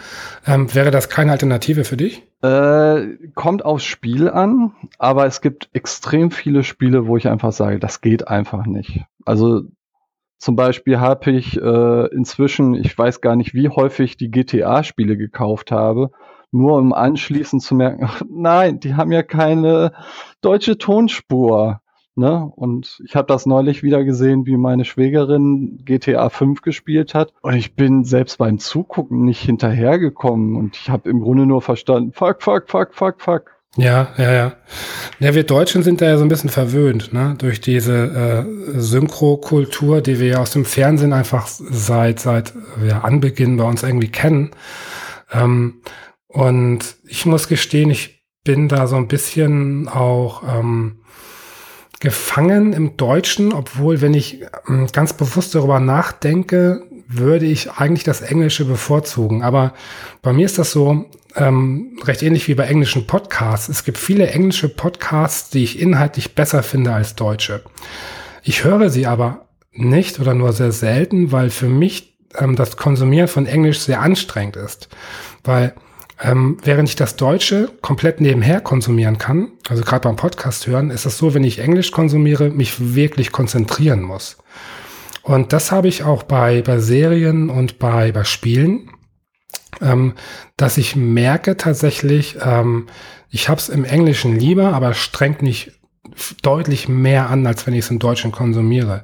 Ähm, 0.46 0.74
wäre 0.74 0.90
das 0.90 1.10
keine 1.10 1.32
Alternative 1.32 1.84
für 1.84 1.98
dich? 1.98 2.22
Äh, 2.42 3.16
kommt 3.34 3.64
aufs 3.64 3.84
Spiel 3.84 4.30
an, 4.30 4.72
aber 4.98 5.26
es 5.26 5.42
gibt 5.42 5.68
extrem 5.74 6.30
viele 6.30 6.64
Spiele, 6.64 7.06
wo 7.06 7.16
ich 7.18 7.28
einfach 7.28 7.52
sage, 7.52 7.78
das 7.78 8.00
geht 8.00 8.28
einfach 8.28 8.64
nicht. 8.64 9.02
Also 9.26 9.62
zum 10.38 10.56
Beispiel 10.56 10.98
habe 10.98 11.30
ich 11.30 11.60
äh, 11.60 12.06
inzwischen, 12.14 12.74
ich 12.74 12.96
weiß 12.96 13.20
gar 13.20 13.36
nicht, 13.36 13.54
wie 13.54 13.68
häufig 13.68 14.16
die 14.16 14.30
GTA-Spiele 14.30 15.16
gekauft 15.16 15.70
habe 15.72 16.10
nur 16.54 16.78
um 16.78 16.92
anschließend 16.92 17.62
zu 17.62 17.74
merken, 17.74 18.08
nein, 18.30 18.80
die 18.80 18.94
haben 18.94 19.12
ja 19.12 19.22
keine 19.22 19.92
deutsche 20.40 20.78
Tonspur. 20.78 21.80
Ne? 22.16 22.48
Und 22.54 23.00
ich 23.04 23.16
habe 23.16 23.26
das 23.26 23.44
neulich 23.44 23.82
wieder 23.82 24.04
gesehen, 24.04 24.46
wie 24.46 24.56
meine 24.56 24.84
Schwägerin 24.84 25.80
GTA 25.84 26.28
5 26.28 26.62
gespielt 26.62 27.12
hat. 27.12 27.32
Und 27.42 27.54
ich 27.54 27.74
bin 27.74 28.04
selbst 28.04 28.38
beim 28.38 28.60
Zugucken 28.60 29.24
nicht 29.24 29.40
hinterhergekommen. 29.40 30.54
Und 30.54 30.76
ich 30.76 30.90
habe 30.90 31.10
im 31.10 31.20
Grunde 31.20 31.44
nur 31.44 31.60
verstanden, 31.60 32.12
fuck, 32.12 32.40
fuck, 32.40 32.70
fuck, 32.70 32.94
fuck, 32.94 33.20
fuck. 33.20 33.50
Ja, 33.76 34.10
ja, 34.16 34.32
ja. 34.32 34.52
Ja, 35.18 35.34
wir 35.34 35.42
Deutschen 35.42 35.82
sind 35.82 36.00
da 36.00 36.06
ja 36.06 36.16
so 36.16 36.24
ein 36.24 36.28
bisschen 36.28 36.50
verwöhnt, 36.50 37.12
ne? 37.12 37.34
Durch 37.38 37.60
diese 37.60 38.46
äh, 38.74 38.78
Synchrokultur, 38.78 40.00
die 40.00 40.20
wir 40.20 40.28
ja 40.28 40.38
aus 40.38 40.52
dem 40.52 40.64
Fernsehen 40.64 41.12
einfach 41.12 41.48
seit, 41.48 42.20
seit 42.20 42.54
ja, 42.86 43.00
Anbeginn 43.00 43.56
bei 43.56 43.64
uns 43.64 43.82
irgendwie 43.82 44.12
kennen. 44.12 44.52
Ähm, 45.32 45.80
und 46.34 46.96
ich 47.06 47.26
muss 47.26 47.46
gestehen, 47.46 47.90
ich 47.90 48.24
bin 48.42 48.68
da 48.68 48.88
so 48.88 48.96
ein 48.96 49.06
bisschen 49.06 49.86
auch 49.88 50.42
ähm, 50.42 50.96
gefangen 52.00 52.72
im 52.72 52.96
Deutschen, 52.96 53.52
obwohl, 53.52 54.00
wenn 54.00 54.14
ich 54.14 54.42
ähm, 54.68 54.88
ganz 54.92 55.12
bewusst 55.12 55.54
darüber 55.54 55.78
nachdenke, 55.78 56.82
würde 57.06 57.46
ich 57.46 57.70
eigentlich 57.70 58.02
das 58.02 58.20
Englische 58.20 58.64
bevorzugen. 58.64 59.44
Aber 59.44 59.74
bei 60.22 60.32
mir 60.32 60.44
ist 60.44 60.58
das 60.58 60.72
so 60.72 61.08
ähm, 61.36 62.00
recht 62.02 62.24
ähnlich 62.24 62.48
wie 62.48 62.56
bei 62.56 62.64
englischen 62.64 63.06
Podcasts. 63.06 63.68
Es 63.68 63.84
gibt 63.84 63.96
viele 63.96 64.26
englische 64.26 64.68
Podcasts, 64.68 65.50
die 65.50 65.62
ich 65.62 65.78
inhaltlich 65.78 66.34
besser 66.34 66.64
finde 66.64 66.92
als 66.92 67.14
deutsche. 67.14 67.62
Ich 68.42 68.64
höre 68.64 68.90
sie 68.90 69.06
aber 69.06 69.46
nicht 69.70 70.18
oder 70.18 70.34
nur 70.34 70.52
sehr 70.52 70.72
selten, 70.72 71.30
weil 71.30 71.50
für 71.50 71.68
mich 71.68 72.18
ähm, 72.36 72.56
das 72.56 72.76
Konsumieren 72.76 73.28
von 73.28 73.46
Englisch 73.46 73.78
sehr 73.78 74.00
anstrengend 74.00 74.56
ist. 74.56 74.88
Weil 75.44 75.74
ähm, 76.22 76.58
während 76.62 76.88
ich 76.88 76.96
das 76.96 77.16
Deutsche 77.16 77.70
komplett 77.80 78.20
nebenher 78.20 78.60
konsumieren 78.60 79.18
kann, 79.18 79.52
also 79.68 79.82
gerade 79.82 80.08
beim 80.08 80.16
Podcast 80.16 80.66
hören, 80.66 80.90
ist 80.90 81.06
es 81.06 81.18
so, 81.18 81.34
wenn 81.34 81.44
ich 81.44 81.58
Englisch 81.58 81.90
konsumiere, 81.90 82.50
mich 82.50 82.94
wirklich 82.94 83.32
konzentrieren 83.32 84.02
muss. 84.02 84.38
Und 85.22 85.52
das 85.52 85.72
habe 85.72 85.88
ich 85.88 86.04
auch 86.04 86.22
bei, 86.22 86.62
bei 86.62 86.78
Serien 86.78 87.50
und 87.50 87.78
bei, 87.78 88.12
bei 88.12 88.24
Spielen, 88.24 88.90
ähm, 89.80 90.14
dass 90.56 90.76
ich 90.76 90.96
merke 90.96 91.56
tatsächlich, 91.56 92.36
ähm, 92.44 92.86
ich 93.30 93.48
habe 93.48 93.58
es 93.58 93.68
im 93.68 93.84
Englischen 93.84 94.38
lieber, 94.38 94.74
aber 94.74 94.94
strengt 94.94 95.42
nicht 95.42 95.72
deutlich 96.42 96.88
mehr 96.88 97.30
an, 97.30 97.46
als 97.46 97.66
wenn 97.66 97.74
ich 97.74 97.86
es 97.86 97.90
im 97.90 97.98
Deutschen 97.98 98.30
konsumiere. 98.30 99.02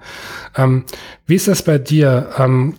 Ähm, 0.57 0.85
wie 1.27 1.35
ist 1.35 1.49
das 1.49 1.63
bei 1.63 1.79
dir? 1.79 2.31
Ähm, 2.39 2.75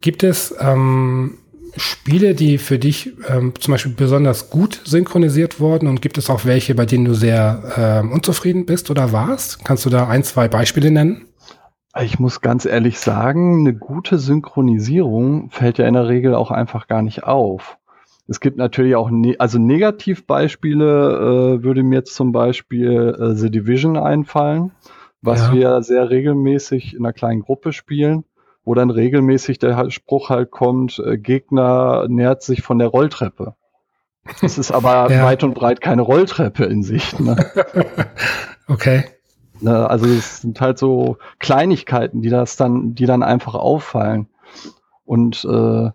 gibt 0.00 0.22
es 0.22 0.54
ähm, 0.60 1.38
Spiele, 1.76 2.34
die 2.34 2.58
für 2.58 2.78
dich 2.78 3.12
ähm, 3.28 3.54
zum 3.58 3.72
Beispiel 3.72 3.92
besonders 3.92 4.50
gut 4.50 4.80
synchronisiert 4.84 5.60
wurden 5.60 5.86
und 5.86 6.02
gibt 6.02 6.18
es 6.18 6.30
auch 6.30 6.44
welche, 6.44 6.74
bei 6.74 6.86
denen 6.86 7.04
du 7.04 7.14
sehr 7.14 7.62
ähm, 7.76 8.12
unzufrieden 8.12 8.66
bist 8.66 8.90
oder 8.90 9.12
warst? 9.12 9.64
Kannst 9.64 9.86
du 9.86 9.90
da 9.90 10.08
ein, 10.08 10.22
zwei 10.22 10.48
Beispiele 10.48 10.90
nennen? 10.90 11.26
Ich 12.00 12.18
muss 12.18 12.40
ganz 12.40 12.66
ehrlich 12.66 13.00
sagen, 13.00 13.60
eine 13.60 13.74
gute 13.74 14.18
Synchronisierung 14.18 15.50
fällt 15.50 15.78
ja 15.78 15.86
in 15.86 15.94
der 15.94 16.08
Regel 16.08 16.34
auch 16.34 16.50
einfach 16.50 16.86
gar 16.86 17.02
nicht 17.02 17.24
auf. 17.24 17.78
Es 18.28 18.38
gibt 18.38 18.58
natürlich 18.58 18.94
auch, 18.94 19.10
ne 19.10 19.34
also 19.40 19.58
Negativbeispiele 19.58 21.58
äh, 21.58 21.64
würde 21.64 21.82
mir 21.82 21.96
jetzt 21.96 22.14
zum 22.14 22.30
Beispiel 22.30 23.16
äh, 23.18 23.34
The 23.34 23.50
Division 23.50 23.96
einfallen, 23.96 24.70
was 25.20 25.48
ja. 25.48 25.52
wir 25.52 25.82
sehr 25.82 26.10
regelmäßig 26.10 26.94
in 26.94 27.04
einer 27.04 27.12
kleinen 27.12 27.42
Gruppe 27.42 27.72
spielen 27.72 28.24
wo 28.70 28.74
dann 28.74 28.90
regelmäßig 28.90 29.58
der 29.58 29.90
Spruch 29.90 30.30
halt 30.30 30.52
kommt, 30.52 31.02
äh, 31.04 31.18
Gegner 31.18 32.06
nähert 32.06 32.44
sich 32.44 32.62
von 32.62 32.78
der 32.78 32.86
Rolltreppe. 32.86 33.56
Das 34.40 34.58
ist 34.58 34.70
aber 34.70 35.10
ja. 35.10 35.24
weit 35.24 35.42
und 35.42 35.54
breit 35.54 35.80
keine 35.80 36.02
Rolltreppe 36.02 36.66
in 36.66 36.84
Sicht. 36.84 37.18
Ne? 37.18 37.34
okay. 38.68 39.06
Ne, 39.60 39.90
also 39.90 40.06
es 40.06 40.42
sind 40.42 40.60
halt 40.60 40.78
so 40.78 41.16
Kleinigkeiten, 41.40 42.22
die 42.22 42.28
das 42.28 42.56
dann, 42.56 42.94
die 42.94 43.06
dann 43.06 43.24
einfach 43.24 43.56
auffallen. 43.56 44.28
Und 45.04 45.44
äh, 45.50 45.90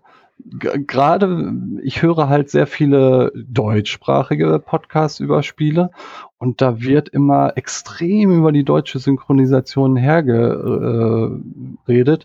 gerade, 0.60 1.54
ich 1.82 2.02
höre 2.02 2.28
halt 2.28 2.50
sehr 2.50 2.66
viele 2.66 3.32
deutschsprachige 3.34 4.58
Podcasts 4.58 5.18
über 5.18 5.42
Spiele 5.42 5.92
und 6.36 6.60
da 6.60 6.82
wird 6.82 7.08
immer 7.08 7.56
extrem 7.56 8.36
über 8.36 8.52
die 8.52 8.64
deutsche 8.64 8.98
Synchronisation 8.98 9.96
hergeredet. 9.96 11.42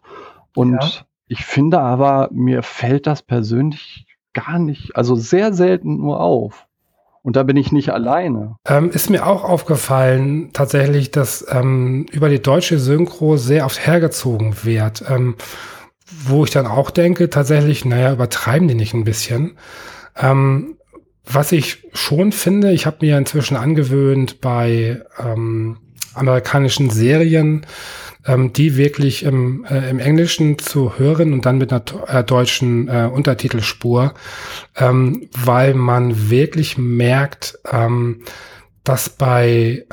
und 0.54 0.82
ja. 0.82 0.90
ich 1.26 1.44
finde 1.44 1.80
aber, 1.80 2.28
mir 2.32 2.62
fällt 2.62 3.06
das 3.06 3.22
persönlich 3.22 4.06
gar 4.32 4.58
nicht, 4.58 4.96
also 4.96 5.14
sehr 5.14 5.52
selten 5.52 5.98
nur 5.98 6.20
auf. 6.20 6.66
Und 7.22 7.36
da 7.36 7.42
bin 7.42 7.56
ich 7.56 7.70
nicht 7.70 7.90
alleine. 7.90 8.56
Ähm, 8.66 8.90
ist 8.90 9.10
mir 9.10 9.26
auch 9.26 9.44
aufgefallen, 9.44 10.50
tatsächlich, 10.54 11.10
dass 11.10 11.44
ähm, 11.50 12.06
über 12.12 12.30
die 12.30 12.40
deutsche 12.40 12.78
Synchro 12.78 13.36
sehr 13.36 13.66
oft 13.66 13.86
hergezogen 13.86 14.64
wird. 14.64 15.04
Ähm, 15.06 15.34
wo 16.24 16.44
ich 16.44 16.50
dann 16.50 16.66
auch 16.66 16.90
denke, 16.90 17.30
tatsächlich, 17.30 17.84
naja, 17.84 18.12
übertreiben 18.12 18.68
die 18.68 18.74
nicht 18.74 18.94
ein 18.94 19.04
bisschen. 19.04 19.56
Ähm, 20.16 20.76
was 21.24 21.52
ich 21.52 21.88
schon 21.92 22.32
finde, 22.32 22.72
ich 22.72 22.86
habe 22.86 22.98
mir 23.00 23.16
inzwischen 23.16 23.56
angewöhnt, 23.56 24.40
bei 24.40 25.02
ähm, 25.18 25.78
amerikanischen 26.14 26.90
Serien 26.90 27.66
ähm, 28.26 28.52
die 28.52 28.76
wirklich 28.76 29.24
im, 29.24 29.64
äh, 29.64 29.88
im 29.90 29.98
Englischen 29.98 30.58
zu 30.58 30.98
hören 30.98 31.32
und 31.32 31.46
dann 31.46 31.58
mit 31.58 31.72
einer 31.72 31.82
äh, 32.06 32.24
deutschen 32.24 32.88
äh, 32.88 33.08
Untertitelspur, 33.12 34.14
ähm, 34.76 35.28
weil 35.36 35.74
man 35.74 36.30
wirklich 36.30 36.78
merkt, 36.78 37.58
ähm, 37.70 38.22
dass 38.84 39.08
bei, 39.08 39.86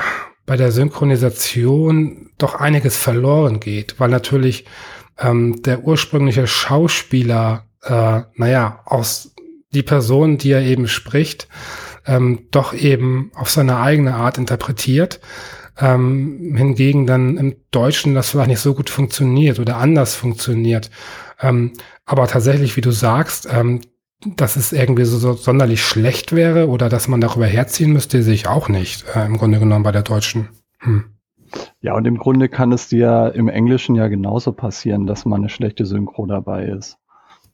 bei 0.45 0.57
der 0.57 0.71
Synchronisation 0.71 2.29
doch 2.37 2.55
einiges 2.55 2.97
verloren 2.97 3.59
geht, 3.59 3.99
weil 3.99 4.09
natürlich 4.09 4.65
ähm, 5.19 5.61
der 5.63 5.83
ursprüngliche 5.83 6.47
Schauspieler 6.47 7.67
äh, 7.83 8.21
naja, 8.35 8.81
aus 8.85 9.33
die 9.73 9.83
Person, 9.83 10.37
die 10.37 10.51
er 10.51 10.61
eben 10.61 10.87
spricht, 10.87 11.47
ähm, 12.05 12.47
doch 12.51 12.73
eben 12.73 13.31
auf 13.35 13.49
seine 13.49 13.77
eigene 13.77 14.15
Art 14.15 14.37
interpretiert. 14.37 15.19
Ähm, 15.79 16.55
hingegen 16.57 17.05
dann 17.05 17.37
im 17.37 17.55
Deutschen 17.69 18.15
das 18.15 18.31
vielleicht 18.31 18.49
nicht 18.49 18.59
so 18.59 18.73
gut 18.73 18.89
funktioniert 18.89 19.59
oder 19.59 19.77
anders 19.77 20.15
funktioniert. 20.15 20.89
Ähm, 21.39 21.73
aber 22.05 22.27
tatsächlich, 22.27 22.75
wie 22.77 22.81
du 22.81 22.91
sagst, 22.91 23.47
ähm, 23.51 23.81
dass 24.25 24.55
es 24.55 24.73
irgendwie 24.73 25.05
so, 25.05 25.17
so, 25.17 25.33
sonderlich 25.33 25.83
schlecht 25.83 26.33
wäre 26.33 26.67
oder 26.67 26.89
dass 26.89 27.07
man 27.07 27.21
darüber 27.21 27.45
herziehen 27.45 27.93
müsste, 27.93 28.23
sehe 28.23 28.33
ich 28.33 28.47
auch 28.47 28.69
nicht, 28.69 29.05
äh, 29.15 29.25
im 29.25 29.37
Grunde 29.37 29.59
genommen 29.59 29.83
bei 29.83 29.91
der 29.91 30.01
Deutschen. 30.01 30.49
Hm. 30.79 31.05
Ja, 31.81 31.95
und 31.95 32.05
im 32.05 32.17
Grunde 32.17 32.49
kann 32.49 32.71
es 32.71 32.89
dir 32.89 33.31
im 33.35 33.47
Englischen 33.47 33.95
ja 33.95 34.07
genauso 34.07 34.51
passieren, 34.51 35.05
dass 35.05 35.25
mal 35.25 35.37
eine 35.37 35.49
schlechte 35.49 35.85
Synchro 35.85 36.25
dabei 36.25 36.65
ist. 36.65 36.97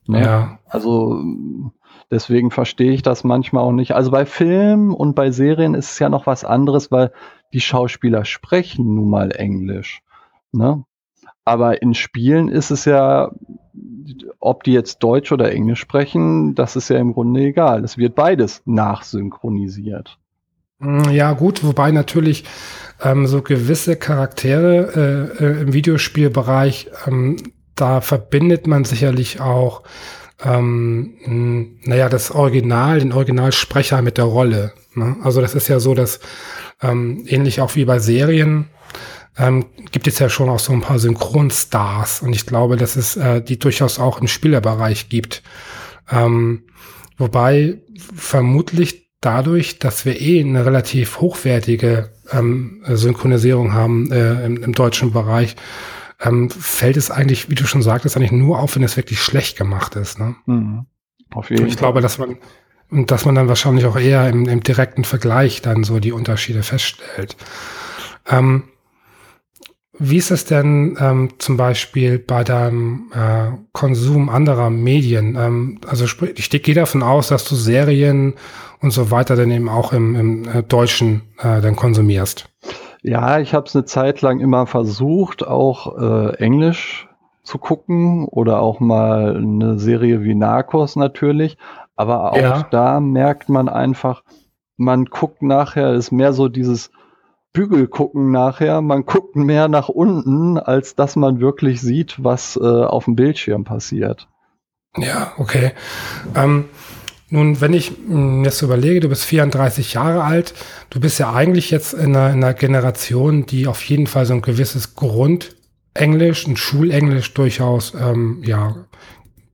Ne? 0.07 0.21
Ja. 0.21 0.59
Also 0.65 1.21
deswegen 2.12 2.51
verstehe 2.51 2.91
ich 2.91 3.01
das 3.01 3.24
manchmal 3.24 3.64
auch 3.64 3.72
nicht. 3.72 3.93
Also 3.93 4.12
bei 4.12 4.26
Filmen 4.26 4.93
und 4.93 5.16
bei 5.16 5.32
Serien 5.32 5.74
ist 5.74 5.91
es 5.91 5.99
ja 5.99 6.10
noch 6.10 6.28
was 6.28 6.43
anderes, 6.43 6.91
weil 6.91 7.12
die 7.54 7.62
Schauspieler 7.62 8.26
sprechen 8.26 8.95
nun 8.95 9.10
mal 9.10 9.32
Englisch. 9.32 10.01
Ne? 10.51 10.84
Aber 11.45 11.82
in 11.82 11.93
Spielen 11.93 12.47
ist 12.49 12.72
es 12.72 12.86
ja, 12.86 13.32
ob 14.39 14.64
die 14.64 14.74
jetzt 14.74 14.99
Deutsch 14.99 15.32
oder 15.32 15.51
Englisch 15.51 15.80
sprechen, 15.80 16.56
das 16.56 16.76
ist 16.76 16.89
ja 16.89 16.97
im 16.97 17.14
Grunde 17.14 17.41
egal. 17.41 17.84
Es 17.84 17.97
wird 17.97 18.16
beides 18.16 18.62
nachsynchronisiert. 18.66 20.18
Mm, 20.80 21.10
ja, 21.10 21.34
gut, 21.34 21.64
wobei 21.64 21.91
natürlich 21.91 22.45
ähm, 23.01 23.28
so 23.28 23.41
gewisse 23.41 23.95
Charaktere 23.95 25.34
äh, 25.39 25.43
äh, 25.43 25.62
im 25.62 25.74
Videospielbereich, 25.74 26.89
ähm, 27.08 27.38
da 27.76 28.01
verbindet 28.01 28.68
man 28.68 28.86
sicherlich 28.86 29.41
auch, 29.41 29.84
ähm, 30.44 31.78
naja, 31.84 32.10
das 32.10 32.32
Original, 32.32 33.00
den 33.00 33.14
Originalsprecher 33.14 34.02
mit 34.02 34.18
der 34.18 34.26
Rolle. 34.26 34.74
Ne? 34.96 35.16
Also 35.24 35.41
das 35.41 35.56
ist 35.56 35.68
ja 35.68 35.80
so, 35.80 35.94
dass 35.94 36.20
ähm, 36.82 37.26
ähnlich 37.28 37.62
auch 37.62 37.76
wie 37.76 37.86
bei 37.86 38.00
Serien, 38.00 38.68
ähm, 39.38 39.66
gibt 39.91 40.08
es 40.08 40.20
ja 40.20 40.30
schon 40.30 40.50
auch 40.50 40.60
so 40.60 40.74
ein 40.74 40.82
paar 40.82 41.00
Synchronstars 41.00 42.22
und 42.22 42.34
ich 42.34 42.46
glaube, 42.46 42.78
dass 42.78 42.96
es 42.96 43.16
äh, 43.16 43.41
die 43.41 43.58
durchaus 43.58 44.00
auch 44.00 44.22
im 44.22 44.28
Spielerbereich 44.28 45.10
gibt. 45.10 45.41
Ähm, 46.12 46.64
wobei 47.18 47.80
vermutlich 48.16 49.10
dadurch, 49.22 49.80
dass 49.80 50.06
wir 50.06 50.20
eh 50.20 50.41
eine 50.41 50.66
relativ 50.66 51.20
hochwertige 51.20 52.12
ähm, 52.32 52.84
Synchronisierung 52.88 53.74
haben 53.74 54.12
äh, 54.12 54.46
im, 54.46 54.64
im, 54.64 54.74
deutschen 54.74 55.12
Bereich, 55.12 55.56
ähm, 56.24 56.49
fällt 56.49 56.97
es 56.97 57.11
eigentlich, 57.11 57.49
wie 57.49 57.55
du 57.55 57.65
schon 57.65 57.82
sagtest, 57.82 58.15
eigentlich 58.17 58.32
nur 58.32 58.59
auf, 58.59 58.76
wenn 58.76 58.84
es 58.84 58.97
wirklich 58.97 59.21
schlecht 59.21 59.57
gemacht 59.57 59.95
ist. 59.95 60.19
Ne? 60.19 60.36
Mhm. 60.45 60.86
Auf 61.32 61.49
jeden 61.49 61.67
ich 61.67 61.74
Fall. 61.74 61.80
glaube, 61.80 62.01
dass 62.01 62.17
man 62.17 62.38
dass 62.93 63.26
man 63.26 63.34
dann 63.34 63.47
wahrscheinlich 63.47 63.86
auch 63.86 63.97
eher 63.97 64.30
im, 64.30 64.47
im 64.47 64.61
direkten 64.61 65.03
Vergleich 65.03 65.61
dann 65.63 65.84
so 65.84 65.99
die 65.99 66.11
Unterschiede 66.11 66.61
feststellt. 66.61 67.36
Ähm, 68.30 68.63
wie 69.97 70.17
ist 70.17 70.32
es 70.32 70.45
denn 70.45 70.97
ähm, 70.99 71.34
zum 71.38 71.57
Beispiel 71.57 72.19
bei 72.19 72.43
deinem 72.43 73.11
äh, 73.13 73.51
Konsum 73.71 74.30
anderer 74.30 74.69
Medien? 74.69 75.36
Ähm, 75.36 75.80
also 75.88 76.05
ich 76.36 76.49
gehe 76.49 76.76
davon 76.76 77.03
aus, 77.03 77.28
dass 77.28 77.45
du 77.45 77.55
Serien 77.55 78.34
und 78.80 78.91
so 78.91 79.11
weiter 79.11 79.36
dann 79.36 79.51
eben 79.51 79.69
auch 79.69 79.93
im, 79.93 80.15
im 80.15 80.47
äh, 80.47 80.63
Deutschen 80.63 81.21
äh, 81.39 81.61
dann 81.61 81.76
konsumierst. 81.76 82.49
Ja, 83.04 83.39
ich 83.39 83.54
habe 83.54 83.68
es 83.68 83.76
eine 83.76 83.86
Zeit 83.86 84.22
lang 84.22 84.39
immer 84.39 84.66
versucht, 84.66 85.45
auch 85.45 85.97
äh, 85.97 86.36
Englisch 86.38 87.10
zu 87.43 87.58
gucken 87.58 88.26
oder 88.26 88.62
auch 88.62 88.80
mal 88.80 89.36
eine 89.36 89.78
Serie 89.78 90.24
wie 90.24 90.34
Narcos 90.34 90.95
natürlich. 90.95 91.58
Aber 91.95 92.32
auch 92.32 92.38
ja. 92.38 92.68
da 92.72 93.01
merkt 93.01 93.49
man 93.49 93.68
einfach, 93.68 94.24
man 94.78 95.06
guckt 95.06 95.41
nachher, 95.41 95.93
ist 95.93 96.12
mehr 96.12 96.32
so 96.32 96.47
dieses 96.47 96.91
Bügel 97.51 97.88
gucken 97.88 98.32
nachher. 98.32 98.82
Man 98.82 99.06
guckt 99.06 99.36
mehr 99.36 99.68
nach 99.68 99.89
unten, 99.89 100.58
als 100.58 100.95
dass 100.95 101.18
man 101.18 101.41
wirklich 101.41 101.82
sieht, 101.82 102.24
was 102.24 102.56
äh, 102.56 102.64
auf 102.64 103.06
dem 103.06 103.16
Bildschirm 103.16 103.66
passiert. 103.66 104.30
Ja, 104.97 105.34
okay. 105.38 105.74
Ähm, 106.36 106.66
nun, 107.34 107.61
wenn 107.61 107.73
ich 107.73 107.97
mir 107.97 108.15
hm, 108.15 108.43
jetzt 108.43 108.61
überlege, 108.61 108.99
du 108.99 109.09
bist 109.09 109.25
34 109.25 109.93
Jahre 109.93 110.23
alt, 110.23 110.53
du 110.91 110.99
bist 110.99 111.17
ja 111.17 111.34
eigentlich 111.34 111.71
jetzt 111.71 111.95
in 111.95 112.15
einer, 112.15 112.29
in 112.29 112.43
einer 112.43 112.53
Generation, 112.53 113.47
die 113.47 113.65
auf 113.65 113.84
jeden 113.86 114.05
Fall 114.05 114.27
so 114.27 114.36
ein 114.36 114.43
gewisses 114.43 114.95
Grundenglisch, 114.95 116.45
ein 116.45 116.57
Schulenglisch 116.57 117.34
durchaus 117.34 117.95
ähm, 117.99 118.43
ja, 118.45 118.75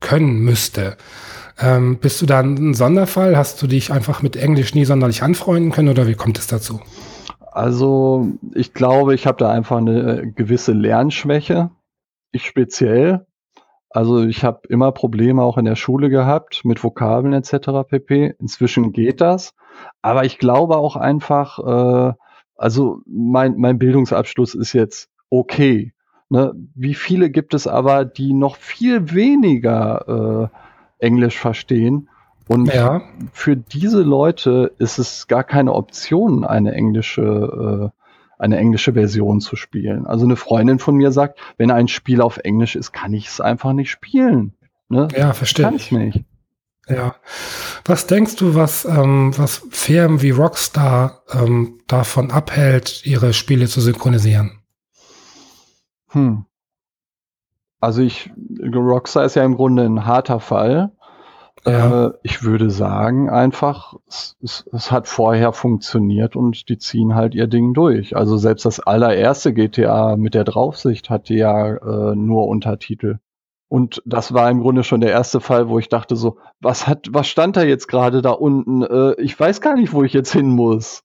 können 0.01 0.39
müsste. 0.39 0.97
Ähm, 1.57 1.99
bist 1.99 2.21
du 2.21 2.25
da 2.25 2.41
ein 2.41 2.73
Sonderfall? 2.73 3.38
Hast 3.38 3.61
du 3.61 3.67
dich 3.67 3.93
einfach 3.93 4.21
mit 4.21 4.36
Englisch 4.36 4.75
nie 4.75 4.84
sonderlich 4.84 5.23
anfreunden 5.23 5.71
können 5.71 5.88
oder 5.88 6.05
wie 6.05 6.15
kommt 6.15 6.38
es 6.38 6.47
dazu? 6.47 6.82
Also 7.39 8.27
ich 8.55 8.73
glaube, 8.73 9.15
ich 9.15 9.25
habe 9.25 9.38
da 9.38 9.53
einfach 9.53 9.77
eine 9.77 10.30
gewisse 10.36 10.73
Lernschwäche. 10.73 11.69
Ich 12.34 12.45
speziell. 12.45 13.25
Also 13.90 14.24
ich 14.24 14.44
habe 14.44 14.62
immer 14.70 14.92
Probleme 14.92 15.42
auch 15.42 15.58
in 15.58 15.66
der 15.66 15.76
Schule 15.76 16.10
gehabt 16.10 16.64
mit 16.64 16.84
Vokabeln 16.84 17.34
etc. 17.34 17.88
pp. 17.90 18.36
Inzwischen 18.40 18.92
geht 18.92 19.20
das. 19.22 19.56
Aber 20.02 20.26
ich 20.26 20.38
glaube 20.38 20.78
auch 20.78 20.96
einfach, 20.96 21.60
äh, 21.60 22.14
also 22.56 23.02
mein, 23.08 23.58
mein 23.58 23.80
Bildungsabschluss 23.80 24.54
ist 24.54 24.74
jetzt 24.74 25.10
okay. 25.30 25.94
Ne? 26.30 26.54
Wie 26.76 26.94
viele 26.94 27.32
gibt 27.32 27.54
es 27.54 27.66
aber, 27.66 28.06
die 28.06 28.34
noch 28.34 28.58
viel 28.58 29.14
weniger 29.14 30.52
äh, 31.00 31.06
Englisch 31.06 31.40
verstehen? 31.40 32.10
Und 32.48 32.74
ja. 32.74 33.02
für 33.32 33.56
diese 33.56 34.02
Leute 34.02 34.74
ist 34.80 34.98
es 34.98 35.28
gar 35.28 35.44
keine 35.44 35.74
Option, 35.74 36.46
eine 36.46 36.74
englische, 36.74 37.92
äh, 37.92 37.99
eine 38.40 38.58
englische 38.58 38.94
Version 38.94 39.42
zu 39.42 39.56
spielen. 39.56 40.08
Also 40.08 40.26
eine 40.26 40.38
Freundin 40.38 40.80
von 40.80 40.96
mir 40.96 41.12
sagt, 41.12 41.40
wenn 41.58 41.70
ein 41.70 41.88
Spiel 41.88 42.22
auf 42.22 42.38
Englisch 42.38 42.76
ist, 42.76 42.92
kann 42.92 43.14
ich 43.14 43.28
es 43.28 43.42
einfach 43.42 43.74
nicht 43.74 43.92
spielen. 43.92 44.54
Ne? 44.88 45.10
Ja, 45.16 45.34
verstehe. 45.34 45.66
Kann 45.66 45.76
ich 45.76 45.92
nicht. 45.92 46.24
Ja. 46.88 47.16
Was 47.86 48.08
denkst 48.08 48.38
du, 48.38 48.56
was, 48.56 48.86
ähm, 48.86 49.38
was 49.38 49.68
Firmen 49.70 50.22
wie 50.22 50.32
Rockstar 50.32 51.22
ähm, 51.32 51.80
davon 51.88 52.32
abhält, 52.32 53.06
ihre 53.06 53.34
Spiele 53.34 53.68
zu 53.68 53.82
synchronisieren? 53.82 54.60
Hm. 56.08 56.46
Also 57.80 58.02
ich, 58.02 58.32
Rockstar 58.74 59.26
ist 59.26 59.36
ja 59.36 59.44
im 59.44 59.56
Grunde 59.56 59.84
ein 59.84 60.06
harter 60.06 60.40
Fall. 60.40 60.92
Ja. 61.72 62.07
Äh, 62.07 62.11
ich 62.24 62.43
würde 62.43 62.70
sagen, 62.70 63.30
einfach, 63.30 63.95
es, 64.07 64.38
es, 64.43 64.65
es, 64.72 64.91
hat 64.91 65.07
vorher 65.07 65.53
funktioniert 65.53 66.36
und 66.36 66.70
die 66.70 66.78
ziehen 66.78 67.15
halt 67.15 67.36
ihr 67.36 67.47
Ding 67.47 67.74
durch. 67.74 68.15
Also 68.15 68.38
selbst 68.38 68.65
das 68.65 68.80
allererste 68.80 69.53
GTA 69.53 70.15
mit 70.15 70.34
der 70.34 70.43
Draufsicht 70.43 71.09
hatte 71.09 71.34
ja 71.34 71.76
äh, 71.76 72.15
nur 72.15 72.47
Untertitel. 72.47 73.20
Und 73.67 74.01
das 74.05 74.34
war 74.34 74.49
im 74.49 74.61
Grunde 74.61 74.84
schon 74.84 74.99
der 74.99 75.11
erste 75.11 75.39
Fall, 75.39 75.70
wo 75.70 75.78
ich 75.78 75.89
dachte 75.89 76.15
so, 76.15 76.38
was 76.59 76.88
hat, 76.88 77.07
was 77.11 77.28
stand 77.28 77.55
da 77.55 77.63
jetzt 77.63 77.88
gerade 77.88 78.24
da 78.24 78.32
unten? 78.32 78.82
Äh, 78.82 79.22
ich 79.22 79.39
weiß 79.39 79.61
gar 79.61 79.76
nicht, 79.76 79.93
wo 79.93 80.03
ich 80.03 80.13
jetzt 80.13 80.34
hin 80.34 80.49
muss. 80.49 81.03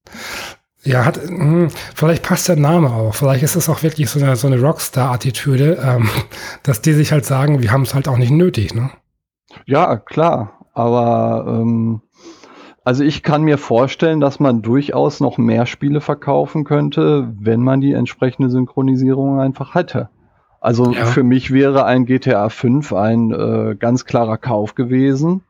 Ja, 0.82 1.04
hat, 1.04 1.18
mh, 1.28 1.38
hm, 1.38 1.68
vielleicht 1.94 2.22
passt 2.22 2.48
der 2.48 2.56
Name 2.56 2.90
auch. 2.90 3.14
Vielleicht 3.14 3.42
ist 3.42 3.54
es 3.54 3.68
auch 3.68 3.82
wirklich 3.82 4.08
so 4.08 4.18
eine, 4.18 4.36
so 4.36 4.46
eine 4.46 4.60
Rockstar-Attitüde, 4.60 5.78
ähm, 5.82 6.08
dass 6.62 6.80
die 6.80 6.94
sich 6.94 7.12
halt 7.12 7.26
sagen, 7.26 7.62
wir 7.62 7.70
haben 7.70 7.82
es 7.82 7.94
halt 7.94 8.08
auch 8.08 8.18
nicht 8.18 8.32
nötig, 8.32 8.74
ne? 8.74 8.90
Ja, 9.66 9.96
klar. 9.96 10.66
Aber 10.72 11.46
ähm, 11.48 12.02
also 12.84 13.02
ich 13.02 13.22
kann 13.22 13.42
mir 13.42 13.56
vorstellen, 13.56 14.20
dass 14.20 14.40
man 14.40 14.60
durchaus 14.60 15.20
noch 15.20 15.38
mehr 15.38 15.64
Spiele 15.64 16.02
verkaufen 16.02 16.64
könnte, 16.64 17.32
wenn 17.38 17.62
man 17.62 17.80
die 17.80 17.92
entsprechende 17.92 18.50
Synchronisierung 18.50 19.40
einfach 19.40 19.74
hätte. 19.74 20.10
Also 20.60 20.92
ja. 20.92 21.04
für 21.04 21.22
mich 21.22 21.50
wäre 21.50 21.84
ein 21.84 22.04
GTA 22.04 22.48
5 22.48 22.92
ein 22.92 23.32
äh, 23.32 23.76
ganz 23.76 24.04
klarer 24.04 24.38
Kauf 24.38 24.74
gewesen, 24.74 25.42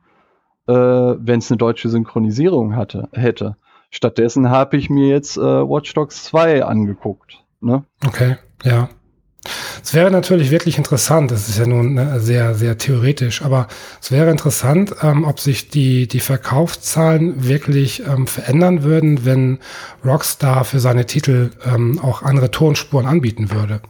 äh, 0.67 0.73
wenn 0.73 1.39
es 1.39 1.51
eine 1.51 1.59
deutsche 1.59 1.89
Synchronisierung 1.89 2.77
hatte, 2.77 3.09
hätte. 3.13 3.57
Stattdessen 3.91 4.51
habe 4.51 4.77
ich 4.77 4.91
mir 4.91 5.09
jetzt 5.09 5.37
äh, 5.37 5.41
Watch 5.41 5.95
Dogs 5.95 6.25
2 6.25 6.65
angeguckt. 6.65 7.45
Ne? 7.61 7.85
Okay, 8.07 8.37
ja. 8.65 8.89
Es 9.83 9.93
wäre 9.93 10.11
natürlich 10.11 10.51
wirklich 10.51 10.79
interessant, 10.79 11.31
das 11.31 11.49
ist 11.49 11.59
ja 11.59 11.67
nun 11.67 11.95
ne, 11.95 12.19
sehr, 12.21 12.55
sehr 12.55 12.79
theoretisch, 12.79 13.43
aber 13.43 13.69
es 14.01 14.11
wäre 14.11 14.31
interessant, 14.31 14.95
ähm, 15.03 15.25
ob 15.25 15.39
sich 15.39 15.69
die, 15.69 16.09
die 16.09 16.21
Verkaufszahlen 16.21 17.47
wirklich 17.47 18.03
ähm, 18.07 18.27
verändern 18.27 18.83
würden, 18.83 19.27
wenn 19.27 19.59
Rockstar 20.05 20.65
für 20.65 20.81
seine 20.81 21.05
Titel 21.07 21.51
ähm, 21.67 21.99
auch 22.01 22.23
andere 22.23 22.51
Tonspuren 22.51 23.07
anbieten 23.07 23.51
würde. 23.51 23.83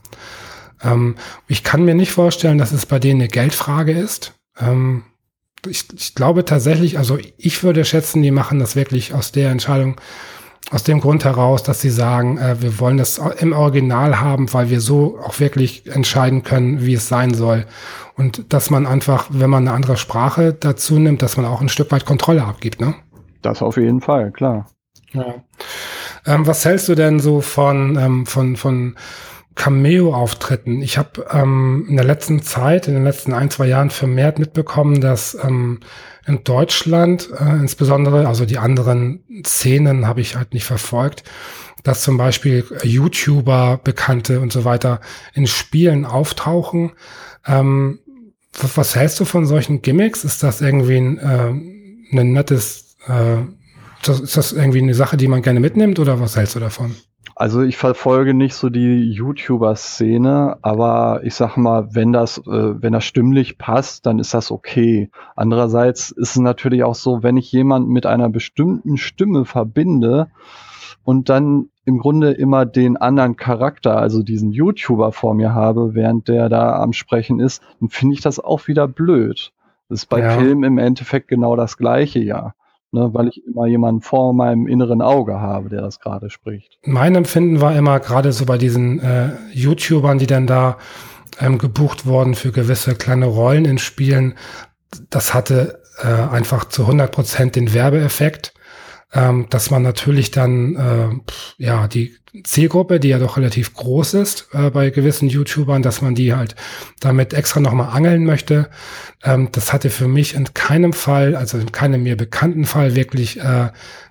Ähm, 0.83 1.15
ich 1.47 1.63
kann 1.63 1.85
mir 1.85 1.95
nicht 1.95 2.13
vorstellen, 2.13 2.59
dass 2.59 2.73
es 2.73 2.87
bei 2.87 2.99
denen 2.99 3.21
eine 3.21 3.29
Geldfrage 3.29 3.93
ist. 3.93 4.33
Ähm, 4.59 5.05
ich, 5.67 5.87
ich 5.97 6.15
glaube 6.15 6.45
tatsächlich, 6.45 6.99
also 6.99 7.19
ich 7.37 7.63
würde 7.63 7.85
schätzen, 7.85 8.23
die 8.23 8.31
machen 8.31 8.59
das 8.59 8.77
wirklich 8.77 9.15
aus 9.15 9.33
der 9.33 9.51
Entscheidung 9.51 9.97
aus 10.70 10.82
dem 10.82 11.01
Grund 11.01 11.24
heraus, 11.24 11.62
dass 11.62 11.81
sie 11.81 11.91
sagen, 11.91 12.39
äh, 12.39 12.61
wir 12.61 12.78
wollen 12.81 12.97
das 12.97 13.19
im 13.39 13.53
Original 13.53 14.20
haben, 14.20 14.53
weil 14.53 14.70
wir 14.70 14.81
so 14.81 15.19
auch 15.23 15.39
wirklich 15.41 15.86
entscheiden 15.86 16.43
können, 16.43 16.85
wie 16.85 16.95
es 16.95 17.09
sein 17.09 17.35
soll. 17.35 17.66
Und 18.16 18.53
dass 18.53 18.70
man 18.70 18.86
einfach, 18.86 19.27
wenn 19.31 19.51
man 19.51 19.66
eine 19.66 19.77
andere 19.77 19.97
Sprache 19.97 20.55
dazu 20.55 20.99
nimmt, 20.99 21.23
dass 21.23 21.36
man 21.36 21.47
auch 21.47 21.61
ein 21.61 21.69
Stück 21.69 21.91
weit 21.93 22.07
Kontrolle 22.07 22.45
abgibt, 22.45 22.81
ne? 22.81 22.95
Das 23.43 23.61
auf 23.61 23.77
jeden 23.77 24.01
Fall, 24.01 24.31
klar. 24.31 24.66
Ja. 25.12 25.35
Ähm, 26.27 26.47
was 26.47 26.65
hältst 26.65 26.89
du 26.89 26.95
denn 26.95 27.20
so 27.20 27.41
von, 27.41 27.99
ähm, 27.99 28.27
von, 28.27 28.57
von 28.57 28.97
Cameo-Auftritten? 29.55 30.81
Ich 30.81 30.97
habe 30.97 31.27
ähm, 31.31 31.86
in 31.89 31.97
der 31.97 32.07
letzten 32.07 32.43
Zeit, 32.43 32.89
in 32.89 32.95
den 32.95 33.05
letzten 33.05 33.32
ein, 33.32 33.51
zwei 33.51 33.66
Jahren 33.66 33.91
vermehrt 33.91 34.39
mitbekommen, 34.39 35.01
dass 35.01 35.36
ähm, 35.43 35.81
in 36.27 36.45
Deutschland 36.45 37.29
äh, 37.39 37.57
insbesondere, 37.57 38.27
also 38.27 38.47
die 38.47 38.59
anderen 38.59 39.25
Szenen 39.45 40.07
habe 40.07 40.21
ich 40.21 40.37
halt 40.37 40.55
nicht 40.55 40.65
verfolgt, 40.65 41.25
dass 41.83 42.03
zum 42.03 42.17
Beispiel 42.17 42.65
YouTuber, 42.83 43.81
Bekannte 43.83 44.41
und 44.41 44.53
so 44.53 44.65
weiter 44.65 45.01
in 45.35 45.47
Spielen 45.47 46.05
auftauchen. 46.07 46.93
Ähm, 47.47 47.99
was, 48.59 48.77
was, 48.77 48.97
hältst 48.97 49.21
du 49.21 49.25
von 49.25 49.47
solchen 49.47 49.83
Gimmicks? 49.83 50.25
Ist 50.25 50.43
das 50.43 50.61
irgendwie 50.61 50.97
ein, 50.97 51.19
äh, 51.19 52.19
ein 52.19 52.33
nettes, 52.33 52.97
äh, 53.07 53.43
ist 54.01 54.37
das 54.37 54.53
irgendwie 54.53 54.81
eine 54.81 54.95
Sache, 54.95 55.17
die 55.17 55.29
man 55.29 55.43
gerne 55.43 55.61
mitnimmt 55.61 55.99
oder 55.99 56.21
was 56.21 56.37
hältst 56.37 56.55
du 56.55 56.61
davon? 56.61 56.97
Also 57.36 57.62
ich 57.62 57.77
verfolge 57.77 58.32
nicht 58.32 58.55
so 58.55 58.70
die 58.70 59.11
YouTuber-Szene, 59.11 60.59
aber 60.62 61.20
ich 61.24 61.35
sag 61.35 61.56
mal, 61.56 61.89
wenn 61.93 62.12
das, 62.12 62.39
äh, 62.39 62.82
wenn 62.82 62.93
das 62.93 63.05
stimmlich 63.05 63.59
passt, 63.59 64.06
dann 64.06 64.20
ist 64.20 64.35
das 64.35 64.52
okay. 64.52 65.11
Andererseits 65.35 66.11
ist 66.12 66.31
es 66.31 66.39
natürlich 66.39 66.85
auch 66.85 66.94
so, 66.94 67.24
wenn 67.24 67.36
ich 67.36 67.51
jemanden 67.51 67.90
mit 67.90 68.06
einer 68.06 68.28
bestimmten 68.28 68.97
Stimme 68.98 69.44
verbinde 69.44 70.28
und 71.02 71.28
dann 71.28 71.70
im 71.85 71.98
Grunde 71.98 72.31
immer 72.31 72.66
den 72.66 72.97
anderen 72.97 73.36
Charakter, 73.36 73.98
also 73.98 74.23
diesen 74.23 74.52
YouTuber 74.52 75.11
vor 75.11 75.35
mir 75.35 75.52
habe, 75.55 75.94
während 75.94 76.28
der 76.28 76.48
da 76.48 76.81
am 76.81 76.93
Sprechen 76.93 77.40
ist, 77.40 77.62
dann 77.81 77.89
finde 77.89 78.15
ich 78.15 78.20
das 78.20 78.39
auch 78.39 78.69
wieder 78.69 78.86
blöd. 78.86 79.52
Das 79.89 80.01
ist 80.01 80.06
bei 80.06 80.20
ja. 80.20 80.31
Filmen 80.31 80.62
im 80.62 80.78
Endeffekt 80.78 81.28
genau 81.28 81.56
das 81.56 81.77
gleiche, 81.77 82.20
ja 82.20 82.55
ne, 82.95 83.11
weil 83.12 83.29
ich 83.29 83.43
immer 83.47 83.66
jemanden 83.66 84.01
vor 84.01 84.33
meinem 84.33 84.66
inneren 84.66 85.03
Auge 85.03 85.41
habe, 85.41 85.69
der 85.69 85.83
das 85.83 86.01
gerade 86.01 86.31
spricht. 86.31 86.79
Mein 86.85 87.15
Empfinden 87.15 87.61
war 87.61 87.77
immer 87.77 88.01
gerade 88.01 88.33
so 88.33 88.47
bei 88.47 88.57
diesen 88.57 89.01
äh, 89.01 89.33
YouTubern, 89.53 90.19
die 90.19 90.27
dann 90.27 90.47
da 90.47 90.79
ähm, 91.41 91.59
gebucht 91.59 92.07
wurden 92.07 92.35
für 92.35 92.53
gewisse 92.53 92.95
kleine 92.95 93.27
Rollen 93.27 93.65
in 93.65 93.79
Spielen, 93.79 94.35
das 95.11 95.35
hatte 95.35 95.83
äh, 96.03 96.07
einfach 96.07 96.66
zu 96.66 96.83
100 96.83 97.11
Prozent 97.12 97.57
den 97.57 97.75
Werbeeffekt 97.75 98.55
ähm, 99.15 99.47
dass 99.49 99.71
man 99.71 99.83
natürlich 99.83 100.31
dann 100.31 100.77
äh, 100.77 101.62
ja 101.62 101.87
die 101.89 102.16
Zielgruppe, 102.43 102.98
die 102.98 103.09
ja 103.09 103.19
doch 103.19 103.36
relativ 103.36 103.74
groß 103.74 104.15
ist 104.15 104.48
äh, 104.52 104.70
bei 104.70 104.90
gewissen 104.90 105.28
YouTubern, 105.28 105.82
dass 105.82 106.02
man 106.02 106.15
die 106.15 106.35
halt 106.35 106.56
damit 107.01 107.32
extra 107.32 107.61
nochmal 107.61 107.94
angeln 107.94 108.24
möchte. 108.24 108.69
Ähm, 109.23 109.51
das 109.52 109.73
hatte 109.73 109.90
für 109.90 110.09
mich 110.09 110.35
in 110.35 110.52
keinem 110.52 110.93
Fall, 110.93 111.36
also 111.36 111.59
in 111.59 111.70
keinem 111.70 112.02
mir 112.02 112.16
bekannten 112.16 112.65
Fall 112.65 112.97
wirklich 112.97 113.39
äh, 113.40 113.69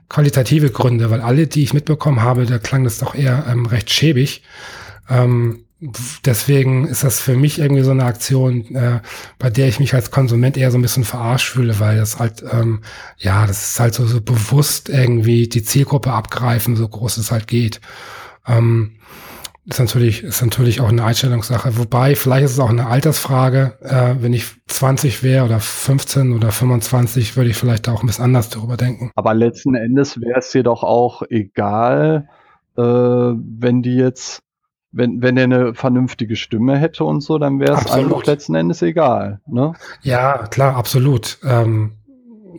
qualitative 0.07 0.69
Gründe, 0.69 1.09
weil 1.09 1.21
alle, 1.21 1.47
die 1.47 1.63
ich 1.63 1.73
mitbekommen 1.73 2.21
habe, 2.21 2.45
da 2.45 2.59
klang 2.59 2.83
das 2.83 2.99
doch 2.99 3.13
eher 3.15 3.45
ähm, 3.49 3.65
recht 3.65 3.89
schäbig. 3.89 4.43
Ähm, 5.09 5.65
deswegen 6.25 6.87
ist 6.87 7.03
das 7.03 7.19
für 7.19 7.35
mich 7.35 7.59
irgendwie 7.59 7.83
so 7.83 7.91
eine 7.91 8.05
Aktion, 8.05 8.75
äh, 8.75 9.01
bei 9.39 9.49
der 9.49 9.67
ich 9.67 9.79
mich 9.79 9.93
als 9.93 10.11
Konsument 10.11 10.57
eher 10.57 10.71
so 10.71 10.77
ein 10.77 10.81
bisschen 10.81 11.03
verarscht 11.03 11.49
fühle, 11.49 11.79
weil 11.79 11.97
das 11.97 12.19
halt, 12.19 12.43
ähm, 12.51 12.81
ja, 13.17 13.45
das 13.47 13.71
ist 13.71 13.79
halt 13.79 13.93
so, 13.93 14.05
so 14.05 14.21
bewusst 14.21 14.89
irgendwie 14.89 15.47
die 15.47 15.63
Zielgruppe 15.63 16.11
abgreifen, 16.11 16.75
so 16.75 16.87
groß 16.87 17.17
es 17.17 17.31
halt 17.31 17.47
geht. 17.47 17.81
Ähm, 18.47 18.97
ist 19.65 19.79
natürlich, 19.79 20.23
ist 20.23 20.41
natürlich 20.41 20.81
auch 20.81 20.89
eine 20.89 21.05
Einstellungssache. 21.05 21.77
Wobei, 21.77 22.15
vielleicht 22.15 22.45
ist 22.45 22.51
es 22.51 22.59
auch 22.59 22.69
eine 22.69 22.87
Altersfrage. 22.87 23.77
Äh, 23.81 24.21
wenn 24.21 24.33
ich 24.33 24.45
20 24.67 25.23
wäre 25.23 25.45
oder 25.45 25.59
15 25.59 26.33
oder 26.33 26.51
25, 26.51 27.37
würde 27.37 27.49
ich 27.49 27.55
vielleicht 27.55 27.87
auch 27.87 28.03
ein 28.03 28.07
bisschen 28.07 28.25
anders 28.25 28.49
darüber 28.49 28.75
denken. 28.75 29.11
Aber 29.15 29.33
letzten 29.33 29.75
Endes 29.75 30.19
wäre 30.19 30.39
es 30.39 30.51
dir 30.51 30.63
doch 30.63 30.83
auch 30.83 31.23
egal, 31.29 32.27
äh, 32.77 32.81
wenn 32.81 33.81
die 33.81 33.95
jetzt 33.95 34.43
wenn, 34.93 35.21
wenn 35.21 35.35
er 35.37 35.43
eine 35.43 35.73
vernünftige 35.73 36.35
Stimme 36.35 36.77
hätte 36.77 37.03
und 37.03 37.21
so, 37.21 37.37
dann 37.37 37.59
wäre 37.59 37.73
es 37.73 37.91
einfach 37.91 38.25
letzten 38.25 38.55
Endes 38.55 38.81
egal. 38.81 39.41
Ne? 39.47 39.73
Ja, 40.01 40.47
klar, 40.49 40.75
absolut. 40.75 41.39
Ähm, 41.43 41.93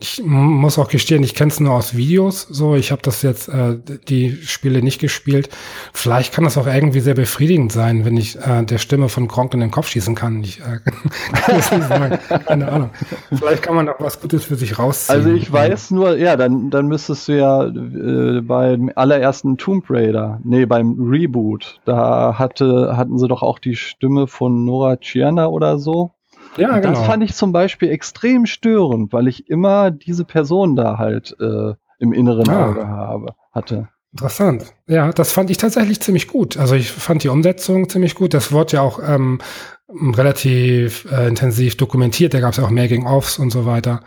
ich 0.01 0.23
muss 0.25 0.79
auch 0.79 0.89
gestehen, 0.89 1.23
ich 1.23 1.35
kenne 1.35 1.51
es 1.51 1.61
nur 1.61 1.73
aus 1.73 1.97
Videos. 1.97 2.43
So, 2.43 2.75
ich 2.75 2.93
habe 2.93 3.03
das 3.03 3.23
jetzt 3.23 3.49
äh, 3.49 3.79
die 4.09 4.33
Spiele 4.43 4.83
nicht 4.83 5.01
gespielt. 5.01 5.49
Vielleicht 5.93 6.33
kann 6.33 6.45
das 6.45 6.59
auch 6.59 6.67
irgendwie 6.67 7.01
sehr 7.01 7.15
befriedigend 7.15 7.73
sein, 7.73 8.05
wenn 8.05 8.17
ich 8.17 8.37
äh, 8.37 8.65
der 8.65 8.79
Stimme 8.79 9.09
von 9.09 9.29
Gronk 9.29 9.55
in 9.55 9.61
den 9.61 9.71
Kopf 9.71 9.89
schießen 9.89 10.15
kann. 10.15 10.43
Ich, 10.43 10.61
äh, 10.61 10.81
kann 11.89 12.19
keine 12.47 12.71
Ahnung. 12.71 12.91
Vielleicht 13.35 13.63
kann 13.63 13.75
man 13.75 13.89
auch 13.89 14.01
was 14.01 14.21
Gutes 14.21 14.45
für 14.45 14.57
sich 14.57 14.79
rausziehen. 14.79 15.19
Also 15.19 15.31
ich 15.31 15.53
weiß 15.53 15.91
nur, 15.93 16.17
ja, 16.17 16.37
dann 16.37 16.71
dann 16.71 16.87
müsstest 16.87 17.29
du 17.29 17.39
ja 17.39 17.65
äh, 17.67 18.41
beim 18.41 18.91
allerersten 18.95 19.57
Tomb 19.57 19.85
Raider, 19.89 20.41
nee, 20.45 20.67
beim 20.67 20.97
Reboot, 20.99 21.81
da 21.85 22.39
hatte 22.39 22.97
hatten 22.97 23.19
sie 23.19 23.29
doch 23.29 23.43
auch 23.43 23.59
die 23.59 23.77
Stimme 23.77 24.27
von 24.27 24.65
Nora 24.65 24.97
Tschirner 24.97 25.51
oder 25.51 25.79
so. 25.79 26.13
Ja, 26.57 26.79
genau. 26.79 26.95
Das 26.95 27.07
fand 27.07 27.23
ich 27.23 27.35
zum 27.35 27.53
Beispiel 27.53 27.91
extrem 27.91 28.47
störend, 28.47 29.13
weil 29.13 29.29
ich 29.29 29.49
immer 29.49 29.91
diese 29.91 30.25
Person 30.25 30.77
da 30.77 30.99
halt 30.99 31.37
äh, 31.41 31.75
im 31.99 32.13
inneren 32.13 32.49
ah. 32.49 32.67
Auge 32.67 32.89
habe, 32.89 33.35
hatte. 33.53 33.89
Interessant. 34.13 34.73
Ja, 34.87 35.11
das 35.11 35.33
fand 35.33 35.51
ich 35.51 35.57
tatsächlich 35.57 36.01
ziemlich 36.01 36.29
gut. 36.29 36.57
Also 36.57 36.77
ich 36.77 36.93
fand 36.93 37.25
die 37.25 37.29
Umsetzung 37.29 37.89
ziemlich 37.89 38.15
gut. 38.15 38.33
Das 38.33 38.53
wurde 38.53 38.75
ja 38.75 38.81
auch 38.81 39.01
ähm, 39.05 39.41
relativ 39.89 41.09
äh, 41.11 41.27
intensiv 41.27 41.77
dokumentiert. 41.77 42.33
Da 42.33 42.39
gab 42.39 42.53
es 42.53 42.59
ja 42.59 42.65
auch 42.65 42.71
Making-ofs 42.71 43.41
und 43.41 43.51
so 43.51 43.67
weiter. 43.67 44.03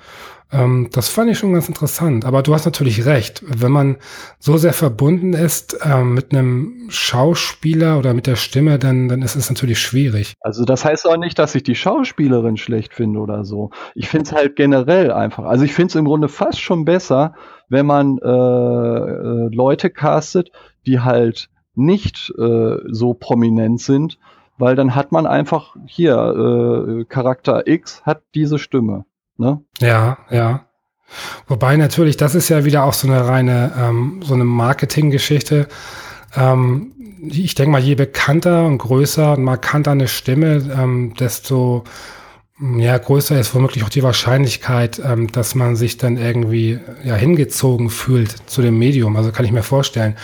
Ähm, 0.51 0.89
das 0.93 1.09
fand 1.09 1.29
ich 1.29 1.37
schon 1.37 1.53
ganz 1.53 1.67
interessant. 1.67 2.25
Aber 2.25 2.41
du 2.41 2.53
hast 2.53 2.65
natürlich 2.65 3.05
recht. 3.05 3.43
Wenn 3.45 3.71
man 3.71 3.97
so 4.39 4.57
sehr 4.57 4.73
verbunden 4.73 5.33
ist 5.33 5.77
ähm, 5.83 6.13
mit 6.13 6.31
einem 6.31 6.87
Schauspieler 6.89 7.97
oder 7.97 8.13
mit 8.13 8.27
der 8.27 8.35
Stimme, 8.35 8.79
dann, 8.79 9.09
dann 9.09 9.21
ist 9.21 9.35
es 9.35 9.49
natürlich 9.49 9.79
schwierig. 9.79 10.33
Also 10.41 10.63
das 10.63 10.85
heißt 10.85 11.07
auch 11.07 11.17
nicht, 11.17 11.37
dass 11.37 11.55
ich 11.55 11.63
die 11.63 11.75
Schauspielerin 11.75 12.57
schlecht 12.57 12.93
finde 12.93 13.19
oder 13.19 13.43
so. 13.43 13.71
Ich 13.95 14.09
finde 14.09 14.25
es 14.25 14.31
halt 14.31 14.55
generell 14.55 15.11
einfach. 15.11 15.45
Also 15.45 15.65
ich 15.65 15.73
finde 15.73 15.91
es 15.91 15.95
im 15.95 16.05
Grunde 16.05 16.29
fast 16.29 16.61
schon 16.61 16.85
besser, 16.85 17.33
wenn 17.69 17.85
man 17.85 18.17
äh, 18.19 18.27
äh, 18.27 19.49
Leute 19.53 19.89
castet, 19.89 20.51
die 20.85 21.01
halt 21.01 21.49
nicht 21.75 22.33
äh, 22.37 22.77
so 22.87 23.13
prominent 23.13 23.81
sind, 23.81 24.17
weil 24.57 24.75
dann 24.75 24.95
hat 24.95 25.11
man 25.11 25.27
einfach 25.27 25.75
hier 25.85 26.15
äh, 26.15 27.05
Charakter 27.05 27.67
X 27.67 28.01
hat 28.03 28.23
diese 28.33 28.57
Stimme. 28.57 29.05
Ne? 29.37 29.61
Ja, 29.79 30.17
ja. 30.29 30.65
Wobei 31.47 31.77
natürlich, 31.77 32.17
das 32.17 32.35
ist 32.35 32.49
ja 32.49 32.65
wieder 32.65 32.83
auch 32.83 32.93
so 32.93 33.07
eine 33.07 33.25
reine, 33.27 33.71
ähm, 33.77 34.21
so 34.23 34.33
eine 34.33 34.43
Marketinggeschichte. 34.43 35.67
Ähm, 36.35 36.93
ich 37.21 37.55
denke 37.55 37.71
mal, 37.71 37.81
je 37.81 37.95
bekannter 37.95 38.65
und 38.65 38.77
größer 38.77 39.33
und 39.33 39.43
markanter 39.43 39.91
eine 39.91 40.07
Stimme, 40.07 40.69
ähm, 40.77 41.13
desto 41.19 41.83
ja, 42.59 42.97
größer 42.97 43.39
ist 43.39 43.53
womöglich 43.53 43.83
auch 43.83 43.89
die 43.89 44.01
Wahrscheinlichkeit, 44.01 44.99
ähm, 45.03 45.31
dass 45.31 45.53
man 45.53 45.75
sich 45.75 45.97
dann 45.97 46.17
irgendwie 46.17 46.79
ja, 47.03 47.15
hingezogen 47.15 47.89
fühlt 47.89 48.49
zu 48.49 48.61
dem 48.61 48.79
Medium. 48.79 49.15
Also 49.15 49.31
kann 49.31 49.45
ich 49.45 49.51
mir 49.51 49.63
vorstellen. 49.63 50.17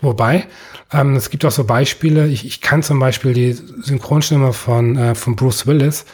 Wobei, 0.00 0.46
ähm, 0.92 1.16
es 1.16 1.30
gibt 1.30 1.44
auch 1.44 1.50
so 1.50 1.64
Beispiele. 1.64 2.28
Ich, 2.28 2.46
ich 2.46 2.60
kann 2.60 2.82
zum 2.84 3.00
Beispiel 3.00 3.34
die 3.34 3.52
Synchronstimme 3.52 4.52
von, 4.52 4.96
äh, 4.96 5.14
von 5.16 5.34
Bruce 5.34 5.66
Willis. 5.66 6.04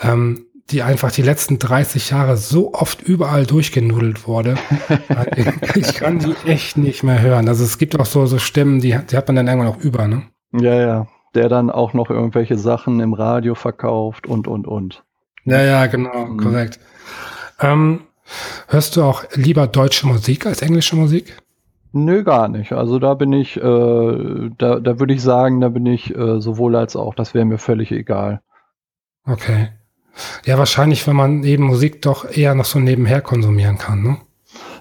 Ähm, 0.00 0.46
die 0.70 0.82
einfach 0.82 1.10
die 1.10 1.22
letzten 1.22 1.58
30 1.58 2.10
Jahre 2.10 2.36
so 2.36 2.72
oft 2.74 3.02
überall 3.02 3.46
durchgenudelt 3.46 4.26
wurde. 4.26 4.56
ich 5.74 5.94
kann 5.94 6.18
die 6.18 6.34
echt 6.46 6.76
nicht 6.76 7.02
mehr 7.02 7.20
hören. 7.20 7.48
Also 7.48 7.64
es 7.64 7.78
gibt 7.78 7.98
auch 7.98 8.06
so, 8.06 8.26
so 8.26 8.38
Stimmen, 8.38 8.80
die, 8.80 8.96
die 9.10 9.16
hat 9.16 9.26
man 9.26 9.36
dann 9.36 9.48
irgendwann 9.48 9.72
auch 9.72 9.78
über, 9.78 10.06
ne? 10.06 10.22
Ja, 10.52 10.74
ja. 10.74 11.06
Der 11.34 11.48
dann 11.48 11.70
auch 11.70 11.92
noch 11.92 12.10
irgendwelche 12.10 12.58
Sachen 12.58 13.00
im 13.00 13.14
Radio 13.14 13.54
verkauft 13.54 14.26
und, 14.26 14.48
und, 14.48 14.66
und. 14.66 15.04
Ja, 15.44 15.62
ja, 15.62 15.86
genau, 15.86 16.26
mhm. 16.26 16.38
korrekt. 16.38 16.80
Ähm, 17.60 18.02
hörst 18.68 18.96
du 18.96 19.02
auch 19.02 19.24
lieber 19.34 19.66
deutsche 19.66 20.06
Musik 20.06 20.46
als 20.46 20.62
englische 20.62 20.96
Musik? 20.96 21.36
Nö, 21.92 22.22
gar 22.22 22.48
nicht. 22.48 22.72
Also 22.72 22.98
da 22.98 23.14
bin 23.14 23.32
ich, 23.32 23.56
äh, 23.56 24.50
da, 24.58 24.80
da 24.80 25.00
würde 25.00 25.14
ich 25.14 25.22
sagen, 25.22 25.60
da 25.60 25.68
bin 25.68 25.86
ich 25.86 26.14
äh, 26.14 26.40
sowohl 26.40 26.76
als 26.76 26.94
auch. 26.94 27.14
Das 27.14 27.34
wäre 27.34 27.44
mir 27.44 27.58
völlig 27.58 27.90
egal. 27.90 28.40
Okay. 29.24 29.70
Ja, 30.44 30.58
wahrscheinlich, 30.58 31.06
wenn 31.06 31.16
man 31.16 31.44
eben 31.44 31.64
Musik 31.64 32.02
doch 32.02 32.24
eher 32.30 32.54
noch 32.54 32.64
so 32.64 32.78
nebenher 32.78 33.20
konsumieren 33.20 33.78
kann, 33.78 34.02
ne? 34.02 34.16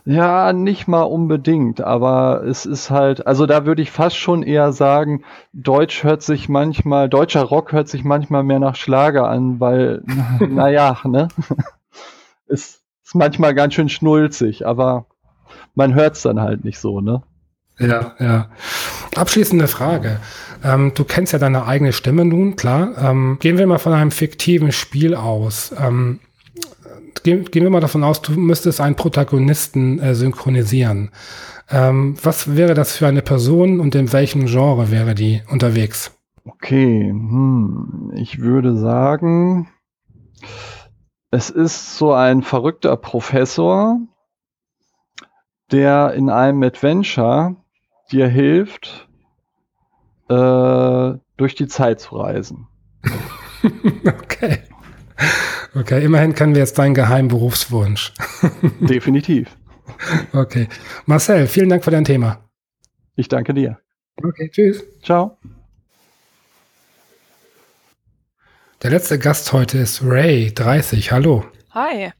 Ja, 0.05 0.53
nicht 0.53 0.87
mal 0.87 1.03
unbedingt, 1.03 1.81
aber 1.81 2.43
es 2.43 2.65
ist 2.65 2.89
halt, 2.89 3.27
also 3.27 3.45
da 3.45 3.65
würde 3.65 3.81
ich 3.81 3.91
fast 3.91 4.15
schon 4.15 4.43
eher 4.43 4.71
sagen, 4.71 5.23
Deutsch 5.53 6.03
hört 6.03 6.23
sich 6.23 6.49
manchmal, 6.49 7.09
deutscher 7.09 7.43
Rock 7.43 7.73
hört 7.73 7.89
sich 7.89 8.03
manchmal 8.03 8.43
mehr 8.43 8.59
nach 8.59 8.75
Schlager 8.75 9.27
an, 9.27 9.59
weil, 9.59 10.01
naja, 10.39 10.97
ne? 11.03 11.27
ist, 12.47 12.81
ist 13.03 13.15
manchmal 13.15 13.53
ganz 13.53 13.75
schön 13.75 13.89
schnulzig, 13.89 14.65
aber 14.65 15.05
man 15.75 15.93
hört 15.93 16.15
es 16.15 16.23
dann 16.23 16.39
halt 16.39 16.63
nicht 16.63 16.79
so, 16.79 17.01
ne? 17.01 17.21
Ja, 17.77 18.13
ja. 18.19 18.49
Abschließende 19.15 19.67
Frage. 19.67 20.19
Ähm, 20.63 20.91
du 20.93 21.03
kennst 21.03 21.33
ja 21.33 21.39
deine 21.39 21.65
eigene 21.65 21.93
Stimme 21.93 22.25
nun, 22.25 22.55
klar. 22.55 22.91
Ähm, 23.01 23.37
gehen 23.39 23.57
wir 23.57 23.67
mal 23.67 23.79
von 23.79 23.93
einem 23.93 24.11
fiktiven 24.11 24.71
Spiel 24.71 25.15
aus. 25.15 25.73
Ähm, 25.79 26.19
gehen, 27.23 27.45
gehen 27.45 27.63
wir 27.63 27.69
mal 27.69 27.79
davon 27.79 28.03
aus, 28.03 28.21
du 28.21 28.33
müsstest 28.33 28.81
einen 28.81 28.95
Protagonisten 28.95 29.99
äh, 29.99 30.15
synchronisieren. 30.15 31.11
Ähm, 31.69 32.15
was 32.21 32.55
wäre 32.55 32.73
das 32.73 32.97
für 32.97 33.07
eine 33.07 33.21
Person 33.21 33.79
und 33.79 33.95
in 33.95 34.11
welchem 34.11 34.47
Genre 34.47 34.91
wäre 34.91 35.15
die 35.15 35.41
unterwegs? 35.49 36.11
Okay, 36.45 37.09
hm, 37.09 38.11
ich 38.15 38.39
würde 38.39 38.75
sagen, 38.75 39.69
es 41.31 41.49
ist 41.49 41.97
so 41.97 42.13
ein 42.13 42.41
verrückter 42.41 42.97
Professor, 42.97 43.99
der 45.71 46.13
in 46.13 46.29
einem 46.29 46.63
Adventure 46.63 47.55
dir 48.11 48.27
hilft, 48.27 49.08
äh, 50.29 51.17
durch 51.37 51.55
die 51.55 51.67
Zeit 51.67 51.99
zu 51.99 52.17
reisen. 52.17 52.67
okay. 54.05 54.59
Okay, 55.75 56.03
immerhin 56.03 56.33
kennen 56.33 56.55
wir 56.55 56.61
jetzt 56.61 56.77
deinen 56.77 56.93
geheimen 56.93 57.27
Berufswunsch. 57.27 58.13
Definitiv. 58.79 59.55
Okay. 60.33 60.67
Marcel, 61.05 61.47
vielen 61.47 61.69
Dank 61.69 61.83
für 61.83 61.91
dein 61.91 62.05
Thema. 62.05 62.49
Ich 63.15 63.27
danke 63.27 63.53
dir. 63.53 63.79
Okay, 64.21 64.49
tschüss. 64.49 64.83
Ciao. 65.03 65.37
Der 68.81 68.91
letzte 68.91 69.19
Gast 69.19 69.51
heute 69.51 69.77
ist 69.77 70.01
Ray, 70.03 70.53
30. 70.53 71.11
Hallo. 71.11 71.45
Hi. 71.71 72.11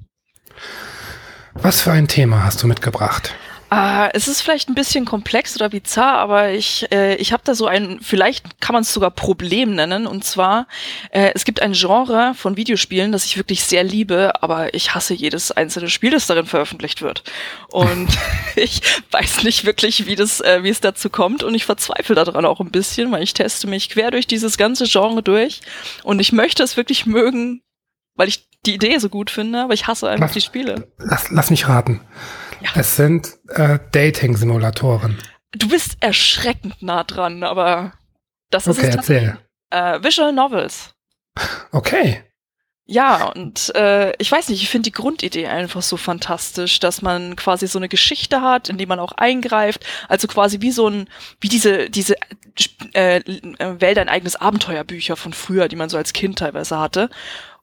Was 1.54 1.82
für 1.82 1.92
ein 1.92 2.08
Thema 2.08 2.44
hast 2.44 2.62
du 2.62 2.68
mitgebracht? 2.68 3.34
Äh, 3.72 4.10
es 4.14 4.28
ist 4.28 4.42
vielleicht 4.42 4.70
ein 4.70 4.76
bisschen 4.76 5.06
komplex 5.06 5.56
oder 5.56 5.70
bizarr, 5.70 6.18
aber 6.18 6.52
ich, 6.52 6.92
äh, 6.92 7.16
ich 7.16 7.34
habe 7.34 7.44
da 7.46 7.54
so 7.54 7.68
ein, 7.68 8.00
vielleicht 8.02 8.60
kann 8.60 8.74
man 8.74 8.82
es 8.82 8.94
sogar 8.94 9.12
Problem 9.12 9.76
nennen. 9.76 10.08
Und 10.08 10.24
zwar, 10.24 10.68
äh, 11.12 11.32
es 11.36 11.46
gibt 11.46 11.62
ein 11.62 11.74
Genre 11.74 12.34
von 12.36 12.58
Videospielen, 12.58 13.12
das 13.12 13.26
ich 13.26 13.38
wirklich 13.38 13.64
sehr 13.64 13.84
liebe, 13.84 14.42
aber 14.42 14.74
ich 14.74 14.96
hasse 14.96 15.14
jedes 15.14 15.52
einzelne 15.52 15.90
Spiel, 15.90 16.12
das 16.12 16.28
darin 16.28 16.46
veröffentlicht 16.46 17.02
wird. 17.02 17.24
Und 17.70 18.10
ich 18.56 18.82
weiß 19.12 19.44
nicht 19.44 19.66
wirklich, 19.66 20.06
wie, 20.06 20.16
das, 20.16 20.42
äh, 20.42 20.64
wie 20.64 20.70
es 20.70 20.82
dazu 20.82 21.10
kommt. 21.10 21.44
Und 21.44 21.56
ich 21.56 21.66
verzweifle 21.66 22.16
daran 22.16 22.46
auch 22.46 22.60
ein 22.60 22.72
bisschen, 22.72 23.12
weil 23.12 23.24
ich 23.24 23.34
teste 23.34 23.68
mich 23.68 23.90
quer 23.90 24.12
durch 24.12 24.28
dieses 24.28 24.58
ganze 24.58 24.86
Genre 24.86 25.24
durch. 25.24 25.62
Und 26.04 26.20
ich 26.20 26.32
möchte 26.32 26.64
es 26.64 26.78
wirklich 26.78 27.06
mögen, 27.06 27.62
weil 28.16 28.28
ich 28.28 28.48
die 28.66 28.76
Idee 28.76 28.98
so 28.98 29.10
gut 29.10 29.30
finde, 29.30 29.62
aber 29.64 29.74
ich 29.74 29.88
hasse 29.88 30.10
einfach 30.10 30.28
lass, 30.28 30.34
die 30.34 30.42
Spiele. 30.42 30.92
Lass, 30.98 31.30
lass 31.32 31.50
mich 31.50 31.68
raten. 31.68 32.02
Ja. 32.62 32.70
Es 32.76 32.96
sind 32.96 33.38
äh, 33.50 33.80
Dating-Simulatoren. 33.92 35.18
Du 35.52 35.70
bist 35.70 35.98
erschreckend 36.00 36.82
nah 36.82 37.04
dran, 37.04 37.44
aber 37.44 37.94
das 38.50 38.68
ist 38.68 38.78
okay, 38.78 38.90
es. 38.90 38.96
erzähl. 38.96 39.38
Äh, 39.72 40.04
Visual 40.04 40.34
Novels. 40.34 40.94
Okay. 41.72 42.24
Ja, 42.92 43.28
und 43.28 43.72
äh, 43.76 44.16
ich 44.18 44.32
weiß 44.32 44.50
nicht, 44.50 44.64
ich 44.64 44.70
finde 44.70 44.90
die 44.90 44.92
Grundidee 44.92 45.46
einfach 45.46 45.84
so 45.84 45.96
fantastisch, 45.96 46.80
dass 46.80 47.04
man 47.04 47.36
quasi 47.36 47.68
so 47.68 47.78
eine 47.78 47.88
Geschichte 47.88 48.42
hat, 48.42 48.68
in 48.68 48.80
die 48.80 48.88
man 48.88 48.98
auch 49.00 49.12
eingreift. 49.12 49.86
Also 50.08 50.28
quasi 50.28 50.62
wie 50.62 50.72
so 50.72 50.88
ein, 50.88 51.08
wie 51.40 51.50
diese, 51.50 51.92
diese 51.92 52.16
äh, 52.94 53.22
Welt 53.60 54.00
ein 54.00 54.10
eigenes 54.10 54.38
Abenteuerbücher 54.38 55.18
von 55.18 55.34
früher, 55.34 55.68
die 55.68 55.76
man 55.76 55.90
so 55.90 55.98
als 55.98 56.14
Kind 56.14 56.40
teilweise 56.40 56.80
hatte. 56.80 57.12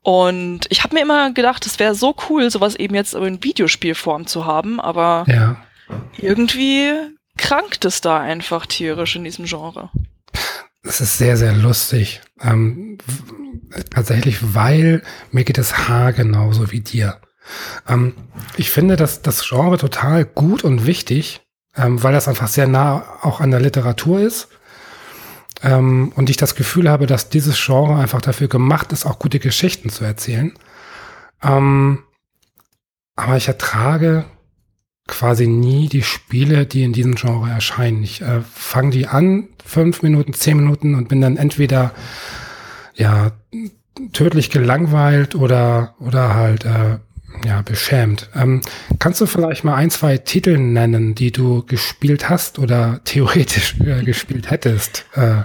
Und 0.06 0.66
ich 0.68 0.84
habe 0.84 0.94
mir 0.94 1.02
immer 1.02 1.32
gedacht, 1.32 1.66
es 1.66 1.80
wäre 1.80 1.96
so 1.96 2.14
cool, 2.30 2.48
sowas 2.48 2.76
eben 2.76 2.94
jetzt 2.94 3.14
in 3.14 3.42
Videospielform 3.42 4.28
zu 4.28 4.44
haben, 4.44 4.78
aber 4.78 5.24
ja. 5.26 5.56
irgendwie 6.16 6.92
krankt 7.36 7.84
es 7.84 8.02
da 8.02 8.20
einfach 8.20 8.66
tierisch 8.66 9.16
in 9.16 9.24
diesem 9.24 9.46
Genre. 9.46 9.90
Es 10.84 11.00
ist 11.00 11.18
sehr, 11.18 11.36
sehr 11.36 11.54
lustig. 11.54 12.20
Ähm, 12.40 12.98
tatsächlich, 13.90 14.54
weil 14.54 15.02
mir 15.32 15.42
geht 15.42 15.58
es 15.58 15.88
haargenauso 15.88 16.70
wie 16.70 16.82
dir. 16.82 17.20
Ähm, 17.88 18.14
ich 18.56 18.70
finde 18.70 18.94
dass 18.94 19.22
das 19.22 19.44
Genre 19.48 19.76
total 19.76 20.24
gut 20.24 20.62
und 20.62 20.86
wichtig, 20.86 21.40
ähm, 21.74 22.00
weil 22.00 22.12
das 22.12 22.28
einfach 22.28 22.46
sehr 22.46 22.68
nah 22.68 23.18
auch 23.22 23.40
an 23.40 23.50
der 23.50 23.58
Literatur 23.58 24.20
ist 24.20 24.50
ähm, 25.62 26.12
und 26.14 26.30
ich 26.30 26.36
das 26.36 26.54
Gefühl 26.54 26.90
habe, 26.90 27.06
dass 27.06 27.28
dieses 27.28 27.62
Genre 27.64 27.96
einfach 27.96 28.20
dafür 28.20 28.48
gemacht 28.48 28.92
ist, 28.92 29.06
auch 29.06 29.18
gute 29.18 29.38
Geschichten 29.38 29.90
zu 29.90 30.04
erzählen. 30.04 30.52
Ähm, 31.42 32.00
aber 33.14 33.36
ich 33.36 33.48
ertrage 33.48 34.26
quasi 35.06 35.46
nie 35.46 35.88
die 35.88 36.02
Spiele, 36.02 36.66
die 36.66 36.82
in 36.82 36.92
diesem 36.92 37.14
Genre 37.14 37.48
erscheinen. 37.48 38.02
Ich 38.02 38.22
äh, 38.22 38.40
fange 38.42 38.90
die 38.90 39.06
an, 39.06 39.48
fünf 39.64 40.02
Minuten, 40.02 40.32
zehn 40.32 40.56
Minuten 40.56 40.94
und 40.94 41.08
bin 41.08 41.20
dann 41.20 41.36
entweder 41.36 41.92
ja 42.94 43.32
tödlich 44.12 44.50
gelangweilt 44.50 45.34
oder 45.34 45.94
oder 46.00 46.34
halt 46.34 46.64
äh, 46.64 46.98
ja 47.44 47.62
beschämt. 47.62 48.28
Ähm, 48.34 48.60
kannst 48.98 49.20
du 49.20 49.26
vielleicht 49.26 49.64
mal 49.64 49.74
ein, 49.74 49.90
zwei 49.90 50.18
Titel 50.18 50.56
nennen, 50.58 51.14
die 51.14 51.32
du 51.32 51.62
gespielt 51.64 52.28
hast 52.28 52.58
oder 52.58 53.00
theoretisch 53.04 53.76
äh, 53.80 54.02
gespielt 54.04 54.50
hättest? 54.50 55.06
Äh, 55.14 55.42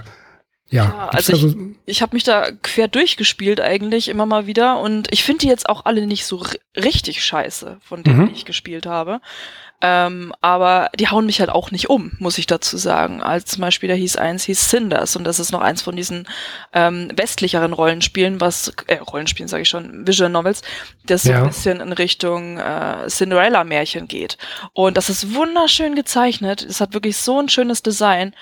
ja, 0.72 0.84
ja 0.84 1.08
also 1.08 1.32
ich, 1.32 1.56
ich 1.86 2.02
habe 2.02 2.16
mich 2.16 2.24
da 2.24 2.50
quer 2.62 2.88
durchgespielt 2.88 3.60
eigentlich 3.60 4.08
immer 4.08 4.26
mal 4.26 4.46
wieder 4.46 4.80
und 4.80 5.12
ich 5.12 5.22
finde 5.22 5.40
die 5.40 5.48
jetzt 5.48 5.68
auch 5.68 5.84
alle 5.84 6.06
nicht 6.06 6.26
so 6.26 6.44
richtig 6.76 7.24
scheiße, 7.24 7.78
von 7.80 8.02
denen 8.02 8.22
mhm. 8.22 8.30
ich 8.34 8.44
gespielt 8.44 8.86
habe. 8.86 9.20
Ähm, 9.84 10.32
aber 10.40 10.90
die 10.96 11.08
hauen 11.08 11.26
mich 11.26 11.40
halt 11.40 11.50
auch 11.50 11.72
nicht 11.72 11.90
um, 11.90 12.12
muss 12.20 12.38
ich 12.38 12.46
dazu 12.46 12.76
sagen. 12.76 13.20
Als 13.20 13.46
zum 13.46 13.62
Beispiel, 13.62 13.88
da 13.88 13.96
hieß 13.96 14.16
eins, 14.16 14.44
hieß 14.44 14.68
Cinders 14.68 15.16
und 15.16 15.24
das 15.24 15.40
ist 15.40 15.50
noch 15.50 15.60
eins 15.60 15.82
von 15.82 15.96
diesen 15.96 16.28
ähm, 16.72 17.10
westlicheren 17.16 17.72
Rollenspielen, 17.72 18.40
was, 18.40 18.72
äh, 18.86 18.98
Rollenspielen 18.98 19.48
sage 19.48 19.62
ich 19.62 19.68
schon, 19.68 20.06
Visual 20.06 20.30
Novels, 20.30 20.62
das 21.04 21.24
ja. 21.24 21.38
so 21.38 21.42
ein 21.42 21.48
bisschen 21.48 21.80
in 21.80 21.92
Richtung 21.92 22.58
äh, 22.58 23.08
Cinderella-Märchen 23.08 24.06
geht. 24.06 24.38
Und 24.72 24.96
das 24.96 25.10
ist 25.10 25.34
wunderschön 25.34 25.96
gezeichnet, 25.96 26.62
es 26.62 26.80
hat 26.80 26.94
wirklich 26.94 27.16
so 27.16 27.40
ein 27.40 27.48
schönes 27.48 27.82
Design. 27.82 28.36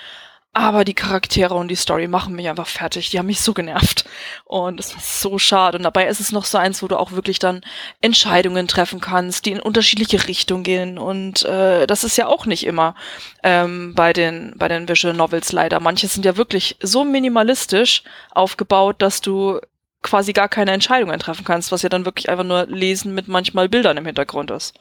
Aber 0.53 0.83
die 0.83 0.93
Charaktere 0.93 1.53
und 1.53 1.69
die 1.69 1.75
Story 1.75 2.09
machen 2.09 2.35
mich 2.35 2.49
einfach 2.49 2.67
fertig. 2.67 3.09
Die 3.09 3.17
haben 3.17 3.27
mich 3.27 3.39
so 3.39 3.53
genervt. 3.53 4.03
Und 4.43 4.81
es 4.81 4.93
ist 4.93 5.21
so 5.21 5.39
schade. 5.39 5.77
Und 5.77 5.83
dabei 5.83 6.07
ist 6.07 6.19
es 6.19 6.33
noch 6.33 6.43
so 6.43 6.57
eins, 6.57 6.83
wo 6.83 6.89
du 6.89 6.99
auch 6.99 7.13
wirklich 7.13 7.39
dann 7.39 7.61
Entscheidungen 8.01 8.67
treffen 8.67 8.99
kannst, 8.99 9.45
die 9.45 9.51
in 9.51 9.61
unterschiedliche 9.61 10.27
Richtungen 10.27 10.63
gehen. 10.63 10.97
Und 10.97 11.45
äh, 11.45 11.87
das 11.87 12.03
ist 12.03 12.17
ja 12.17 12.27
auch 12.27 12.45
nicht 12.45 12.65
immer 12.65 12.95
ähm, 13.43 13.95
bei, 13.95 14.11
den, 14.11 14.53
bei 14.57 14.67
den 14.67 14.89
Visual 14.89 15.13
Novels 15.13 15.53
leider. 15.53 15.79
Manche 15.79 16.09
sind 16.09 16.25
ja 16.25 16.35
wirklich 16.35 16.75
so 16.81 17.05
minimalistisch 17.05 18.03
aufgebaut, 18.31 18.97
dass 19.01 19.21
du 19.21 19.61
quasi 20.01 20.33
gar 20.33 20.49
keine 20.49 20.71
Entscheidungen 20.71 21.19
treffen 21.19 21.45
kannst, 21.45 21.71
was 21.71 21.81
ja 21.83 21.89
dann 21.89 22.05
wirklich 22.05 22.29
einfach 22.29 22.43
nur 22.43 22.65
Lesen 22.67 23.13
mit 23.13 23.27
manchmal 23.27 23.69
Bildern 23.69 23.97
im 23.97 24.05
Hintergrund 24.05 24.51
ist. 24.51 24.73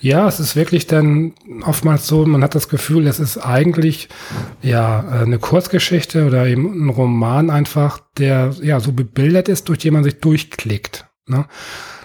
Ja, 0.00 0.28
es 0.28 0.38
ist 0.38 0.54
wirklich 0.54 0.86
dann 0.86 1.34
oftmals 1.64 2.06
so, 2.06 2.24
man 2.26 2.42
hat 2.42 2.54
das 2.54 2.68
Gefühl, 2.68 3.06
es 3.06 3.18
ist 3.18 3.38
eigentlich 3.38 4.08
ja 4.62 5.00
eine 5.08 5.38
Kurzgeschichte 5.38 6.26
oder 6.26 6.46
eben 6.46 6.86
ein 6.86 6.90
Roman 6.90 7.50
einfach, 7.50 8.00
der 8.18 8.54
ja 8.62 8.78
so 8.78 8.92
bebildert 8.92 9.48
ist, 9.48 9.68
durch 9.68 9.78
den 9.78 9.94
man 9.94 10.04
sich 10.04 10.20
durchklickt. 10.20 11.06
Ne? 11.26 11.46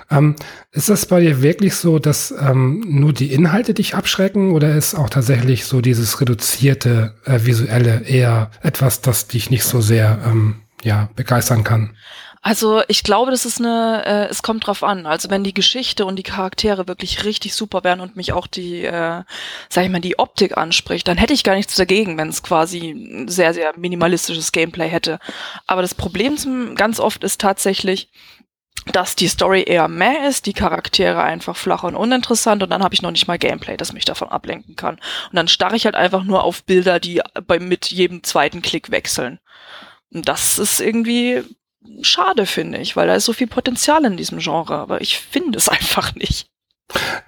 Ähm, 0.09 0.35
ist 0.71 0.89
das 0.89 1.05
bei 1.05 1.21
dir 1.21 1.41
wirklich 1.41 1.75
so, 1.75 1.99
dass 1.99 2.31
ähm, 2.31 2.83
nur 2.85 3.13
die 3.13 3.31
Inhalte 3.31 3.73
dich 3.73 3.95
abschrecken 3.95 4.51
oder 4.51 4.75
ist 4.75 4.95
auch 4.95 5.09
tatsächlich 5.09 5.65
so 5.65 5.81
dieses 5.81 6.19
reduzierte 6.19 7.15
äh, 7.25 7.39
visuelle 7.45 8.01
eher 8.05 8.51
etwas, 8.61 9.01
das 9.01 9.27
dich 9.27 9.49
nicht 9.49 9.63
so 9.63 9.79
sehr 9.79 10.19
ähm, 10.25 10.55
ja 10.81 11.09
begeistern 11.15 11.63
kann? 11.63 11.95
Also 12.43 12.81
ich 12.87 13.03
glaube, 13.03 13.29
das 13.29 13.45
ist 13.45 13.59
eine, 13.59 14.03
äh, 14.03 14.27
es 14.29 14.41
kommt 14.41 14.65
drauf 14.65 14.81
an. 14.83 15.05
Also 15.05 15.29
wenn 15.29 15.43
die 15.43 15.53
Geschichte 15.53 16.07
und 16.07 16.15
die 16.15 16.23
Charaktere 16.23 16.87
wirklich 16.87 17.23
richtig 17.23 17.53
super 17.53 17.83
wären 17.83 17.99
und 17.99 18.15
mich 18.15 18.33
auch 18.33 18.47
die, 18.47 18.83
äh, 18.83 19.23
sag 19.69 19.85
ich 19.85 19.91
mal, 19.91 20.01
die 20.01 20.17
Optik 20.17 20.57
anspricht, 20.57 21.07
dann 21.07 21.17
hätte 21.17 21.33
ich 21.33 21.43
gar 21.43 21.53
nichts 21.53 21.75
dagegen, 21.75 22.17
wenn 22.17 22.29
es 22.29 22.41
quasi 22.41 22.89
ein 22.89 23.27
sehr, 23.27 23.53
sehr 23.53 23.77
minimalistisches 23.77 24.51
Gameplay 24.51 24.89
hätte. 24.89 25.19
Aber 25.67 25.83
das 25.83 25.93
Problem 25.93 26.35
zum, 26.35 26.73
ganz 26.73 26.99
oft 26.99 27.23
ist 27.23 27.39
tatsächlich, 27.39 28.09
dass 28.87 29.15
die 29.15 29.27
Story 29.27 29.63
eher 29.67 29.87
meh 29.87 30.27
ist, 30.27 30.47
die 30.47 30.53
Charaktere 30.53 31.21
einfach 31.21 31.55
flach 31.55 31.83
und 31.83 31.95
uninteressant 31.95 32.63
und 32.63 32.71
dann 32.71 32.83
habe 32.83 32.95
ich 32.95 33.03
noch 33.03 33.11
nicht 33.11 33.27
mal 33.27 33.37
Gameplay, 33.37 33.77
das 33.77 33.93
mich 33.93 34.05
davon 34.05 34.29
ablenken 34.29 34.75
kann. 34.75 34.95
Und 34.95 35.35
dann 35.35 35.47
starre 35.47 35.75
ich 35.75 35.85
halt 35.85 35.95
einfach 35.95 36.23
nur 36.23 36.43
auf 36.43 36.63
Bilder, 36.63 36.99
die 36.99 37.21
bei, 37.45 37.59
mit 37.59 37.91
jedem 37.91 38.23
zweiten 38.23 38.63
Klick 38.63 38.89
wechseln. 38.89 39.39
Und 40.13 40.27
das 40.27 40.59
ist 40.59 40.79
irgendwie 40.79 41.43
schade, 42.01 42.45
finde 42.45 42.79
ich, 42.79 42.95
weil 42.95 43.07
da 43.07 43.15
ist 43.15 43.25
so 43.25 43.33
viel 43.33 43.47
Potenzial 43.47 44.03
in 44.05 44.17
diesem 44.17 44.39
Genre, 44.39 44.77
aber 44.77 45.01
ich 45.01 45.17
finde 45.19 45.57
es 45.57 45.69
einfach 45.69 46.15
nicht. 46.15 46.47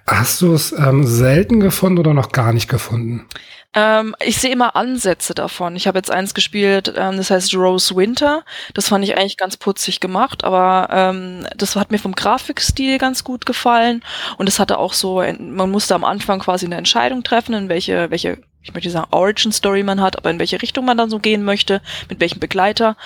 Hast 0.06 0.42
du 0.42 0.52
es 0.52 0.72
ähm, 0.72 1.06
selten 1.06 1.60
gefunden 1.60 1.98
oder 1.98 2.12
noch 2.12 2.32
gar 2.32 2.52
nicht 2.52 2.68
gefunden? 2.68 3.26
Ähm, 3.74 4.14
ich 4.24 4.36
sehe 4.38 4.52
immer 4.52 4.76
Ansätze 4.76 5.34
davon. 5.34 5.74
Ich 5.74 5.86
habe 5.86 5.98
jetzt 5.98 6.10
eins 6.10 6.34
gespielt, 6.34 6.92
ähm, 6.96 7.16
das 7.16 7.30
heißt 7.30 7.54
Rose 7.54 7.96
Winter. 7.96 8.44
Das 8.74 8.88
fand 8.88 9.04
ich 9.04 9.16
eigentlich 9.16 9.36
ganz 9.36 9.56
putzig 9.56 10.00
gemacht, 10.00 10.44
aber 10.44 10.88
ähm, 10.90 11.46
das 11.56 11.74
hat 11.74 11.90
mir 11.90 11.98
vom 11.98 12.14
Grafikstil 12.14 12.98
ganz 12.98 13.24
gut 13.24 13.46
gefallen. 13.46 14.04
Und 14.36 14.48
es 14.48 14.60
hatte 14.60 14.78
auch 14.78 14.92
so, 14.92 15.24
man 15.38 15.70
musste 15.70 15.94
am 15.94 16.04
Anfang 16.04 16.38
quasi 16.40 16.66
eine 16.66 16.76
Entscheidung 16.76 17.24
treffen, 17.24 17.54
in 17.54 17.68
welche, 17.68 18.10
welche 18.10 18.38
ich 18.64 18.72
möchte 18.72 18.90
sagen, 18.90 19.08
Origin 19.10 19.52
Story 19.52 19.82
man 19.82 20.00
hat, 20.00 20.16
aber 20.16 20.30
in 20.30 20.38
welche 20.38 20.60
Richtung 20.60 20.84
man 20.86 20.96
dann 20.96 21.10
so 21.10 21.18
gehen 21.18 21.44
möchte, 21.44 21.82
mit 22.08 22.18
welchem 22.18 22.40
Begleiter. 22.40 22.96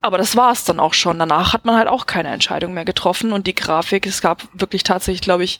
Aber 0.00 0.18
das 0.18 0.36
war 0.36 0.52
es 0.52 0.64
dann 0.64 0.78
auch 0.78 0.94
schon. 0.94 1.18
Danach 1.18 1.54
hat 1.54 1.64
man 1.64 1.76
halt 1.76 1.88
auch 1.88 2.06
keine 2.06 2.28
Entscheidung 2.28 2.74
mehr 2.74 2.84
getroffen 2.84 3.32
und 3.32 3.46
die 3.46 3.54
Grafik, 3.54 4.06
es 4.06 4.20
gab 4.20 4.46
wirklich 4.52 4.84
tatsächlich, 4.84 5.22
glaube 5.22 5.42
ich, 5.42 5.58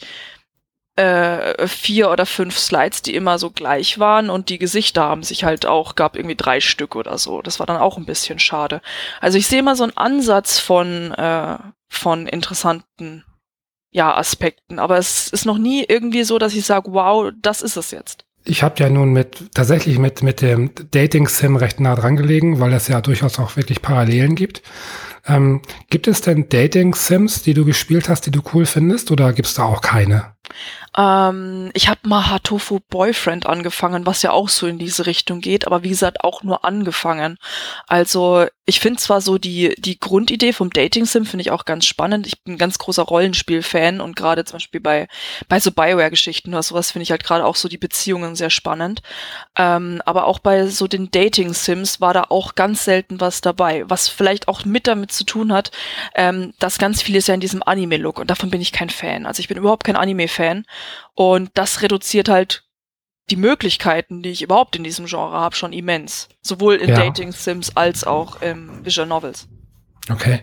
äh, 0.97 1.67
vier 1.69 2.11
oder 2.11 2.27
fünf 2.27 2.59
Slides, 2.59 3.03
die 3.03 3.15
immer 3.15 3.39
so 3.39 3.51
gleich 3.51 3.99
waren 3.99 4.31
und 4.31 4.49
die 4.49 4.59
Gesichter 4.59 5.03
haben 5.03 5.23
sich 5.23 5.45
halt 5.45 5.65
auch, 5.65 5.95
gab 5.95 6.17
irgendwie 6.17 6.37
drei 6.37 6.61
Stück 6.61 6.95
oder 6.95 7.19
so. 7.19 7.41
Das 7.41 7.59
war 7.61 7.67
dann 7.67 7.77
auch 7.79 7.97
ein 7.97 8.05
bisschen 8.05 8.39
schade. 8.39 8.83
Also 9.21 9.39
ich 9.39 9.47
sehe 9.47 9.63
mal 9.63 9.77
so 9.77 9.85
einen 9.85 9.97
Ansatz 9.97 10.59
von, 10.59 11.13
äh, 11.15 11.57
von 11.89 12.27
interessanten 12.27 13.25
ja, 13.91 14.15
Aspekten, 14.15 14.79
aber 14.79 14.99
es 14.99 15.29
ist 15.29 15.47
noch 15.47 15.57
nie 15.57 15.85
irgendwie 15.89 16.25
so, 16.25 16.39
dass 16.39 16.55
ich 16.55 16.67
sage, 16.67 16.93
wow, 16.93 17.31
das 17.41 17.63
ist 17.63 17.77
es 17.77 17.91
jetzt. 17.91 18.28
Ich 18.49 18.63
habe 18.63 18.77
ja 18.79 18.89
nun 18.89 19.13
mit 19.13 19.55
tatsächlich 19.55 19.99
mit 19.99 20.23
mit 20.23 20.41
dem 20.41 20.71
Dating 20.91 21.29
Sim 21.29 21.57
recht 21.57 21.81
nah 21.81 21.95
dran 21.95 22.17
gelegen, 22.17 22.61
weil 22.61 22.73
es 22.73 22.89
ja 22.89 23.03
durchaus 23.03 23.39
auch 23.39 23.57
wirklich 23.57 23.83
Parallelen 23.83 24.37
gibt. 24.37 24.63
Ähm, 25.27 25.61
gibt 25.91 26.09
es 26.09 26.23
denn 26.23 26.49
Dating 26.49 26.95
Sims, 26.95 27.43
die 27.43 27.53
du 27.53 27.67
gespielt 27.67 28.09
hast, 28.09 28.23
die 28.25 28.31
du 28.31 28.41
cool 28.55 28.65
findest, 28.65 29.11
oder 29.11 29.35
gibt 29.35 29.49
es 29.49 29.55
da 29.55 29.65
auch 29.65 29.83
keine? 29.83 30.33
Ähm, 30.97 31.71
ich 31.75 31.89
habe 31.89 32.01
mal 32.09 32.31
Hatofu 32.31 32.81
Boyfriend 32.89 33.47
angefangen, 33.47 34.07
was 34.07 34.23
ja 34.23 34.31
auch 34.33 34.49
so 34.49 34.67
in 34.67 34.79
diese 34.79 35.07
Richtung 35.07 35.41
geht, 35.41 35.67
aber 35.67 35.83
wie 35.83 35.91
gesagt 35.91 36.25
auch 36.25 36.43
nur 36.43 36.65
angefangen. 36.65 37.37
Also 37.87 38.47
ich 38.69 38.81
finde 38.81 39.01
zwar 39.01 39.23
so 39.23 39.39
die, 39.39 39.75
die 39.79 39.99
Grundidee 39.99 40.53
vom 40.53 40.69
Dating-Sim 40.69 41.25
finde 41.25 41.41
ich 41.41 41.51
auch 41.51 41.65
ganz 41.65 41.87
spannend. 41.87 42.27
Ich 42.27 42.43
bin 42.43 42.55
ein 42.55 42.59
ganz 42.59 42.77
großer 42.77 43.03
Rollenspiel-Fan 43.03 44.01
und 44.01 44.15
gerade 44.15 44.45
zum 44.45 44.57
Beispiel 44.57 44.81
bei, 44.81 45.09
bei 45.49 45.59
so 45.59 45.73
Bioware-Geschichten 45.73 46.51
oder 46.53 46.63
sowas 46.63 46.91
finde 46.91 47.05
ich 47.05 47.11
halt 47.11 47.25
gerade 47.25 47.47
auch 47.47 47.57
so 47.57 47.69
die 47.69 47.79
Beziehungen 47.79 48.37
sehr 48.37 48.51
spannend. 48.51 49.01
Ähm, 49.57 50.03
aber 50.05 50.27
auch 50.27 50.39
bei 50.39 50.67
so 50.67 50.87
den 50.87 51.11
Dating-Sims 51.11 52.03
war 52.03 52.13
da 52.13 52.27
auch 52.29 52.57
ganz 52.57 52.85
selten 52.85 53.21
was 53.21 53.41
dabei, 53.41 53.85
was 53.89 54.09
vielleicht 54.09 54.49
auch 54.49 54.67
mit 54.67 54.87
damit 54.87 55.13
zu 55.13 55.25
tun 55.25 55.53
hat, 55.53 55.71
ähm, 56.15 56.53
dass 56.59 56.77
ganz 56.77 57.01
vieles 57.01 57.27
ja 57.27 57.35
in 57.35 57.41
diesem 57.41 57.63
Anime-Look 57.63 58.19
und 58.19 58.29
davon 58.29 58.51
bin 58.51 58.61
ich 58.61 58.73
kein 58.73 58.91
Fan. 58.91 59.25
Also 59.25 59.41
ich 59.41 59.49
bin 59.49 59.57
überhaupt 59.57 59.85
kein 59.85 59.97
Anime-Fan 59.97 60.67
und 61.15 61.51
das 61.55 61.83
reduziert 61.83 62.29
halt 62.29 62.65
die 63.31 63.37
Möglichkeiten, 63.37 64.23
die 64.23 64.31
ich 64.31 64.43
überhaupt 64.43 64.77
in 64.77 64.85
diesem 64.85 65.07
Genre 65.07 65.37
habe, 65.37 65.55
schon 65.55 65.73
immens. 65.73 66.29
Sowohl 66.41 66.77
in 66.77 66.91
ja. 66.91 66.97
Dating 66.97 67.33
Sims 67.33 67.77
als 67.77 68.05
auch 68.05 68.41
im 68.41 68.85
Visual 68.85 69.07
Novels. 69.07 69.49
Okay. 70.11 70.41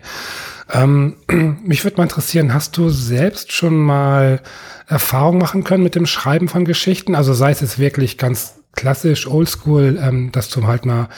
Ähm, 0.72 1.16
mich 1.64 1.84
würde 1.84 1.96
mal 1.96 2.04
interessieren, 2.04 2.54
hast 2.54 2.76
du 2.76 2.88
selbst 2.88 3.52
schon 3.52 3.76
mal 3.76 4.40
Erfahrung 4.86 5.38
machen 5.38 5.64
können 5.64 5.82
mit 5.82 5.94
dem 5.94 6.06
Schreiben 6.06 6.48
von 6.48 6.64
Geschichten? 6.64 7.14
Also 7.14 7.34
sei 7.34 7.50
es 7.50 7.60
jetzt 7.60 7.78
wirklich 7.78 8.18
ganz 8.18 8.60
klassisch, 8.72 9.26
oldschool, 9.26 9.98
ähm, 10.00 10.30
dass 10.32 10.48
du 10.50 10.66
halt 10.66 10.86
mal 10.86 11.08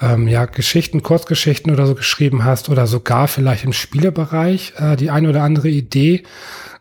ähm, 0.00 0.28
ja, 0.28 0.44
Geschichten, 0.44 1.02
Kurzgeschichten 1.02 1.72
oder 1.72 1.86
so 1.86 1.94
geschrieben 1.94 2.44
hast 2.44 2.68
oder 2.68 2.86
sogar 2.86 3.26
vielleicht 3.26 3.64
im 3.64 3.72
Spielebereich 3.72 4.74
äh, 4.76 4.94
die 4.96 5.10
eine 5.10 5.30
oder 5.30 5.42
andere 5.42 5.68
Idee 5.68 6.22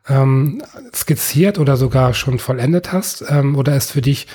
ähm, 0.10 0.62
skizziert 0.94 1.60
oder 1.60 1.78
sogar 1.78 2.14
schon 2.14 2.40
vollendet 2.40 2.92
hast? 2.92 3.24
Ähm, 3.30 3.56
oder 3.56 3.76
ist 3.76 3.92
für 3.92 4.02
dich, 4.02 4.28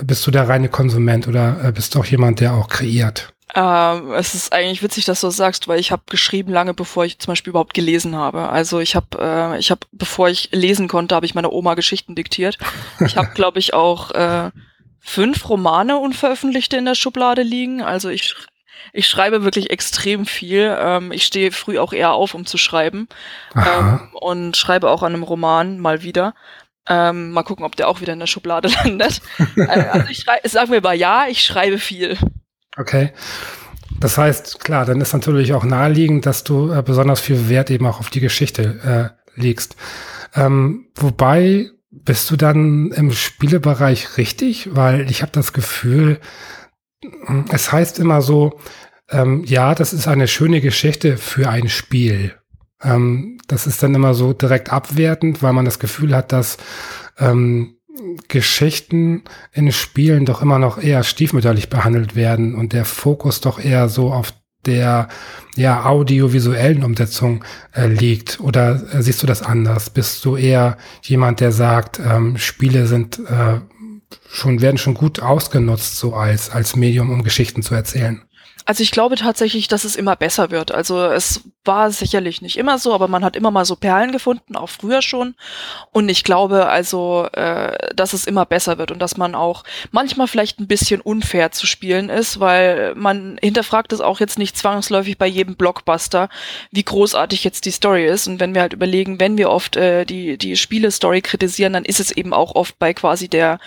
bist 0.00 0.26
du 0.26 0.30
der 0.30 0.48
reine 0.48 0.68
Konsument 0.68 1.28
oder 1.28 1.64
äh, 1.64 1.72
bist 1.72 1.94
du 1.94 2.00
auch 2.00 2.04
jemand, 2.04 2.40
der 2.40 2.54
auch 2.54 2.68
kreiert? 2.68 3.32
Ähm, 3.54 4.12
es 4.12 4.34
ist 4.34 4.52
eigentlich 4.52 4.82
witzig, 4.82 5.06
dass 5.06 5.22
du 5.22 5.28
das 5.28 5.36
sagst, 5.36 5.68
weil 5.68 5.80
ich 5.80 5.90
habe 5.90 6.02
geschrieben 6.06 6.52
lange, 6.52 6.74
bevor 6.74 7.04
ich 7.04 7.18
zum 7.18 7.32
Beispiel 7.32 7.50
überhaupt 7.50 7.74
gelesen 7.74 8.14
habe. 8.14 8.48
Also 8.50 8.78
ich 8.80 8.94
habe, 8.94 9.06
äh, 9.18 9.58
ich 9.58 9.70
habe, 9.70 9.80
bevor 9.92 10.28
ich 10.28 10.50
lesen 10.52 10.86
konnte, 10.86 11.14
habe 11.14 11.26
ich 11.26 11.34
meiner 11.34 11.52
Oma 11.52 11.74
Geschichten 11.74 12.14
diktiert. 12.14 12.58
Ich 13.00 13.16
habe, 13.16 13.30
glaube 13.34 13.58
ich, 13.58 13.72
auch 13.72 14.10
äh, 14.10 14.50
fünf 15.00 15.48
Romane 15.48 15.98
unveröffentlichte 15.98 16.76
in 16.76 16.84
der 16.84 16.94
Schublade 16.94 17.42
liegen. 17.42 17.80
Also 17.80 18.10
ich 18.10 18.34
ich 18.92 19.08
schreibe 19.08 19.44
wirklich 19.44 19.70
extrem 19.70 20.26
viel. 20.26 20.76
Ähm, 20.78 21.12
ich 21.12 21.24
stehe 21.24 21.52
früh 21.52 21.78
auch 21.78 21.92
eher 21.92 22.12
auf, 22.12 22.34
um 22.34 22.46
zu 22.46 22.58
schreiben. 22.58 23.08
Ähm, 23.54 24.08
und 24.12 24.56
schreibe 24.56 24.90
auch 24.90 25.02
an 25.02 25.14
einem 25.14 25.22
Roman 25.22 25.78
mal 25.78 26.02
wieder. 26.02 26.34
Ähm, 26.88 27.32
mal 27.32 27.42
gucken, 27.42 27.64
ob 27.64 27.76
der 27.76 27.88
auch 27.88 28.00
wieder 28.00 28.14
in 28.14 28.18
der 28.18 28.26
Schublade 28.26 28.68
landet. 28.84 29.20
Äh, 29.56 29.66
also 29.66 30.08
ich 30.08 30.18
schreibe, 30.18 30.48
sagen 30.48 30.72
wir 30.72 30.80
mal 30.80 30.96
ja, 30.96 31.26
ich 31.28 31.44
schreibe 31.44 31.78
viel. 31.78 32.16
Okay. 32.76 33.12
Das 34.00 34.16
heißt, 34.16 34.60
klar, 34.60 34.84
dann 34.84 35.00
ist 35.00 35.12
natürlich 35.12 35.52
auch 35.54 35.64
naheliegend, 35.64 36.24
dass 36.24 36.44
du 36.44 36.72
äh, 36.72 36.82
besonders 36.82 37.20
viel 37.20 37.48
Wert 37.48 37.70
eben 37.70 37.86
auch 37.86 38.00
auf 38.00 38.10
die 38.10 38.20
Geschichte 38.20 39.12
äh, 39.36 39.40
legst. 39.40 39.76
Ähm, 40.34 40.86
wobei 40.94 41.70
bist 41.90 42.30
du 42.30 42.36
dann 42.36 42.92
im 42.92 43.12
Spielebereich 43.12 44.16
richtig? 44.16 44.68
Weil 44.72 45.10
ich 45.10 45.22
habe 45.22 45.32
das 45.32 45.52
Gefühl, 45.52 46.20
es 47.50 47.72
heißt 47.72 47.98
immer 47.98 48.22
so, 48.22 48.58
ähm, 49.10 49.44
ja, 49.44 49.74
das 49.74 49.92
ist 49.92 50.08
eine 50.08 50.28
schöne 50.28 50.60
Geschichte 50.60 51.16
für 51.16 51.48
ein 51.48 51.68
Spiel. 51.68 52.34
Ähm, 52.82 53.38
das 53.46 53.66
ist 53.66 53.82
dann 53.82 53.94
immer 53.94 54.14
so 54.14 54.32
direkt 54.32 54.72
abwertend, 54.72 55.42
weil 55.42 55.52
man 55.52 55.64
das 55.64 55.78
Gefühl 55.78 56.14
hat, 56.14 56.32
dass 56.32 56.58
ähm, 57.18 57.76
Geschichten 58.28 59.24
in 59.52 59.72
Spielen 59.72 60.24
doch 60.24 60.42
immer 60.42 60.58
noch 60.58 60.78
eher 60.78 61.02
stiefmütterlich 61.02 61.68
behandelt 61.68 62.14
werden 62.14 62.54
und 62.54 62.72
der 62.72 62.84
Fokus 62.84 63.40
doch 63.40 63.58
eher 63.58 63.88
so 63.88 64.12
auf 64.12 64.32
der 64.66 65.08
ja 65.56 65.84
audiovisuellen 65.84 66.84
Umsetzung 66.84 67.44
äh, 67.72 67.86
liegt 67.86 68.40
oder 68.40 68.82
äh, 68.92 69.02
siehst 69.02 69.22
du 69.22 69.26
das 69.26 69.42
anders? 69.42 69.90
Bist 69.90 70.24
du 70.24 70.36
eher 70.36 70.76
jemand, 71.02 71.40
der 71.40 71.52
sagt, 71.52 72.00
ähm, 72.00 72.36
Spiele 72.36 72.86
sind 72.86 73.18
äh, 73.18 73.60
schon, 74.30 74.60
werden 74.60 74.78
schon 74.78 74.94
gut 74.94 75.20
ausgenutzt, 75.20 75.96
so 75.96 76.14
als, 76.14 76.50
als 76.50 76.76
Medium, 76.76 77.10
um 77.10 77.22
Geschichten 77.22 77.62
zu 77.62 77.74
erzählen. 77.74 78.22
Also 78.68 78.82
ich 78.82 78.90
glaube 78.90 79.16
tatsächlich, 79.16 79.66
dass 79.66 79.84
es 79.84 79.96
immer 79.96 80.14
besser 80.14 80.50
wird. 80.50 80.72
Also 80.72 81.02
es 81.02 81.40
war 81.64 81.90
sicherlich 81.90 82.42
nicht 82.42 82.58
immer 82.58 82.76
so, 82.78 82.92
aber 82.92 83.08
man 83.08 83.24
hat 83.24 83.34
immer 83.34 83.50
mal 83.50 83.64
so 83.64 83.76
Perlen 83.76 84.12
gefunden, 84.12 84.56
auch 84.56 84.68
früher 84.68 85.00
schon. 85.00 85.36
Und 85.90 86.10
ich 86.10 86.22
glaube 86.22 86.66
also, 86.66 87.28
äh, 87.32 87.94
dass 87.94 88.12
es 88.12 88.26
immer 88.26 88.44
besser 88.44 88.76
wird 88.76 88.90
und 88.90 88.98
dass 88.98 89.16
man 89.16 89.34
auch 89.34 89.64
manchmal 89.90 90.28
vielleicht 90.28 90.60
ein 90.60 90.66
bisschen 90.66 91.00
unfair 91.00 91.50
zu 91.50 91.66
spielen 91.66 92.10
ist, 92.10 92.40
weil 92.40 92.94
man 92.94 93.38
hinterfragt 93.40 93.94
es 93.94 94.02
auch 94.02 94.20
jetzt 94.20 94.38
nicht 94.38 94.54
zwangsläufig 94.54 95.16
bei 95.16 95.26
jedem 95.26 95.56
Blockbuster, 95.56 96.28
wie 96.70 96.84
großartig 96.84 97.44
jetzt 97.44 97.64
die 97.64 97.70
Story 97.70 98.04
ist. 98.04 98.28
Und 98.28 98.38
wenn 98.38 98.54
wir 98.54 98.60
halt 98.60 98.74
überlegen, 98.74 99.18
wenn 99.18 99.38
wir 99.38 99.48
oft 99.48 99.76
äh, 99.76 100.04
die, 100.04 100.36
die 100.36 100.56
Spiele-Story 100.56 101.22
kritisieren, 101.22 101.72
dann 101.72 101.86
ist 101.86 102.00
es 102.00 102.10
eben 102.10 102.34
auch 102.34 102.54
oft 102.54 102.78
bei 102.78 102.92
quasi 102.92 103.28
der 103.28 103.60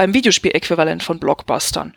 beim 0.00 0.14
Videospiel-Äquivalent 0.14 1.02
von 1.02 1.18
Blockbustern. 1.18 1.92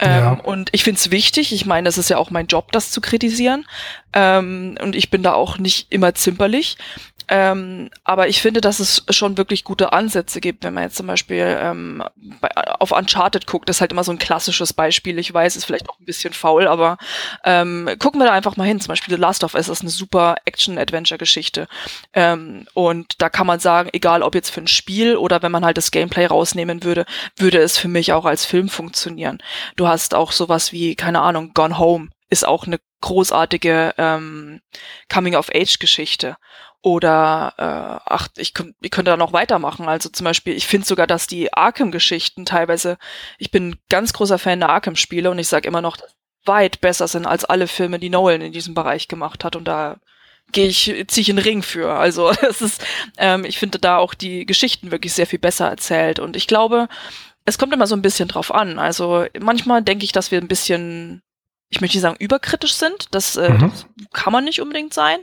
Ja. 0.00 0.34
Ähm, 0.34 0.38
und 0.38 0.68
ich 0.70 0.84
finde 0.84 0.98
es 0.98 1.10
wichtig, 1.10 1.52
ich 1.52 1.66
meine, 1.66 1.86
das 1.88 1.98
ist 1.98 2.08
ja 2.08 2.16
auch 2.16 2.30
mein 2.30 2.46
Job, 2.46 2.70
das 2.70 2.92
zu 2.92 3.00
kritisieren. 3.00 3.66
Ähm, 4.12 4.78
und 4.80 4.94
ich 4.94 5.10
bin 5.10 5.24
da 5.24 5.32
auch 5.32 5.58
nicht 5.58 5.88
immer 5.90 6.14
zimperlich. 6.14 6.76
Ähm, 7.28 7.90
aber 8.04 8.28
ich 8.28 8.40
finde, 8.40 8.60
dass 8.60 8.80
es 8.80 9.04
schon 9.10 9.36
wirklich 9.36 9.64
gute 9.64 9.92
Ansätze 9.92 10.40
gibt, 10.40 10.64
wenn 10.64 10.74
man 10.74 10.84
jetzt 10.84 10.96
zum 10.96 11.06
Beispiel 11.06 11.58
ähm, 11.60 12.02
bei, 12.40 12.48
auf 12.78 12.92
Uncharted 12.92 13.46
guckt. 13.46 13.68
Das 13.68 13.76
ist 13.76 13.80
halt 13.80 13.92
immer 13.92 14.04
so 14.04 14.12
ein 14.12 14.18
klassisches 14.18 14.72
Beispiel. 14.72 15.18
Ich 15.18 15.32
weiß, 15.32 15.56
ist 15.56 15.64
vielleicht 15.64 15.88
auch 15.88 15.98
ein 15.98 16.06
bisschen 16.06 16.32
faul, 16.32 16.66
aber 16.66 16.96
ähm, 17.44 17.88
gucken 17.98 18.20
wir 18.20 18.26
da 18.26 18.32
einfach 18.32 18.56
mal 18.56 18.66
hin. 18.66 18.80
Zum 18.80 18.88
Beispiel 18.88 19.14
The 19.14 19.20
Last 19.20 19.44
of 19.44 19.54
Us 19.54 19.68
ist 19.68 19.82
eine 19.82 19.90
super 19.90 20.36
Action-Adventure-Geschichte. 20.44 21.68
Ähm, 22.14 22.66
und 22.74 23.20
da 23.20 23.28
kann 23.28 23.46
man 23.46 23.60
sagen, 23.60 23.90
egal 23.92 24.22
ob 24.22 24.34
jetzt 24.34 24.50
für 24.50 24.60
ein 24.60 24.68
Spiel 24.68 25.16
oder 25.16 25.42
wenn 25.42 25.52
man 25.52 25.64
halt 25.64 25.76
das 25.76 25.90
Gameplay 25.90 26.26
rausnehmen 26.26 26.82
würde, 26.82 27.04
würde 27.36 27.58
es 27.58 27.78
für 27.78 27.88
mich 27.88 28.12
auch 28.12 28.24
als 28.24 28.46
Film 28.46 28.68
funktionieren. 28.68 29.38
Du 29.76 29.86
hast 29.86 30.14
auch 30.14 30.32
sowas 30.32 30.72
wie, 30.72 30.94
keine 30.94 31.20
Ahnung, 31.20 31.52
Gone 31.54 31.78
Home 31.78 32.08
ist 32.30 32.46
auch 32.46 32.66
eine 32.66 32.78
großartige 33.00 33.94
ähm, 33.96 34.60
Coming-of-Age-Geschichte. 35.12 36.36
Oder 36.88 37.52
äh, 37.58 38.00
ach, 38.06 38.28
ich, 38.38 38.54
ich 38.80 38.90
könnte 38.90 39.10
da 39.10 39.18
noch 39.18 39.34
weitermachen. 39.34 39.86
Also 39.88 40.08
zum 40.08 40.24
Beispiel, 40.24 40.54
ich 40.54 40.66
finde 40.66 40.86
sogar, 40.86 41.06
dass 41.06 41.26
die 41.26 41.52
Arkham-Geschichten 41.52 42.46
teilweise, 42.46 42.96
ich 43.36 43.50
bin 43.50 43.76
ganz 43.90 44.14
großer 44.14 44.38
Fan 44.38 44.60
der 44.60 44.70
Arkham-Spiele 44.70 45.30
und 45.30 45.38
ich 45.38 45.48
sage 45.48 45.68
immer 45.68 45.82
noch, 45.82 45.98
weit 46.46 46.80
besser 46.80 47.06
sind 47.06 47.26
als 47.26 47.44
alle 47.44 47.66
Filme, 47.66 47.98
die 47.98 48.08
Nolan 48.08 48.40
in 48.40 48.52
diesem 48.52 48.72
Bereich 48.72 49.06
gemacht 49.06 49.44
hat. 49.44 49.54
Und 49.54 49.66
da 49.66 49.98
gehe 50.50 50.68
ich, 50.68 50.84
ziehe 51.08 51.20
ich 51.20 51.28
einen 51.28 51.40
Ring 51.40 51.62
für. 51.62 51.92
Also 51.92 52.30
es 52.48 52.62
ist, 52.62 52.82
ähm, 53.18 53.44
ich 53.44 53.58
finde 53.58 53.78
da 53.78 53.98
auch 53.98 54.14
die 54.14 54.46
Geschichten 54.46 54.90
wirklich 54.90 55.12
sehr 55.12 55.26
viel 55.26 55.38
besser 55.38 55.68
erzählt. 55.68 56.18
Und 56.20 56.36
ich 56.36 56.46
glaube, 56.46 56.88
es 57.44 57.58
kommt 57.58 57.74
immer 57.74 57.86
so 57.86 57.96
ein 57.96 58.02
bisschen 58.02 58.28
drauf 58.28 58.54
an. 58.54 58.78
Also 58.78 59.26
manchmal 59.38 59.82
denke 59.82 60.06
ich, 60.06 60.12
dass 60.12 60.30
wir 60.30 60.40
ein 60.40 60.48
bisschen 60.48 61.20
ich 61.70 61.80
möchte 61.80 61.96
nicht 61.96 62.02
sagen 62.02 62.16
überkritisch 62.18 62.74
sind, 62.74 63.14
das, 63.14 63.36
äh, 63.36 63.50
mhm. 63.50 63.70
das 63.70 63.86
kann 64.12 64.32
man 64.32 64.44
nicht 64.44 64.60
unbedingt 64.60 64.94
sein, 64.94 65.18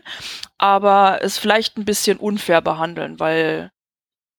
aber 0.58 1.20
es 1.22 1.38
vielleicht 1.38 1.78
ein 1.78 1.86
bisschen 1.86 2.18
unfair 2.18 2.62
behandeln, 2.62 3.20
weil 3.20 3.72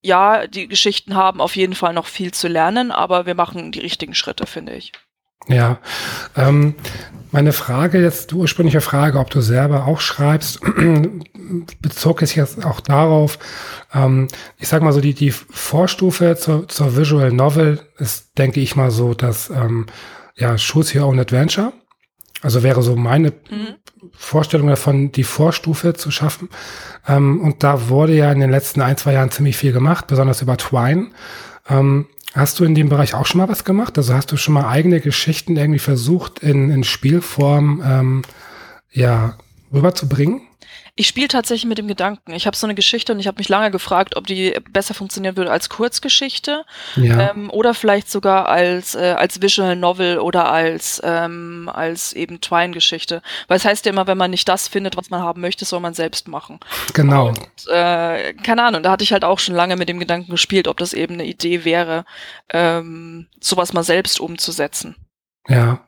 ja, 0.02 0.46
die 0.46 0.68
Geschichten 0.68 1.14
haben 1.14 1.40
auf 1.40 1.56
jeden 1.56 1.74
Fall 1.74 1.92
noch 1.92 2.06
viel 2.06 2.32
zu 2.32 2.46
lernen, 2.46 2.92
aber 2.92 3.26
wir 3.26 3.34
machen 3.34 3.72
die 3.72 3.80
richtigen 3.80 4.14
Schritte, 4.14 4.46
finde 4.46 4.74
ich. 4.74 4.92
Ja, 5.48 5.78
ähm, 6.36 6.74
meine 7.30 7.52
Frage 7.52 8.00
jetzt, 8.00 8.30
die 8.30 8.34
ursprüngliche 8.36 8.80
Frage, 8.80 9.18
ob 9.18 9.30
du 9.30 9.40
selber 9.40 9.86
auch 9.86 10.00
schreibst, 10.00 10.60
bezog 11.80 12.22
es 12.22 12.34
jetzt 12.34 12.64
auch 12.64 12.80
darauf, 12.80 13.38
ähm, 13.92 14.28
ich 14.58 14.68
sag 14.68 14.82
mal 14.82 14.92
so, 14.92 15.00
die, 15.00 15.14
die 15.14 15.30
Vorstufe 15.30 16.36
zur, 16.36 16.68
zur 16.68 16.96
Visual 16.96 17.32
Novel 17.32 17.80
ist, 17.98 18.38
denke 18.38 18.60
ich 18.60 18.76
mal 18.76 18.90
so, 18.90 19.14
dass 19.14 19.50
ähm, 19.50 19.86
ja, 20.36 20.56
Choose 20.56 20.98
Your 20.98 21.06
Own 21.06 21.20
Adventure. 21.20 21.72
Also 22.46 22.62
wäre 22.62 22.80
so 22.80 22.94
meine 22.94 23.30
mhm. 23.30 23.74
Vorstellung 24.12 24.68
davon, 24.68 25.10
die 25.10 25.24
Vorstufe 25.24 25.94
zu 25.94 26.12
schaffen. 26.12 26.48
Ähm, 27.08 27.40
und 27.40 27.64
da 27.64 27.88
wurde 27.88 28.14
ja 28.14 28.30
in 28.30 28.38
den 28.38 28.52
letzten 28.52 28.82
ein, 28.82 28.96
zwei 28.96 29.14
Jahren 29.14 29.32
ziemlich 29.32 29.56
viel 29.56 29.72
gemacht, 29.72 30.06
besonders 30.06 30.42
über 30.42 30.56
Twine. 30.56 31.08
Ähm, 31.68 32.06
hast 32.34 32.60
du 32.60 32.64
in 32.64 32.76
dem 32.76 32.88
Bereich 32.88 33.14
auch 33.14 33.26
schon 33.26 33.40
mal 33.40 33.48
was 33.48 33.64
gemacht? 33.64 33.98
Also 33.98 34.14
hast 34.14 34.30
du 34.30 34.36
schon 34.36 34.54
mal 34.54 34.68
eigene 34.68 35.00
Geschichten 35.00 35.56
irgendwie 35.56 35.80
versucht, 35.80 36.38
in, 36.38 36.70
in 36.70 36.84
Spielform 36.84 37.82
ähm, 37.84 38.22
ja, 38.92 39.34
rüberzubringen? 39.72 40.42
Ich 40.98 41.08
spiele 41.08 41.28
tatsächlich 41.28 41.66
mit 41.66 41.76
dem 41.76 41.88
Gedanken. 41.88 42.32
Ich 42.32 42.46
habe 42.46 42.56
so 42.56 42.66
eine 42.66 42.74
Geschichte 42.74 43.12
und 43.12 43.20
ich 43.20 43.26
habe 43.26 43.36
mich 43.36 43.50
lange 43.50 43.70
gefragt, 43.70 44.16
ob 44.16 44.26
die 44.26 44.58
besser 44.70 44.94
funktionieren 44.94 45.36
würde 45.36 45.50
als 45.50 45.68
Kurzgeschichte 45.68 46.64
ja. 46.96 47.30
ähm, 47.30 47.50
oder 47.50 47.74
vielleicht 47.74 48.10
sogar 48.10 48.48
als 48.48 48.94
äh, 48.94 49.14
als 49.18 49.42
Visual 49.42 49.76
Novel 49.76 50.18
oder 50.18 50.50
als 50.50 51.02
ähm, 51.04 51.70
als 51.70 52.14
eben 52.14 52.40
Twine-Geschichte. 52.40 53.20
Weil 53.46 53.58
es 53.58 53.66
heißt 53.66 53.84
ja 53.84 53.92
immer, 53.92 54.06
wenn 54.06 54.16
man 54.16 54.30
nicht 54.30 54.48
das 54.48 54.68
findet, 54.68 54.96
was 54.96 55.10
man 55.10 55.20
haben 55.20 55.42
möchte, 55.42 55.66
soll 55.66 55.80
man 55.80 55.92
selbst 55.92 56.28
machen. 56.28 56.60
Genau. 56.94 57.28
Und, 57.28 57.68
äh, 57.68 58.32
keine 58.32 58.62
Ahnung. 58.62 58.82
Da 58.82 58.90
hatte 58.90 59.04
ich 59.04 59.12
halt 59.12 59.24
auch 59.24 59.38
schon 59.38 59.54
lange 59.54 59.76
mit 59.76 59.90
dem 59.90 59.98
Gedanken 59.98 60.30
gespielt, 60.30 60.66
ob 60.66 60.78
das 60.78 60.94
eben 60.94 61.14
eine 61.14 61.26
Idee 61.26 61.66
wäre, 61.66 62.06
ähm, 62.48 63.26
sowas 63.38 63.74
mal 63.74 63.84
selbst 63.84 64.18
umzusetzen. 64.18 64.96
Ja. 65.46 65.86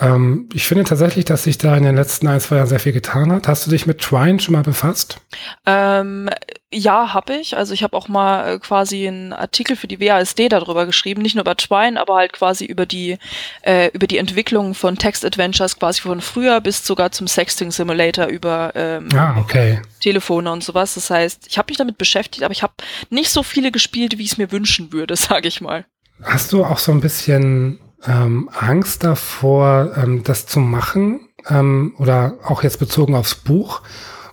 Ähm, 0.00 0.48
ich 0.52 0.66
finde 0.66 0.84
tatsächlich, 0.84 1.24
dass 1.24 1.44
sich 1.44 1.58
da 1.58 1.76
in 1.76 1.82
den 1.82 1.96
letzten 1.96 2.28
ein, 2.28 2.40
zwei 2.40 2.56
Jahren 2.56 2.68
sehr 2.68 2.78
viel 2.78 2.92
getan 2.92 3.32
hat. 3.32 3.48
Hast 3.48 3.66
du 3.66 3.70
dich 3.70 3.86
mit 3.86 3.98
Twine 3.98 4.38
schon 4.38 4.52
mal 4.52 4.62
befasst? 4.62 5.20
Ähm, 5.66 6.30
ja, 6.72 7.14
habe 7.14 7.34
ich. 7.34 7.56
Also 7.56 7.74
ich 7.74 7.82
habe 7.82 7.96
auch 7.96 8.08
mal 8.08 8.54
äh, 8.54 8.58
quasi 8.58 9.08
einen 9.08 9.32
Artikel 9.32 9.74
für 9.74 9.88
die 9.88 10.00
WASD 10.00 10.48
darüber 10.50 10.86
geschrieben, 10.86 11.22
nicht 11.22 11.34
nur 11.34 11.42
über 11.42 11.56
Twine, 11.56 12.00
aber 12.00 12.16
halt 12.16 12.32
quasi 12.32 12.64
über 12.64 12.86
die 12.86 13.18
äh, 13.62 13.88
über 13.92 14.06
die 14.06 14.18
Entwicklung 14.18 14.74
von 14.74 14.96
Text 14.96 15.24
Adventures 15.24 15.78
quasi 15.78 16.02
von 16.02 16.20
früher 16.20 16.60
bis 16.60 16.86
sogar 16.86 17.10
zum 17.10 17.26
Sexting 17.26 17.72
Simulator 17.72 18.26
über 18.26 18.72
ähm, 18.76 19.08
ah, 19.14 19.36
okay. 19.38 19.80
Telefone 20.00 20.52
und 20.52 20.62
sowas. 20.62 20.94
Das 20.94 21.10
heißt, 21.10 21.46
ich 21.48 21.58
habe 21.58 21.70
mich 21.70 21.78
damit 21.78 21.98
beschäftigt, 21.98 22.44
aber 22.44 22.52
ich 22.52 22.62
habe 22.62 22.74
nicht 23.10 23.30
so 23.30 23.42
viele 23.42 23.72
gespielt, 23.72 24.18
wie 24.18 24.22
ich 24.22 24.32
es 24.32 24.38
mir 24.38 24.52
wünschen 24.52 24.92
würde, 24.92 25.16
sage 25.16 25.48
ich 25.48 25.60
mal. 25.60 25.86
Hast 26.22 26.52
du 26.52 26.64
auch 26.64 26.78
so 26.78 26.92
ein 26.92 27.00
bisschen 27.00 27.80
ähm, 28.06 28.48
Angst 28.52 29.04
davor, 29.04 29.92
ähm, 29.96 30.22
das 30.22 30.46
zu 30.46 30.60
machen 30.60 31.28
ähm, 31.48 31.94
oder 31.98 32.38
auch 32.44 32.62
jetzt 32.62 32.78
bezogen 32.78 33.14
aufs 33.14 33.34
Buch, 33.34 33.82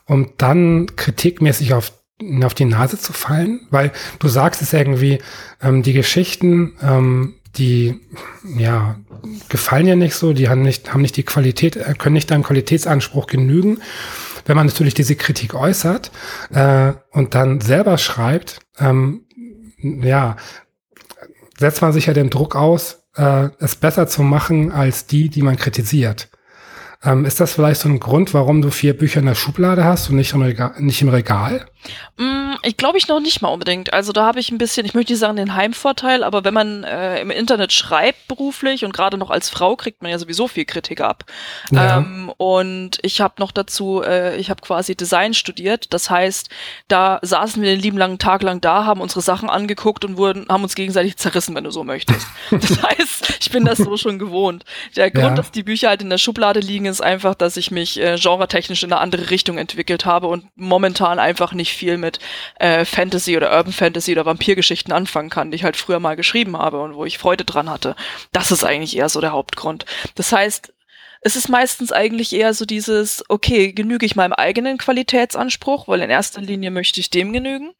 um 0.06 0.30
dann 0.38 0.96
kritikmäßig 0.96 1.74
auf 1.74 1.92
auf 2.44 2.54
die 2.54 2.64
Nase 2.64 2.98
zu 2.98 3.12
fallen, 3.12 3.68
weil 3.72 3.92
du 4.20 4.30
sagst 4.30 4.62
es 4.62 4.72
irgendwie, 4.72 5.20
ähm, 5.62 5.84
die 5.84 5.92
Geschichten, 5.92 6.78
ähm, 6.82 7.36
die 7.58 8.00
ja 8.58 8.96
gefallen 9.50 9.88
ja 9.88 9.96
nicht 9.96 10.16
so, 10.16 10.34
die 10.34 10.48
haben 10.48 10.62
nicht 10.62 10.94
haben 10.94 11.02
nicht 11.02 11.18
die 11.18 11.24
Qualität, 11.24 11.76
äh, 11.76 11.94
können 11.98 12.14
nicht 12.14 12.32
deinem 12.32 12.44
Qualitätsanspruch 12.44 13.28
genügen. 13.28 13.80
Wenn 14.46 14.56
man 14.56 14.68
natürlich 14.68 14.94
diese 14.94 15.16
Kritik 15.16 15.56
äußert 15.56 16.12
äh, 16.52 16.94
und 17.12 17.36
dann 17.36 17.60
selber 17.62 17.98
schreibt, 17.98 18.60
ähm, 18.80 19.26
ja, 19.78 20.38
setzt 21.58 21.82
man 21.82 21.94
sich 21.94 22.06
ja 22.06 22.14
dem 22.14 22.30
Druck 22.30 22.56
aus, 22.56 23.05
äh, 23.16 23.50
es 23.60 23.76
besser 23.76 24.08
zu 24.08 24.24
machen 24.24 24.72
als 24.72 25.08
die, 25.08 25.30
die 25.30 25.42
man 25.42 25.58
kritisiert. 25.58 26.30
Ähm, 27.04 27.26
ist 27.26 27.40
das 27.40 27.54
vielleicht 27.54 27.82
so 27.82 27.90
ein 27.90 28.00
Grund, 28.00 28.34
warum 28.34 28.62
du 28.62 28.72
vier 28.72 28.98
Bücher 28.98 29.20
in 29.20 29.28
der 29.28 29.36
Schublade 29.36 29.84
hast 29.84 30.10
und 30.10 30.16
nicht 30.16 30.34
im 30.34 30.42
Regal? 30.42 30.74
Nicht 30.80 31.02
im 31.02 31.10
Regal? 31.10 31.66
Mm, 32.18 32.54
ich 32.64 32.78
glaube 32.78 32.98
ich 32.98 33.08
noch 33.08 33.20
nicht 33.20 33.42
mal 33.42 33.50
unbedingt. 33.50 33.94
Also 33.94 34.12
da 34.12 34.26
habe 34.26 34.40
ich 34.40 34.52
ein 34.52 34.58
bisschen, 34.58 34.86
ich 34.86 34.94
möchte 34.94 35.14
nicht 35.14 35.20
sagen 35.20 35.36
den 35.36 35.56
Heimvorteil, 35.56 36.24
aber 36.24 36.44
wenn 36.44 36.54
man 36.54 36.84
äh, 36.84 37.20
im 37.22 37.32
Internet 37.32 37.74
schreibt 37.74 38.28
beruflich 38.28 38.86
und 38.86 38.94
gerade 38.94 39.18
noch 39.18 39.30
als 39.30 39.50
Frau 39.50 39.76
kriegt 39.76 40.02
man 40.02 40.12
ja 40.12 40.20
sowieso 40.20 40.48
viel 40.48 40.66
Kritik 40.66 41.02
ab. 41.02 41.26
Ja. 41.72 41.98
Ähm, 41.98 42.32
und 42.38 43.00
ich 43.02 43.22
habe 43.22 43.36
noch 43.40 43.52
dazu, 43.52 44.02
äh, 44.04 44.38
ich 44.38 44.50
habe 44.50 44.62
quasi 44.62 44.96
Design 44.96 45.34
studiert. 45.34 45.94
Das 45.94 46.10
heißt, 46.10 46.50
da 46.88 47.20
saßen 47.22 47.62
wir 47.62 47.70
den 47.70 47.82
lieben 47.82 47.98
langen 47.98 48.20
Tag 48.20 48.44
lang 48.44 48.62
da, 48.62 48.86
haben 48.86 49.02
unsere 49.02 49.22
Sachen 49.22 49.50
angeguckt 49.50 50.06
und 50.06 50.18
wurden, 50.18 50.48
haben 50.50 50.64
uns 50.64 50.76
gegenseitig 50.76 51.18
zerrissen, 51.18 51.56
wenn 51.56 51.64
du 51.64 51.72
so 51.72 51.84
möchtest. 51.84 52.28
das 52.52 52.82
heißt, 52.82 53.38
ich 53.42 53.52
bin 53.52 53.66
das 53.66 53.78
so 53.78 53.98
schon 53.98 54.20
gewohnt. 54.20 54.64
Der 54.96 55.12
Grund, 55.12 55.26
ja. 55.26 55.36
dass 55.36 55.52
die 55.52 55.64
Bücher 55.64 55.90
halt 55.90 56.02
in 56.02 56.10
der 56.10 56.18
Schublade 56.18 56.60
liegen, 56.60 56.86
ist 56.86 57.02
einfach, 57.02 57.36
dass 57.36 57.58
ich 57.58 57.72
mich 57.72 58.00
äh, 58.00 58.18
genretechnisch 58.18 58.84
in 58.84 58.92
eine 58.92 59.02
andere 59.02 59.30
Richtung 59.30 59.58
entwickelt 59.58 60.06
habe 60.06 60.28
und 60.28 60.46
momentan 60.56 61.20
einfach 61.20 61.54
nicht 61.54 61.74
viel 61.76 61.98
mit 61.98 62.20
äh, 62.60 62.86
Fantasy 62.86 63.38
oder 63.38 63.56
Urban 63.56 63.74
Fantasy 63.74 64.12
oder 64.12 64.26
Vampirgeschichten 64.26 64.94
anfangen 64.94 65.30
kann, 65.30 65.52
die 65.52 65.56
ich 65.56 65.64
halt 65.64 65.78
früher 65.78 66.00
mal 66.00 66.16
geschrieben 66.16 66.58
habe 66.58 66.82
und 66.82 66.96
wo 66.96 67.06
ich 67.06 67.18
Freude 67.18 67.46
dran 67.46 67.70
hatte. 67.70 67.96
Das 68.32 68.52
ist 68.52 68.64
eigentlich 68.64 68.98
eher 68.98 69.10
so 69.10 69.22
der 69.22 69.32
Hauptgrund. 69.32 69.86
Das 70.16 70.32
heißt, 70.32 70.74
es 71.26 71.36
ist 71.36 71.50
meistens 71.50 71.92
eigentlich 71.92 72.34
eher 72.34 72.54
so 72.54 72.66
dieses, 72.66 73.24
okay, 73.30 73.74
genüge 73.74 74.06
ich 74.06 74.16
meinem 74.16 74.34
eigenen 74.34 74.78
Qualitätsanspruch, 74.78 75.88
weil 75.88 76.02
in 76.02 76.12
erster 76.12 76.40
Linie 76.40 76.70
möchte 76.70 77.00
ich 77.00 77.10
dem 77.10 77.34
genügen. 77.34 77.72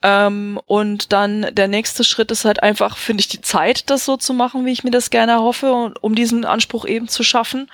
Ähm, 0.00 0.58
und 0.64 1.12
dann 1.12 1.46
der 1.52 1.68
nächste 1.68 2.04
Schritt 2.04 2.30
ist 2.30 2.46
halt 2.46 2.62
einfach, 2.62 2.96
finde 2.96 3.20
ich 3.20 3.28
die 3.28 3.42
Zeit, 3.42 3.90
das 3.90 4.06
so 4.06 4.16
zu 4.16 4.32
machen, 4.32 4.64
wie 4.64 4.72
ich 4.72 4.82
mir 4.82 4.92
das 4.92 5.10
gerne 5.10 5.40
hoffe, 5.40 5.92
um 6.00 6.14
diesen 6.14 6.46
Anspruch 6.46 6.86
eben 6.86 7.06
zu 7.06 7.22
schaffen. 7.22 7.70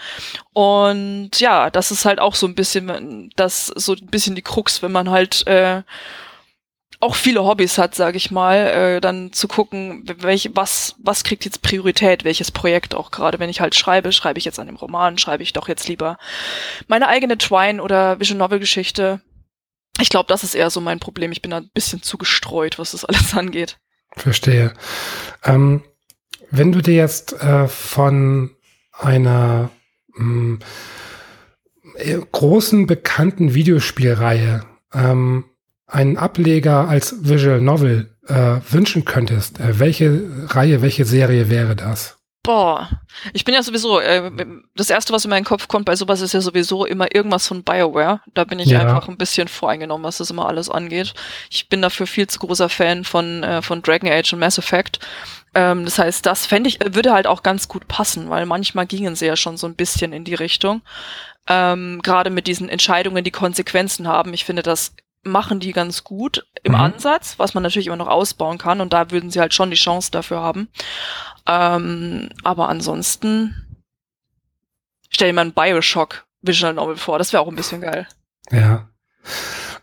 Und 0.55 1.39
ja, 1.39 1.71
das 1.71 1.93
ist 1.93 2.05
halt 2.05 2.19
auch 2.19 2.35
so 2.35 2.49
ein 2.49 2.57
bisschen, 2.57 3.31
das 3.37 3.69
so 3.69 3.93
ein 3.93 4.09
bisschen 4.09 4.35
die 4.35 4.43
Krux, 4.43 4.83
wenn 4.83 4.91
man 4.91 5.09
halt 5.09 5.47
äh, 5.47 5.83
auch 7.03 7.17
viele 7.17 7.45
Hobbys 7.45 7.79
hat, 7.79 7.97
sage 7.97 8.17
ich 8.17 8.31
mal, 8.31 8.57
äh, 8.57 9.01
dann 9.01 9.33
zu 9.33 9.49
gucken, 9.49 10.05
welche, 10.19 10.55
was, 10.55 10.95
was 11.03 11.25
kriegt 11.25 11.45
jetzt 11.45 11.61
Priorität, 11.61 12.23
welches 12.23 12.53
Projekt 12.53 12.95
auch 12.95 13.11
gerade, 13.11 13.41
wenn 13.41 13.51
ich 13.51 13.61
halt 13.61 13.75
schreibe, 13.75 14.13
schreibe 14.13 14.39
ich 14.39 14.45
jetzt 14.45 14.61
an 14.61 14.69
dem 14.69 14.77
Roman, 14.77 15.19
schreibe 15.19 15.43
ich 15.43 15.53
doch 15.53 15.67
jetzt 15.67 15.89
lieber 15.89 16.17
meine 16.87 17.09
eigene 17.09 17.37
Twine 17.37 17.83
oder 17.83 18.21
Vision 18.21 18.39
Novel 18.39 18.61
Geschichte. 18.61 19.21
Ich 20.01 20.11
glaube, 20.11 20.29
das 20.29 20.45
ist 20.45 20.55
eher 20.55 20.71
so 20.71 20.81
mein 20.81 21.01
Problem. 21.01 21.33
Ich 21.33 21.43
bin 21.43 21.51
da 21.51 21.59
ein 21.59 21.71
bisschen 21.75 22.03
zu 22.03 22.19
gestreut, 22.19 22.79
was 22.79 22.93
das 22.93 23.05
alles 23.05 23.35
angeht. 23.37 23.79
Verstehe. 24.17 24.73
Ähm, 25.45 25.83
wenn 26.51 26.71
du 26.71 26.83
dir 26.83 26.95
jetzt 26.95 27.33
äh, 27.33 27.67
von 27.67 28.51
einer 28.93 29.71
mh, 30.15 30.59
hm, 31.97 32.29
großen 32.31 32.87
bekannten 32.87 33.55
Videospielreihe 33.55 34.65
ähm, 34.95 35.45
einen 35.93 36.17
Ableger 36.17 36.89
als 36.89 37.15
Visual 37.29 37.61
Novel 37.61 38.17
äh, 38.27 38.57
wünschen 38.71 39.05
könntest, 39.05 39.61
äh, 39.61 39.79
welche 39.79 40.23
Reihe, 40.49 40.83
welche 40.83 41.05
Serie 41.05 41.51
wäre 41.51 41.77
das? 41.77 42.19
Boah, 42.45 42.91
ich 43.33 43.45
bin 43.45 43.55
ja 43.55 43.63
sowieso, 43.63 44.01
äh, 44.01 44.33
das 44.75 44.91
erste, 44.91 45.13
was 45.13 45.25
in 45.25 45.31
meinen 45.31 45.45
Kopf 45.45 45.69
kommt 45.69 45.85
bei 45.85 45.95
sowas, 45.95 46.21
ist 46.21 46.35
ja 46.35 46.41
sowieso 46.41 46.85
immer 46.85 47.15
irgendwas 47.15 47.47
von 47.47 47.63
BioWare. 47.63 48.21
Da 48.35 48.43
bin 48.43 48.59
ich 48.59 48.71
ja. 48.71 48.81
einfach 48.81 49.09
ein 49.09 49.17
bisschen 49.17 49.47
voreingenommen, 49.47 50.05
was 50.05 50.19
das 50.19 50.31
immer 50.31 50.49
alles 50.49 50.69
angeht. 50.69 51.15
Ich 51.51 51.69
bin 51.69 51.83
dafür 51.83 52.09
viel 52.09 52.27
zu 52.27 52.41
großer 52.41 52.69
Fan 52.69 53.05
von, 53.05 53.45
äh, 53.45 53.63
von 53.63 53.81
Dragon 53.83 54.11
Age 54.11 54.33
und 54.33 54.41
Mass 54.41 54.59
Effect. 54.59 54.99
Ähm, 55.55 55.85
das 55.85 56.01
heißt, 56.01 56.27
das 56.27 56.47
fände 56.47 56.69
ich, 56.69 56.81
würde 56.85 57.13
halt 57.13 57.29
auch 57.29 57.45
ganz 57.45 57.69
gut 57.69 57.87
passen, 57.87 58.29
weil 58.29 58.45
manchmal 58.45 58.87
gingen 58.87 59.15
sie 59.15 59.27
ja 59.27 59.37
schon 59.37 59.57
so 59.57 59.69
ein 59.69 59.77
bisschen 59.77 60.13
in 60.13 60.25
die 60.25 60.35
Richtung. 60.35 60.83
Ähm, 61.47 62.01
Gerade 62.03 62.31
mit 62.31 62.49
diesen 62.49 62.69
Entscheidungen, 62.69 63.23
die 63.23 63.31
Konsequenzen 63.31 64.09
haben. 64.09 64.35
Ich 64.35 64.45
finde, 64.45 64.63
das 64.63 64.95
machen 65.23 65.61
die 65.61 65.73
ganz 65.73 66.05
gut 66.05 66.47
im 66.63 66.73
mhm. 66.73 66.81
Ansatz, 66.81 67.39
was 67.39 67.55
man 67.55 67.63
natürlich 67.63 67.87
immer 67.87 67.97
noch 67.97 68.09
ausbauen 68.09 68.59
kann 68.59 68.81
und 68.81 68.93
da 68.93 69.11
würden 69.11 69.31
sie 69.31 69.41
halt 69.41 69.55
schon 69.55 69.71
die 69.71 69.77
Chance 69.77 70.11
dafür 70.11 70.41
haben. 70.41 70.69
Ähm, 71.47 72.29
aber 72.43 72.69
ansonsten 72.69 73.85
stell 75.11 75.29
dir 75.29 75.35
mal 75.35 75.43
ein 75.47 75.53
Bioshock 75.53 76.27
Visual 76.43 76.75
Novel 76.75 76.97
vor, 76.97 77.19
das 77.19 77.33
wäre 77.33 77.43
auch 77.43 77.49
ein 77.49 77.57
bisschen 77.57 77.81
geil. 77.81 78.07
Ja. 78.51 78.89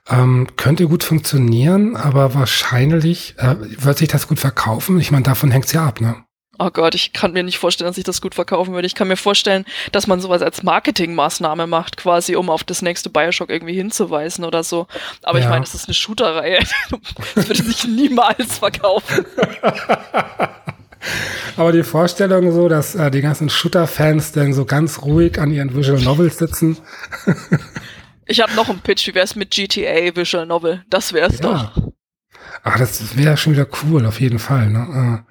Ähm, 0.10 0.48
könnte 0.58 0.88
gut 0.88 1.04
funktionieren, 1.04 1.96
aber 1.96 2.34
wahrscheinlich 2.34 3.36
äh, 3.38 3.56
wird 3.60 4.00
sich 4.00 4.10
das 4.10 4.28
gut 4.28 4.40
verkaufen. 4.40 5.00
Ich 5.00 5.12
meine, 5.12 5.24
davon 5.24 5.52
hängt's 5.52 5.72
ja 5.72 5.86
ab, 5.86 6.02
ne? 6.02 6.26
Oh 6.62 6.70
Gott, 6.72 6.94
ich 6.94 7.14
kann 7.14 7.32
mir 7.32 7.44
nicht 7.44 7.58
vorstellen, 7.58 7.90
dass 7.90 7.98
ich 7.98 8.04
das 8.04 8.20
gut 8.20 8.36
verkaufen 8.36 8.74
würde. 8.74 8.86
Ich 8.86 8.94
kann 8.94 9.08
mir 9.08 9.16
vorstellen, 9.16 9.64
dass 9.94 10.08
man 10.08 10.20
sowas 10.20 10.42
als 10.42 10.62
Marketingmaßnahme 10.62 11.68
macht, 11.68 11.96
quasi, 11.96 12.36
um 12.36 12.50
auf 12.50 12.66
das 12.66 12.82
nächste 12.82 13.10
Bioshock 13.10 13.50
irgendwie 13.50 13.76
hinzuweisen 13.76 14.44
oder 14.44 14.64
so. 14.64 14.86
Aber 15.24 15.40
ja. 15.40 15.46
ich 15.46 15.50
meine, 15.50 15.64
das 15.64 15.74
ist 15.74 15.88
eine 15.88 15.94
Shooter-Reihe. 15.94 16.60
Das 17.36 17.48
würde 17.48 17.64
sich 17.64 17.86
niemals 17.86 18.60
verkaufen. 18.60 19.26
Aber 21.56 21.72
die 21.72 21.84
Vorstellung 21.84 22.52
so, 22.52 22.68
dass 22.68 22.96
äh, 22.96 23.10
die 23.10 23.22
ganzen 23.22 23.50
Shooter-Fans 23.50 24.34
dann 24.34 24.54
so 24.54 24.66
ganz 24.66 25.02
ruhig 25.02 25.40
an 25.40 25.52
ihren 25.52 25.74
Visual 25.74 26.02
Novels 26.02 26.38
sitzen. 26.38 26.78
ich 28.26 28.42
habe 28.42 28.54
noch 28.56 28.70
einen 28.70 28.80
Pitch. 28.80 29.08
Wie 29.08 29.16
wär's 29.16 29.36
mit 29.36 29.52
GTA 29.52 30.16
Visual 30.16 30.46
Novel? 30.46 30.84
Das 30.90 31.14
wär's 31.14 31.40
ja. 31.40 31.42
doch. 31.42 31.92
Ach, 32.64 32.78
das 32.78 33.16
wäre 33.18 33.38
schon 33.38 33.54
wieder 33.54 33.68
cool, 33.84 34.06
auf 34.06 34.20
jeden 34.20 34.40
Fall. 34.40 34.70
Ne? 34.70 35.24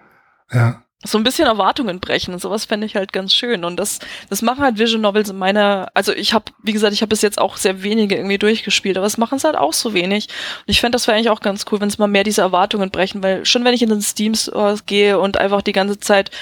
Äh, 0.51 0.57
ja. 0.57 0.83
So 1.05 1.17
ein 1.17 1.23
bisschen 1.23 1.47
Erwartungen 1.47 2.01
brechen 2.01 2.35
und 2.35 2.41
sowas 2.41 2.65
fände 2.65 2.85
ich 2.85 2.97
halt 2.97 3.13
ganz 3.13 3.33
schön 3.33 3.65
und 3.65 3.77
das 3.77 4.01
das 4.31 4.43
machen 4.43 4.65
halt 4.65 4.79
Vision 4.79 5.01
Novels 5.01 5.31
in 5.31 5.39
meiner 5.39 5.89
also 5.95 6.13
ich 6.13 6.35
habe 6.35 6.47
wie 6.61 6.73
gesagt 6.73 6.93
ich 6.93 7.03
habe 7.03 7.11
bis 7.11 7.23
jetzt 7.23 7.41
auch 7.41 7.57
sehr 7.57 7.85
wenige 7.85 8.17
irgendwie 8.17 8.37
durchgespielt 8.37 8.97
aber 8.97 9.07
es 9.07 9.17
machen 9.17 9.37
es 9.37 9.45
halt 9.45 9.57
auch 9.57 9.73
so 9.73 9.95
wenig 9.95 10.27
und 10.27 10.65
ich 10.67 10.81
fände 10.81 10.97
das 10.97 11.07
wäre 11.07 11.17
eigentlich 11.17 11.31
auch 11.31 11.41
ganz 11.41 11.67
cool 11.71 11.81
wenn 11.81 11.89
es 11.89 11.99
mal 11.99 12.09
mehr 12.09 12.25
diese 12.25 12.41
Erwartungen 12.41 12.91
brechen 12.91 13.23
weil 13.23 13.45
schon 13.45 13.65
wenn 13.65 13.75
ich 13.75 13.83
in 13.83 13.91
den 13.91 14.03
Steam 14.03 14.35
Store 14.35 14.77
gehe 14.87 15.21
und 15.21 15.39
einfach 15.39 15.63
die 15.63 15.73
ganze 15.73 16.01
Zeit 16.01 16.33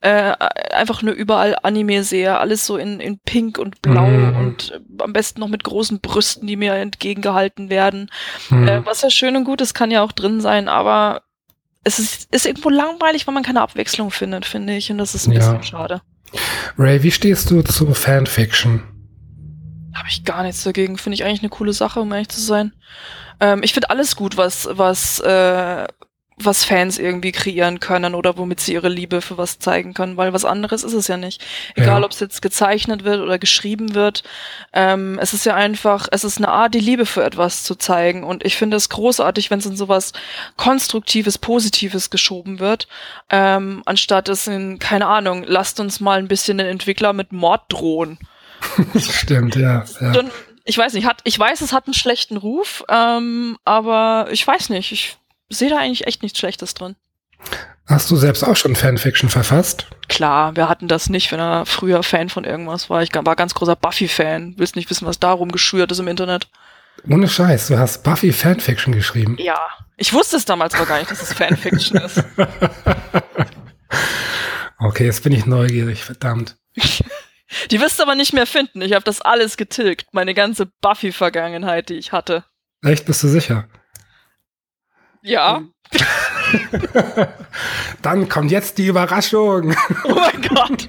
äh, 0.00 0.32
einfach 0.72 1.02
nur 1.02 1.14
überall 1.14 1.56
Anime 1.64 2.04
sehe 2.04 2.38
alles 2.38 2.66
so 2.66 2.76
in 2.76 3.00
in 3.00 3.18
Pink 3.18 3.58
und 3.58 3.82
Blau 3.82 4.06
mhm. 4.06 4.36
und 4.36 4.70
äh, 4.70 5.02
am 5.02 5.12
besten 5.12 5.40
noch 5.40 5.48
mit 5.48 5.64
großen 5.64 5.98
Brüsten 5.98 6.46
die 6.46 6.56
mir 6.56 6.74
entgegengehalten 6.74 7.68
werden 7.68 8.12
mhm. 8.48 8.68
äh, 8.68 8.86
was 8.86 9.02
ja 9.02 9.10
schön 9.10 9.34
und 9.34 9.42
gut 9.42 9.60
ist 9.60 9.74
kann 9.74 9.90
ja 9.90 10.04
auch 10.04 10.12
drin 10.12 10.40
sein 10.40 10.68
aber 10.68 11.22
es 11.84 11.98
ist, 11.98 12.34
ist 12.34 12.46
irgendwo 12.46 12.70
langweilig, 12.70 13.26
weil 13.26 13.34
man 13.34 13.42
keine 13.42 13.60
Abwechslung 13.60 14.10
findet, 14.10 14.46
finde 14.46 14.74
ich. 14.74 14.90
Und 14.90 14.98
das 14.98 15.14
ist 15.14 15.26
ein 15.26 15.32
ja. 15.32 15.38
bisschen 15.38 15.62
schade. 15.62 16.00
Ray, 16.78 17.02
wie 17.02 17.10
stehst 17.10 17.50
du 17.50 17.62
zu 17.62 17.92
Fanfiction? 17.94 18.82
Habe 19.94 20.08
ich 20.08 20.24
gar 20.24 20.42
nichts 20.42 20.64
dagegen. 20.64 20.98
Finde 20.98 21.14
ich 21.14 21.24
eigentlich 21.24 21.42
eine 21.42 21.50
coole 21.50 21.72
Sache, 21.72 22.00
um 22.00 22.10
ehrlich 22.12 22.28
zu 22.28 22.40
sein. 22.40 22.72
Ähm, 23.40 23.62
ich 23.62 23.72
finde 23.72 23.90
alles 23.90 24.16
gut, 24.16 24.36
was, 24.36 24.68
was, 24.72 25.20
äh, 25.20 25.86
was 26.36 26.64
Fans 26.64 26.98
irgendwie 26.98 27.30
kreieren 27.30 27.78
können 27.78 28.14
oder 28.14 28.36
womit 28.36 28.58
sie 28.60 28.72
ihre 28.72 28.88
Liebe 28.88 29.20
für 29.20 29.38
was 29.38 29.60
zeigen 29.60 29.94
können, 29.94 30.16
weil 30.16 30.32
was 30.32 30.44
anderes 30.44 30.82
ist 30.82 30.92
es 30.92 31.06
ja 31.06 31.16
nicht. 31.16 31.44
Egal, 31.76 32.00
ja. 32.00 32.04
ob 32.04 32.10
es 32.10 32.18
jetzt 32.18 32.42
gezeichnet 32.42 33.04
wird 33.04 33.20
oder 33.20 33.38
geschrieben 33.38 33.94
wird. 33.94 34.24
Ähm, 34.72 35.18
es 35.20 35.32
ist 35.32 35.46
ja 35.46 35.54
einfach, 35.54 36.08
es 36.10 36.24
ist 36.24 36.38
eine 36.38 36.48
Art, 36.48 36.74
die 36.74 36.80
Liebe 36.80 37.06
für 37.06 37.22
etwas 37.22 37.62
zu 37.62 37.76
zeigen. 37.76 38.24
Und 38.24 38.44
ich 38.44 38.56
finde 38.56 38.76
es 38.76 38.88
großartig, 38.88 39.50
wenn 39.50 39.60
es 39.60 39.66
in 39.66 39.76
sowas 39.76 40.12
Konstruktives, 40.56 41.38
Positives 41.38 42.10
geschoben 42.10 42.58
wird, 42.58 42.88
ähm, 43.30 43.82
anstatt 43.86 44.28
es 44.28 44.48
in, 44.48 44.80
keine 44.80 45.06
Ahnung, 45.06 45.44
lasst 45.46 45.78
uns 45.78 46.00
mal 46.00 46.18
ein 46.18 46.28
bisschen 46.28 46.58
den 46.58 46.66
Entwickler 46.66 47.12
mit 47.12 47.32
Mord 47.32 47.62
drohen. 47.68 48.18
Stimmt, 48.98 49.54
ja. 49.54 49.84
ja. 50.00 50.12
Dann, 50.12 50.32
ich 50.64 50.76
weiß 50.76 50.94
nicht, 50.94 51.06
hat, 51.06 51.20
ich 51.24 51.38
weiß, 51.38 51.60
es 51.60 51.72
hat 51.72 51.86
einen 51.86 51.94
schlechten 51.94 52.36
Ruf, 52.36 52.82
ähm, 52.88 53.56
aber 53.64 54.28
ich 54.30 54.44
weiß 54.44 54.70
nicht, 54.70 54.90
ich 54.90 55.16
sehe 55.58 55.70
da 55.70 55.78
eigentlich 55.78 56.06
echt 56.06 56.22
nichts 56.22 56.38
Schlechtes 56.38 56.74
drin. 56.74 56.96
Hast 57.86 58.10
du 58.10 58.16
selbst 58.16 58.42
auch 58.42 58.56
schon 58.56 58.76
Fanfiction 58.76 59.28
verfasst? 59.28 59.86
Klar, 60.08 60.56
wir 60.56 60.68
hatten 60.68 60.88
das 60.88 61.10
nicht, 61.10 61.30
wenn 61.32 61.40
er 61.40 61.66
früher 61.66 62.02
Fan 62.02 62.30
von 62.30 62.44
irgendwas 62.44 62.88
war. 62.88 63.02
Ich 63.02 63.14
war 63.14 63.36
ganz 63.36 63.54
großer 63.54 63.76
Buffy-Fan. 63.76 64.54
Willst 64.56 64.76
nicht 64.76 64.88
wissen, 64.88 65.06
was 65.06 65.20
darum 65.20 65.52
geschürt 65.52 65.92
ist 65.92 65.98
im 65.98 66.08
Internet. 66.08 66.48
Ohne 67.08 67.28
Scheiß, 67.28 67.68
du 67.68 67.78
hast 67.78 68.02
Buffy 68.02 68.32
Fanfiction 68.32 68.94
geschrieben. 68.94 69.36
Ja, 69.38 69.58
ich 69.98 70.12
wusste 70.14 70.36
es 70.36 70.46
damals 70.46 70.74
aber 70.74 70.86
gar 70.86 70.98
nicht, 70.98 71.10
dass 71.10 71.20
es 71.20 71.34
Fanfiction 71.34 72.00
ist. 72.00 72.24
Okay, 74.78 75.06
jetzt 75.06 75.22
bin 75.22 75.32
ich 75.32 75.46
neugierig, 75.46 76.04
verdammt. 76.04 76.56
die 77.70 77.80
wirst 77.80 77.98
du 77.98 78.02
aber 78.02 78.14
nicht 78.14 78.32
mehr 78.32 78.46
finden. 78.46 78.82
Ich 78.82 78.92
habe 78.92 79.04
das 79.04 79.20
alles 79.20 79.56
getilgt, 79.56 80.08
meine 80.12 80.34
ganze 80.34 80.66
Buffy-Vergangenheit, 80.82 81.88
die 81.88 81.94
ich 81.94 82.12
hatte. 82.12 82.44
Echt, 82.82 83.06
bist 83.06 83.22
du 83.22 83.28
sicher? 83.28 83.68
Ja. 85.24 85.62
Dann 88.02 88.28
kommt 88.28 88.50
jetzt 88.50 88.76
die 88.76 88.86
Überraschung. 88.86 89.74
Oh 90.04 90.14
mein 90.14 90.42
Gott. 90.42 90.88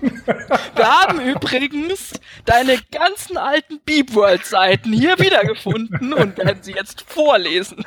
Wir 0.75 0.85
haben 0.85 1.21
übrigens 1.21 2.11
deine 2.43 2.77
ganzen 2.91 3.37
alten 3.37 3.79
Beep 3.85 4.13
World 4.13 4.45
Seiten 4.45 4.91
hier 4.91 5.17
wiedergefunden 5.19 6.13
und 6.13 6.37
werden 6.37 6.61
sie 6.61 6.73
jetzt 6.73 7.05
vorlesen. 7.07 7.85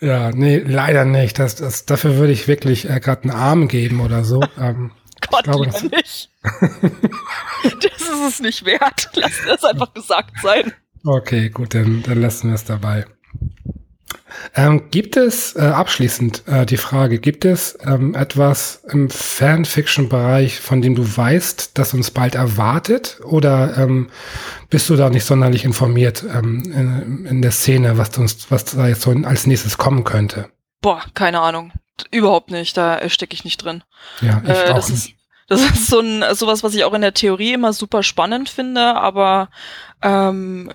Ja, 0.00 0.30
nee, 0.32 0.58
leider 0.58 1.06
nicht. 1.06 1.38
Das, 1.38 1.54
das, 1.56 1.86
dafür 1.86 2.16
würde 2.16 2.34
ich 2.34 2.46
wirklich 2.46 2.90
äh, 2.90 3.00
gerade 3.00 3.22
einen 3.22 3.32
Arm 3.32 3.68
geben 3.68 4.00
oder 4.00 4.22
so. 4.22 4.42
Ähm, 4.60 4.90
Gott, 5.30 5.44
glaube, 5.44 5.66
das 5.66 5.82
nicht. 5.82 6.30
das 6.42 8.02
ist 8.02 8.28
es 8.28 8.40
nicht 8.40 8.66
wert. 8.66 9.08
Lass 9.14 9.32
das 9.46 9.64
einfach 9.64 9.94
gesagt 9.94 10.34
sein. 10.42 10.72
Okay, 11.06 11.48
gut, 11.48 11.74
dann, 11.74 12.02
dann 12.02 12.20
lassen 12.20 12.48
wir 12.48 12.54
es 12.54 12.64
dabei. 12.64 13.06
Ähm, 14.54 14.90
gibt 14.90 15.16
es, 15.16 15.56
äh, 15.56 15.60
abschließend 15.60 16.44
äh, 16.46 16.66
die 16.66 16.76
Frage, 16.76 17.18
gibt 17.18 17.44
es 17.44 17.78
ähm, 17.84 18.14
etwas 18.14 18.82
im 18.90 19.10
Fanfiction-Bereich, 19.10 20.60
von 20.60 20.82
dem 20.82 20.94
du 20.94 21.04
weißt, 21.16 21.76
das 21.78 21.94
uns 21.94 22.10
bald 22.10 22.34
erwartet? 22.34 23.20
Oder 23.24 23.76
ähm, 23.78 24.10
bist 24.70 24.88
du 24.90 24.96
da 24.96 25.10
nicht 25.10 25.24
sonderlich 25.24 25.64
informiert 25.64 26.24
ähm, 26.24 26.62
in, 26.64 27.26
in, 27.26 27.42
der 27.42 27.52
Szene, 27.52 27.98
was, 27.98 28.16
uns, 28.18 28.50
was 28.50 28.64
da 28.64 28.88
jetzt 28.88 29.02
so 29.02 29.10
als 29.10 29.46
nächstes 29.46 29.78
kommen 29.78 30.04
könnte? 30.04 30.48
Boah, 30.80 31.02
keine 31.14 31.40
Ahnung. 31.40 31.72
Überhaupt 32.10 32.50
nicht, 32.50 32.76
da 32.76 33.08
stecke 33.08 33.34
ich 33.34 33.44
nicht 33.44 33.58
drin. 33.58 33.82
Ja, 34.20 34.42
ich 34.44 34.50
äh, 34.50 34.70
auch 34.70 34.88
nicht. 34.88 35.16
Das 35.48 35.60
ist 35.60 35.88
so 35.88 36.00
ein 36.00 36.24
sowas, 36.34 36.62
was 36.62 36.74
ich 36.74 36.84
auch 36.84 36.94
in 36.94 37.02
der 37.02 37.14
Theorie 37.14 37.52
immer 37.52 37.72
super 37.72 38.02
spannend 38.02 38.48
finde, 38.48 38.80
aber 38.80 39.50
ähm, 40.02 40.70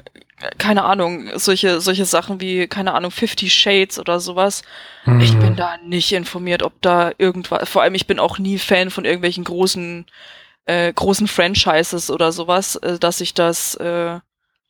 keine 0.57 0.83
Ahnung, 0.83 1.29
solche, 1.35 1.81
solche 1.81 2.05
Sachen 2.05 2.39
wie, 2.41 2.67
keine 2.67 2.93
Ahnung, 2.93 3.11
Fifty 3.11 3.49
Shades 3.49 3.99
oder 3.99 4.19
sowas. 4.19 4.63
Mhm. 5.05 5.19
Ich 5.19 5.37
bin 5.37 5.55
da 5.55 5.77
nicht 5.83 6.11
informiert, 6.11 6.63
ob 6.63 6.81
da 6.81 7.11
irgendwas, 7.17 7.67
vor 7.69 7.81
allem 7.81 7.95
ich 7.95 8.07
bin 8.07 8.19
auch 8.19 8.39
nie 8.39 8.57
Fan 8.57 8.89
von 8.89 9.05
irgendwelchen 9.05 9.43
großen, 9.43 10.05
äh, 10.65 10.93
großen 10.93 11.27
Franchises 11.27 12.09
oder 12.09 12.31
sowas, 12.31 12.75
äh, 12.77 12.99
dass 12.99 13.21
ich 13.21 13.33
das 13.33 13.75
äh, 13.75 14.19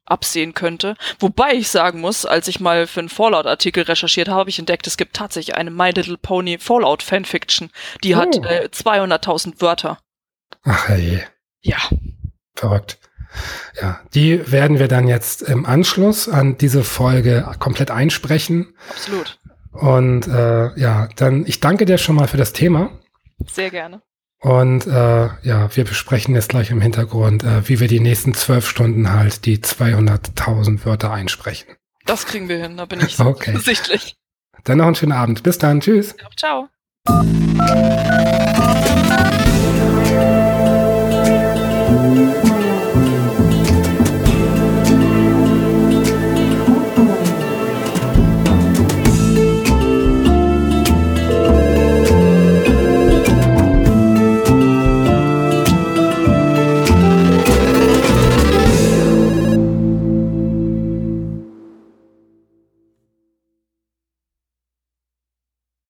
absehen 0.06 0.54
könnte. 0.54 0.96
Wobei 1.20 1.54
ich 1.54 1.70
sagen 1.70 2.02
muss, 2.02 2.26
als 2.26 2.48
ich 2.48 2.60
mal 2.60 2.88
für 2.88 3.02
einen 3.02 3.10
Fallout-Artikel 3.10 3.84
recherchiert 3.84 4.28
habe, 4.28 4.40
habe 4.40 4.50
ich 4.50 4.60
entdeckt, 4.60 4.88
es 4.88 4.98
gibt 4.98 5.16
tatsächlich 5.16 5.56
eine 5.56 5.72
My 5.72 5.92
Little 5.92 6.18
Pony 6.18 6.58
Fallout-Fanfiction. 6.58 7.70
Die 8.04 8.16
oh. 8.16 8.18
hat 8.18 8.36
äh, 8.38 8.70
200.000 8.72 9.62
Wörter. 9.62 10.00
Ach 10.64 10.88
hey. 10.88 11.24
Ja. 11.62 11.78
Verrückt. 12.56 12.98
Ja, 13.80 14.00
die 14.14 14.52
werden 14.52 14.80
wir 14.80 14.88
dann 14.88 15.08
jetzt 15.08 15.42
im 15.42 15.66
Anschluss 15.66 16.28
an 16.28 16.58
diese 16.58 16.84
Folge 16.84 17.50
komplett 17.60 17.92
einsprechen. 17.92 18.74
Absolut. 18.90 19.40
Und 19.72 20.28
äh, 20.28 20.78
ja, 20.80 21.08
dann 21.16 21.46
ich 21.46 21.60
danke 21.60 21.86
dir 21.86 21.98
schon 21.98 22.16
mal 22.16 22.28
für 22.28 22.38
das 22.38 22.54
Thema. 22.54 22.92
Sehr 23.48 23.70
gerne. 23.70 24.02
Und 24.42 24.88
äh, 24.88 25.28
ja, 25.44 25.76
wir 25.76 25.84
besprechen 25.84 26.34
jetzt 26.34 26.50
gleich 26.50 26.72
im 26.72 26.82
Hintergrund, 26.82 27.44
äh, 27.44 27.68
wie 27.68 27.80
wir 27.80 27.88
die 27.88 28.00
nächsten 28.00 28.34
zwölf 28.34 28.68
Stunden 28.68 29.12
halt 29.12 29.46
die 29.46 29.58
200.000 29.58 30.86
Wörter 30.86 31.12
einsprechen. 31.12 31.76
Das 32.06 32.26
kriegen 32.26 32.48
wir 32.48 32.58
hin, 32.58 32.78
da 32.78 32.86
bin 32.86 33.02
ich 33.02 33.20
okay. 33.20 33.58
sichtlich. 33.58 34.16
Dann 34.64 34.78
noch 34.78 34.86
einen 34.86 34.96
schönen 34.96 35.12
Abend. 35.12 35.44
Bis 35.44 35.58
dann. 35.58 35.82
Tschüss. 35.82 36.16
Ja, 36.20 36.30
ciao. 36.36 36.70